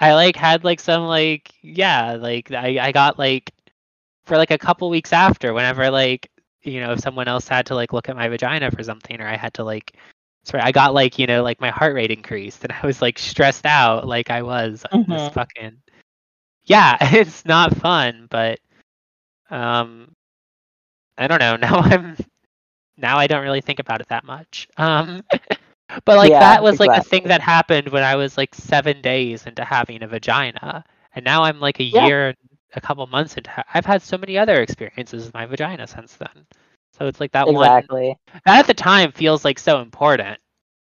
I 0.00 0.14
like 0.14 0.34
had 0.34 0.64
like 0.64 0.80
some 0.80 1.04
like 1.04 1.54
yeah, 1.62 2.14
like 2.14 2.50
I 2.50 2.88
I 2.88 2.90
got 2.90 3.20
like 3.20 3.52
for 4.24 4.36
like 4.36 4.50
a 4.50 4.58
couple 4.58 4.90
weeks 4.90 5.12
after 5.12 5.54
whenever 5.54 5.92
like 5.92 6.28
you 6.64 6.80
know 6.80 6.92
if 6.92 7.00
someone 7.00 7.28
else 7.28 7.48
had 7.48 7.66
to 7.66 7.74
like 7.74 7.92
look 7.92 8.08
at 8.08 8.16
my 8.16 8.28
vagina 8.28 8.70
for 8.70 8.82
something 8.82 9.20
or 9.20 9.26
i 9.26 9.36
had 9.36 9.52
to 9.54 9.64
like 9.64 9.96
sorry 10.44 10.62
i 10.62 10.72
got 10.72 10.94
like 10.94 11.18
you 11.18 11.26
know 11.26 11.42
like 11.42 11.60
my 11.60 11.70
heart 11.70 11.94
rate 11.94 12.10
increased 12.10 12.64
and 12.64 12.72
i 12.82 12.86
was 12.86 13.02
like 13.02 13.18
stressed 13.18 13.66
out 13.66 14.06
like 14.06 14.30
i 14.30 14.42
was 14.42 14.84
mm-hmm. 14.92 15.10
this 15.10 15.32
fucking 15.32 15.76
yeah 16.64 16.96
it's 17.16 17.44
not 17.44 17.76
fun 17.76 18.26
but 18.30 18.58
um 19.50 20.14
i 21.18 21.26
don't 21.26 21.40
know 21.40 21.56
now 21.60 21.78
i'm 21.78 22.16
now 22.96 23.18
i 23.18 23.26
don't 23.26 23.42
really 23.42 23.60
think 23.60 23.78
about 23.78 24.00
it 24.00 24.08
that 24.08 24.24
much 24.24 24.68
um 24.76 25.22
but 26.04 26.16
like 26.16 26.30
yeah, 26.30 26.40
that 26.40 26.62
was 26.62 26.74
exactly. 26.74 26.88
like 26.88 27.00
a 27.00 27.08
thing 27.08 27.24
that 27.24 27.40
happened 27.40 27.88
when 27.88 28.02
i 28.02 28.16
was 28.16 28.38
like 28.38 28.54
seven 28.54 29.00
days 29.02 29.46
into 29.46 29.64
having 29.64 30.02
a 30.02 30.08
vagina 30.08 30.84
and 31.14 31.24
now 31.24 31.42
i'm 31.42 31.60
like 31.60 31.80
a 31.80 31.84
yeah. 31.84 32.06
year 32.06 32.34
a 32.74 32.80
couple 32.80 33.06
months 33.06 33.36
into 33.36 33.64
I've 33.72 33.86
had 33.86 34.02
so 34.02 34.18
many 34.18 34.38
other 34.38 34.60
experiences 34.62 35.24
with 35.24 35.34
my 35.34 35.46
vagina 35.46 35.86
since 35.86 36.16
then. 36.16 36.46
So 36.98 37.06
it's 37.06 37.20
like 37.20 37.32
that 37.32 37.46
one 37.46 37.56
exactly. 37.56 38.08
one 38.08 38.40
that 38.44 38.58
at 38.60 38.66
the 38.66 38.74
time 38.74 39.12
feels 39.12 39.44
like 39.44 39.58
so 39.58 39.80
important, 39.80 40.38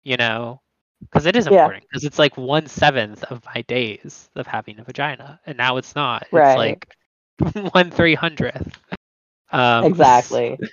you 0.05 0.16
know, 0.16 0.60
because 1.01 1.27
it 1.27 1.36
is 1.36 1.47
important 1.47 1.85
because 1.89 2.02
yeah. 2.02 2.09
it's 2.09 2.19
like 2.19 2.36
one 2.36 2.66
seventh 2.66 3.24
of 3.24 3.44
my 3.55 3.62
days 3.62 4.31
of 4.35 4.47
having 4.47 4.78
a 4.81 4.85
vagina, 4.85 5.40
and 5.47 5.56
now 5.59 5.77
it's 5.77 5.94
not. 5.94 6.27
Right. 6.32 6.78
It's 7.40 7.55
like 7.55 7.73
one 7.74 7.90
three 7.90 8.15
hundredth. 8.15 8.78
Um, 9.51 9.85
exactly. 9.85 10.59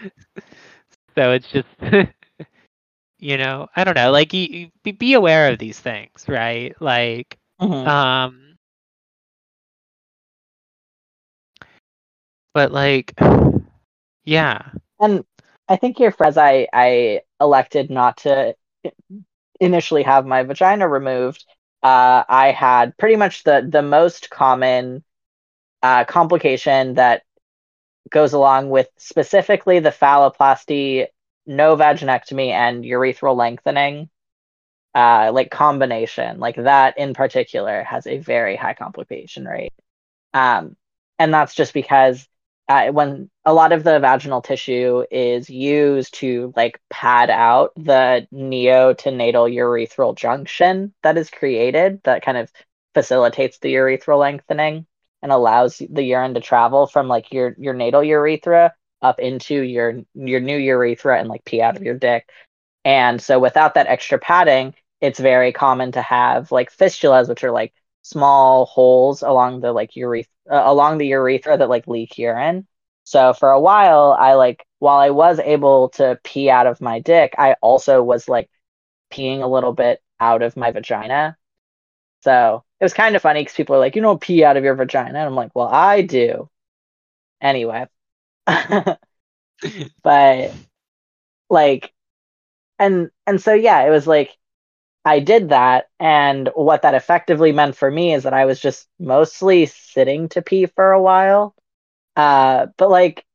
So 1.15 1.31
it's 1.31 1.47
just, 1.47 1.67
you 3.19 3.37
know, 3.37 3.67
I 3.75 3.83
don't 3.83 3.95
know. 3.95 4.11
Like, 4.11 4.33
you, 4.33 4.69
you, 4.83 4.93
be 4.93 5.13
aware 5.13 5.51
of 5.51 5.59
these 5.59 5.79
things, 5.79 6.25
right? 6.27 6.75
Like, 6.81 7.37
mm-hmm. 7.59 7.87
um, 7.87 8.44
But 12.55 12.71
like, 12.71 13.13
yeah. 14.23 14.61
And 14.99 15.25
I 15.67 15.75
think 15.75 15.97
here, 15.97 16.11
Frez, 16.11 16.37
I 16.37 16.67
I 16.73 17.21
elected 17.41 17.91
not 17.91 18.17
to 18.19 18.55
initially 19.59 20.03
have 20.03 20.25
my 20.25 20.43
vagina 20.43 20.87
removed, 20.87 21.45
uh, 21.83 22.23
I 22.29 22.51
had 22.51 22.97
pretty 22.97 23.17
much 23.17 23.43
the 23.43 23.67
the 23.69 23.81
most 23.81 24.29
common 24.29 25.03
uh, 25.83 26.05
complication 26.05 26.93
that 26.95 27.23
goes 28.09 28.31
along 28.31 28.69
with 28.69 28.87
specifically 28.97 29.79
the 29.79 29.89
phalloplasty, 29.89 31.07
no 31.45 31.75
vaginectomy, 31.75 32.51
and 32.51 32.85
urethral 32.85 33.35
lengthening. 33.35 34.09
Uh, 34.95 35.29
like 35.33 35.51
combination, 35.51 36.39
like 36.39 36.55
that 36.55 36.97
in 36.97 37.13
particular, 37.13 37.83
has 37.83 38.07
a 38.07 38.17
very 38.19 38.55
high 38.55 38.73
complication 38.73 39.45
rate. 39.45 39.73
Um, 40.33 40.77
and 41.19 41.33
that's 41.33 41.53
just 41.53 41.73
because 41.73 42.25
uh, 42.67 42.87
when 42.87 43.29
a 43.45 43.53
lot 43.53 43.71
of 43.71 43.83
the 43.83 43.99
vaginal 43.99 44.41
tissue 44.41 45.03
is 45.11 45.49
used 45.49 46.13
to 46.15 46.51
like 46.55 46.79
pad 46.89 47.29
out 47.29 47.71
the 47.75 48.27
neo 48.31 48.93
to 48.93 49.11
natal 49.11 49.45
urethral 49.45 50.15
junction 50.15 50.93
that 51.03 51.17
is 51.17 51.29
created 51.29 52.01
that 52.03 52.23
kind 52.23 52.37
of 52.37 52.51
facilitates 52.93 53.59
the 53.59 53.73
urethral 53.75 54.19
lengthening 54.19 54.85
and 55.21 55.31
allows 55.31 55.81
the 55.89 56.03
urine 56.03 56.33
to 56.33 56.39
travel 56.39 56.87
from 56.87 57.07
like 57.07 57.31
your 57.31 57.55
your 57.57 57.73
natal 57.73 58.03
urethra 58.03 58.73
up 59.01 59.19
into 59.19 59.61
your 59.61 60.01
your 60.13 60.39
new 60.39 60.57
urethra 60.57 61.19
and 61.19 61.29
like 61.29 61.45
pee 61.45 61.61
out 61.61 61.75
of 61.77 61.83
your 61.83 61.95
dick. 61.95 62.29
And 62.83 63.21
so 63.21 63.39
without 63.39 63.75
that 63.75 63.87
extra 63.87 64.19
padding 64.19 64.73
it's 65.01 65.19
very 65.19 65.51
common 65.51 65.91
to 65.91 66.01
have 66.01 66.51
like 66.51 66.75
fistulas 66.75 67.27
which 67.29 67.43
are 67.43 67.51
like 67.51 67.73
small 68.05 68.65
holes 68.65 69.23
along 69.23 69.61
the 69.61 69.71
like 69.73 69.95
urethra 69.95 70.31
uh, 70.51 70.61
along 70.65 70.99
the 70.99 71.07
urethra 71.07 71.57
that 71.57 71.69
like 71.69 71.87
leak 71.87 72.17
urine. 72.19 72.67
So 73.03 73.33
for 73.33 73.51
a 73.51 73.59
while, 73.59 74.15
I 74.19 74.33
like 74.35 74.65
while 74.79 74.97
I 74.99 75.09
was 75.11 75.39
able 75.39 75.89
to 75.91 76.19
pee 76.23 76.49
out 76.49 76.67
of 76.67 76.81
my 76.81 76.99
dick, 76.99 77.33
I 77.37 77.55
also 77.61 78.03
was 78.03 78.29
like 78.29 78.49
peeing 79.11 79.41
a 79.43 79.47
little 79.47 79.73
bit 79.73 80.01
out 80.19 80.43
of 80.43 80.57
my 80.57 80.71
vagina. 80.71 81.37
So 82.23 82.63
it 82.79 82.85
was 82.85 82.93
kind 82.93 83.15
of 83.15 83.21
funny 83.21 83.41
because 83.41 83.55
people 83.55 83.75
are 83.75 83.79
like, 83.79 83.95
you 83.95 84.01
don't 84.01 84.21
pee 84.21 84.43
out 84.43 84.57
of 84.57 84.63
your 84.63 84.75
vagina. 84.75 85.19
And 85.19 85.27
I'm 85.27 85.35
like, 85.35 85.55
well, 85.55 85.67
I 85.69 86.01
do. 86.01 86.49
Anyway. 87.41 87.87
but 90.03 90.51
like 91.49 91.93
and 92.79 93.11
and 93.27 93.41
so 93.41 93.53
yeah, 93.53 93.81
it 93.85 93.89
was 93.89 94.07
like 94.07 94.37
I 95.05 95.19
did 95.19 95.49
that. 95.49 95.87
And 95.99 96.49
what 96.55 96.81
that 96.81 96.95
effectively 96.95 97.51
meant 97.51 97.75
for 97.75 97.89
me 97.89 98.13
is 98.13 98.23
that 98.23 98.33
I 98.33 98.45
was 98.45 98.59
just 98.59 98.87
mostly 98.99 99.67
sitting 99.67 100.29
to 100.29 100.41
pee 100.41 100.65
for 100.65 100.91
a 100.91 101.01
while. 101.01 101.55
Uh, 102.15 102.67
but 102.77 102.89
like 102.91 103.25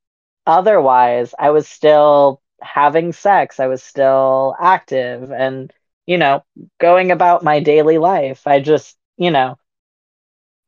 otherwise, 0.46 1.34
I 1.38 1.50
was 1.50 1.68
still 1.68 2.42
having 2.62 3.12
sex. 3.12 3.60
I 3.60 3.68
was 3.68 3.82
still 3.82 4.56
active 4.60 5.32
and, 5.32 5.72
you 6.06 6.18
know, 6.18 6.44
going 6.80 7.12
about 7.12 7.44
my 7.44 7.60
daily 7.60 7.98
life. 7.98 8.46
I 8.46 8.60
just, 8.60 8.96
you 9.18 9.30
know, 9.32 9.58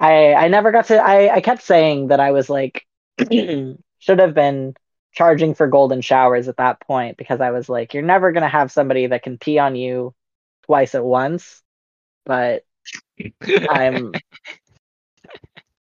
I 0.00 0.34
I 0.34 0.48
never 0.48 0.72
got 0.72 0.86
to 0.86 0.98
I, 0.98 1.34
I 1.36 1.40
kept 1.40 1.62
saying 1.62 2.08
that 2.08 2.20
I 2.20 2.32
was 2.32 2.50
like 2.50 2.86
should 3.30 4.18
have 4.18 4.34
been 4.34 4.74
charging 5.12 5.54
for 5.54 5.66
golden 5.66 6.00
showers 6.00 6.48
at 6.48 6.56
that 6.56 6.80
point 6.80 7.16
because 7.18 7.40
I 7.40 7.50
was 7.50 7.68
like, 7.68 7.94
you're 7.94 8.02
never 8.02 8.32
gonna 8.32 8.48
have 8.48 8.72
somebody 8.72 9.06
that 9.08 9.22
can 9.22 9.38
pee 9.38 9.58
on 9.58 9.76
you 9.76 10.14
twice 10.66 10.94
at 10.94 11.05
once, 11.05 11.62
but 12.26 12.64
I'm 13.70 14.12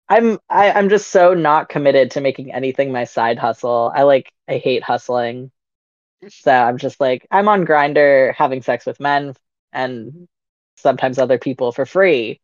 I'm 0.08 0.38
I, 0.48 0.72
I'm 0.72 0.88
just 0.88 1.08
so 1.10 1.34
not 1.34 1.68
committed 1.68 2.12
to 2.12 2.20
making 2.20 2.52
anything 2.52 2.92
my 2.92 3.04
side 3.04 3.38
hustle. 3.38 3.92
I 3.94 4.02
like 4.02 4.32
I 4.48 4.58
hate 4.58 4.82
hustling. 4.82 5.50
So 6.28 6.52
I'm 6.52 6.78
just 6.78 7.00
like 7.00 7.26
I'm 7.30 7.48
on 7.48 7.66
Grindr 7.66 8.34
having 8.34 8.62
sex 8.62 8.86
with 8.86 9.00
men 9.00 9.34
and 9.72 10.28
sometimes 10.76 11.18
other 11.18 11.38
people 11.38 11.72
for 11.72 11.86
free, 11.86 12.40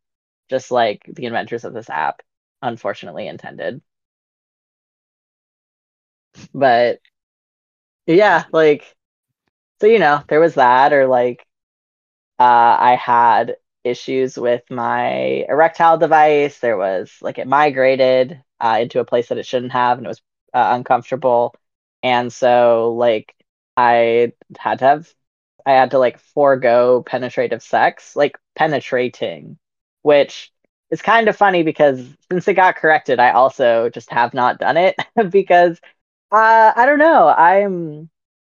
just 0.51 0.71
like 0.73 1.03
the 1.09 1.27
inventors 1.27 1.65
of 1.65 1.75
this 1.75 1.91
app 1.91 2.23
unfortunately 2.63 3.29
intended. 3.29 3.83
But 6.55 7.01
yeah, 8.07 8.45
like 8.53 8.97
so 9.83 9.89
you 9.89 10.01
know, 10.01 10.25
there 10.29 10.41
was 10.41 10.57
that 10.57 10.95
or 10.95 11.09
like 11.09 11.47
uh, 12.39 12.77
I 12.81 12.97
had 13.01 13.57
issues 13.85 14.37
with 14.39 14.63
my 14.71 15.45
erectile 15.49 15.99
device. 15.99 16.59
There 16.61 16.77
was 16.77 17.13
like 17.21 17.39
it 17.39 17.47
migrated 17.47 18.43
uh, 18.61 18.79
into 18.83 19.01
a 19.01 19.05
place 19.05 19.29
that 19.29 19.39
it 19.39 19.47
shouldn't 19.47 19.73
have, 19.73 19.99
and 19.99 20.07
it 20.07 20.11
was 20.11 20.23
uh, 20.55 20.71
uncomfortable. 20.75 21.55
And 22.03 22.33
so, 22.33 22.95
like, 22.97 23.35
I 23.77 24.33
had 24.59 24.79
to 24.81 24.85
have, 24.85 25.15
I 25.67 25.73
had 25.73 25.91
to 25.93 25.99
like 25.99 26.19
forego 26.19 27.03
penetrative 27.03 27.63
sex, 27.63 28.17
like 28.17 28.39
penetrating, 28.57 29.59
which 30.03 30.53
is 30.91 31.03
kind 31.03 31.29
of 31.29 31.37
funny 31.37 31.63
because 31.63 32.07
since 32.31 32.49
it 32.49 32.55
got 32.55 32.77
corrected, 32.77 33.21
I 33.21 33.33
also 33.33 33.91
just 33.91 34.11
have 34.11 34.35
not 34.35 34.59
done 34.59 34.77
it 34.77 34.97
because 35.31 35.81
uh, 36.33 36.73
I 36.77 36.87
don't 36.87 36.99
know. 36.99 37.29
I'm 37.29 38.11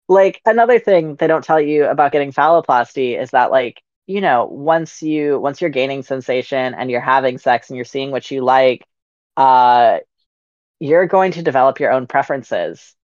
like 0.07 0.41
another 0.45 0.79
thing 0.79 1.15
they 1.15 1.27
don't 1.27 1.43
tell 1.43 1.59
you 1.59 1.85
about 1.85 2.11
getting 2.11 2.31
phalloplasty 2.31 3.19
is 3.19 3.31
that 3.31 3.51
like 3.51 3.81
you 4.07 4.21
know 4.21 4.45
once 4.45 5.01
you 5.01 5.39
once 5.39 5.61
you're 5.61 5.69
gaining 5.69 6.03
sensation 6.03 6.73
and 6.75 6.91
you're 6.91 7.01
having 7.01 7.37
sex 7.37 7.69
and 7.69 7.75
you're 7.77 7.85
seeing 7.85 8.11
what 8.11 8.29
you 8.29 8.43
like 8.43 8.85
uh 9.37 9.99
you're 10.79 11.07
going 11.07 11.31
to 11.33 11.41
develop 11.43 11.79
your 11.79 11.91
own 11.91 12.07
preferences. 12.07 12.95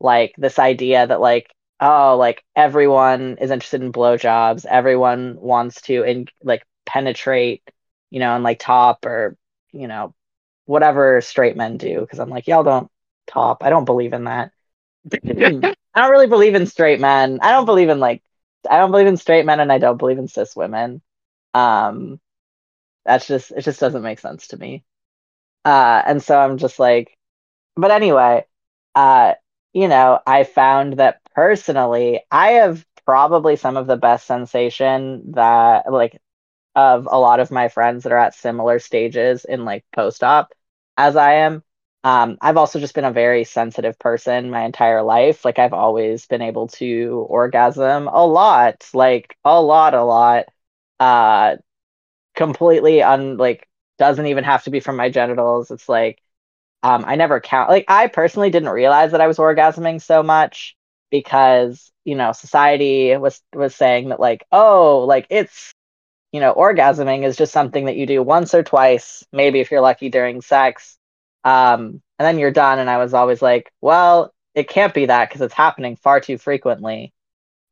Like 0.00 0.34
this 0.38 0.58
idea 0.58 1.06
that 1.06 1.20
like 1.20 1.52
oh 1.80 2.16
like 2.18 2.44
everyone 2.56 3.38
is 3.40 3.50
interested 3.50 3.82
in 3.82 3.92
blowjobs. 3.92 4.66
Everyone 4.66 5.36
wants 5.40 5.82
to 5.82 6.02
in 6.04 6.26
like 6.42 6.64
penetrate 6.86 7.62
you 8.10 8.20
know 8.20 8.34
and 8.34 8.44
like 8.44 8.58
top 8.58 9.06
or 9.06 9.36
you 9.72 9.88
know 9.88 10.14
whatever 10.66 11.20
straight 11.22 11.56
men 11.56 11.78
do. 11.78 12.00
Because 12.00 12.18
i'm 12.20 12.30
like 12.30 12.46
y'all 12.48 12.64
don't 12.64 12.90
top. 13.26 13.62
I 13.64 13.70
don't 13.70 13.84
believe 13.86 14.12
in 14.12 14.24
that 14.24 14.52
I 15.12 16.00
don't 16.00 16.10
really 16.10 16.26
believe 16.26 16.54
in 16.54 16.66
straight 16.66 17.00
men. 17.00 17.38
I 17.42 17.52
don't 17.52 17.66
believe 17.66 17.88
in 17.88 18.00
like 18.00 18.22
I 18.68 18.78
don't 18.78 18.90
believe 18.90 19.06
in 19.06 19.16
straight 19.16 19.44
men 19.46 19.60
and 19.60 19.70
I 19.72 19.78
don't 19.78 19.98
believe 19.98 20.18
in 20.18 20.28
cis 20.28 20.56
women. 20.56 21.02
Um 21.54 22.20
that's 23.04 23.26
just 23.26 23.52
it 23.52 23.62
just 23.62 23.80
doesn't 23.80 24.02
make 24.02 24.18
sense 24.20 24.48
to 24.48 24.58
me. 24.58 24.84
Uh 25.64 26.02
and 26.06 26.22
so 26.22 26.38
I'm 26.38 26.58
just 26.58 26.78
like 26.78 27.16
but 27.76 27.90
anyway, 27.90 28.46
uh 28.94 29.34
you 29.74 29.88
know, 29.88 30.20
I 30.26 30.44
found 30.44 30.94
that 30.98 31.20
personally 31.34 32.22
I 32.30 32.52
have 32.52 32.84
probably 33.06 33.56
some 33.56 33.76
of 33.76 33.86
the 33.86 33.96
best 33.96 34.26
sensation 34.26 35.32
that 35.32 35.92
like 35.92 36.20
of 36.76 37.08
a 37.10 37.18
lot 37.18 37.40
of 37.40 37.50
my 37.50 37.68
friends 37.68 38.04
that 38.04 38.12
are 38.12 38.18
at 38.18 38.34
similar 38.34 38.78
stages 38.78 39.44
in 39.44 39.64
like 39.64 39.84
post-op 39.94 40.52
as 40.96 41.16
I 41.16 41.34
am 41.34 41.62
um, 42.04 42.36
I've 42.42 42.58
also 42.58 42.80
just 42.80 42.94
been 42.94 43.06
a 43.06 43.12
very 43.12 43.44
sensitive 43.44 43.98
person 43.98 44.50
my 44.50 44.64
entire 44.64 45.02
life. 45.02 45.44
Like 45.44 45.58
I've 45.58 45.72
always 45.72 46.26
been 46.26 46.42
able 46.42 46.68
to 46.68 47.26
orgasm 47.30 48.08
a 48.08 48.26
lot, 48.26 48.86
like 48.94 49.36
a 49.44 49.60
lot, 49.60 49.94
a 49.94 50.04
lot. 50.04 50.46
Uh, 51.00 51.56
completely 52.36 53.02
un 53.02 53.36
like 53.38 53.68
doesn't 53.98 54.26
even 54.26 54.44
have 54.44 54.64
to 54.64 54.70
be 54.70 54.80
from 54.80 54.96
my 54.96 55.10
genitals. 55.10 55.70
It's 55.70 55.88
like 55.88 56.20
um, 56.82 57.04
I 57.06 57.16
never 57.16 57.40
count. 57.40 57.70
Like 57.70 57.86
I 57.88 58.08
personally 58.08 58.50
didn't 58.50 58.70
realize 58.70 59.12
that 59.12 59.20
I 59.22 59.28
was 59.28 59.38
orgasming 59.38 60.02
so 60.02 60.22
much 60.22 60.76
because 61.10 61.92
you 62.04 62.16
know 62.16 62.32
society 62.32 63.16
was 63.16 63.42
was 63.54 63.74
saying 63.74 64.10
that 64.10 64.20
like 64.20 64.44
oh 64.52 65.04
like 65.08 65.26
it's 65.30 65.72
you 66.32 66.40
know 66.40 66.54
orgasming 66.54 67.24
is 67.24 67.36
just 67.36 67.52
something 67.52 67.86
that 67.86 67.96
you 67.96 68.06
do 68.06 68.22
once 68.22 68.54
or 68.54 68.62
twice, 68.62 69.24
maybe 69.32 69.60
if 69.60 69.70
you're 69.70 69.80
lucky 69.80 70.10
during 70.10 70.42
sex 70.42 70.98
um, 71.44 72.02
and 72.18 72.26
then 72.26 72.38
you're 72.38 72.50
done. 72.50 72.78
And 72.78 72.90
I 72.90 72.98
was 72.98 73.14
always 73.14 73.42
like, 73.42 73.72
well, 73.80 74.34
it 74.54 74.68
can't 74.68 74.94
be 74.94 75.06
that 75.06 75.28
because 75.28 75.40
it's 75.42 75.54
happening 75.54 75.96
far 75.96 76.20
too 76.20 76.38
frequently. 76.38 77.12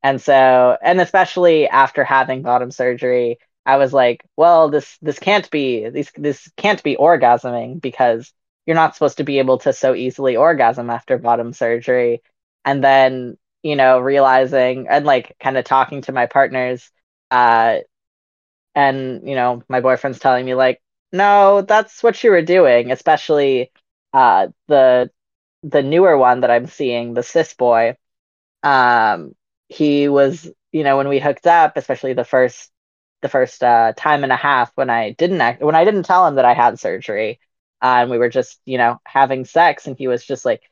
And 0.03 0.21
so, 0.21 0.77
and 0.83 1.01
especially 1.01 1.69
after 1.69 2.05
having 2.05 2.43
bottom 2.43 2.71
surgery, 2.71 3.39
I 3.65 3.77
was 3.77 3.93
like, 3.93 4.25
well, 4.37 4.69
this 4.71 4.99
this 5.03 5.19
can't 5.19 5.49
be 5.51 5.89
this 5.89 6.11
this 6.17 6.51
can't 6.57 6.83
be 6.83 6.97
orgasming 6.97 7.81
because 7.81 8.33
you're 8.67 8.75
not 8.77 8.95
supposed 8.95 9.19
to 9.19 9.25
be 9.25 9.39
able 9.39 9.59
to 9.59 9.73
so 9.73 9.95
easily 9.95 10.37
orgasm 10.37 10.91
after 10.91 11.19
bottom 11.19 11.53
surgery. 11.53 12.23
And 12.65 12.83
then, 12.83 13.37
you 13.63 13.77
know, 13.77 14.01
realizing 14.01 14.89
and 14.89 15.05
like 15.07 15.37
kind 15.41 15.57
of 15.57 15.65
talking 15.65 16.03
to 16.03 16.13
my 16.13 16.27
partners, 16.27 16.91
uh, 17.31 17.79
and 18.75 19.29
you 19.29 19.35
know, 19.35 19.63
my 19.69 19.81
boyfriend's 19.81 20.19
telling 20.19 20.45
me 20.47 20.55
like, 20.55 20.81
no, 21.13 21.63
that's 21.63 22.03
what 22.03 22.23
you 22.25 22.31
were 22.31 22.43
doing, 22.43 22.91
especially 22.91 23.71
uh, 24.13 24.49
the 24.69 25.11
the 25.63 25.83
newer 25.83 26.17
one 26.19 26.41
that 26.41 26.51
I'm 26.51 26.67
seeing, 26.67 27.15
the 27.15 27.23
cis 27.23 27.55
boy. 27.55 27.97
Um, 28.63 29.35
he 29.69 30.09
was, 30.09 30.51
you 30.73 30.85
know, 30.85 30.97
when 30.99 31.09
we 31.09 31.21
hooked 31.21 31.47
up, 31.47 31.77
especially 31.77 32.15
the 32.15 32.25
first 32.25 32.71
the 33.23 33.31
first 33.31 33.63
uh, 33.65 33.93
time 33.97 34.25
and 34.25 34.33
a 34.33 34.37
half 34.37 34.73
when 34.77 34.91
I 34.91 35.13
didn't 35.13 35.41
act, 35.43 35.63
when 35.63 35.77
I 35.77 35.85
didn't 35.85 36.05
tell 36.05 36.27
him 36.29 36.37
that 36.37 36.45
I 36.47 36.55
had 36.55 36.81
surgery, 36.81 37.41
uh, 37.83 37.99
and 38.03 38.11
we 38.11 38.19
were 38.19 38.29
just, 38.31 38.61
you 38.67 38.79
know, 38.79 39.01
having 39.07 39.45
sex, 39.47 39.87
and 39.89 39.99
he 39.99 40.09
was 40.09 40.25
just 40.27 40.45
like 40.47 40.63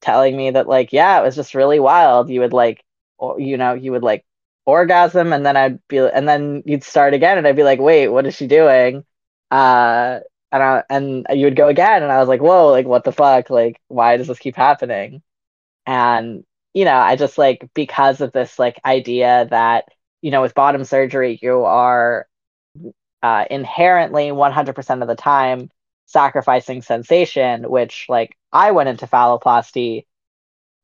telling 0.00 0.36
me 0.36 0.50
that, 0.52 0.68
like, 0.68 0.92
yeah, 0.92 1.20
it 1.20 1.24
was 1.24 1.36
just 1.36 1.54
really 1.54 1.80
wild. 1.80 2.30
You 2.30 2.40
would 2.40 2.52
like 2.52 2.84
or 3.18 3.40
you 3.40 3.56
know, 3.58 3.74
you 3.74 3.92
would 3.92 4.02
like 4.02 4.24
orgasm 4.66 5.32
and 5.32 5.44
then 5.46 5.56
I'd 5.56 5.86
be 5.88 5.98
and 5.98 6.28
then 6.28 6.62
you'd 6.66 6.84
start 6.84 7.14
again 7.14 7.38
and 7.38 7.46
I'd 7.46 7.56
be 7.56 7.64
like, 7.64 7.80
wait, 7.80 8.08
what 8.08 8.26
is 8.26 8.34
she 8.36 8.46
doing? 8.46 9.04
Uh 9.50 10.20
and 10.52 10.62
I, 10.62 10.82
and 10.90 11.26
you 11.32 11.46
would 11.46 11.56
go 11.56 11.68
again 11.68 12.02
and 12.02 12.10
I 12.10 12.18
was 12.18 12.28
like, 12.28 12.40
whoa, 12.40 12.68
like 12.70 12.86
what 12.86 13.04
the 13.04 13.12
fuck? 13.12 13.50
Like 13.50 13.80
why 13.88 14.16
does 14.16 14.26
this 14.28 14.38
keep 14.38 14.56
happening? 14.56 15.22
And 15.86 16.44
you 16.74 16.84
know, 16.86 16.96
I 16.96 17.16
just 17.16 17.38
like 17.38 17.68
because 17.74 18.20
of 18.20 18.32
this 18.32 18.58
like 18.58 18.80
idea 18.84 19.48
that, 19.50 19.86
you 20.22 20.30
know, 20.32 20.42
with 20.42 20.54
bottom 20.54 20.84
surgery 20.84 21.38
you 21.42 21.64
are 21.64 22.28
uh, 23.22 23.44
inherently 23.50 24.32
100% 24.32 25.02
of 25.02 25.08
the 25.08 25.14
time 25.16 25.70
sacrificing 26.06 26.82
sensation, 26.82 27.68
which 27.70 28.06
like 28.08 28.36
I 28.52 28.72
went 28.72 28.88
into 28.88 29.06
phalloplasty 29.06 30.06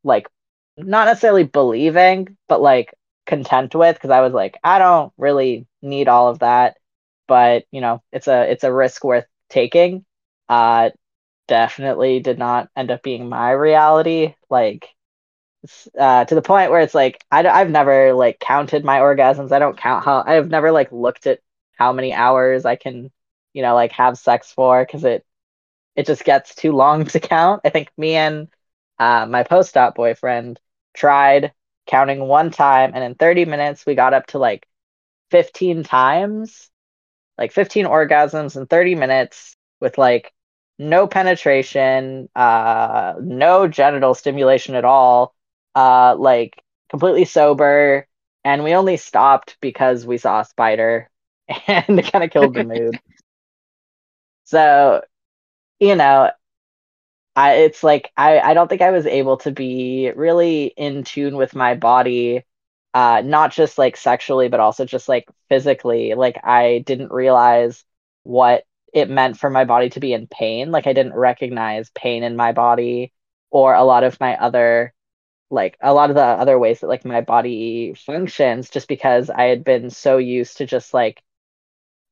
like 0.05 0.28
not 0.76 1.06
necessarily 1.06 1.44
believing, 1.44 2.36
but 2.48 2.60
like 2.60 2.94
content 3.26 3.74
with 3.74 3.97
because 3.97 4.10
I 4.10 4.20
was 4.20 4.32
like, 4.32 4.59
I 4.64 4.78
don't 4.78 5.12
really 5.18 5.66
need 5.82 6.09
all 6.09 6.28
of 6.28 6.40
that, 6.40 6.76
but 7.28 7.65
you 7.70 7.81
know, 7.81 8.03
it's 8.12 8.28
a 8.28 8.51
it's 8.51 8.65
a 8.65 8.73
risk 8.73 9.05
worth 9.05 9.27
taking. 9.51 10.05
Uh, 10.48 10.90
definitely 11.48 12.20
did 12.20 12.39
not 12.39 12.70
end 12.77 12.90
up 12.93 13.03
being 13.03 13.28
my 13.28 13.53
reality. 13.53 14.35
Like, 14.51 14.89
uh, 15.98 16.24
to 16.24 16.35
the 16.35 16.43
point 16.43 16.70
where 16.70 16.81
it's 16.81 16.94
like 16.94 17.24
I 17.31 17.47
I've 17.47 17.70
never 17.70 18.12
like 18.12 18.39
counted 18.40 18.85
my 18.85 18.98
orgasms. 19.01 19.53
I 19.53 19.59
don't 19.59 19.77
count 19.77 20.05
how 20.05 20.23
I've 20.27 20.48
never 20.48 20.70
like 20.73 20.93
looked 20.93 21.27
at 21.27 21.40
how 21.77 21.93
many 21.93 22.12
hours 22.12 22.65
I 22.65 22.77
can, 22.77 23.11
you 23.53 23.62
know, 23.62 23.74
like 23.74 23.93
have 23.93 24.19
sex 24.19 24.53
for 24.53 24.85
because 24.85 25.05
it 25.05 25.24
it 25.97 26.07
just 26.07 26.24
gets 26.24 26.55
too 26.57 26.73
long 26.73 27.05
to 27.07 27.20
count. 27.20 27.62
I 27.65 27.70
think 27.70 27.90
me 27.98 28.15
and 28.16 28.48
uh, 28.98 29.27
my 29.27 29.44
post-op 29.44 29.94
boyfriend 29.97 30.61
tried 30.94 31.53
counting 31.86 32.20
one 32.20 32.51
time, 32.51 32.93
and 32.94 33.05
in 33.05 33.15
30 33.16 33.44
minutes 33.47 33.86
we 33.86 33.94
got 33.97 34.15
up 34.15 34.28
to 34.28 34.39
like 34.39 34.66
15 35.31 35.85
times, 35.85 36.70
like 37.39 37.53
15 37.53 37.87
orgasms 37.87 38.57
in 38.57 38.67
30 38.67 38.95
minutes 38.95 39.57
with 39.81 39.99
like 39.99 40.33
no 40.79 41.07
penetration, 41.07 42.29
uh, 42.37 43.15
no 43.21 43.69
genital 43.69 44.15
stimulation 44.15 44.75
at 44.75 44.85
all, 44.85 45.35
uh, 45.75 46.15
like 46.17 46.63
completely 46.91 47.25
sober, 47.25 48.07
and 48.45 48.63
we 48.65 48.75
only 48.75 48.97
stopped 48.97 49.57
because 49.61 50.07
we 50.07 50.19
saw 50.19 50.41
a 50.41 50.45
spider 50.45 51.11
and 51.67 51.99
it 51.99 52.11
kind 52.13 52.25
of 52.25 52.31
killed 52.31 52.55
the 52.55 52.63
mood. 52.65 52.99
so, 54.45 55.03
you 55.81 55.97
know, 55.97 56.31
I 57.35 57.55
it's 57.57 57.83
like 57.83 58.11
I 58.17 58.41
I 58.41 58.55
don't 58.55 58.69
think 58.69 58.83
I 58.83 58.91
was 58.91 59.07
able 59.07 59.37
to 59.39 59.51
be 59.53 60.11
really 60.15 60.67
in 60.77 61.05
tune 61.05 61.37
with 61.37 61.55
my 61.55 61.75
body 61.75 62.45
uh 62.97 63.23
not 63.24 63.52
just 63.52 63.78
like 63.78 63.97
sexually 63.98 64.48
but 64.48 64.60
also 64.60 64.86
just 64.86 65.09
like 65.10 65.27
physically. 65.51 66.14
Like 66.14 66.39
I 66.44 66.82
didn't 66.86 67.12
realize 67.12 67.85
what 68.24 68.64
it 68.94 69.10
meant 69.10 69.39
for 69.39 69.51
my 69.51 69.64
body 69.66 69.90
to 69.90 70.01
be 70.01 70.14
in 70.14 70.28
pain. 70.28 70.73
Like 70.73 70.89
I 70.89 70.94
didn't 70.94 71.14
recognize 71.14 71.90
pain 71.94 72.24
in 72.24 72.36
my 72.36 72.52
body 72.52 73.12
or 73.51 73.74
a 73.74 73.85
lot 73.85 74.05
of 74.05 74.20
my 74.20 74.36
other 74.39 74.94
like 75.51 75.77
a 75.82 75.94
lot 75.94 76.10
of 76.10 76.16
the 76.16 76.23
other 76.24 76.59
ways 76.59 76.81
that 76.81 76.89
like 76.89 77.05
my 77.06 77.20
body 77.23 77.94
functions 77.94 78.70
just 78.70 78.89
because 78.89 79.31
I 79.31 79.44
had 79.44 79.64
been 79.64 79.90
so 79.90 80.18
used 80.18 80.59
to 80.59 80.66
just 80.66 80.94
like 80.94 81.23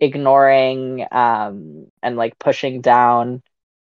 ignoring 0.00 1.06
um, 1.12 1.86
and 2.02 2.16
like 2.16 2.38
pushing 2.38 2.80
down 2.80 3.42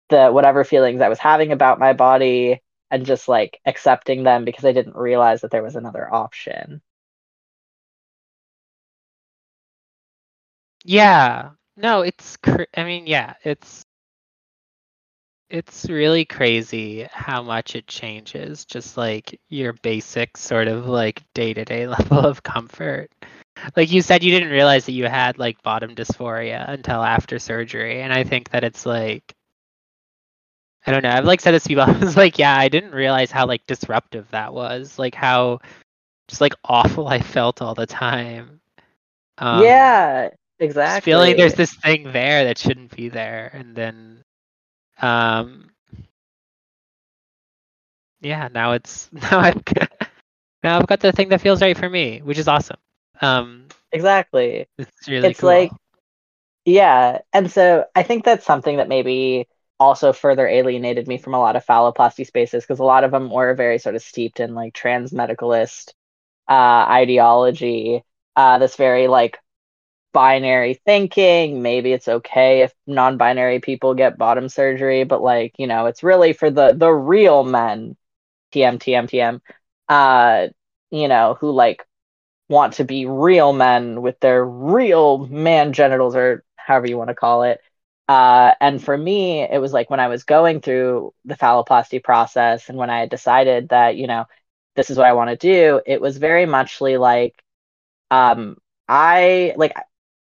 the 0.09 0.29
whatever 0.31 0.63
feelings 0.63 1.01
I 1.01 1.09
was 1.09 1.19
having 1.19 1.51
about 1.51 1.79
my 1.79 1.93
body 1.93 2.61
and 2.91 3.05
just 3.05 3.27
like 3.27 3.59
accepting 3.65 4.23
them 4.23 4.45
because 4.45 4.65
I 4.65 4.73
didn't 4.73 4.95
realize 4.97 5.41
that 5.41 5.51
there 5.51 5.63
was 5.63 5.75
another 5.75 6.11
option. 6.13 6.81
Yeah. 10.89 11.51
No, 11.77 12.01
it's 12.01 12.35
cr- 12.37 12.63
I 12.75 12.83
mean, 12.83 13.05
yeah, 13.05 13.35
it's 13.43 13.85
it's 15.49 15.87
really 15.89 16.25
crazy 16.25 17.07
how 17.11 17.43
much 17.43 17.75
it 17.75 17.87
changes 17.87 18.65
just 18.65 18.97
like 18.97 19.39
your 19.49 19.73
basic 19.73 20.37
sort 20.37 20.67
of 20.67 20.87
like 20.87 21.23
day-to-day 21.35 21.87
level 21.99 22.19
of 22.19 22.43
comfort. 22.43 23.11
Like 23.75 23.91
you 23.91 24.01
said 24.01 24.23
you 24.23 24.31
didn't 24.31 24.51
realize 24.51 24.85
that 24.87 24.93
you 24.93 25.05
had 25.05 25.37
like 25.37 25.61
bottom 25.63 25.95
dysphoria 25.95 26.67
until 26.69 27.03
after 27.03 27.39
surgery 27.39 28.01
and 28.01 28.13
i 28.13 28.23
think 28.23 28.49
that 28.51 28.63
it's 28.63 28.85
like 28.85 29.35
i 30.85 30.91
don't 30.91 31.03
know 31.03 31.09
i've 31.11 31.25
like 31.25 31.41
said 31.41 31.51
this 31.53 31.63
to 31.63 31.69
people 31.69 31.83
i 31.87 31.91
was 31.99 32.17
like 32.17 32.39
yeah 32.39 32.55
i 32.57 32.69
didn't 32.69 32.93
realize 32.93 33.31
how 33.31 33.45
like 33.45 33.65
disruptive 33.67 34.29
that 34.31 34.53
was 34.53 34.97
like 34.99 35.15
how 35.15 35.59
just 36.29 36.41
like 36.41 36.53
awful 36.65 37.07
i 37.07 37.19
felt 37.19 37.61
all 37.61 37.75
the 37.75 37.87
time. 37.87 38.61
Um, 39.39 39.61
yeah 39.61 40.29
exactly 40.59 41.11
feeling 41.11 41.37
there's 41.37 41.53
this 41.53 41.73
thing 41.73 42.11
there 42.11 42.43
that 42.45 42.57
shouldn't 42.57 42.95
be 42.95 43.09
there 43.09 43.49
and 43.53 43.75
then 43.75 44.23
um 45.01 45.69
yeah 48.21 48.49
now 48.53 48.73
it's 48.73 49.09
now 49.13 49.39
i've 49.39 49.63
got, 49.65 49.91
now 50.63 50.79
i've 50.79 50.87
got 50.87 50.99
the 50.99 51.11
thing 51.11 51.29
that 51.29 51.41
feels 51.41 51.61
right 51.61 51.77
for 51.77 51.89
me 51.89 52.19
which 52.19 52.37
is 52.37 52.47
awesome 52.47 52.77
um, 53.21 53.67
exactly. 53.91 54.67
It's 54.77 55.07
really 55.07 55.29
it's 55.29 55.39
cool. 55.39 55.49
like, 55.49 55.71
yeah, 56.65 57.19
and 57.33 57.51
so 57.51 57.85
I 57.95 58.03
think 58.03 58.25
that's 58.25 58.45
something 58.45 58.77
that 58.77 58.87
maybe 58.87 59.47
also 59.79 60.13
further 60.13 60.47
alienated 60.47 61.07
me 61.07 61.17
from 61.17 61.33
a 61.33 61.39
lot 61.39 61.55
of 61.55 61.65
phalloplasty 61.65 62.25
spaces 62.25 62.63
because 62.63 62.79
a 62.79 62.83
lot 62.83 63.03
of 63.03 63.11
them 63.11 63.29
were 63.29 63.53
very 63.53 63.79
sort 63.79 63.95
of 63.95 64.01
steeped 64.01 64.39
in 64.39 64.53
like 64.55 64.73
trans 64.73 65.11
medicalist 65.11 65.93
uh, 66.49 66.85
ideology. 66.89 68.03
Uh, 68.35 68.57
this 68.59 68.75
very 68.75 69.07
like 69.07 69.39
binary 70.13 70.75
thinking. 70.85 71.61
Maybe 71.61 71.93
it's 71.93 72.07
okay 72.07 72.61
if 72.61 72.73
non-binary 72.87 73.59
people 73.61 73.93
get 73.95 74.17
bottom 74.17 74.49
surgery, 74.49 75.03
but 75.03 75.21
like 75.21 75.53
you 75.57 75.67
know, 75.67 75.85
it's 75.87 76.03
really 76.03 76.33
for 76.33 76.49
the 76.51 76.73
the 76.73 76.91
real 76.91 77.43
men. 77.43 77.95
TM 78.53 78.79
TM 78.79 79.07
TM. 79.09 79.41
Uh, 79.89 80.47
you 80.91 81.07
know, 81.07 81.37
who 81.39 81.51
like 81.51 81.85
want 82.49 82.73
to 82.75 82.83
be 82.83 83.05
real 83.05 83.53
men 83.53 84.01
with 84.01 84.19
their 84.19 84.43
real 84.43 85.19
man 85.27 85.73
genitals 85.73 86.15
or 86.15 86.43
however 86.55 86.87
you 86.87 86.97
want 86.97 87.09
to 87.09 87.15
call 87.15 87.43
it. 87.43 87.61
Uh, 88.07 88.53
and 88.59 88.83
for 88.83 88.97
me, 88.97 89.41
it 89.41 89.59
was 89.61 89.71
like 89.71 89.89
when 89.89 89.99
I 89.99 90.07
was 90.07 90.23
going 90.23 90.61
through 90.61 91.13
the 91.25 91.35
phalloplasty 91.35 92.03
process 92.03 92.69
and 92.69 92.77
when 92.77 92.89
I 92.89 93.01
had 93.01 93.09
decided 93.09 93.69
that, 93.69 93.97
you 93.97 94.07
know, 94.07 94.25
this 94.75 94.89
is 94.89 94.97
what 94.97 95.05
I 95.05 95.13
want 95.13 95.29
to 95.29 95.35
do, 95.35 95.81
it 95.85 96.01
was 96.01 96.17
very 96.17 96.45
muchly 96.47 96.97
like, 96.97 97.35
um, 98.11 98.57
I 98.87 99.53
like 99.57 99.73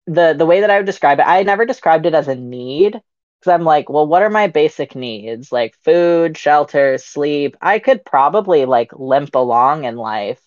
the 0.06 0.34
the 0.36 0.46
way 0.46 0.60
that 0.60 0.70
I 0.70 0.76
would 0.78 0.86
describe 0.86 1.18
it. 1.20 1.24
I 1.26 1.42
never 1.42 1.64
described 1.66 2.06
it 2.06 2.14
as 2.14 2.28
a 2.28 2.34
need 2.34 2.92
because 2.92 3.52
I'm 3.52 3.64
like, 3.64 3.88
well, 3.88 4.06
what 4.06 4.22
are 4.22 4.30
my 4.30 4.46
basic 4.48 4.94
needs? 4.94 5.52
Like 5.52 5.74
food, 5.84 6.36
shelter, 6.38 6.98
sleep. 6.98 7.56
I 7.60 7.78
could 7.78 8.04
probably 8.04 8.64
like 8.66 8.92
limp 8.94 9.34
along 9.34 9.84
in 9.84 9.96
life 9.96 10.40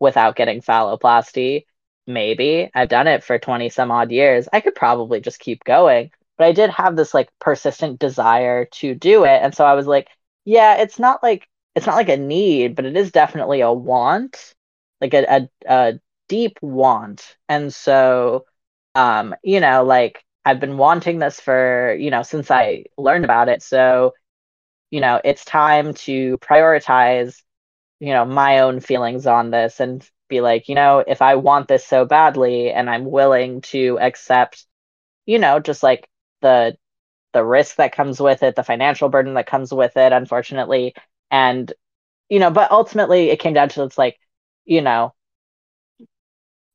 without 0.00 0.36
getting 0.36 0.60
phalloplasty. 0.60 1.64
Maybe 2.06 2.70
I've 2.74 2.88
done 2.88 3.06
it 3.06 3.22
for 3.24 3.38
20 3.38 3.68
some 3.68 3.90
odd 3.90 4.10
years. 4.10 4.48
I 4.52 4.60
could 4.60 4.74
probably 4.74 5.20
just 5.20 5.38
keep 5.40 5.64
going. 5.64 6.10
But 6.38 6.46
I 6.48 6.52
did 6.52 6.70
have 6.70 6.96
this 6.96 7.14
like 7.14 7.28
persistent 7.38 7.98
desire 8.00 8.64
to 8.66 8.94
do 8.94 9.24
it. 9.24 9.40
And 9.42 9.54
so 9.54 9.64
I 9.64 9.74
was 9.74 9.86
like, 9.86 10.08
yeah, 10.44 10.76
it's 10.82 10.98
not 10.98 11.22
like 11.22 11.48
it's 11.74 11.86
not 11.86 11.96
like 11.96 12.08
a 12.08 12.16
need, 12.16 12.74
but 12.74 12.84
it 12.84 12.96
is 12.96 13.12
definitely 13.12 13.60
a 13.60 13.72
want, 13.72 14.54
like 15.00 15.14
a, 15.14 15.24
a, 15.28 15.48
a 15.66 16.00
deep 16.28 16.58
want. 16.62 17.36
And 17.48 17.72
so, 17.72 18.44
um, 18.94 19.34
you 19.42 19.60
know, 19.60 19.84
like 19.84 20.24
I've 20.44 20.60
been 20.60 20.76
wanting 20.78 21.18
this 21.18 21.40
for, 21.40 21.94
you 21.98 22.10
know, 22.10 22.22
since 22.22 22.50
I 22.50 22.84
learned 22.98 23.24
about 23.24 23.48
it. 23.48 23.62
So, 23.62 24.14
you 24.90 25.00
know, 25.00 25.20
it's 25.24 25.44
time 25.44 25.94
to 25.94 26.38
prioritize 26.38 27.42
you 28.00 28.12
know 28.12 28.24
my 28.24 28.60
own 28.60 28.80
feelings 28.80 29.26
on 29.26 29.50
this 29.50 29.80
and 29.80 30.08
be 30.28 30.40
like 30.40 30.68
you 30.68 30.74
know 30.74 31.04
if 31.06 31.22
i 31.22 31.36
want 31.36 31.68
this 31.68 31.86
so 31.86 32.04
badly 32.04 32.70
and 32.70 32.90
i'm 32.90 33.10
willing 33.10 33.60
to 33.62 33.98
accept 34.00 34.66
you 35.26 35.38
know 35.38 35.60
just 35.60 35.82
like 35.82 36.08
the 36.42 36.76
the 37.32 37.44
risk 37.44 37.76
that 37.76 37.94
comes 37.94 38.20
with 38.20 38.42
it 38.42 38.56
the 38.56 38.64
financial 38.64 39.08
burden 39.08 39.34
that 39.34 39.46
comes 39.46 39.72
with 39.72 39.96
it 39.96 40.12
unfortunately 40.12 40.94
and 41.30 41.72
you 42.28 42.38
know 42.38 42.50
but 42.50 42.70
ultimately 42.72 43.30
it 43.30 43.40
came 43.40 43.54
down 43.54 43.68
to 43.68 43.84
it's 43.84 43.98
like 43.98 44.18
you 44.64 44.82
know 44.82 45.14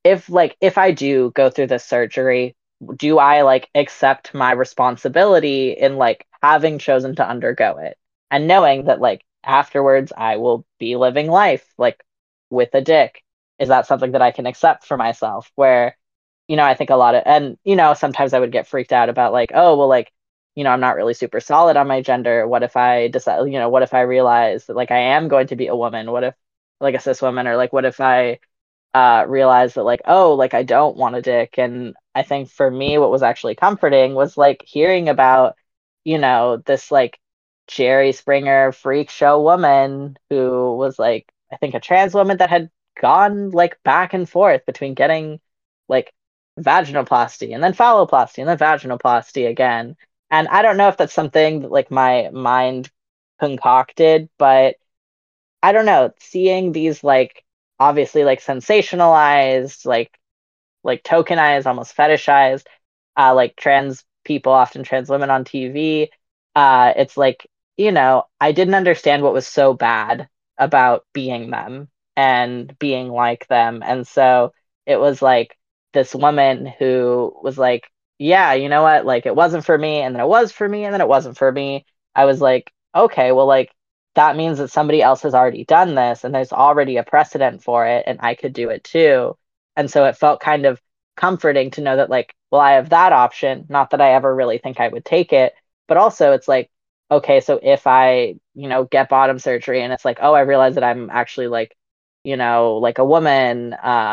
if 0.04 0.28
like 0.28 0.56
if 0.60 0.78
i 0.78 0.90
do 0.90 1.30
go 1.34 1.50
through 1.50 1.66
this 1.66 1.84
surgery 1.84 2.56
do 2.96 3.18
i 3.18 3.42
like 3.42 3.68
accept 3.74 4.34
my 4.34 4.52
responsibility 4.52 5.72
in 5.72 5.96
like 5.96 6.26
having 6.42 6.78
chosen 6.78 7.14
to 7.16 7.28
undergo 7.28 7.78
it 7.78 7.96
and 8.30 8.46
knowing 8.46 8.84
that 8.84 9.00
like 9.00 9.24
afterwards 9.44 10.12
I 10.16 10.36
will 10.36 10.64
be 10.78 10.96
living 10.96 11.28
life 11.28 11.66
like 11.78 12.02
with 12.50 12.74
a 12.74 12.80
dick. 12.80 13.22
Is 13.58 13.68
that 13.68 13.86
something 13.86 14.12
that 14.12 14.22
I 14.22 14.30
can 14.30 14.46
accept 14.46 14.86
for 14.86 14.96
myself? 14.96 15.50
Where, 15.56 15.96
you 16.46 16.56
know, 16.56 16.64
I 16.64 16.74
think 16.74 16.90
a 16.90 16.96
lot 16.96 17.14
of, 17.14 17.22
and, 17.26 17.58
you 17.64 17.76
know, 17.76 17.94
sometimes 17.94 18.32
I 18.34 18.40
would 18.40 18.52
get 18.52 18.68
freaked 18.68 18.92
out 18.92 19.08
about 19.08 19.32
like, 19.32 19.50
oh, 19.54 19.76
well, 19.76 19.88
like, 19.88 20.12
you 20.54 20.64
know, 20.64 20.70
I'm 20.70 20.80
not 20.80 20.96
really 20.96 21.14
super 21.14 21.40
solid 21.40 21.76
on 21.76 21.88
my 21.88 22.02
gender. 22.02 22.46
What 22.46 22.62
if 22.62 22.76
I 22.76 23.08
decide, 23.08 23.46
you 23.46 23.58
know, 23.58 23.68
what 23.68 23.82
if 23.82 23.94
I 23.94 24.02
realize 24.02 24.66
that 24.66 24.76
like 24.76 24.90
I 24.90 24.98
am 24.98 25.28
going 25.28 25.48
to 25.48 25.56
be 25.56 25.68
a 25.68 25.76
woman? 25.76 26.10
What 26.10 26.24
if, 26.24 26.34
like 26.80 26.94
a 26.94 27.00
cis 27.00 27.20
woman 27.20 27.48
or 27.48 27.56
like 27.56 27.72
what 27.72 27.84
if 27.84 28.00
I 28.00 28.38
uh 28.94 29.24
realized 29.28 29.74
that 29.76 29.84
like 29.84 30.00
oh 30.06 30.34
like 30.34 30.54
I 30.54 30.62
don't 30.62 30.96
want 30.96 31.16
a 31.16 31.22
dick 31.22 31.58
and 31.58 31.94
I 32.14 32.22
think 32.22 32.50
for 32.50 32.70
me 32.70 32.98
what 32.98 33.10
was 33.10 33.22
actually 33.22 33.54
comforting 33.54 34.14
was 34.14 34.36
like 34.36 34.62
hearing 34.66 35.08
about 35.08 35.56
you 36.04 36.18
know 36.18 36.58
this 36.66 36.90
like 36.90 37.18
Jerry 37.66 38.12
Springer 38.12 38.72
freak 38.72 39.10
show 39.10 39.42
woman 39.42 40.16
who 40.30 40.76
was 40.76 40.98
like 40.98 41.30
I 41.52 41.56
think 41.56 41.74
a 41.74 41.80
trans 41.80 42.14
woman 42.14 42.38
that 42.38 42.50
had 42.50 42.70
gone 43.00 43.50
like 43.50 43.82
back 43.84 44.14
and 44.14 44.28
forth 44.28 44.64
between 44.66 44.94
getting 44.94 45.40
like 45.88 46.12
vaginoplasty 46.58 47.54
and 47.54 47.62
then 47.62 47.72
phalloplasty 47.74 48.38
and 48.38 48.48
then 48.48 48.58
vaginoplasty 48.58 49.48
again. 49.48 49.96
And 50.30 50.48
I 50.48 50.62
don't 50.62 50.76
know 50.76 50.88
if 50.88 50.96
that's 50.96 51.14
something 51.14 51.60
that 51.62 51.70
like 51.72 51.90
my 51.90 52.30
mind 52.32 52.90
concocted, 53.40 54.28
but 54.38 54.76
I 55.62 55.72
don't 55.72 55.86
know, 55.86 56.12
seeing 56.20 56.72
these 56.72 57.02
like 57.04 57.44
obviously 57.80 58.24
like 58.24 58.42
sensationalized, 58.42 59.86
like 59.86 60.10
like 60.84 61.02
tokenized, 61.02 61.66
almost 61.66 61.96
fetishized, 61.96 62.64
uh 63.16 63.34
like 63.34 63.56
trans 63.56 64.04
people, 64.24 64.52
often 64.52 64.82
trans 64.82 65.10
women 65.10 65.30
on 65.30 65.44
TV, 65.44 66.10
uh 66.54 66.92
it's 66.96 67.16
like, 67.16 67.46
you 67.76 67.92
know, 67.92 68.24
I 68.40 68.52
didn't 68.52 68.74
understand 68.74 69.22
what 69.22 69.32
was 69.32 69.46
so 69.46 69.74
bad 69.74 70.28
about 70.58 71.04
being 71.12 71.50
them 71.50 71.88
and 72.16 72.76
being 72.78 73.08
like 73.08 73.46
them. 73.48 73.82
And 73.84 74.06
so 74.06 74.52
it 74.86 74.98
was 74.98 75.22
like 75.22 75.56
this 75.92 76.14
woman 76.14 76.66
who 76.66 77.34
was 77.42 77.58
like, 77.58 77.88
yeah, 78.18 78.54
you 78.54 78.68
know 78.68 78.82
what? 78.82 79.06
Like 79.06 79.26
it 79.26 79.36
wasn't 79.36 79.64
for 79.64 79.76
me 79.78 80.00
and 80.00 80.14
then 80.14 80.22
it 80.22 80.28
was 80.28 80.52
for 80.52 80.68
me 80.68 80.84
and 80.84 80.92
then 80.92 81.00
it 81.00 81.08
wasn't 81.08 81.38
for 81.38 81.50
me. 81.50 81.86
I 82.14 82.24
was 82.24 82.40
like, 82.40 82.70
okay, 82.94 83.32
well 83.32 83.46
like 83.46 83.70
that 84.14 84.36
means 84.36 84.58
that 84.58 84.70
somebody 84.70 85.02
else 85.02 85.22
has 85.22 85.34
already 85.34 85.64
done 85.64 85.94
this 85.94 86.24
and 86.24 86.34
there's 86.34 86.52
already 86.52 86.96
a 86.96 87.04
precedent 87.04 87.62
for 87.62 87.86
it 87.86 88.04
and 88.06 88.18
I 88.20 88.34
could 88.34 88.52
do 88.52 88.70
it 88.70 88.84
too. 88.84 89.36
And 89.76 89.90
so 89.90 90.04
it 90.06 90.16
felt 90.16 90.40
kind 90.40 90.66
of 90.66 90.80
comforting 91.16 91.70
to 91.72 91.80
know 91.82 91.96
that 91.96 92.10
like, 92.10 92.34
well, 92.50 92.60
I 92.60 92.72
have 92.72 92.90
that 92.90 93.12
option, 93.12 93.66
not 93.68 93.90
that 93.90 94.00
I 94.00 94.14
ever 94.14 94.34
really 94.34 94.58
think 94.58 94.80
I 94.80 94.88
would 94.88 95.04
take 95.04 95.32
it, 95.32 95.54
but 95.86 95.96
also 95.96 96.32
it's 96.32 96.48
like 96.48 96.70
okay, 97.10 97.40
so 97.40 97.58
if 97.62 97.86
I, 97.86 98.34
you 98.54 98.68
know, 98.68 98.84
get 98.84 99.08
bottom 99.08 99.38
surgery 99.38 99.82
and 99.82 99.92
it's 99.92 100.04
like, 100.04 100.18
oh, 100.20 100.34
I 100.34 100.40
realize 100.40 100.74
that 100.74 100.84
I'm 100.84 101.08
actually 101.10 101.48
like, 101.48 101.74
you 102.24 102.36
know, 102.36 102.76
like 102.76 102.98
a 102.98 103.04
woman, 103.04 103.72
uh, 103.74 104.12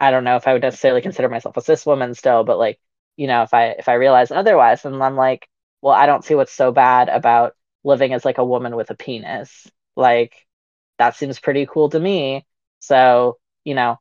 I 0.00 0.10
don't 0.10 0.24
know 0.24 0.36
if 0.36 0.46
I 0.48 0.52
would 0.52 0.62
necessarily 0.62 1.00
consider 1.02 1.28
myself 1.28 1.56
a 1.56 1.62
cis 1.62 1.86
woman 1.86 2.14
still, 2.14 2.44
but 2.44 2.58
like, 2.58 2.80
you 3.16 3.26
know, 3.26 3.42
if 3.42 3.54
I 3.54 3.68
if 3.70 3.88
I 3.88 3.94
realize 3.94 4.30
otherwise, 4.30 4.84
and 4.84 5.02
I'm 5.02 5.16
like, 5.16 5.48
well, 5.80 5.94
I 5.94 6.06
don't 6.06 6.24
see 6.24 6.34
what's 6.34 6.52
so 6.52 6.72
bad 6.72 7.08
about 7.08 7.54
living 7.84 8.12
as 8.14 8.24
like 8.24 8.38
a 8.38 8.44
woman 8.44 8.76
with 8.76 8.90
a 8.90 8.94
penis. 8.96 9.68
Like, 9.96 10.34
that 10.98 11.16
seems 11.16 11.40
pretty 11.40 11.66
cool 11.66 11.90
to 11.90 12.00
me. 12.00 12.46
So, 12.80 13.38
you 13.64 13.74
know, 13.74 13.98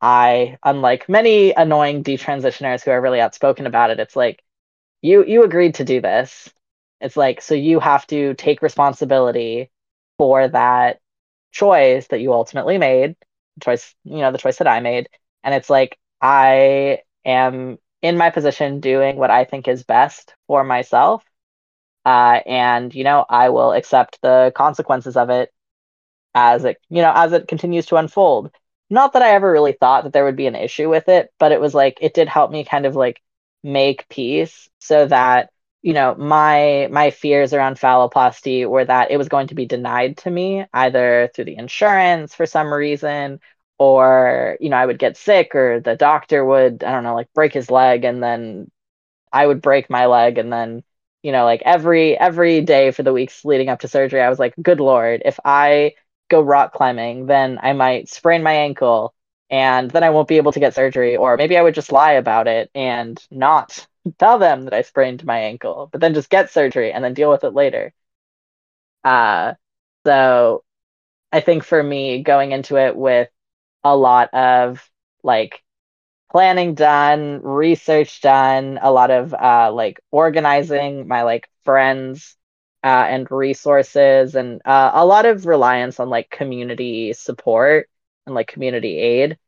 I, 0.00 0.58
unlike 0.64 1.08
many 1.08 1.52
annoying 1.52 2.04
detransitioners 2.04 2.84
who 2.84 2.90
are 2.92 3.00
really 3.00 3.20
outspoken 3.20 3.66
about 3.66 3.90
it, 3.90 4.00
it's 4.00 4.16
like, 4.16 4.42
you 5.02 5.24
you 5.24 5.44
agreed 5.44 5.76
to 5.76 5.84
do 5.84 6.00
this 6.00 6.48
it's 7.00 7.16
like, 7.16 7.40
so 7.42 7.54
you 7.54 7.80
have 7.80 8.06
to 8.08 8.34
take 8.34 8.62
responsibility 8.62 9.70
for 10.18 10.48
that 10.48 11.00
choice 11.52 12.08
that 12.08 12.20
you 12.20 12.32
ultimately 12.32 12.78
made, 12.78 13.16
choice, 13.62 13.94
you 14.04 14.18
know, 14.18 14.32
the 14.32 14.38
choice 14.38 14.58
that 14.58 14.68
I 14.68 14.80
made. 14.80 15.08
And 15.44 15.54
it's 15.54 15.70
like, 15.70 15.98
I 16.20 17.00
am 17.24 17.78
in 18.02 18.16
my 18.16 18.30
position 18.30 18.80
doing 18.80 19.16
what 19.16 19.30
I 19.30 19.44
think 19.44 19.68
is 19.68 19.84
best 19.84 20.34
for 20.48 20.64
myself. 20.64 21.24
Uh, 22.08 22.40
and, 22.46 22.94
you 22.94 23.04
know, 23.04 23.26
I 23.28 23.50
will 23.50 23.72
accept 23.72 24.20
the 24.22 24.52
consequences 24.56 25.16
of 25.16 25.30
it 25.30 25.52
as 26.34 26.64
it, 26.64 26.78
you 26.88 27.02
know, 27.02 27.12
as 27.14 27.32
it 27.32 27.48
continues 27.48 27.86
to 27.86 27.96
unfold. 27.96 28.50
Not 28.90 29.12
that 29.12 29.22
I 29.22 29.30
ever 29.32 29.50
really 29.50 29.72
thought 29.72 30.04
that 30.04 30.12
there 30.12 30.24
would 30.24 30.36
be 30.36 30.46
an 30.46 30.54
issue 30.56 30.88
with 30.88 31.08
it, 31.08 31.32
but 31.38 31.52
it 31.52 31.60
was 31.60 31.74
like, 31.74 31.98
it 32.00 32.14
did 32.14 32.28
help 32.28 32.50
me 32.50 32.64
kind 32.64 32.86
of 32.86 32.96
like 32.96 33.20
make 33.62 34.08
peace 34.08 34.68
so 34.78 35.06
that 35.06 35.50
you 35.82 35.92
know 35.92 36.14
my 36.16 36.88
my 36.90 37.10
fears 37.10 37.52
around 37.52 37.76
phalloplasty 37.78 38.66
were 38.68 38.84
that 38.84 39.10
it 39.10 39.16
was 39.16 39.28
going 39.28 39.48
to 39.48 39.54
be 39.54 39.66
denied 39.66 40.16
to 40.18 40.30
me 40.30 40.64
either 40.72 41.30
through 41.34 41.44
the 41.44 41.56
insurance 41.56 42.34
for 42.34 42.46
some 42.46 42.72
reason 42.72 43.40
or 43.78 44.56
you 44.60 44.70
know 44.70 44.76
i 44.76 44.86
would 44.86 44.98
get 44.98 45.16
sick 45.16 45.54
or 45.54 45.80
the 45.80 45.96
doctor 45.96 46.44
would 46.44 46.84
i 46.84 46.92
don't 46.92 47.04
know 47.04 47.14
like 47.14 47.32
break 47.34 47.52
his 47.52 47.70
leg 47.70 48.04
and 48.04 48.22
then 48.22 48.70
i 49.32 49.46
would 49.46 49.62
break 49.62 49.90
my 49.90 50.06
leg 50.06 50.38
and 50.38 50.52
then 50.52 50.82
you 51.22 51.32
know 51.32 51.44
like 51.44 51.62
every 51.64 52.16
every 52.18 52.60
day 52.60 52.90
for 52.90 53.02
the 53.02 53.12
weeks 53.12 53.44
leading 53.44 53.68
up 53.68 53.80
to 53.80 53.88
surgery 53.88 54.20
i 54.20 54.28
was 54.28 54.38
like 54.38 54.54
good 54.62 54.80
lord 54.80 55.22
if 55.24 55.38
i 55.44 55.92
go 56.30 56.40
rock 56.40 56.72
climbing 56.72 57.26
then 57.26 57.58
i 57.62 57.72
might 57.72 58.08
sprain 58.08 58.42
my 58.42 58.52
ankle 58.52 59.14
and 59.50 59.90
then 59.90 60.04
i 60.04 60.10
won't 60.10 60.28
be 60.28 60.36
able 60.36 60.52
to 60.52 60.60
get 60.60 60.74
surgery 60.74 61.16
or 61.16 61.36
maybe 61.36 61.56
i 61.56 61.62
would 61.62 61.74
just 61.74 61.92
lie 61.92 62.12
about 62.12 62.46
it 62.48 62.70
and 62.74 63.22
not 63.30 63.86
tell 64.18 64.38
them 64.38 64.64
that 64.64 64.72
I 64.74 64.82
sprained 64.82 65.24
my 65.24 65.38
ankle, 65.40 65.88
but 65.92 66.00
then 66.00 66.14
just 66.14 66.30
get 66.30 66.50
surgery 66.50 66.92
and 66.92 67.04
then 67.04 67.14
deal 67.14 67.30
with 67.30 67.44
it 67.44 67.54
later. 67.54 67.92
Uh, 69.04 69.54
so 70.06 70.64
I 71.32 71.40
think 71.40 71.64
for 71.64 71.82
me, 71.82 72.22
going 72.22 72.52
into 72.52 72.76
it 72.78 72.96
with 72.96 73.30
a 73.84 73.96
lot 73.96 74.34
of 74.34 74.88
like 75.22 75.62
planning 76.30 76.74
done, 76.74 77.40
research 77.42 78.20
done, 78.20 78.78
a 78.82 78.90
lot 78.92 79.10
of 79.10 79.34
uh, 79.34 79.72
like 79.72 80.00
organizing 80.10 81.08
my 81.08 81.22
like 81.22 81.48
friends 81.64 82.36
uh, 82.84 83.06
and 83.08 83.30
resources, 83.30 84.34
and 84.34 84.60
uh, 84.64 84.90
a 84.94 85.06
lot 85.06 85.26
of 85.26 85.46
reliance 85.46 86.00
on 86.00 86.08
like 86.10 86.30
community 86.30 87.12
support 87.12 87.88
and 88.26 88.34
like 88.34 88.48
community 88.48 88.98
aid, 88.98 89.38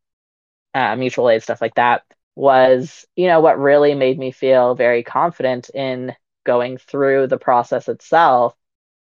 uh, 0.74 0.96
mutual 0.96 1.30
aid, 1.30 1.42
stuff 1.42 1.60
like 1.60 1.74
that 1.74 2.02
was, 2.34 3.06
you 3.16 3.26
know, 3.26 3.40
what 3.40 3.58
really 3.58 3.94
made 3.94 4.18
me 4.18 4.30
feel 4.32 4.74
very 4.74 5.02
confident 5.02 5.70
in 5.74 6.14
going 6.44 6.78
through 6.78 7.26
the 7.26 7.38
process 7.38 7.88
itself. 7.88 8.54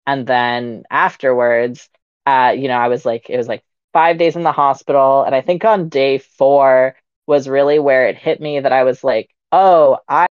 And 0.05 0.25
then 0.25 0.83
afterwards, 0.89 1.89
uh, 2.25 2.53
you 2.57 2.67
know, 2.67 2.77
I 2.77 2.87
was 2.87 3.05
like, 3.05 3.29
it 3.29 3.37
was 3.37 3.47
like 3.47 3.63
five 3.93 4.17
days 4.17 4.35
in 4.35 4.43
the 4.43 4.51
hospital. 4.51 5.23
And 5.23 5.35
I 5.35 5.41
think 5.41 5.65
on 5.65 5.89
day 5.89 6.17
four 6.19 6.95
was 7.27 7.47
really 7.47 7.79
where 7.79 8.07
it 8.07 8.17
hit 8.17 8.41
me 8.41 8.59
that 8.61 8.71
I 8.71 8.83
was 8.83 9.03
like, 9.03 9.29
oh, 9.51 9.99
I 10.07 10.27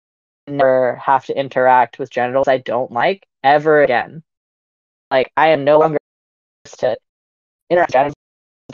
never 0.49 0.97
have 0.97 1.27
to 1.27 1.39
interact 1.39 1.99
with 1.99 2.11
genitals 2.11 2.49
I 2.49 2.59
don't 2.59 2.93
like 2.93 3.27
ever 3.45 3.83
again. 3.83 4.23
Like, 5.11 5.33
I 5.37 5.49
am 5.49 5.65
no 5.65 5.79
longer 5.79 5.99
to 6.79 6.97
interact 7.71 7.93
genitals 7.93 8.15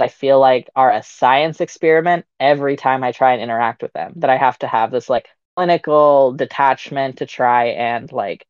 I 0.00 0.08
feel 0.08 0.38
like 0.40 0.68
are 0.76 0.92
a 0.92 1.02
science 1.02 1.60
experiment 1.60 2.26
every 2.40 2.76
time 2.76 3.02
I 3.02 3.12
try 3.12 3.32
and 3.32 3.42
interact 3.42 3.82
with 3.82 3.92
them. 3.92 4.14
That 4.16 4.30
I 4.30 4.36
have 4.36 4.58
to 4.60 4.66
have 4.66 4.90
this 4.90 5.08
like 5.08 5.28
clinical 5.56 6.32
detachment 6.32 7.18
to 7.18 7.26
try 7.26 7.66
and 7.68 8.10
like 8.12 8.46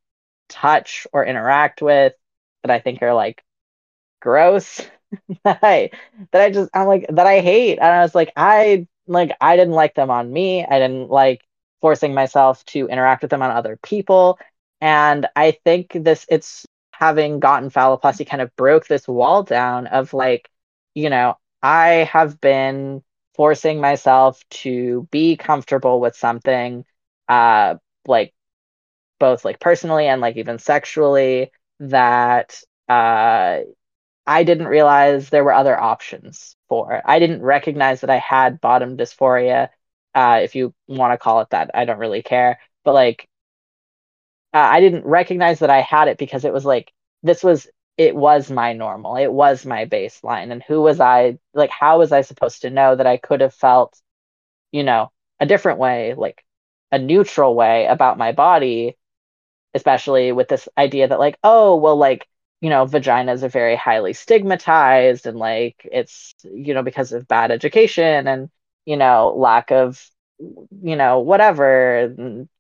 touch 0.49 1.07
or 1.13 1.25
interact 1.25 1.83
with 1.83 2.15
that 2.63 2.71
I 2.73 2.81
think 2.81 3.03
are 3.03 3.15
like 3.15 3.43
gross. 4.21 4.81
that 5.45 5.61
I 5.63 5.91
that 6.33 6.43
I 6.43 6.51
just 6.51 6.71
I'm 6.75 6.87
like 6.87 7.07
that 7.11 7.27
I 7.27 7.41
hate. 7.41 7.79
And 7.79 7.87
I 7.87 8.03
was 8.03 8.15
like, 8.15 8.33
I 8.37 8.87
like 9.07 9.37
I 9.41 9.57
didn't 9.57 9.75
like 9.75 9.95
them 9.95 10.11
on 10.11 10.33
me. 10.33 10.65
I 10.65 10.79
didn't 10.79 11.11
like 11.11 11.43
forcing 11.81 12.15
myself 12.15 12.65
to 12.67 12.89
interact 12.89 13.23
with 13.23 13.31
them 13.31 13.43
on 13.43 13.51
other 13.51 13.79
people. 13.83 14.39
And 14.81 15.27
I 15.37 15.53
think 15.65 15.93
this 15.95 16.27
it's 16.29 16.67
having 16.93 17.41
gotten 17.41 17.71
phalloplasty 17.71 18.27
kind 18.29 18.43
of 18.43 18.55
broke 18.57 18.87
this 18.87 19.07
wall 19.09 19.43
down 19.43 19.87
of 19.87 20.13
like 20.15 20.49
you 20.95 21.11
know, 21.11 21.37
I 21.63 22.09
have 22.13 22.41
been 22.41 23.03
forcing 23.35 23.81
myself 23.81 24.43
to 24.49 25.07
be 25.11 25.37
comfortable 25.37 26.01
with 26.01 26.17
something, 26.17 26.85
uh, 27.29 27.77
like 28.07 28.33
both 29.19 29.45
like 29.45 29.61
personally 29.61 30.07
and 30.09 30.21
like 30.21 30.37
even 30.37 30.59
sexually 30.59 31.51
that 31.81 32.61
uh, 32.89 33.61
I 34.27 34.45
didn't 34.45 34.69
realize 34.69 35.31
there 35.31 35.45
were 35.45 35.55
other 35.55 35.79
options 35.79 36.56
for. 36.69 37.03
I 37.05 37.19
didn't 37.19 37.43
recognize 37.43 38.01
that 38.03 38.11
I 38.11 38.19
had 38.19 38.61
bottom 38.61 38.97
dysphoria, 38.97 39.69
uh, 40.15 40.41
if 40.43 40.55
you 40.55 40.75
want 40.89 41.13
to 41.13 41.19
call 41.19 41.41
it 41.41 41.51
that. 41.51 41.71
I 41.75 41.85
don't 41.85 41.99
really 41.99 42.23
care, 42.23 42.61
but 42.85 42.95
like, 42.95 43.29
uh, 44.55 44.59
I 44.59 44.81
didn't 44.81 45.05
recognize 45.05 45.61
that 45.61 45.71
I 45.71 45.81
had 45.81 46.09
it 46.09 46.19
because 46.19 46.45
it 46.45 46.53
was 46.53 46.65
like 46.65 46.93
this 47.23 47.43
was 47.43 47.69
it 47.97 48.15
was 48.15 48.51
my 48.51 48.73
normal 48.73 49.17
it 49.17 49.33
was 49.33 49.65
my 49.65 49.87
baseline 49.87 50.53
and 50.53 50.63
who 50.63 50.83
was 50.83 51.01
i 51.01 51.39
like 51.55 51.71
how 51.71 51.99
was 51.99 52.13
i 52.13 52.21
supposed 52.21 52.63
to 52.63 52.71
know 52.71 52.95
that 52.95 53.07
i 53.07 53.17
could 53.17 53.41
have 53.41 53.55
felt 53.55 53.99
you 54.73 54.85
know 54.85 55.11
a 55.41 55.47
different 55.47 55.79
way 55.79 56.15
like 56.15 56.45
a 56.93 56.99
neutral 56.99 57.55
way 57.55 57.87
about 57.87 58.19
my 58.19 58.33
body 58.33 58.97
especially 59.75 60.33
with 60.33 60.49
this 60.49 60.69
idea 60.79 61.09
that 61.09 61.19
like 61.19 61.39
oh 61.45 61.77
well 61.77 61.97
like 61.97 62.29
you 62.67 62.71
know 62.71 62.85
vaginas 62.85 63.45
are 63.45 63.49
very 63.49 63.77
highly 63.77 64.13
stigmatized 64.13 65.27
and 65.27 65.39
like 65.39 65.89
it's 65.93 66.35
you 66.43 66.75
know 66.75 66.83
because 66.83 67.13
of 67.13 67.29
bad 67.29 67.53
education 67.53 68.27
and 68.27 68.51
you 68.87 68.97
know 68.97 69.33
lack 69.37 69.71
of 69.71 70.11
you 70.83 70.97
know 70.97 71.21
whatever 71.21 72.13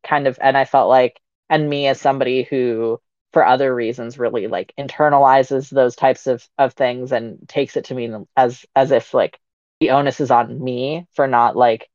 kind 0.04 0.28
of 0.28 0.38
and 0.40 0.56
i 0.56 0.64
felt 0.64 0.88
like 0.88 1.20
and 1.50 1.68
me 1.68 1.88
as 1.88 2.00
somebody 2.00 2.44
who 2.44 3.00
for 3.32 3.44
other 3.44 3.74
reasons 3.74 4.16
really 4.18 4.46
like 4.46 4.72
internalizes 4.78 5.70
those 5.70 5.96
types 5.96 6.28
of 6.28 6.46
of 6.56 6.74
things 6.74 7.10
and 7.12 7.38
takes 7.48 7.76
it 7.76 7.86
to 7.86 7.94
mean 7.96 8.26
as 8.36 8.64
as 8.76 8.92
if 8.92 9.12
like 9.12 9.40
the 9.80 9.90
onus 9.90 10.20
is 10.20 10.30
on 10.30 10.62
me 10.62 11.04
for 11.14 11.26
not 11.26 11.56
like 11.56 11.90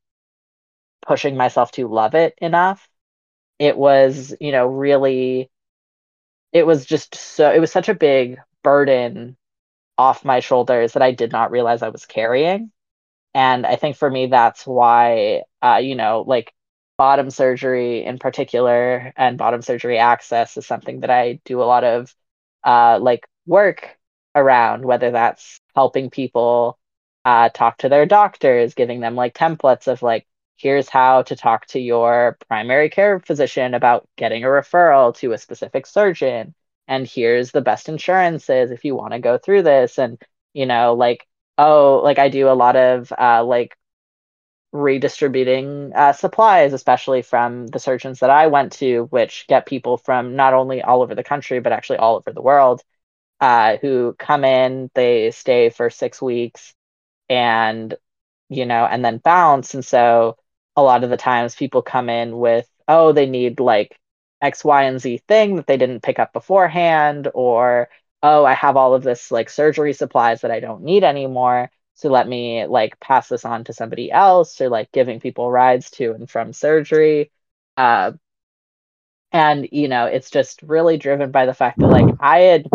pushing 1.06 1.36
myself 1.36 1.72
to 1.72 1.88
love 1.88 2.14
it 2.14 2.34
enough 2.38 2.88
it 3.60 3.78
was 3.78 4.34
you 4.40 4.52
know 4.52 4.66
really 4.66 5.50
it 6.52 6.66
was 6.66 6.84
just 6.86 7.14
so 7.14 7.50
it 7.52 7.60
was 7.60 7.72
such 7.72 7.88
a 7.88 7.94
big 7.94 8.38
burden 8.62 9.36
off 9.98 10.24
my 10.24 10.40
shoulders 10.40 10.92
that 10.94 11.02
i 11.02 11.12
did 11.12 11.32
not 11.32 11.50
realize 11.50 11.82
i 11.82 11.88
was 11.90 12.06
carrying. 12.06 12.72
And 13.34 13.66
i 13.66 13.76
think 13.76 13.96
for 13.96 14.10
me 14.10 14.26
that's 14.26 14.66
why 14.66 15.44
uh, 15.62 15.78
you 15.82 15.94
know 15.96 16.24
like 16.26 16.52
bottom 16.98 17.30
surgery 17.30 18.04
in 18.04 18.18
particular 18.18 19.12
and 19.16 19.38
bottom 19.38 19.62
surgery 19.62 19.98
access 19.98 20.56
is 20.56 20.66
something 20.66 21.00
that 21.00 21.10
i 21.10 21.40
do 21.44 21.62
a 21.62 21.64
lot 21.64 21.84
of 21.84 22.14
uh, 22.64 22.98
like 23.00 23.26
work 23.46 23.98
around 24.34 24.84
whether 24.84 25.10
that's 25.10 25.60
helping 25.74 26.10
people 26.10 26.78
uh, 27.24 27.48
talk 27.50 27.78
to 27.78 27.88
their 27.88 28.06
doctors 28.06 28.74
giving 28.74 29.00
them 29.00 29.14
like 29.14 29.34
templates 29.34 29.88
of 29.88 30.02
like 30.02 30.26
here's 30.62 30.88
how 30.88 31.22
to 31.22 31.34
talk 31.34 31.66
to 31.66 31.80
your 31.80 32.38
primary 32.48 32.88
care 32.88 33.18
physician 33.20 33.74
about 33.74 34.08
getting 34.16 34.44
a 34.44 34.46
referral 34.46 35.14
to 35.16 35.32
a 35.32 35.38
specific 35.38 35.86
surgeon 35.86 36.54
and 36.88 37.06
here's 37.06 37.50
the 37.50 37.60
best 37.60 37.88
insurances 37.88 38.70
if 38.70 38.84
you 38.84 38.94
want 38.94 39.12
to 39.12 39.18
go 39.18 39.38
through 39.38 39.62
this 39.62 39.98
and 39.98 40.22
you 40.54 40.64
know 40.66 40.94
like 40.94 41.26
oh 41.58 42.00
like 42.04 42.18
i 42.18 42.28
do 42.28 42.48
a 42.48 42.54
lot 42.54 42.76
of 42.76 43.12
uh, 43.18 43.42
like 43.44 43.76
redistributing 44.72 45.92
uh, 45.94 46.12
supplies 46.12 46.72
especially 46.72 47.22
from 47.22 47.66
the 47.66 47.78
surgeons 47.78 48.20
that 48.20 48.30
i 48.30 48.46
went 48.46 48.72
to 48.72 49.04
which 49.10 49.46
get 49.48 49.66
people 49.66 49.98
from 49.98 50.36
not 50.36 50.54
only 50.54 50.80
all 50.80 51.02
over 51.02 51.14
the 51.14 51.24
country 51.24 51.60
but 51.60 51.72
actually 51.72 51.98
all 51.98 52.16
over 52.16 52.32
the 52.32 52.40
world 52.40 52.82
uh, 53.40 53.76
who 53.78 54.14
come 54.18 54.44
in 54.44 54.88
they 54.94 55.30
stay 55.32 55.68
for 55.68 55.90
six 55.90 56.22
weeks 56.22 56.72
and 57.28 57.96
you 58.48 58.64
know 58.64 58.86
and 58.86 59.04
then 59.04 59.18
bounce 59.18 59.74
and 59.74 59.84
so 59.84 60.36
a 60.76 60.82
lot 60.82 61.04
of 61.04 61.10
the 61.10 61.16
times 61.16 61.54
people 61.54 61.82
come 61.82 62.08
in 62.08 62.36
with, 62.38 62.68
oh, 62.88 63.12
they 63.12 63.26
need 63.26 63.60
like 63.60 63.98
X, 64.40 64.64
Y, 64.64 64.84
and 64.84 65.00
Z 65.00 65.18
thing 65.28 65.56
that 65.56 65.66
they 65.66 65.76
didn't 65.76 66.02
pick 66.02 66.18
up 66.18 66.32
beforehand, 66.32 67.28
or 67.34 67.88
oh, 68.22 68.44
I 68.44 68.54
have 68.54 68.76
all 68.76 68.94
of 68.94 69.02
this 69.02 69.30
like 69.30 69.50
surgery 69.50 69.92
supplies 69.92 70.42
that 70.42 70.50
I 70.50 70.60
don't 70.60 70.82
need 70.84 71.04
anymore. 71.04 71.70
So 71.94 72.08
let 72.10 72.26
me 72.28 72.66
like 72.66 72.98
pass 73.00 73.28
this 73.28 73.44
on 73.44 73.64
to 73.64 73.72
somebody 73.72 74.10
else, 74.10 74.60
or 74.60 74.68
like 74.68 74.92
giving 74.92 75.20
people 75.20 75.50
rides 75.50 75.90
to 75.92 76.12
and 76.14 76.28
from 76.30 76.52
surgery. 76.52 77.30
Uh, 77.76 78.12
and 79.32 79.68
you 79.72 79.88
know, 79.88 80.06
it's 80.06 80.30
just 80.30 80.62
really 80.62 80.96
driven 80.98 81.30
by 81.30 81.46
the 81.46 81.54
fact 81.54 81.78
that 81.78 81.86
like 81.88 82.14
I 82.20 82.38
had, 82.40 82.66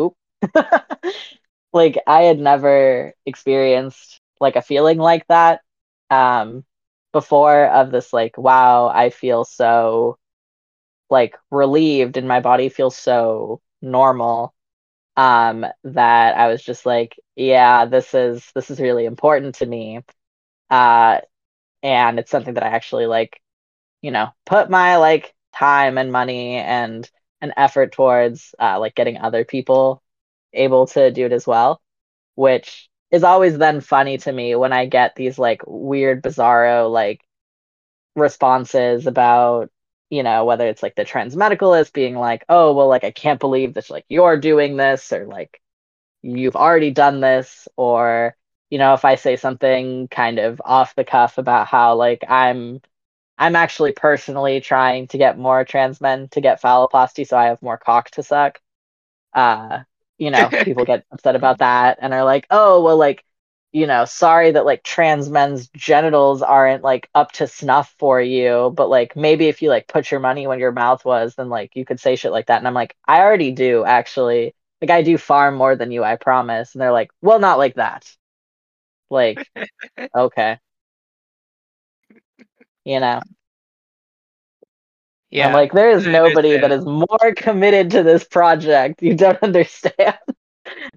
oop, 0.00 0.14
like 1.72 1.98
I 2.06 2.22
had 2.22 2.38
never 2.38 3.14
experienced 3.26 4.20
like 4.40 4.56
a 4.56 4.62
feeling 4.62 4.98
like 4.98 5.26
that. 5.28 5.60
Um, 6.10 6.64
before 7.12 7.66
of 7.66 7.90
this 7.90 8.12
like 8.12 8.36
wow 8.38 8.88
i 8.88 9.10
feel 9.10 9.44
so 9.44 10.18
like 11.10 11.36
relieved 11.50 12.16
and 12.16 12.28
my 12.28 12.40
body 12.40 12.68
feels 12.68 12.96
so 12.96 13.60
normal 13.82 14.54
um 15.16 15.66
that 15.84 16.36
i 16.36 16.48
was 16.48 16.62
just 16.62 16.86
like 16.86 17.16
yeah 17.36 17.86
this 17.86 18.14
is 18.14 18.50
this 18.54 18.70
is 18.70 18.80
really 18.80 19.04
important 19.06 19.56
to 19.56 19.66
me 19.66 20.00
uh 20.70 21.20
and 21.82 22.18
it's 22.18 22.30
something 22.30 22.54
that 22.54 22.64
i 22.64 22.68
actually 22.68 23.06
like 23.06 23.40
you 24.02 24.10
know 24.10 24.28
put 24.46 24.70
my 24.70 24.96
like 24.96 25.34
time 25.54 25.98
and 25.98 26.12
money 26.12 26.56
and 26.56 27.10
an 27.40 27.52
effort 27.56 27.92
towards 27.92 28.54
uh 28.60 28.78
like 28.80 28.94
getting 28.94 29.18
other 29.18 29.44
people 29.44 30.02
able 30.52 30.86
to 30.86 31.10
do 31.10 31.26
it 31.26 31.32
as 31.32 31.46
well 31.46 31.80
which 32.36 32.88
is 33.12 33.24
always 33.24 33.58
then 33.58 33.80
funny 33.80 34.18
to 34.18 34.32
me 34.32 34.56
when 34.56 34.72
I 34.72 34.86
get 34.86 35.14
these 35.16 35.38
like 35.38 35.62
weird, 35.66 36.22
bizarro 36.22 36.90
like 36.90 37.22
responses 38.14 39.06
about 39.06 39.70
you 40.10 40.22
know 40.22 40.44
whether 40.44 40.66
it's 40.66 40.82
like 40.82 40.94
the 40.94 41.04
trans 41.04 41.34
medicalist 41.34 41.92
being 41.92 42.14
like 42.14 42.44
oh 42.48 42.74
well 42.74 42.88
like 42.88 43.04
i 43.04 43.10
can't 43.10 43.40
believe 43.40 43.74
that 43.74 43.88
like 43.90 44.04
you're 44.08 44.38
doing 44.38 44.76
this 44.76 45.12
or 45.12 45.26
like 45.26 45.60
you've 46.22 46.56
already 46.56 46.90
done 46.90 47.20
this 47.20 47.68
or 47.76 48.36
you 48.70 48.78
know 48.78 48.94
if 48.94 49.04
i 49.04 49.14
say 49.16 49.36
something 49.36 50.08
kind 50.08 50.38
of 50.38 50.60
off 50.64 50.94
the 50.94 51.04
cuff 51.04 51.38
about 51.38 51.66
how 51.68 51.94
like 51.96 52.22
i'm 52.28 52.80
i'm 53.38 53.56
actually 53.56 53.92
personally 53.92 54.60
trying 54.60 55.06
to 55.08 55.18
get 55.18 55.38
more 55.38 55.64
trans 55.64 56.00
men 56.00 56.28
to 56.28 56.40
get 56.40 56.62
phalloplasty 56.62 57.26
so 57.26 57.36
i 57.36 57.46
have 57.46 57.62
more 57.62 57.78
cock 57.78 58.10
to 58.10 58.22
suck 58.22 58.60
uh 59.34 59.80
you 60.22 60.30
know 60.30 60.48
people 60.48 60.84
get 60.84 61.04
upset 61.10 61.34
about 61.34 61.58
that 61.58 61.98
and 62.00 62.14
are 62.14 62.22
like 62.22 62.46
oh 62.50 62.80
well 62.80 62.96
like 62.96 63.24
you 63.72 63.88
know 63.88 64.04
sorry 64.04 64.52
that 64.52 64.64
like 64.64 64.84
trans 64.84 65.28
men's 65.28 65.68
genitals 65.70 66.42
aren't 66.42 66.84
like 66.84 67.08
up 67.12 67.32
to 67.32 67.48
snuff 67.48 67.92
for 67.98 68.20
you 68.20 68.72
but 68.76 68.88
like 68.88 69.16
maybe 69.16 69.48
if 69.48 69.62
you 69.62 69.68
like 69.68 69.88
put 69.88 70.12
your 70.12 70.20
money 70.20 70.46
when 70.46 70.60
your 70.60 70.70
mouth 70.70 71.04
was 71.04 71.34
then 71.34 71.48
like 71.48 71.74
you 71.74 71.84
could 71.84 71.98
say 71.98 72.14
shit 72.14 72.30
like 72.30 72.46
that. 72.46 72.58
And 72.58 72.68
i'm 72.68 72.74
like 72.74 72.94
i 73.06 73.20
already 73.20 73.50
do 73.52 73.84
actually. 73.84 74.54
Like 74.80 74.90
i 74.90 75.02
do 75.02 75.18
far 75.18 75.50
more 75.50 75.74
than 75.76 75.90
you 75.90 76.04
i 76.04 76.16
promise. 76.16 76.74
And 76.74 76.82
they're 76.82 76.92
like 76.92 77.10
well 77.20 77.40
not 77.40 77.58
like 77.58 77.74
that. 77.76 78.08
Like 79.10 79.48
okay. 80.14 80.58
You 82.84 83.00
know 83.00 83.20
yeah. 85.32 85.46
I'm 85.46 85.52
like, 85.52 85.72
there 85.72 85.90
is 85.90 86.06
nobody 86.06 86.58
that 86.58 86.72
is 86.72 86.84
more 86.84 87.34
committed 87.36 87.92
to 87.92 88.02
this 88.04 88.24
project. 88.24 89.02
You 89.02 89.16
don't 89.16 89.38
understand. 89.42 90.18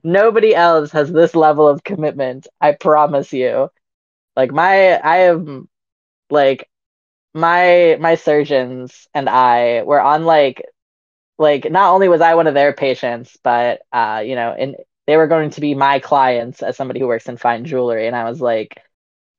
nobody 0.03 0.55
else 0.55 0.91
has 0.91 1.11
this 1.11 1.35
level 1.35 1.67
of 1.67 1.83
commitment. 1.83 2.47
I 2.61 2.73
promise 2.73 3.33
you. 3.33 3.69
Like 4.35 4.51
my 4.53 4.93
I 4.93 5.17
am 5.29 5.69
like 6.31 6.69
my 7.35 7.97
my 8.01 8.15
surgeons 8.15 9.07
and 9.15 9.29
I 9.29 9.83
were 9.83 10.01
on 10.01 10.25
like 10.25 10.63
like 11.37 11.69
not 11.71 11.93
only 11.93 12.09
was 12.09 12.21
I 12.21 12.35
one 12.35 12.47
of 12.47 12.53
their 12.55 12.73
patients, 12.73 13.37
but 13.43 13.81
uh, 13.93 14.23
you 14.25 14.35
know, 14.35 14.51
and 14.53 14.77
they 15.07 15.17
were 15.17 15.27
going 15.27 15.51
to 15.51 15.61
be 15.61 15.75
my 15.75 15.99
clients 15.99 16.63
as 16.63 16.77
somebody 16.77 16.99
who 16.99 17.07
works 17.07 17.29
in 17.29 17.37
fine 17.37 17.65
jewelry. 17.65 18.07
And 18.07 18.15
I 18.15 18.25
was 18.29 18.41
like, 18.41 18.81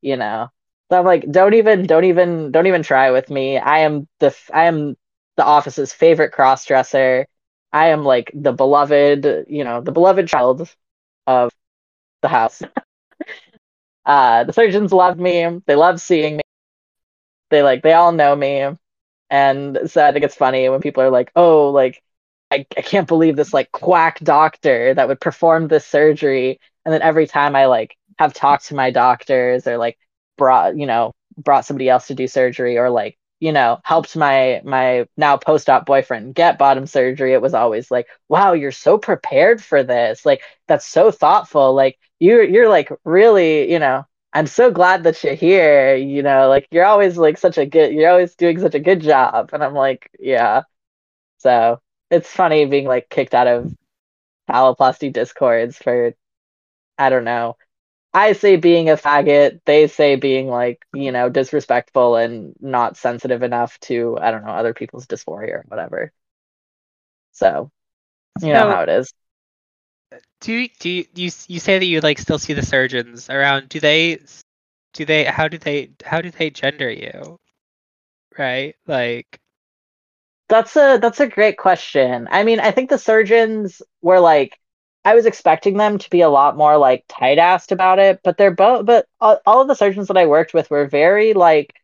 you 0.02 0.16
know, 0.16 0.50
so 0.90 0.98
I'm 0.98 1.04
like, 1.04 1.30
don't 1.30 1.54
even, 1.54 1.86
don't 1.86 2.04
even, 2.04 2.52
don't 2.52 2.66
even 2.66 2.82
try 2.82 3.10
with 3.10 3.30
me. 3.30 3.58
I 3.58 3.80
am 3.80 4.06
the, 4.20 4.36
I 4.52 4.64
am 4.64 4.96
the 5.36 5.44
office's 5.44 5.92
favorite 5.92 6.32
cross 6.32 6.64
dresser. 6.64 7.26
I 7.72 7.88
am 7.88 8.04
like 8.04 8.30
the 8.34 8.52
beloved, 8.52 9.46
you 9.48 9.64
know, 9.64 9.80
the 9.80 9.92
beloved 9.92 10.28
child 10.28 10.68
of 11.26 11.50
the 12.22 12.28
house. 12.28 12.62
uh, 14.06 14.44
the 14.44 14.52
surgeons 14.52 14.92
love 14.92 15.18
me. 15.18 15.60
They 15.66 15.74
love 15.74 16.00
seeing 16.00 16.36
me. 16.36 16.42
They 17.50 17.62
like, 17.62 17.82
they 17.82 17.92
all 17.92 18.12
know 18.12 18.34
me. 18.34 18.66
And 19.30 19.78
so 19.86 20.04
I 20.06 20.12
think 20.12 20.24
it's 20.24 20.34
funny 20.36 20.68
when 20.68 20.80
people 20.80 21.02
are 21.02 21.10
like, 21.10 21.32
oh, 21.36 21.70
like, 21.70 22.02
I, 22.50 22.66
I 22.76 22.82
can't 22.82 23.08
believe 23.08 23.36
this 23.36 23.54
like 23.54 23.72
quack 23.72 24.20
doctor 24.20 24.94
that 24.94 25.08
would 25.08 25.20
perform 25.20 25.68
this 25.68 25.86
surgery. 25.86 26.60
And 26.84 26.94
then 26.94 27.02
every 27.02 27.26
time 27.26 27.56
I 27.56 27.66
like 27.66 27.96
have 28.18 28.34
talked 28.34 28.66
to 28.68 28.76
my 28.76 28.90
doctors 28.90 29.66
or 29.66 29.78
like 29.78 29.98
brought 30.36 30.76
you 30.76 30.86
know 30.86 31.12
brought 31.38 31.64
somebody 31.66 31.88
else 31.88 32.06
to 32.08 32.14
do 32.14 32.26
surgery 32.26 32.78
or 32.78 32.90
like 32.90 33.18
you 33.40 33.52
know 33.52 33.78
helped 33.84 34.16
my 34.16 34.60
my 34.64 35.06
now 35.16 35.36
post-op 35.36 35.84
boyfriend 35.86 36.34
get 36.34 36.58
bottom 36.58 36.86
surgery 36.86 37.32
it 37.34 37.42
was 37.42 37.54
always 37.54 37.90
like 37.90 38.06
wow 38.28 38.52
you're 38.52 38.72
so 38.72 38.98
prepared 38.98 39.62
for 39.62 39.82
this. 39.82 40.24
Like 40.24 40.42
that's 40.68 40.86
so 40.86 41.10
thoughtful. 41.10 41.74
Like 41.74 41.98
you're 42.18 42.42
you're 42.42 42.68
like 42.68 42.90
really 43.04 43.70
you 43.70 43.78
know 43.78 44.04
i'm 44.32 44.46
so 44.46 44.70
glad 44.70 45.04
that 45.04 45.22
you're 45.22 45.34
here 45.34 45.94
you 45.96 46.22
know 46.22 46.48
like 46.48 46.66
you're 46.70 46.84
always 46.84 47.16
like 47.18 47.36
such 47.38 47.58
a 47.58 47.66
good 47.66 47.92
you're 47.92 48.10
always 48.10 48.34
doing 48.34 48.58
such 48.60 48.74
a 48.74 48.80
good 48.80 49.00
job. 49.00 49.50
And 49.52 49.62
i'm 49.64 49.74
like 49.74 50.10
yeah. 50.18 50.62
So 51.38 51.80
it's 52.10 52.30
funny 52.30 52.66
being 52.66 52.86
like 52.86 53.08
kicked 53.10 53.34
out 53.34 53.46
of 53.46 53.74
phalloplasty 54.48 55.12
discords 55.12 55.78
for 55.78 56.14
i 56.98 57.10
don't 57.10 57.24
know 57.24 57.56
I 58.16 58.32
say 58.32 58.56
being 58.56 58.88
a 58.88 58.96
faggot, 58.96 59.60
they 59.66 59.88
say 59.88 60.16
being 60.16 60.48
like, 60.48 60.86
you 60.94 61.12
know, 61.12 61.28
disrespectful 61.28 62.16
and 62.16 62.54
not 62.60 62.96
sensitive 62.96 63.42
enough 63.42 63.78
to, 63.80 64.16
I 64.18 64.30
don't 64.30 64.42
know, 64.42 64.52
other 64.52 64.72
people's 64.72 65.06
dysphoria 65.06 65.56
or 65.56 65.64
whatever. 65.68 66.12
So, 67.32 67.70
you 68.40 68.48
so, 68.48 68.52
know 68.54 68.66
how 68.66 68.82
it 68.84 68.88
is. 68.88 69.12
Do 70.40 70.52
you, 70.52 70.68
do 70.80 70.88
you, 70.88 71.04
you 71.14 71.30
you 71.48 71.60
say 71.60 71.78
that 71.78 71.84
you 71.84 72.00
like 72.00 72.18
still 72.18 72.38
see 72.38 72.54
the 72.54 72.62
surgeons 72.64 73.28
around? 73.28 73.68
Do 73.68 73.80
they 73.80 74.18
do 74.94 75.04
they 75.04 75.24
how 75.24 75.48
do 75.48 75.58
they 75.58 75.90
how 76.04 76.20
do 76.22 76.30
they 76.30 76.50
gender 76.50 76.90
you? 76.90 77.38
Right? 78.38 78.76
Like 78.86 79.40
That's 80.48 80.76
a 80.76 80.98
that's 81.00 81.20
a 81.20 81.28
great 81.28 81.56
question. 81.58 82.28
I 82.30 82.44
mean, 82.44 82.60
I 82.60 82.70
think 82.70 82.90
the 82.90 82.98
surgeons 82.98 83.82
were 84.02 84.20
like 84.20 84.58
I 85.06 85.14
was 85.14 85.26
expecting 85.26 85.78
them 85.78 85.98
to 85.98 86.10
be 86.10 86.22
a 86.22 86.28
lot 86.28 86.58
more 86.58 86.76
like 86.78 87.06
tight 87.08 87.38
assed 87.38 87.72
about 87.72 88.00
it, 88.00 88.20
but 88.24 88.36
they're 88.38 88.50
both, 88.52 88.86
but 88.86 89.08
all, 89.20 89.40
all 89.46 89.62
of 89.62 89.68
the 89.68 89.74
surgeons 89.76 90.08
that 90.08 90.18
I 90.18 90.26
worked 90.26 90.52
with 90.54 90.70
were 90.70 90.86
very 90.88 91.32
like 91.34 91.74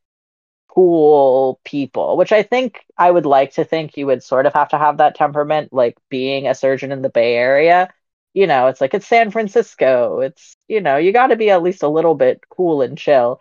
cool 0.68 1.60
people, 1.64 2.16
which 2.16 2.32
I 2.32 2.42
think 2.42 2.84
I 2.98 3.10
would 3.10 3.26
like 3.26 3.54
to 3.54 3.64
think 3.64 3.96
you 3.96 4.06
would 4.06 4.22
sort 4.22 4.46
of 4.46 4.54
have 4.54 4.70
to 4.70 4.78
have 4.78 4.98
that 4.98 5.14
temperament, 5.16 5.72
like 5.72 5.96
being 6.08 6.46
a 6.48 6.54
surgeon 6.54 6.92
in 6.92 7.02
the 7.02 7.10
Bay 7.10 7.34
Area. 7.36 7.92
You 8.34 8.46
know, 8.46 8.68
it's 8.68 8.80
like 8.80 8.94
it's 8.94 9.06
San 9.06 9.30
Francisco. 9.30 10.20
It's, 10.20 10.56
you 10.68 10.80
know, 10.80 10.96
you 10.96 11.12
got 11.12 11.28
to 11.28 11.36
be 11.36 11.50
at 11.50 11.62
least 11.62 11.82
a 11.82 11.88
little 11.88 12.14
bit 12.14 12.42
cool 12.50 12.82
and 12.82 12.96
chill. 12.98 13.40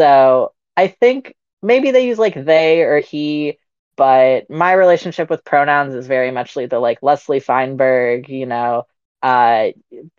So 0.00 0.52
I 0.76 0.88
think 0.88 1.36
maybe 1.62 1.90
they 1.92 2.06
use 2.06 2.18
like 2.18 2.34
they 2.44 2.82
or 2.82 3.00
he, 3.00 3.58
but 3.96 4.50
my 4.50 4.72
relationship 4.72 5.30
with 5.30 5.44
pronouns 5.44 5.94
is 5.94 6.06
very 6.06 6.30
much 6.32 6.56
like 6.56 6.70
the 6.70 6.78
like 6.80 7.02
Leslie 7.02 7.40
Feinberg, 7.40 8.28
you 8.28 8.46
know, 8.46 8.86
uh, 9.22 9.68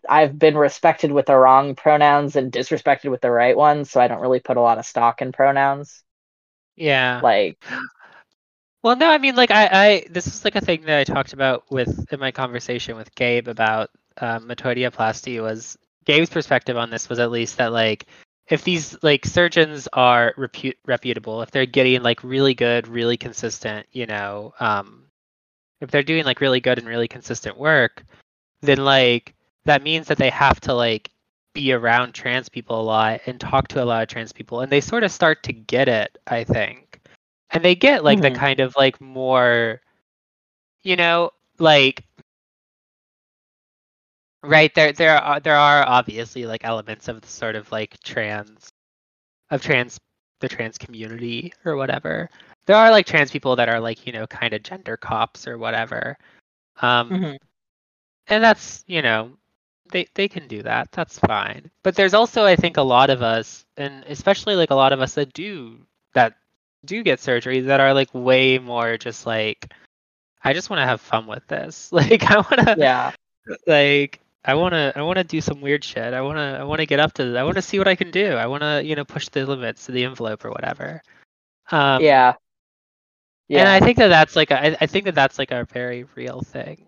I've 0.08 0.38
been 0.38 0.56
respected 0.56 1.12
with 1.12 1.26
the 1.26 1.36
wrong 1.36 1.74
pronouns 1.74 2.36
and 2.36 2.50
disrespected 2.50 3.10
with 3.10 3.20
the 3.20 3.30
right 3.30 3.56
ones, 3.56 3.90
so 3.90 4.00
I 4.00 4.08
don't 4.08 4.20
really 4.20 4.40
put 4.40 4.56
a 4.56 4.62
lot 4.62 4.78
of 4.78 4.86
stock 4.86 5.20
in 5.20 5.32
pronouns. 5.32 6.02
Yeah. 6.76 7.20
Like, 7.22 7.62
well, 8.82 8.96
no, 8.96 9.08
I 9.10 9.18
mean, 9.18 9.36
like, 9.36 9.50
I, 9.50 9.68
I, 9.72 10.06
this 10.10 10.26
is 10.26 10.44
like 10.44 10.56
a 10.56 10.60
thing 10.60 10.82
that 10.82 10.98
I 10.98 11.04
talked 11.04 11.32
about 11.32 11.70
with 11.70 12.12
in 12.12 12.20
my 12.20 12.32
conversation 12.32 12.96
with 12.96 13.14
Gabe 13.14 13.48
about 13.48 13.90
um, 14.18 14.48
metoidioplasty 14.48 15.42
was 15.42 15.76
Gabe's 16.04 16.30
perspective 16.30 16.76
on 16.76 16.90
this 16.90 17.08
was 17.08 17.18
at 17.18 17.30
least 17.30 17.56
that 17.58 17.72
like 17.72 18.06
if 18.48 18.62
these 18.62 18.96
like 19.02 19.24
surgeons 19.24 19.88
are 19.92 20.34
repu- 20.36 20.76
reputable, 20.86 21.42
if 21.42 21.50
they're 21.50 21.66
getting 21.66 22.02
like 22.02 22.22
really 22.22 22.54
good, 22.54 22.86
really 22.86 23.16
consistent, 23.16 23.86
you 23.92 24.06
know, 24.06 24.52
um, 24.60 25.04
if 25.80 25.90
they're 25.90 26.02
doing 26.02 26.24
like 26.24 26.40
really 26.40 26.60
good 26.60 26.78
and 26.78 26.86
really 26.86 27.08
consistent 27.08 27.56
work, 27.56 28.04
then 28.62 28.78
like 28.84 29.34
that 29.64 29.82
means 29.82 30.06
that 30.08 30.18
they 30.18 30.30
have 30.30 30.60
to 30.60 30.74
like 30.74 31.10
be 31.54 31.72
around 31.72 32.12
trans 32.12 32.48
people 32.48 32.80
a 32.80 32.82
lot 32.82 33.20
and 33.26 33.40
talk 33.40 33.68
to 33.68 33.82
a 33.82 33.84
lot 33.84 34.02
of 34.02 34.08
trans 34.08 34.32
people 34.32 34.60
and 34.60 34.70
they 34.72 34.80
sort 34.80 35.04
of 35.04 35.12
start 35.12 35.42
to 35.42 35.52
get 35.52 35.88
it 35.88 36.18
i 36.26 36.42
think 36.42 37.00
and 37.50 37.64
they 37.64 37.74
get 37.74 38.02
like 38.04 38.18
Mhm. 38.18 38.22
the 38.22 38.30
kind 38.30 38.60
of 38.60 38.74
like 38.76 39.00
more 39.00 39.80
you 40.82 40.96
know 40.96 41.30
like 41.58 42.04
right 44.42 44.74
there 44.74 44.92
there 44.92 45.16
are 45.16 45.40
there 45.40 45.56
are 45.56 45.86
obviously 45.88 46.44
like 46.46 46.64
elements 46.64 47.08
of 47.08 47.20
the 47.20 47.28
sort 47.28 47.56
of 47.56 47.70
like 47.72 47.98
trans 48.02 48.68
of 49.50 49.62
trans 49.62 49.98
the 50.40 50.48
trans 50.48 50.76
community 50.76 51.52
or 51.64 51.76
whatever 51.76 52.28
there 52.66 52.76
are 52.76 52.90
like 52.90 53.06
trans 53.06 53.30
people 53.30 53.56
that 53.56 53.68
are 53.68 53.80
like 53.80 54.06
you 54.06 54.12
know 54.12 54.26
kind 54.26 54.52
of 54.52 54.62
gender 54.62 54.96
cops 54.96 55.46
or 55.46 55.56
whatever 55.56 56.16
um 56.82 57.08
Mhm. 57.10 57.36
And 58.28 58.42
that's 58.42 58.84
you 58.86 59.02
know 59.02 59.30
they 59.90 60.06
they 60.14 60.28
can 60.28 60.48
do 60.48 60.62
that. 60.62 60.90
That's 60.92 61.18
fine. 61.18 61.70
But 61.82 61.94
there's 61.94 62.14
also 62.14 62.44
i 62.44 62.56
think 62.56 62.76
a 62.76 62.82
lot 62.82 63.10
of 63.10 63.22
us 63.22 63.64
and 63.76 64.04
especially 64.08 64.56
like 64.56 64.70
a 64.70 64.74
lot 64.74 64.92
of 64.92 65.00
us 65.00 65.14
that 65.14 65.32
do 65.32 65.78
that 66.14 66.34
do 66.84 67.02
get 67.02 67.20
surgery 67.20 67.60
that 67.60 67.80
are 67.80 67.94
like 67.94 68.08
way 68.12 68.58
more 68.58 68.98
just 68.98 69.24
like 69.24 69.72
i 70.42 70.52
just 70.52 70.68
want 70.68 70.80
to 70.80 70.86
have 70.86 71.00
fun 71.00 71.26
with 71.26 71.46
this. 71.46 71.88
Like 71.92 72.30
i 72.30 72.36
want 72.36 72.60
to 72.66 72.76
yeah, 72.78 73.12
like 73.66 74.20
i 74.44 74.54
want 74.54 74.72
to 74.72 74.92
i 74.96 75.02
want 75.02 75.18
to 75.18 75.24
do 75.24 75.40
some 75.40 75.60
weird 75.60 75.84
shit. 75.84 76.14
I 76.14 76.20
want 76.20 76.36
to 76.36 76.58
i 76.60 76.64
want 76.64 76.80
to 76.80 76.86
get 76.86 77.00
up 77.00 77.12
to 77.14 77.36
i 77.36 77.42
want 77.42 77.56
to 77.56 77.62
see 77.62 77.78
what 77.78 77.88
i 77.88 77.94
can 77.94 78.10
do. 78.10 78.32
I 78.34 78.46
want 78.46 78.62
to 78.62 78.82
you 78.84 78.96
know 78.96 79.04
push 79.04 79.28
the 79.28 79.46
limits 79.46 79.86
to 79.86 79.92
the 79.92 80.04
envelope 80.04 80.44
or 80.44 80.50
whatever. 80.50 81.02
Um 81.70 82.02
yeah, 82.02 82.34
yeah. 83.48 83.60
and 83.60 83.68
I 83.68 83.80
think 83.80 83.98
that 83.98 84.08
that's 84.08 84.36
like 84.36 84.50
a, 84.50 84.60
I, 84.60 84.76
I 84.80 84.86
think 84.86 85.06
that 85.06 85.14
that's 85.14 85.38
like 85.38 85.50
a 85.50 85.64
very 85.64 86.04
real 86.14 86.40
thing. 86.42 86.86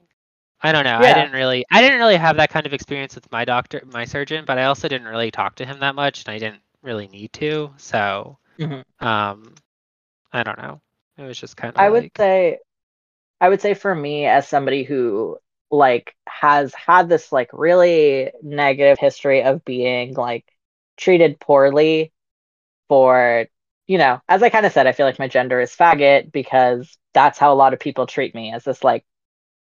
I 0.63 0.73
don't 0.73 0.85
know. 0.85 0.99
I 0.99 1.13
didn't 1.13 1.33
really 1.33 1.65
I 1.71 1.81
didn't 1.83 1.99
really 1.99 2.17
have 2.17 2.37
that 2.37 2.51
kind 2.51 2.67
of 2.67 2.73
experience 2.75 3.15
with 3.15 3.31
my 3.31 3.45
doctor, 3.45 3.83
my 3.93 4.05
surgeon, 4.05 4.45
but 4.45 4.59
I 4.59 4.65
also 4.65 4.89
didn't 4.89 5.07
really 5.09 5.31
talk 5.31 5.57
to 5.57 5.67
him 5.67 5.81
that 5.81 5.95
much, 5.95 6.25
and 6.25 6.35
I 6.35 6.39
didn't 6.39 6.63
really 6.83 7.09
need 7.09 7.33
to. 7.35 7.73
So, 7.77 8.39
Mhm. 8.59 8.83
um, 9.01 9.55
I 10.33 10.43
don't 10.45 10.59
know. 10.59 10.81
It 11.19 11.25
was 11.25 11.39
just 11.39 11.57
kind 11.57 11.77
of. 11.77 11.83
I 11.83 11.89
would 11.89 12.07
say, 12.17 12.59
I 13.41 13.49
would 13.49 13.61
say 13.63 13.75
for 13.75 13.95
me 13.95 14.27
as 14.27 14.49
somebody 14.49 14.85
who 14.85 15.39
like 15.71 16.15
has 16.29 16.75
had 16.75 17.09
this 17.09 17.33
like 17.33 17.51
really 17.53 18.33
negative 18.43 18.99
history 18.99 19.43
of 19.45 19.65
being 19.65 20.15
like 20.15 20.47
treated 20.97 21.41
poorly 21.41 22.13
for, 22.89 23.47
you 23.89 23.99
know, 23.99 24.21
as 24.29 24.43
I 24.43 24.51
kind 24.51 24.67
of 24.67 24.73
said, 24.73 24.87
I 24.89 24.93
feel 24.93 25.07
like 25.07 25.19
my 25.21 25.29
gender 25.29 25.61
is 25.61 25.75
faggot 25.77 26.33
because 26.33 26.99
that's 27.15 27.39
how 27.39 27.53
a 27.53 27.57
lot 27.57 27.75
of 27.75 27.81
people 27.81 28.07
treat 28.07 28.35
me 28.35 28.53
as 28.55 28.65
this 28.65 28.85
like 28.85 29.05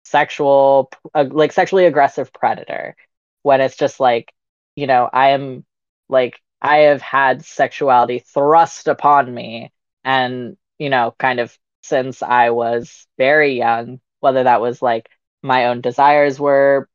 sexual, 0.04 0.90
uh, 1.14 1.24
like 1.30 1.52
sexually 1.52 1.86
aggressive 1.86 2.32
predator. 2.32 2.96
When 3.42 3.60
it's 3.60 3.76
just 3.76 4.00
like, 4.00 4.32
you 4.76 4.86
know, 4.86 5.08
I 5.12 5.30
am 5.30 5.64
like 6.08 6.40
I 6.60 6.78
have 6.78 7.02
had 7.02 7.44
sexuality 7.44 8.20
thrust 8.20 8.88
upon 8.88 9.32
me 9.32 9.72
and 10.04 10.56
you 10.78 10.90
know 10.90 11.14
kind 11.18 11.38
of 11.40 11.56
since 11.84 12.22
i 12.22 12.50
was 12.50 13.06
very 13.18 13.56
young 13.56 14.00
whether 14.20 14.44
that 14.44 14.60
was 14.60 14.82
like 14.82 15.08
my 15.42 15.66
own 15.66 15.80
desires 15.80 16.40
were 16.40 16.88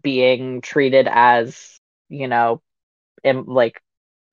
being 0.00 0.60
treated 0.60 1.08
as 1.10 1.80
you 2.08 2.28
know 2.28 2.62
im- 3.24 3.46
like 3.46 3.80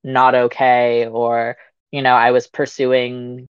not 0.03 0.35
okay 0.35 1.07
or 1.07 1.57
you 1.91 2.02
know 2.02 2.14
i 2.15 2.31
was 2.31 2.48
pursuing 2.48 3.48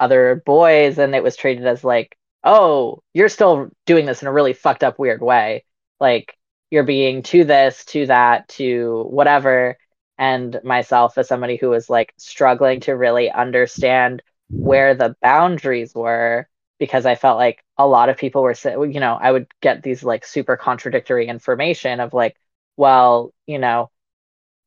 other 0.00 0.42
boys 0.46 0.98
and 0.98 1.14
it 1.14 1.22
was 1.22 1.36
treated 1.36 1.66
as 1.66 1.84
like 1.84 2.16
oh 2.44 3.02
you're 3.14 3.28
still 3.28 3.70
doing 3.86 4.06
this 4.06 4.22
in 4.22 4.28
a 4.28 4.32
really 4.32 4.52
fucked 4.52 4.84
up 4.84 4.98
weird 4.98 5.22
way. 5.22 5.64
Like 6.00 6.36
you're 6.70 6.84
being 6.84 7.22
to 7.24 7.44
this 7.44 7.84
to 7.86 8.06
that 8.06 8.48
to 8.48 9.04
whatever. 9.10 9.78
And 10.18 10.60
myself 10.64 11.18
as 11.18 11.28
somebody 11.28 11.56
who 11.56 11.70
was 11.70 11.90
like 11.90 12.12
struggling 12.16 12.80
to 12.80 12.92
really 12.92 13.30
understand 13.30 14.22
where 14.50 14.94
the 14.94 15.16
boundaries 15.22 15.94
were 15.94 16.48
because 16.78 17.06
I 17.06 17.14
felt 17.14 17.38
like 17.38 17.62
a 17.78 17.86
lot 17.86 18.08
of 18.08 18.16
people 18.16 18.42
were 18.42 18.54
you 18.64 19.00
know, 19.00 19.14
I 19.20 19.30
would 19.32 19.46
get 19.60 19.82
these 19.82 20.02
like 20.02 20.24
super 20.24 20.56
contradictory 20.56 21.28
information 21.28 22.00
of 22.00 22.12
like, 22.12 22.36
well, 22.76 23.32
you 23.46 23.58
know, 23.58 23.90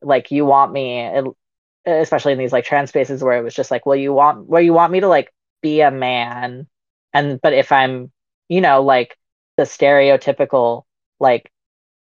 like 0.02 0.31
you 0.31 0.45
want 0.45 0.72
me, 0.72 1.10
especially 1.85 2.34
in 2.34 2.39
these 2.39 2.53
like 2.53 2.65
trans 2.65 2.89
spaces 2.89 3.23
where 3.23 3.38
it 3.38 3.43
was 3.43 3.56
just 3.56 3.72
like, 3.72 3.85
well, 3.85 3.95
you 3.95 4.14
want, 4.14 4.47
where 4.47 4.61
you 4.61 4.73
want 4.73 4.91
me 4.91 5.02
to 5.02 5.07
like 5.07 5.34
be 5.61 5.81
a 5.81 5.91
man, 5.91 6.68
and 7.15 7.41
but 7.41 7.53
if 7.53 7.71
I'm, 7.71 8.11
you 8.49 8.61
know, 8.61 8.83
like 8.83 9.17
the 9.57 9.63
stereotypical, 9.63 10.83
like, 11.19 11.49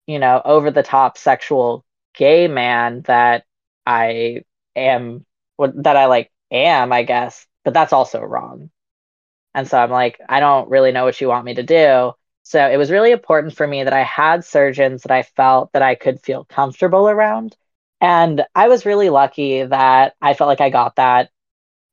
you 0.06 0.20
know, 0.20 0.40
over 0.44 0.70
the 0.70 0.84
top 0.84 1.18
sexual 1.18 1.84
gay 2.14 2.46
man 2.48 3.02
that 3.02 3.44
I 3.84 4.44
am, 4.76 5.26
that 5.58 5.96
I 5.96 6.06
like 6.06 6.30
am, 6.52 6.92
I 6.92 7.02
guess, 7.02 7.44
but 7.64 7.74
that's 7.74 7.92
also 7.92 8.20
wrong. 8.20 8.70
And 9.52 9.66
so 9.66 9.78
I'm 9.78 9.90
like, 9.90 10.20
I 10.28 10.38
don't 10.38 10.70
really 10.70 10.92
know 10.92 11.04
what 11.04 11.20
you 11.20 11.26
want 11.28 11.44
me 11.44 11.54
to 11.54 11.64
do. 11.64 12.12
So 12.44 12.70
it 12.70 12.76
was 12.76 12.92
really 12.92 13.10
important 13.10 13.56
for 13.56 13.66
me 13.66 13.82
that 13.82 13.92
I 13.92 14.04
had 14.04 14.44
surgeons 14.44 15.02
that 15.02 15.12
I 15.12 15.24
felt 15.24 15.72
that 15.72 15.82
I 15.82 15.96
could 15.96 16.20
feel 16.22 16.44
comfortable 16.44 17.08
around. 17.08 17.56
And 18.00 18.44
I 18.54 18.68
was 18.68 18.86
really 18.86 19.10
lucky 19.10 19.64
that 19.64 20.14
I 20.22 20.34
felt 20.34 20.48
like 20.48 20.60
I 20.60 20.70
got 20.70 20.96
that 20.96 21.30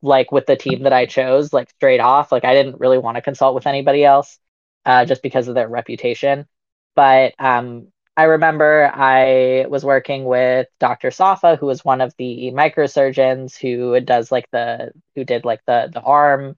like 0.02 0.32
with 0.32 0.46
the 0.46 0.56
team 0.56 0.84
that 0.84 0.94
I 0.94 1.06
chose, 1.06 1.54
like 1.54 1.70
straight 1.72 2.00
off. 2.00 2.32
Like 2.32 2.46
I 2.46 2.54
didn't 2.54 2.80
really 2.80 2.98
want 2.98 3.16
to 3.18 3.22
consult 3.22 3.56
with 3.56 3.68
anybody 3.68 4.04
else 4.06 4.40
uh, 4.86 5.06
just 5.06 5.24
because 5.24 5.48
of 5.48 5.56
their 5.56 5.68
reputation. 5.68 6.48
But 6.96 7.34
um, 7.40 7.88
I 8.16 8.24
remember 8.24 8.92
I 8.94 9.66
was 9.70 9.86
working 9.86 10.26
with 10.26 10.68
Dr. 10.80 11.12
Safa, 11.12 11.56
who 11.56 11.68
was 11.68 11.86
one 11.86 12.02
of 12.02 12.14
the 12.18 12.52
microsurgeons 12.54 13.58
who 13.58 14.00
does 14.02 14.32
like 14.32 14.50
the 14.52 14.92
who 15.16 15.24
did 15.24 15.46
like 15.46 15.62
the 15.66 15.90
the 15.94 16.02
arm 16.02 16.58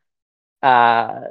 uh 0.61 1.21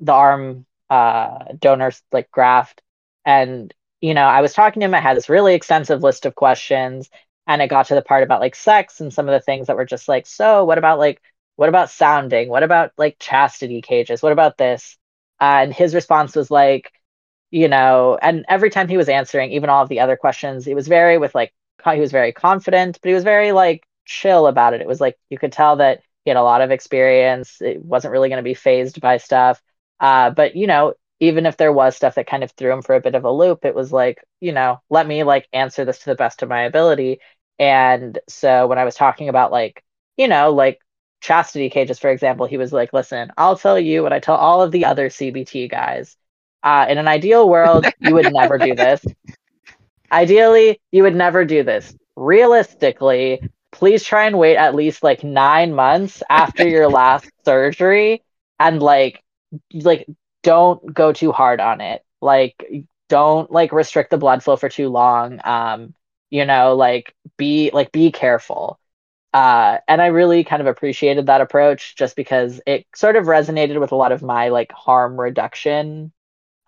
the 0.00 0.12
arm 0.12 0.66
uh 0.90 1.44
donors 1.58 2.02
like 2.12 2.30
graft 2.30 2.82
and 3.24 3.74
you 4.00 4.14
know 4.14 4.24
i 4.26 4.40
was 4.40 4.52
talking 4.52 4.80
to 4.80 4.86
him 4.86 4.94
i 4.94 5.00
had 5.00 5.16
this 5.16 5.28
really 5.28 5.54
extensive 5.54 6.02
list 6.02 6.26
of 6.26 6.34
questions 6.34 7.10
and 7.46 7.62
it 7.62 7.68
got 7.68 7.86
to 7.86 7.94
the 7.94 8.02
part 8.02 8.22
about 8.22 8.40
like 8.40 8.54
sex 8.54 9.00
and 9.00 9.12
some 9.12 9.28
of 9.28 9.32
the 9.32 9.40
things 9.40 9.66
that 9.66 9.76
were 9.76 9.84
just 9.84 10.08
like 10.08 10.26
so 10.26 10.64
what 10.64 10.78
about 10.78 10.98
like 10.98 11.20
what 11.56 11.68
about 11.68 11.90
sounding? 11.90 12.48
What 12.48 12.62
about 12.62 12.92
like 12.98 13.16
chastity 13.18 13.82
cages? 13.82 14.22
What 14.22 14.32
about 14.32 14.58
this? 14.58 14.96
And 15.40 15.72
his 15.72 15.94
response 15.94 16.36
was 16.36 16.50
like 16.50 16.92
you 17.50 17.68
know 17.68 18.18
and 18.20 18.44
every 18.48 18.70
time 18.70 18.88
he 18.88 18.96
was 18.96 19.08
answering 19.08 19.52
even 19.52 19.70
all 19.70 19.82
of 19.82 19.88
the 19.88 20.00
other 20.00 20.16
questions 20.16 20.64
he 20.64 20.74
was 20.74 20.88
very 20.88 21.16
with 21.18 21.34
like 21.34 21.52
he 21.92 22.00
was 22.00 22.10
very 22.10 22.32
confident 22.32 22.98
but 23.00 23.08
he 23.08 23.14
was 23.14 23.22
very 23.22 23.52
like 23.52 23.86
chill 24.04 24.46
about 24.46 24.74
it. 24.74 24.80
It 24.80 24.86
was 24.86 25.00
like 25.00 25.18
you 25.30 25.38
could 25.38 25.52
tell 25.52 25.76
that 25.76 26.00
he 26.24 26.30
had 26.30 26.36
a 26.36 26.42
lot 26.42 26.62
of 26.62 26.70
experience. 26.70 27.60
It 27.60 27.84
wasn't 27.84 28.12
really 28.12 28.28
going 28.28 28.38
to 28.38 28.42
be 28.42 28.54
phased 28.54 29.00
by 29.00 29.18
stuff. 29.18 29.60
Uh, 30.00 30.30
but 30.30 30.56
you 30.56 30.66
know, 30.66 30.94
even 31.20 31.46
if 31.46 31.56
there 31.56 31.72
was 31.72 31.96
stuff 31.96 32.14
that 32.16 32.26
kind 32.26 32.44
of 32.44 32.52
threw 32.52 32.72
him 32.72 32.82
for 32.82 32.94
a 32.94 33.00
bit 33.00 33.14
of 33.14 33.24
a 33.24 33.30
loop, 33.30 33.64
it 33.64 33.74
was 33.74 33.92
like, 33.92 34.22
you 34.40 34.52
know, 34.52 34.80
let 34.90 35.06
me 35.06 35.24
like 35.24 35.48
answer 35.52 35.84
this 35.84 36.00
to 36.00 36.06
the 36.06 36.14
best 36.14 36.42
of 36.42 36.48
my 36.48 36.62
ability. 36.62 37.20
And 37.58 38.18
so 38.28 38.66
when 38.66 38.78
I 38.78 38.84
was 38.84 38.94
talking 38.94 39.28
about 39.28 39.52
like, 39.52 39.82
you 40.16 40.28
know, 40.28 40.52
like 40.52 40.80
chastity 41.20 41.70
cages, 41.70 41.98
for 41.98 42.10
example, 42.10 42.46
he 42.46 42.56
was 42.58 42.72
like, 42.72 42.92
listen, 42.92 43.30
I'll 43.36 43.56
tell 43.56 43.78
you 43.78 44.02
what 44.02 44.12
I 44.12 44.20
tell 44.20 44.36
all 44.36 44.62
of 44.62 44.72
the 44.72 44.84
other 44.84 45.08
CBT 45.08 45.68
guys. 45.70 46.16
Uh, 46.62 46.86
in 46.88 46.98
an 46.98 47.08
ideal 47.08 47.48
world, 47.48 47.88
you 47.98 48.14
would 48.14 48.32
never 48.32 48.58
do 48.58 48.74
this. 48.74 49.04
Ideally, 50.10 50.80
you 50.92 51.02
would 51.02 51.14
never 51.14 51.44
do 51.44 51.62
this. 51.62 51.94
Realistically, 52.16 53.42
please 53.72 54.02
try 54.02 54.26
and 54.26 54.38
wait 54.38 54.56
at 54.56 54.74
least 54.74 55.02
like 55.02 55.22
nine 55.22 55.74
months 55.74 56.22
after 56.30 56.66
your 56.66 56.88
last 56.88 57.30
surgery 57.44 58.22
and 58.58 58.82
like 58.82 59.22
like 59.72 60.06
don't 60.42 60.92
go 60.92 61.12
too 61.12 61.32
hard 61.32 61.60
on 61.60 61.80
it 61.80 62.02
like 62.20 62.86
don't 63.08 63.50
like 63.50 63.72
restrict 63.72 64.10
the 64.10 64.18
blood 64.18 64.42
flow 64.42 64.56
for 64.56 64.68
too 64.68 64.88
long 64.88 65.40
um 65.44 65.94
you 66.30 66.44
know 66.44 66.74
like 66.74 67.14
be 67.36 67.70
like 67.72 67.92
be 67.92 68.10
careful 68.10 68.78
uh 69.36 69.78
and 69.88 70.02
i 70.02 70.06
really 70.08 70.44
kind 70.44 70.62
of 70.62 70.68
appreciated 70.68 71.26
that 71.26 71.42
approach 71.42 71.96
just 71.96 72.16
because 72.16 72.60
it 72.66 72.86
sort 72.96 73.16
of 73.16 73.26
resonated 73.26 73.80
with 73.80 73.92
a 73.92 73.96
lot 73.96 74.12
of 74.12 74.22
my 74.22 74.48
like 74.48 74.72
harm 74.72 75.20
reduction 75.20 76.12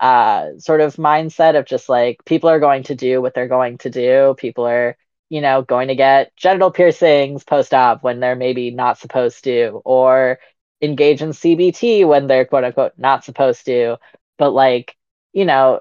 uh 0.00 0.48
sort 0.58 0.80
of 0.80 0.96
mindset 0.96 1.58
of 1.58 1.66
just 1.66 1.88
like 1.88 2.24
people 2.24 2.50
are 2.50 2.60
going 2.60 2.82
to 2.84 2.94
do 2.94 3.20
what 3.22 3.34
they're 3.34 3.48
going 3.48 3.78
to 3.78 3.90
do. 3.90 4.34
People 4.38 4.66
are 4.66 4.96
you 5.30 5.40
know 5.40 5.62
going 5.62 5.88
to 5.88 5.94
get 5.96 6.36
genital 6.36 6.70
piercings 6.70 7.44
post 7.44 7.74
op 7.74 8.02
when 8.04 8.20
they're 8.20 8.36
maybe 8.36 8.70
not 8.70 8.98
supposed 8.98 9.44
to 9.44 9.82
or 9.84 10.38
engage 10.82 11.22
in 11.22 11.30
cbt 11.30 12.06
when 12.06 12.26
they're 12.28 12.44
quote 12.46 12.64
unquote 12.64 12.92
not 12.98 13.24
supposed 13.24 13.64
to. 13.66 13.98
But 14.38 14.50
like 14.52 14.96
you 15.32 15.44
know 15.46 15.80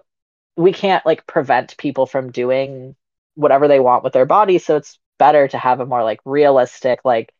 we 0.57 0.73
can't 0.73 1.05
like 1.05 1.27
prevent 1.27 1.77
people 1.77 2.05
from 2.05 2.31
doing 2.31 2.95
whatever 3.35 3.67
they 3.67 3.79
want 3.79 4.03
with 4.03 4.13
their 4.13 4.25
body 4.25 4.57
so 4.59 4.77
it's 4.77 4.99
better 5.17 5.47
to 5.47 5.57
have 5.57 5.79
a 5.79 5.85
more 5.85 6.03
like 6.03 6.19
realistic 6.25 6.99
like 7.05 7.33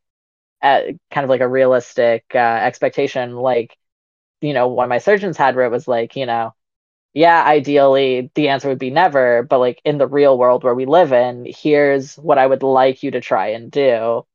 uh, 0.61 0.81
kind 1.11 1.23
of 1.23 1.29
like 1.29 1.41
a 1.41 1.47
realistic 1.47 2.25
uh, 2.33 2.37
expectation 2.37 3.35
like 3.35 3.77
you 4.41 4.53
know 4.53 4.69
one 4.69 4.85
of 4.85 4.89
my 4.89 4.99
surgeons 4.99 5.37
had 5.37 5.55
where 5.55 5.65
it 5.65 5.71
was 5.71 5.87
like 5.87 6.15
you 6.15 6.25
know 6.25 6.53
yeah, 7.13 7.43
ideally 7.43 8.31
the 8.35 8.49
answer 8.49 8.69
would 8.69 8.79
be 8.79 8.91
never, 8.91 9.43
but 9.43 9.59
like 9.59 9.81
in 9.83 9.97
the 9.97 10.07
real 10.07 10.37
world 10.37 10.63
where 10.63 10.75
we 10.75 10.85
live 10.85 11.11
in, 11.13 11.45
here's 11.49 12.15
what 12.15 12.37
I 12.37 12.45
would 12.45 12.61
like 12.63 13.01
you 13.03 13.11
to 13.11 13.21
try 13.21 13.49
and 13.49 13.71
do. 13.71 14.25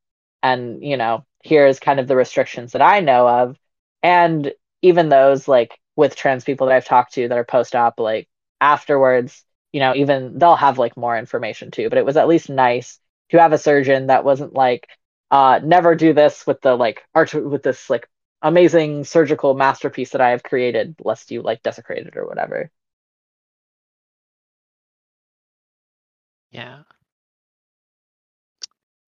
And, 0.43 0.83
you 0.85 0.97
know, 0.97 1.25
here's 1.45 1.79
kind 1.81 2.01
of 2.01 2.09
the 2.09 2.17
restrictions 2.17 2.73
that 2.73 2.83
I 2.83 3.01
know 3.01 3.29
of. 3.29 3.57
And 4.03 4.53
even 4.83 5.09
those 5.09 5.47
like 5.47 5.79
with 5.97 6.17
trans 6.17 6.45
people 6.45 6.67
that 6.67 6.77
I've 6.77 6.85
talked 6.85 7.15
to 7.15 7.29
that 7.29 7.39
are 7.39 7.45
post 7.45 7.77
op, 7.77 8.01
like 8.01 8.29
afterwards, 8.61 9.45
you 9.73 9.81
know, 9.81 9.95
even 9.95 10.39
they'll 10.39 10.57
have 10.57 10.79
like 10.79 10.97
more 10.97 11.17
information 11.17 11.71
too. 11.71 11.89
But 11.89 11.99
it 11.99 12.05
was 12.05 12.17
at 12.17 12.29
least 12.29 12.49
nice 12.51 12.99
to 13.33 13.41
have 13.41 13.53
a 13.53 13.59
surgeon 13.59 14.09
that 14.09 14.25
wasn't 14.25 14.55
like, 14.55 14.89
uh, 15.33 15.61
never 15.65 15.95
do 15.97 16.15
this 16.15 16.47
with 16.47 16.61
the 16.63 16.77
like 16.77 17.03
art 17.15 17.35
with 17.35 17.63
this 17.65 17.91
like 17.91 18.09
amazing 18.43 19.05
surgical 19.05 19.55
masterpiece 19.55 20.11
that 20.13 20.21
I 20.23 20.31
have 20.31 20.43
created, 20.45 20.97
lest 21.05 21.31
you 21.33 21.43
like 21.43 21.63
desecrate 21.63 22.07
it 22.07 22.17
or 22.17 22.27
whatever. 22.27 22.71
Yeah. 26.53 26.83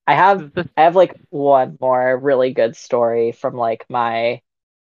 I 0.07 0.15
have 0.15 0.53
I 0.77 0.83
have 0.83 0.97
like 0.97 1.15
one 1.31 1.79
more 1.81 2.17
really 2.19 2.53
good 2.53 2.77
story 2.77 3.33
from 3.33 3.55
like 3.57 3.87
my 3.89 4.43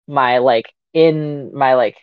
my 0.06 0.38
like 0.38 0.72
in 0.92 1.54
my 1.54 1.74
like 1.74 1.96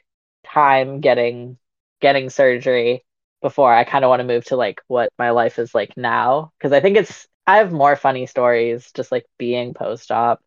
time 0.46 1.00
getting 1.02 1.58
getting 2.02 2.30
surgery 2.30 3.06
before 3.46 3.72
I 3.74 3.84
kind 3.86 4.04
of 4.04 4.10
want 4.10 4.22
to 4.22 4.26
move 4.28 4.46
to 4.46 4.58
like 4.58 4.82
what 4.88 5.12
my 5.20 5.30
life 5.32 5.60
is 5.60 5.76
like 5.76 5.96
now 5.98 6.52
because 6.58 6.74
I 6.74 6.82
think 6.82 6.98
it's 6.98 7.28
I 7.46 7.58
have 7.58 7.72
more 7.72 7.96
funny 7.96 8.26
stories 8.26 8.92
just 8.94 9.12
like 9.12 9.26
being 9.38 9.74
post 9.74 10.12
op 10.12 10.42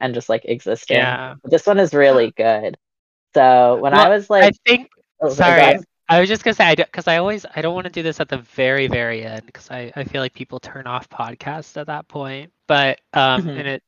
and 0.00 0.14
just 0.14 0.28
like 0.28 0.44
existing. 0.44 0.96
Yeah. 0.96 1.34
This 1.44 1.66
one 1.66 1.78
is 1.78 1.94
really 1.94 2.32
good. 2.36 2.76
So 3.34 3.78
when 3.78 3.92
Well, 3.92 4.06
I 4.06 4.08
was 4.08 4.30
like, 4.30 4.44
I 4.44 4.50
think. 4.66 4.88
oh, 5.22 5.28
Sorry. 5.30 5.76
I 6.08 6.20
was 6.20 6.28
just 6.28 6.44
gonna 6.44 6.54
say 6.54 6.74
because 6.76 7.08
I, 7.08 7.16
always 7.18 7.44
I 7.56 7.62
don't 7.62 7.74
want 7.74 7.84
to 7.86 7.90
do 7.92 8.02
this 8.02 8.20
at 8.20 8.28
the 8.28 8.38
very 8.38 8.86
very 8.86 9.24
end 9.24 9.46
because 9.46 9.70
I 9.70 9.92
I 9.96 10.04
feel 10.04 10.22
like 10.22 10.34
people 10.34 10.60
turn 10.60 10.86
off 10.86 11.08
podcasts 11.08 11.76
at 11.76 11.86
that 11.88 12.08
point. 12.08 12.52
But 12.68 13.00
um, 13.12 13.42
Mhm. 13.42 13.56
and 13.56 13.66
it 13.68 13.82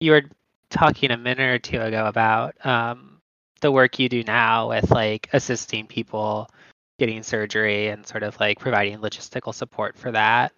you 0.00 0.12
were 0.12 0.22
talking 0.70 1.10
a 1.10 1.16
minute 1.18 1.48
or 1.48 1.58
two 1.58 1.80
ago 1.80 2.06
about 2.06 2.54
um 2.64 3.20
the 3.60 3.70
work 3.70 3.98
you 3.98 4.08
do 4.08 4.22
now 4.24 4.70
with 4.70 4.90
like 4.90 5.28
assisting 5.32 5.86
people 5.86 6.48
getting 6.98 7.22
surgery 7.22 7.88
and 7.88 8.06
sort 8.06 8.22
of 8.22 8.38
like 8.40 8.58
providing 8.58 8.98
logistical 8.98 9.54
support 9.54 9.96
for 9.96 10.12
that. 10.12 10.52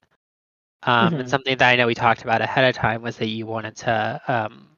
Um, 0.82 1.18
and 1.18 1.26
Mhm. 1.26 1.30
something 1.30 1.56
that 1.58 1.70
I 1.70 1.76
know 1.76 1.86
we 1.86 1.94
talked 1.94 2.22
about 2.22 2.42
ahead 2.42 2.64
of 2.64 2.74
time 2.74 3.02
was 3.02 3.16
that 3.18 3.28
you 3.28 3.46
wanted 3.46 3.76
to 3.78 4.20
um, 4.28 4.76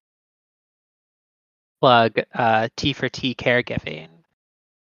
plug 1.80 2.18
uh, 2.34 2.68
T 2.76 2.92
for 2.92 3.08
T 3.08 3.34
caregiving, 3.34 4.08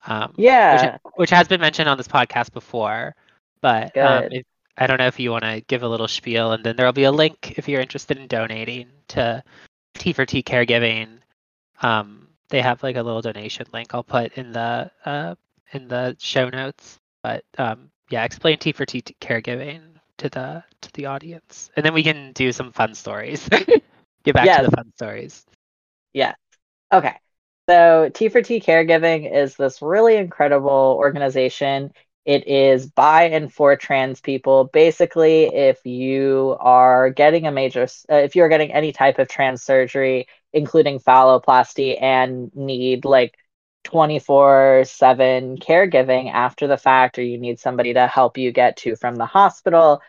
um, 0.06 0.34
which, 0.68 0.84
yeah, 0.84 0.98
which 1.16 1.30
has 1.30 1.48
been 1.48 1.62
mentioned 1.62 1.90
on 1.90 1.98
this 1.98 2.08
podcast 2.08 2.52
before. 2.54 3.16
But 3.62 3.94
um, 4.02 4.28
if, 4.32 4.46
I 4.78 4.88
don't 4.88 4.98
know 5.00 5.08
if 5.08 5.20
you 5.20 5.32
want 5.32 5.44
to 5.44 5.62
give 5.62 5.84
a 5.84 5.88
little 5.88 6.08
spiel, 6.08 6.52
and 6.54 6.64
then 6.64 6.76
there'll 6.76 6.94
be 6.94 7.04
a 7.06 7.12
link 7.12 7.58
if 7.58 7.68
you're 7.68 7.82
interested 7.82 8.18
in 8.18 8.28
donating 8.28 8.90
to 9.10 9.44
T 9.96 10.14
for 10.14 10.26
T 10.26 10.44
caregiving. 10.44 11.20
Um, 11.82 12.28
they 12.50 12.62
have 12.62 12.84
like 12.84 12.96
a 12.96 13.04
little 13.04 13.22
donation 13.22 13.68
link 13.74 13.94
I'll 13.94 14.04
put 14.04 14.34
in 14.34 14.52
the 14.52 14.92
uh, 15.06 15.36
in 15.74 15.88
the 15.88 16.16
show 16.20 16.50
notes. 16.50 17.00
But 17.24 17.44
um, 17.58 17.90
yeah, 18.10 18.24
explain 18.24 18.58
T 18.60 18.72
for 18.72 18.86
T 18.86 19.02
caregiving 19.22 19.82
to 20.18 20.30
the 20.30 20.64
to 20.82 20.94
the 20.94 21.08
audience, 21.08 21.70
and 21.76 21.86
then 21.86 21.94
we 21.94 22.04
can 22.04 22.32
do 22.34 22.52
some 22.52 22.72
fun 22.72 22.94
stories. 22.96 23.48
Get 24.24 24.36
back 24.36 24.46
Yes. 24.46 24.58
to 24.58 24.62
the 24.62 24.72
fun 24.72 24.92
stories. 24.96 25.46
Yeah. 26.14 26.36
Okay. 26.92 27.16
So 27.70 28.10
T 28.14 28.30
for 28.30 28.42
T 28.42 28.60
Caregiving 28.60 29.32
is 29.32 29.56
this 29.56 29.82
really 29.82 30.16
incredible 30.18 30.96
organization. 30.98 31.92
It 32.26 32.48
is 32.48 32.88
by 32.88 33.24
and 33.30 33.54
for 33.54 33.76
trans 33.76 34.22
people. 34.22 34.66
Basically, 34.66 35.46
if 35.46 35.86
you 35.86 36.58
are 36.60 37.10
getting 37.10 37.48
a 37.48 37.52
major, 37.52 37.84
uh, 38.12 38.16
if 38.16 38.36
you're 38.36 38.50
getting 38.50 38.74
any 38.74 38.92
type 38.92 39.20
of 39.20 39.28
trans 39.30 39.64
surgery, 39.64 40.28
including 40.54 41.00
phalloplasty, 41.00 42.02
and 42.02 42.54
need 42.56 43.06
like 43.06 43.38
24 43.88 44.84
7 44.86 45.58
caregiving 45.58 46.32
after 46.32 46.68
the 46.68 46.78
fact, 46.78 47.18
or 47.18 47.24
you 47.24 47.38
need 47.38 47.60
somebody 47.60 47.94
to 47.94 48.06
help 48.06 48.38
you 48.38 48.52
get 48.52 48.78
to 48.78 48.98
from 48.98 49.16
the 49.16 49.26
hospital, 49.26 50.02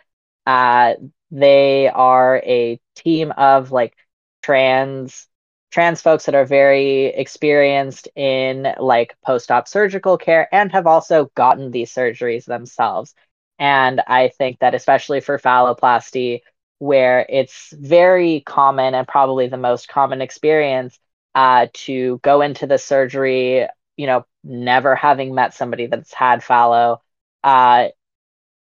uh, 0.47 0.95
they 1.31 1.89
are 1.89 2.39
a 2.45 2.81
team 2.97 3.33
of 3.33 3.71
like 3.71 3.95
trans 4.43 5.29
trans 5.71 6.01
folks 6.01 6.25
that 6.27 6.35
are 6.35 6.47
very 6.47 7.07
experienced 7.07 8.09
in 8.17 8.67
like 8.81 9.15
post-op 9.25 9.69
surgical 9.69 10.17
care 10.19 10.49
and 10.53 10.73
have 10.73 10.87
also 10.87 11.31
gotten 11.37 11.71
these 11.71 11.93
surgeries 11.95 12.47
themselves. 12.47 13.15
And 13.59 14.01
I 14.07 14.29
think 14.29 14.59
that 14.61 14.75
especially 14.75 15.21
for 15.21 15.39
phalloplasty, 15.39 16.41
where 16.79 17.27
it's 17.29 17.73
very 17.79 18.41
common 18.41 18.95
and 18.95 19.07
probably 19.07 19.49
the 19.49 19.57
most 19.57 19.89
common 19.89 20.21
experience 20.23 20.99
uh, 21.35 21.67
to 21.73 22.19
go 22.23 22.41
into 22.43 22.67
the 22.67 22.79
surgery, 22.79 23.67
you 23.97 24.07
know, 24.07 24.25
never 24.45 24.95
having 24.95 25.35
met 25.35 25.55
somebody 25.55 25.87
that's 25.87 26.13
had 26.15 26.41
phallo, 26.41 26.99
uh, 27.45 27.89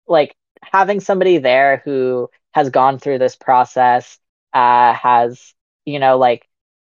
like 0.07 0.35
having 0.63 1.01
somebody 1.01 1.39
there 1.39 1.83
who 1.85 2.31
has 2.55 2.71
gone 2.71 2.99
through 2.99 3.19
this 3.19 3.37
process, 3.37 4.19
uh, 4.53 4.93
has, 4.95 5.55
you 5.85 5.99
know, 5.99 6.19
like 6.19 6.49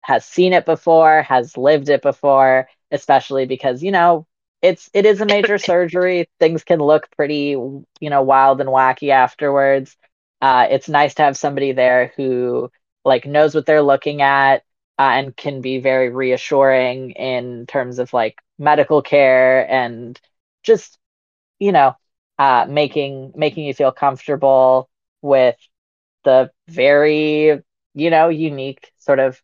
has 0.01 0.25
seen 0.25 0.53
it 0.53 0.65
before, 0.65 1.23
has 1.23 1.57
lived 1.57 1.89
it 1.89 2.01
before, 2.01 2.67
especially 2.91 3.45
because, 3.45 3.83
you 3.83 3.91
know, 3.91 4.27
it's 4.61 4.89
it 4.93 5.05
is 5.05 5.21
a 5.21 5.25
major 5.25 5.57
surgery. 5.59 6.27
Things 6.39 6.63
can 6.63 6.79
look 6.79 7.09
pretty, 7.15 7.49
you 7.51 8.09
know, 8.09 8.21
wild 8.23 8.61
and 8.61 8.69
wacky 8.69 9.09
afterwards. 9.09 9.95
Uh, 10.41 10.67
it's 10.69 10.89
nice 10.89 11.15
to 11.15 11.23
have 11.23 11.37
somebody 11.37 11.71
there 11.71 12.13
who 12.17 12.71
like 13.03 13.25
knows 13.25 13.55
what 13.55 13.65
they're 13.65 13.81
looking 13.81 14.21
at 14.21 14.63
uh, 14.99 15.01
and 15.13 15.35
can 15.35 15.61
be 15.61 15.79
very 15.79 16.09
reassuring 16.09 17.11
in 17.11 17.65
terms 17.67 17.99
of 17.99 18.13
like 18.13 18.39
medical 18.57 19.01
care 19.01 19.69
and 19.69 20.19
just 20.63 20.97
you 21.59 21.71
know 21.71 21.95
uh, 22.39 22.65
making 22.69 23.33
making 23.35 23.65
you 23.65 23.73
feel 23.73 23.91
comfortable 23.91 24.89
with 25.21 25.57
the 26.23 26.51
very 26.67 27.61
you 27.93 28.09
know 28.09 28.29
unique 28.29 28.91
sort 28.99 29.19
of 29.19 29.41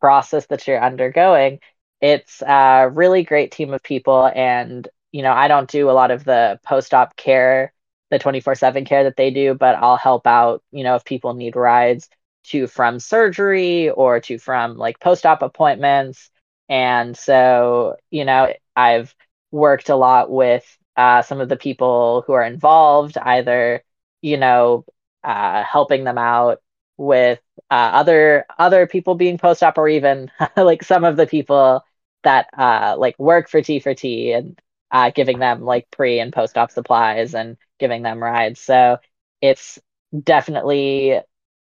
process 0.00 0.46
that 0.46 0.66
you're 0.66 0.82
undergoing. 0.82 1.60
It's 2.00 2.42
a 2.42 2.90
really 2.92 3.22
great 3.24 3.52
team 3.52 3.72
of 3.72 3.82
people. 3.82 4.30
And, 4.34 4.86
you 5.12 5.22
know, 5.22 5.32
I 5.32 5.48
don't 5.48 5.70
do 5.70 5.90
a 5.90 5.92
lot 5.92 6.10
of 6.10 6.24
the 6.24 6.60
post 6.64 6.92
op 6.92 7.16
care, 7.16 7.72
the 8.10 8.18
24 8.18 8.54
7 8.54 8.84
care 8.84 9.04
that 9.04 9.16
they 9.16 9.30
do, 9.30 9.54
but 9.54 9.76
I'll 9.76 9.96
help 9.96 10.26
out, 10.26 10.62
you 10.72 10.84
know, 10.84 10.96
if 10.96 11.04
people 11.04 11.34
need 11.34 11.56
rides 11.56 12.08
to 12.44 12.66
from 12.66 12.98
surgery 13.00 13.90
or 13.90 14.20
to 14.20 14.38
from 14.38 14.76
like 14.76 15.00
post 15.00 15.26
op 15.26 15.42
appointments. 15.42 16.30
And 16.68 17.16
so, 17.16 17.96
you 18.10 18.24
know, 18.24 18.52
I've 18.76 19.14
worked 19.50 19.88
a 19.88 19.96
lot 19.96 20.30
with 20.30 20.64
uh, 20.96 21.22
some 21.22 21.40
of 21.40 21.48
the 21.48 21.56
people 21.56 22.24
who 22.26 22.32
are 22.34 22.42
involved, 22.44 23.16
either, 23.18 23.82
you 24.22 24.36
know, 24.36 24.84
uh, 25.22 25.62
helping 25.64 26.04
them 26.04 26.18
out 26.18 26.60
with 26.96 27.40
uh, 27.70 27.74
other 27.74 28.46
other 28.58 28.86
people 28.86 29.14
being 29.14 29.38
post 29.38 29.62
op 29.62 29.78
or 29.78 29.88
even 29.88 30.30
like 30.56 30.82
some 30.84 31.04
of 31.04 31.16
the 31.16 31.26
people 31.26 31.84
that 32.22 32.48
uh, 32.56 32.96
like 32.98 33.18
work 33.18 33.48
for 33.48 33.60
T 33.62 33.80
for 33.80 33.94
T 33.94 34.32
and 34.32 34.60
uh, 34.90 35.10
giving 35.10 35.38
them 35.38 35.62
like 35.62 35.90
pre 35.90 36.20
and 36.20 36.32
post 36.32 36.56
op 36.56 36.70
supplies 36.70 37.34
and 37.34 37.56
giving 37.78 38.02
them 38.02 38.22
rides. 38.22 38.60
So 38.60 38.98
it's 39.40 39.78
definitely 40.22 41.20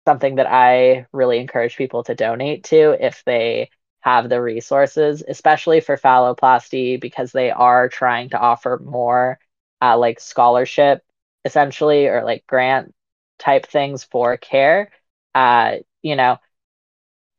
something 0.05 0.35
that 0.35 0.47
I 0.47 1.07
really 1.11 1.39
encourage 1.39 1.77
people 1.77 2.03
to 2.03 2.15
donate 2.15 2.65
to 2.65 2.95
if 3.05 3.23
they 3.25 3.69
have 4.01 4.29
the 4.29 4.41
resources, 4.41 5.23
especially 5.27 5.79
for 5.81 5.97
phalloplasty, 5.97 6.99
because 7.01 7.31
they 7.31 7.51
are 7.51 7.89
trying 7.89 8.29
to 8.29 8.39
offer 8.39 8.79
more 8.83 9.39
uh, 9.81 9.97
like 9.97 10.19
scholarship 10.19 11.03
essentially 11.43 12.07
or 12.07 12.23
like 12.23 12.45
grant 12.47 12.93
type 13.39 13.67
things 13.67 14.03
for 14.03 14.37
care. 14.37 14.91
Uh, 15.33 15.77
you 16.01 16.15
know, 16.15 16.37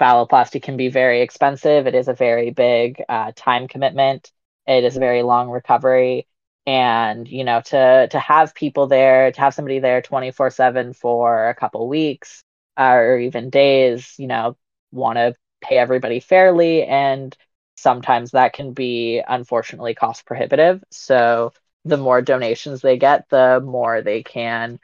phalloplasty 0.00 0.62
can 0.62 0.76
be 0.76 0.88
very 0.88 1.22
expensive. 1.22 1.86
It 1.86 1.94
is 1.94 2.08
a 2.08 2.14
very 2.14 2.50
big 2.50 3.02
uh, 3.08 3.32
time 3.34 3.68
commitment. 3.68 4.30
It 4.66 4.84
is 4.84 4.96
a 4.96 5.00
very 5.00 5.22
long 5.22 5.50
recovery. 5.50 6.26
And 6.66 7.28
you 7.28 7.44
know, 7.44 7.60
to 7.60 8.08
to 8.08 8.18
have 8.18 8.54
people 8.54 8.88
there, 8.88 9.30
to 9.30 9.40
have 9.40 9.54
somebody 9.54 9.78
there 9.78 10.02
twenty 10.02 10.32
four 10.32 10.50
seven 10.50 10.92
for 10.94 11.48
a 11.48 11.54
couple 11.54 11.88
weeks 11.88 12.42
uh, 12.78 12.94
or 12.94 13.18
even 13.18 13.50
days, 13.50 14.14
you 14.18 14.26
know, 14.26 14.56
want 14.92 15.16
to 15.16 15.34
pay 15.60 15.78
everybody 15.78 16.20
fairly, 16.20 16.84
and 16.84 17.36
sometimes 17.76 18.30
that 18.30 18.52
can 18.52 18.72
be 18.72 19.22
unfortunately 19.26 19.94
cost 19.94 20.26
prohibitive. 20.26 20.82
So 20.90 21.52
the 21.84 21.96
more 21.96 22.22
donations 22.22 22.80
they 22.80 22.96
get, 22.96 23.28
the 23.28 23.60
more 23.64 24.02
they 24.02 24.22
can, 24.22 24.80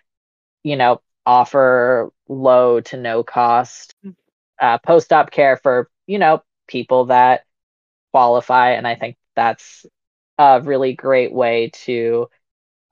you 0.62 0.76
know, 0.76 1.00
offer 1.26 2.10
low 2.28 2.80
to 2.80 2.96
no 2.96 3.22
cost 3.22 3.94
hmm. 4.02 4.10
uh, 4.60 4.78
post 4.78 5.12
op 5.12 5.30
care 5.30 5.56
for, 5.56 5.90
you 6.06 6.18
know, 6.18 6.42
people 6.66 7.06
that 7.06 7.44
qualify. 8.12 8.72
And 8.72 8.86
I 8.86 8.94
think 8.94 9.16
that's 9.34 9.86
a 10.38 10.60
really 10.60 10.94
great 10.94 11.32
way 11.32 11.70
to 11.84 12.28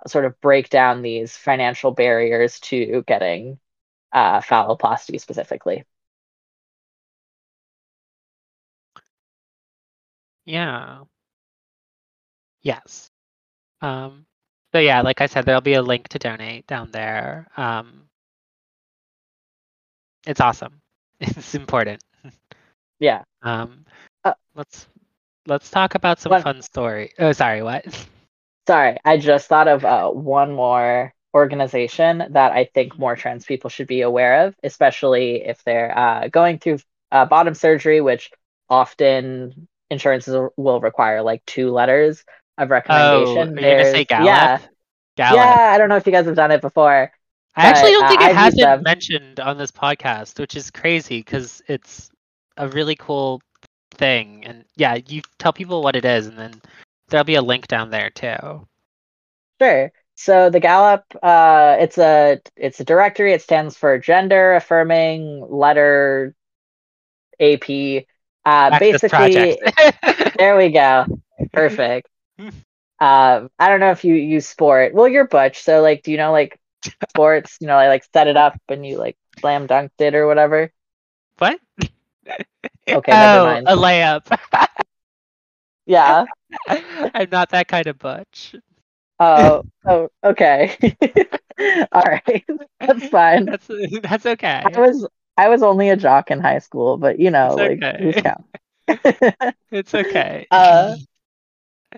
sort 0.06 0.24
of 0.24 0.40
break 0.40 0.70
down 0.70 1.02
these 1.02 1.36
financial 1.36 1.90
barriers 1.90 2.58
to 2.60 3.04
getting 3.06 3.58
uh, 4.12 4.40
phalloplasty 4.40 5.20
specifically. 5.20 5.84
Yeah. 10.44 11.04
Yes. 12.62 13.10
Um, 13.82 14.26
so 14.72 14.80
yeah, 14.80 15.02
like 15.02 15.20
I 15.20 15.26
said, 15.26 15.44
there'll 15.46 15.60
be 15.60 15.74
a 15.74 15.82
link 15.82 16.08
to 16.08 16.18
donate 16.18 16.66
down 16.66 16.90
there. 16.90 17.48
Um, 17.56 18.08
it's 20.26 20.40
awesome. 20.40 20.80
It's 21.20 21.54
important. 21.54 22.02
Yeah. 22.98 23.24
Um, 23.42 23.84
uh, 24.24 24.34
let's 24.54 24.86
let's 25.46 25.70
talk 25.70 25.94
about 25.94 26.18
some 26.20 26.30
one, 26.30 26.42
fun 26.42 26.62
story. 26.62 27.12
Oh, 27.18 27.32
sorry, 27.32 27.62
what? 27.62 27.84
Sorry, 28.66 28.96
I 29.04 29.16
just 29.18 29.48
thought 29.48 29.66
of 29.68 29.84
uh, 29.84 30.10
one 30.10 30.52
more 30.52 31.12
organization 31.34 32.24
that 32.30 32.52
I 32.52 32.64
think 32.64 32.98
more 32.98 33.16
trans 33.16 33.44
people 33.44 33.70
should 33.70 33.86
be 33.86 34.02
aware 34.02 34.46
of, 34.46 34.54
especially 34.62 35.42
if 35.44 35.62
they're 35.64 35.96
uh, 35.96 36.28
going 36.28 36.58
through 36.58 36.78
uh, 37.12 37.26
bottom 37.26 37.54
surgery, 37.54 38.00
which 38.00 38.30
often 38.68 39.68
insurances 39.90 40.36
will 40.56 40.80
require 40.80 41.22
like 41.22 41.44
two 41.46 41.70
letters 41.70 42.24
of 42.58 42.70
recommendation. 42.70 43.58
Oh, 43.58 43.60
you're 43.60 43.78
gonna 43.78 43.90
say 43.90 44.04
GALAP? 44.04 44.24
Yeah, 44.24 44.58
GALAP. 45.16 45.34
yeah. 45.34 45.72
I 45.72 45.78
don't 45.78 45.88
know 45.88 45.96
if 45.96 46.06
you 46.06 46.12
guys 46.12 46.26
have 46.26 46.36
done 46.36 46.50
it 46.50 46.60
before. 46.60 47.12
I 47.56 47.66
actually 47.66 47.92
don't 47.92 48.08
think 48.08 48.22
uh, 48.22 48.28
it 48.30 48.36
has 48.36 48.54
been 48.54 48.82
mentioned 48.82 49.40
on 49.40 49.58
this 49.58 49.72
podcast, 49.72 50.38
which 50.38 50.54
is 50.54 50.70
crazy 50.70 51.18
because 51.18 51.60
it's 51.66 52.10
a 52.56 52.68
really 52.68 52.94
cool 52.94 53.42
thing. 53.94 54.44
And 54.46 54.64
yeah, 54.76 54.98
you 55.06 55.22
tell 55.38 55.52
people 55.52 55.82
what 55.82 55.96
it 55.96 56.04
is, 56.04 56.26
and 56.26 56.38
then 56.38 56.60
there'll 57.08 57.24
be 57.24 57.34
a 57.34 57.42
link 57.42 57.66
down 57.66 57.90
there 57.90 58.10
too. 58.10 58.66
Sure. 59.60 59.92
So 60.20 60.50
the 60.50 60.60
GALAP, 60.60 61.02
uh, 61.22 61.78
it's 61.80 61.96
a 61.96 62.42
it's 62.54 62.78
a 62.78 62.84
directory. 62.84 63.32
It 63.32 63.40
stands 63.40 63.74
for 63.74 63.96
Gender 63.98 64.54
Affirming 64.54 65.46
Letter 65.48 66.34
AP. 67.40 68.04
Uh, 68.44 68.78
basically, 68.78 69.58
there 70.36 70.58
we 70.58 70.68
go. 70.72 71.06
Perfect. 71.54 72.06
Um, 72.38 72.52
I 73.58 73.68
don't 73.70 73.80
know 73.80 73.92
if 73.92 74.04
you 74.04 74.14
use 74.14 74.46
sport. 74.46 74.92
Well, 74.92 75.08
you're 75.08 75.26
Butch, 75.26 75.62
so 75.62 75.80
like, 75.80 76.02
do 76.02 76.10
you 76.12 76.18
know 76.18 76.32
like 76.32 76.60
sports? 77.08 77.56
You 77.58 77.68
know, 77.68 77.76
I 77.76 77.88
like 77.88 78.04
set 78.12 78.26
it 78.26 78.36
up 78.36 78.60
and 78.68 78.84
you 78.84 78.98
like 78.98 79.16
slam 79.38 79.66
dunked 79.66 80.00
it 80.00 80.14
or 80.14 80.26
whatever. 80.26 80.70
What? 81.38 81.58
Okay, 82.92 83.16
never 83.16 83.40
mind. 83.40 83.68
oh, 83.68 83.74
a 83.74 83.76
layup. 83.78 84.38
yeah. 85.86 86.26
I'm 86.68 87.30
not 87.30 87.48
that 87.50 87.68
kind 87.68 87.86
of 87.86 87.98
Butch. 87.98 88.54
Oh, 89.20 89.64
oh, 89.86 90.08
okay. 90.24 90.76
All 91.92 92.02
right, 92.04 92.46
that's 92.86 93.08
fine. 93.08 93.46
That's 93.46 93.70
that's 94.02 94.26
okay. 94.26 94.72
I 94.74 94.80
was 94.80 95.08
I 95.36 95.48
was 95.48 95.62
only 95.62 95.90
a 95.90 95.96
jock 95.96 96.30
in 96.30 96.40
high 96.40 96.58
school, 96.58 96.98
but 96.98 97.18
you 97.20 97.30
know, 97.30 97.56
it's 97.56 97.56
like 97.56 97.84
okay. 98.00 98.34
it's 99.72 99.94
okay. 99.94 100.48
Uh, 100.52 100.96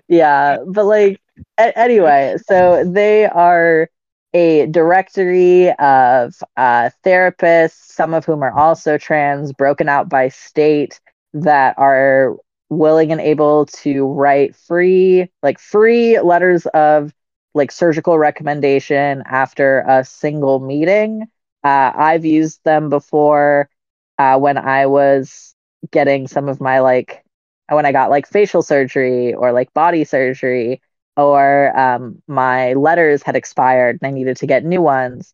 yeah, 0.07 0.57
but 0.67 0.85
like 0.85 1.21
a- 1.57 1.77
anyway, 1.77 2.35
so 2.47 2.83
they 2.85 3.25
are 3.25 3.89
a 4.33 4.65
directory 4.67 5.71
of 5.73 6.33
uh, 6.57 6.89
therapists, 7.05 7.71
some 7.93 8.13
of 8.13 8.25
whom 8.25 8.43
are 8.43 8.57
also 8.57 8.97
trans, 8.97 9.53
broken 9.53 9.89
out 9.89 10.09
by 10.09 10.29
state 10.29 10.99
that 11.33 11.75
are 11.77 12.35
willing 12.69 13.11
and 13.11 13.21
able 13.21 13.65
to 13.67 14.07
write 14.07 14.55
free, 14.55 15.29
like 15.43 15.59
free 15.59 16.19
letters 16.19 16.65
of 16.67 17.13
like 17.53 17.71
surgical 17.71 18.17
recommendation 18.17 19.23
after 19.25 19.83
a 19.87 20.03
single 20.03 20.59
meeting. 20.59 21.27
Uh, 21.63 21.91
I've 21.95 22.25
used 22.25 22.63
them 22.63 22.89
before 22.89 23.69
uh, 24.17 24.37
when 24.39 24.57
I 24.57 24.87
was 24.87 25.55
getting 25.91 26.27
some 26.27 26.49
of 26.49 26.59
my 26.61 26.79
like 26.79 27.23
when 27.69 27.85
I 27.85 27.91
got 27.91 28.09
like 28.09 28.27
facial 28.27 28.61
surgery 28.61 29.33
or 29.33 29.51
like 29.51 29.73
body 29.73 30.03
surgery, 30.03 30.81
or 31.15 31.77
um, 31.77 32.21
my 32.27 32.73
letters 32.73 33.23
had 33.23 33.35
expired 33.35 33.99
and 34.01 34.07
I 34.07 34.11
needed 34.11 34.37
to 34.37 34.47
get 34.47 34.65
new 34.65 34.81
ones. 34.81 35.33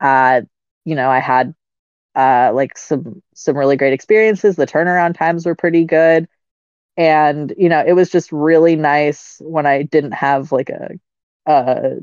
Uh, 0.00 0.42
you 0.84 0.94
know, 0.94 1.10
I 1.10 1.20
had 1.20 1.54
uh, 2.14 2.52
like 2.54 2.78
some 2.78 3.22
some 3.34 3.56
really 3.56 3.76
great 3.76 3.92
experiences. 3.92 4.56
The 4.56 4.66
turnaround 4.66 5.16
times 5.16 5.46
were 5.46 5.54
pretty 5.54 5.84
good, 5.84 6.28
and 6.96 7.52
you 7.58 7.68
know, 7.68 7.82
it 7.86 7.92
was 7.92 8.10
just 8.10 8.32
really 8.32 8.76
nice 8.76 9.38
when 9.40 9.66
I 9.66 9.82
didn't 9.82 10.12
have 10.12 10.52
like 10.52 10.70
a, 10.70 10.92
a 11.46 11.96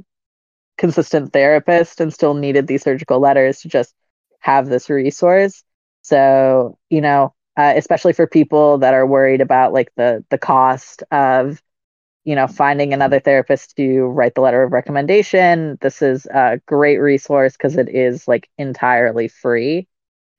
consistent 0.77 1.33
therapist 1.33 2.01
and 2.01 2.13
still 2.13 2.33
needed 2.33 2.67
these 2.67 2.83
surgical 2.83 3.19
letters 3.19 3.61
to 3.61 3.69
just 3.69 3.93
have 4.39 4.67
this 4.67 4.89
resource. 4.89 5.63
So, 6.01 6.77
you 6.89 7.01
know, 7.01 7.33
uh, 7.57 7.73
especially 7.75 8.13
for 8.13 8.27
people 8.27 8.79
that 8.79 8.93
are 8.93 9.05
worried 9.07 9.41
about 9.41 9.73
like 9.73 9.91
the 9.95 10.25
the 10.29 10.37
cost 10.39 11.03
of 11.11 11.61
you 12.23 12.35
know 12.35 12.47
finding 12.47 12.93
another 12.93 13.19
therapist 13.19 13.75
to 13.77 14.03
write 14.03 14.35
the 14.35 14.41
letter 14.41 14.63
of 14.63 14.71
recommendation 14.71 15.77
this 15.81 16.01
is 16.01 16.25
a 16.27 16.59
great 16.65 16.97
resource 16.97 17.53
because 17.57 17.77
it 17.77 17.89
is 17.89 18.27
like 18.27 18.49
entirely 18.57 19.27
free 19.27 19.87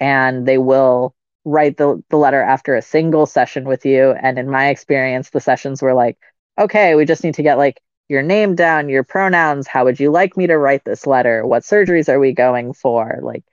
and 0.00 0.46
they 0.46 0.58
will 0.58 1.14
write 1.44 1.76
the, 1.76 2.02
the 2.10 2.16
letter 2.16 2.40
after 2.42 2.74
a 2.74 2.82
single 2.82 3.26
session 3.26 3.64
with 3.64 3.84
you. 3.86 4.12
And 4.12 4.38
in 4.38 4.50
my 4.50 4.68
experience 4.68 5.30
the 5.30 5.40
sessions 5.40 5.82
were 5.82 5.94
like 5.94 6.18
okay 6.58 6.94
we 6.94 7.04
just 7.04 7.24
need 7.24 7.34
to 7.34 7.42
get 7.42 7.58
like 7.58 7.80
your 8.08 8.22
name 8.22 8.54
down 8.54 8.88
your 8.88 9.04
pronouns. 9.04 9.66
How 9.66 9.84
would 9.84 9.98
you 10.00 10.10
like 10.10 10.36
me 10.36 10.46
to 10.46 10.58
write 10.58 10.84
this 10.84 11.06
letter? 11.06 11.46
What 11.46 11.62
surgeries 11.62 12.08
are 12.08 12.20
we 12.20 12.32
going 12.32 12.72
for? 12.74 13.18
Like 13.22 13.44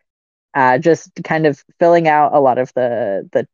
uh, 0.54 0.78
just 0.78 1.12
kind 1.24 1.46
of 1.46 1.64
filling 1.80 2.08
out 2.08 2.34
a 2.34 2.40
lot 2.40 2.58
of 2.58 2.74
the 2.74 3.30
the 3.32 3.48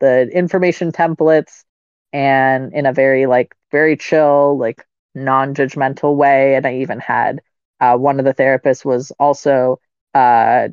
the 0.00 0.28
information 0.32 0.92
templates 0.92 1.64
and 2.12 2.72
in 2.74 2.86
a 2.86 2.92
very 2.92 3.26
like 3.26 3.54
very 3.70 3.96
chill 3.96 4.58
like 4.58 4.84
non-judgmental 5.14 6.16
way. 6.16 6.56
And 6.56 6.66
i 6.66 6.76
even 6.76 7.00
had 7.00 7.40
uh, 7.80 7.96
one 7.96 8.18
of 8.18 8.24
the 8.24 8.34
therapists 8.34 8.84
was 8.84 9.12
also 9.18 9.80
uh, 10.14 10.68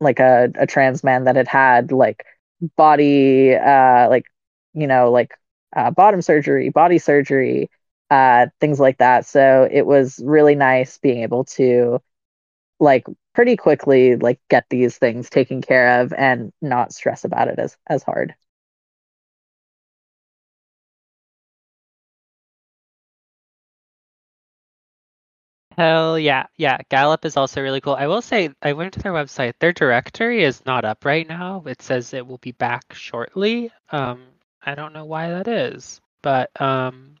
like 0.00 0.20
a, 0.20 0.50
a 0.56 0.66
trans 0.66 1.04
man 1.04 1.24
that 1.24 1.36
had 1.36 1.48
had 1.48 1.92
like 1.92 2.24
body 2.76 3.54
uh, 3.54 4.08
like 4.08 4.26
you 4.74 4.86
know 4.86 5.10
like 5.10 5.32
uh, 5.74 5.90
bottom 5.90 6.22
surgery 6.22 6.70
body 6.70 6.98
surgery 6.98 7.70
uh, 8.10 8.46
things 8.60 8.80
like 8.80 8.98
that 8.98 9.26
so 9.26 9.68
it 9.70 9.86
was 9.86 10.20
really 10.24 10.54
nice 10.54 10.98
being 10.98 11.22
able 11.22 11.44
to 11.44 12.00
like 12.80 13.04
pretty 13.34 13.56
quickly 13.56 14.16
like 14.16 14.40
get 14.48 14.66
these 14.70 14.98
things 14.98 15.30
taken 15.30 15.62
care 15.62 16.00
of 16.02 16.12
and 16.12 16.52
not 16.62 16.92
stress 16.92 17.24
about 17.24 17.48
it 17.48 17.58
as 17.58 17.76
as 17.88 18.02
hard. 18.02 18.34
Hell 25.76 26.18
yeah. 26.18 26.46
Yeah, 26.56 26.78
GALAP 26.90 27.24
is 27.24 27.36
also 27.36 27.62
really 27.62 27.80
cool. 27.80 27.94
I 27.94 28.06
will 28.06 28.22
say 28.22 28.50
I 28.62 28.72
went 28.72 28.94
to 28.94 29.00
their 29.00 29.12
website. 29.12 29.54
Their 29.58 29.72
directory 29.72 30.42
is 30.42 30.64
not 30.64 30.84
up 30.84 31.04
right 31.04 31.28
now. 31.28 31.62
It 31.66 31.82
says 31.82 32.14
it 32.14 32.26
will 32.26 32.38
be 32.38 32.52
back 32.52 32.94
shortly. 32.94 33.70
Um 33.90 34.22
I 34.62 34.74
don't 34.74 34.92
know 34.94 35.04
why 35.04 35.30
that 35.30 35.48
is, 35.48 36.00
but 36.22 36.50
um 36.60 37.16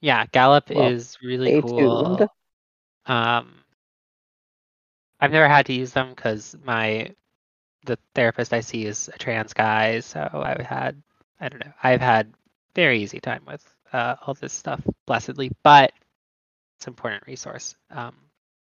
yeah, 0.00 0.26
GALAP 0.26 0.70
well, 0.70 0.88
is 0.88 1.18
really 1.22 1.60
cool. 1.62 2.16
Tuned. 2.16 2.28
Um 3.06 3.64
I've 5.20 5.32
never 5.32 5.48
had 5.48 5.66
to 5.66 5.72
use 5.74 5.92
them 5.92 6.10
because 6.10 6.56
my 6.64 7.14
the 7.86 7.98
therapist 8.14 8.52
I 8.52 8.60
see 8.60 8.84
is 8.86 9.08
a 9.12 9.18
trans 9.18 9.54
guy, 9.54 10.00
so 10.00 10.28
I've 10.32 10.66
had 10.66 11.02
I 11.40 11.48
don't 11.48 11.64
know 11.64 11.72
I've 11.82 12.00
had 12.02 12.32
very 12.74 13.00
easy 13.02 13.20
time 13.20 13.42
with 13.46 13.66
uh, 13.92 14.16
all 14.26 14.34
this 14.34 14.52
stuff 14.52 14.80
blessedly, 15.06 15.50
but 15.62 15.92
it's 16.80 16.86
an 16.86 16.92
important 16.92 17.26
resource. 17.26 17.76
Um, 17.90 18.14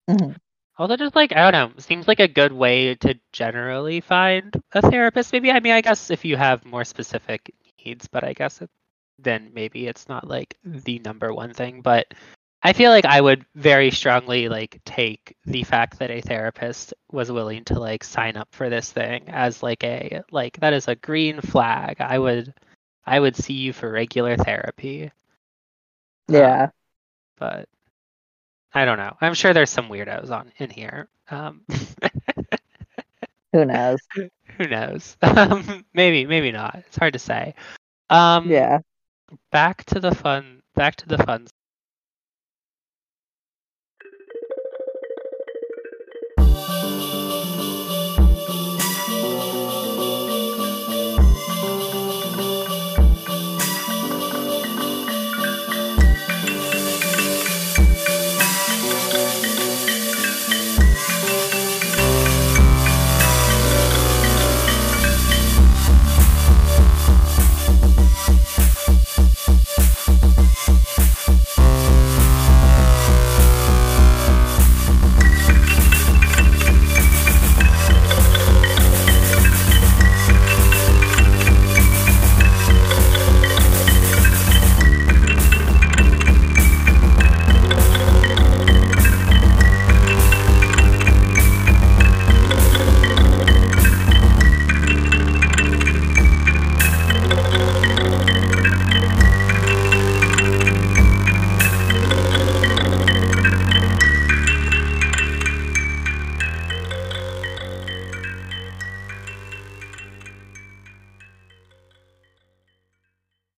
Mhm. 0.07 0.35
also, 0.77 0.97
just 0.97 1.15
like 1.15 1.33
I 1.35 1.51
don't 1.51 1.73
know, 1.75 1.79
seems 1.79 2.07
like 2.07 2.19
a 2.19 2.27
good 2.27 2.51
way 2.53 2.95
to 2.95 3.19
generally 3.33 4.01
find 4.01 4.55
a 4.73 4.81
therapist. 4.81 5.31
Maybe 5.33 5.51
I 5.51 5.59
mean 5.59 5.73
I 5.73 5.81
guess 5.81 6.09
if 6.09 6.25
you 6.25 6.37
have 6.37 6.65
more 6.65 6.85
specific 6.85 7.53
needs, 7.85 8.07
but 8.07 8.23
I 8.23 8.33
guess 8.33 8.61
it, 8.61 8.69
then 9.19 9.51
maybe 9.53 9.87
it's 9.87 10.07
not 10.09 10.27
like 10.27 10.57
the 10.63 10.99
number 10.99 11.33
one 11.33 11.53
thing. 11.53 11.81
But 11.81 12.13
I 12.63 12.73
feel 12.73 12.91
like 12.91 13.05
I 13.05 13.21
would 13.21 13.45
very 13.55 13.91
strongly 13.91 14.49
like 14.49 14.81
take 14.85 15.35
the 15.45 15.63
fact 15.63 15.99
that 15.99 16.11
a 16.11 16.21
therapist 16.21 16.93
was 17.11 17.31
willing 17.31 17.65
to 17.65 17.79
like 17.79 18.03
sign 18.03 18.37
up 18.37 18.49
for 18.51 18.69
this 18.69 18.91
thing 18.91 19.25
as 19.29 19.61
like 19.63 19.83
a 19.83 20.23
like 20.31 20.57
that 20.59 20.73
is 20.73 20.87
a 20.87 20.95
green 20.95 21.41
flag. 21.41 21.97
I 22.01 22.17
would 22.19 22.53
I 23.05 23.19
would 23.19 23.35
see 23.35 23.53
you 23.53 23.73
for 23.73 23.91
regular 23.91 24.37
therapy. 24.37 25.11
Um, 26.33 26.59
Yeah. 26.59 26.71
but 27.37 27.69
I 28.73 28.85
don't 28.85 28.97
know. 28.97 29.15
I'm 29.21 29.33
sure 29.33 29.53
there's 29.53 29.69
some 29.69 29.89
weirdos 29.89 30.29
on 30.29 30.51
in 30.57 30.69
here. 30.69 31.07
Um, 31.29 31.61
Who 33.53 33.65
knows? 33.65 33.99
who 34.57 34.67
knows? 34.67 35.17
Um, 35.21 35.85
maybe, 35.93 36.25
maybe 36.25 36.51
not. 36.51 36.75
It's 36.87 36.97
hard 36.97 37.13
to 37.13 37.19
say. 37.19 37.55
Um, 38.09 38.49
Yeah. 38.49 38.79
Back 39.51 39.83
to 39.85 39.99
the 39.99 40.13
fun. 40.13 40.61
Back 40.75 40.95
to 40.97 41.07
the 41.07 41.17
fun 41.19 41.47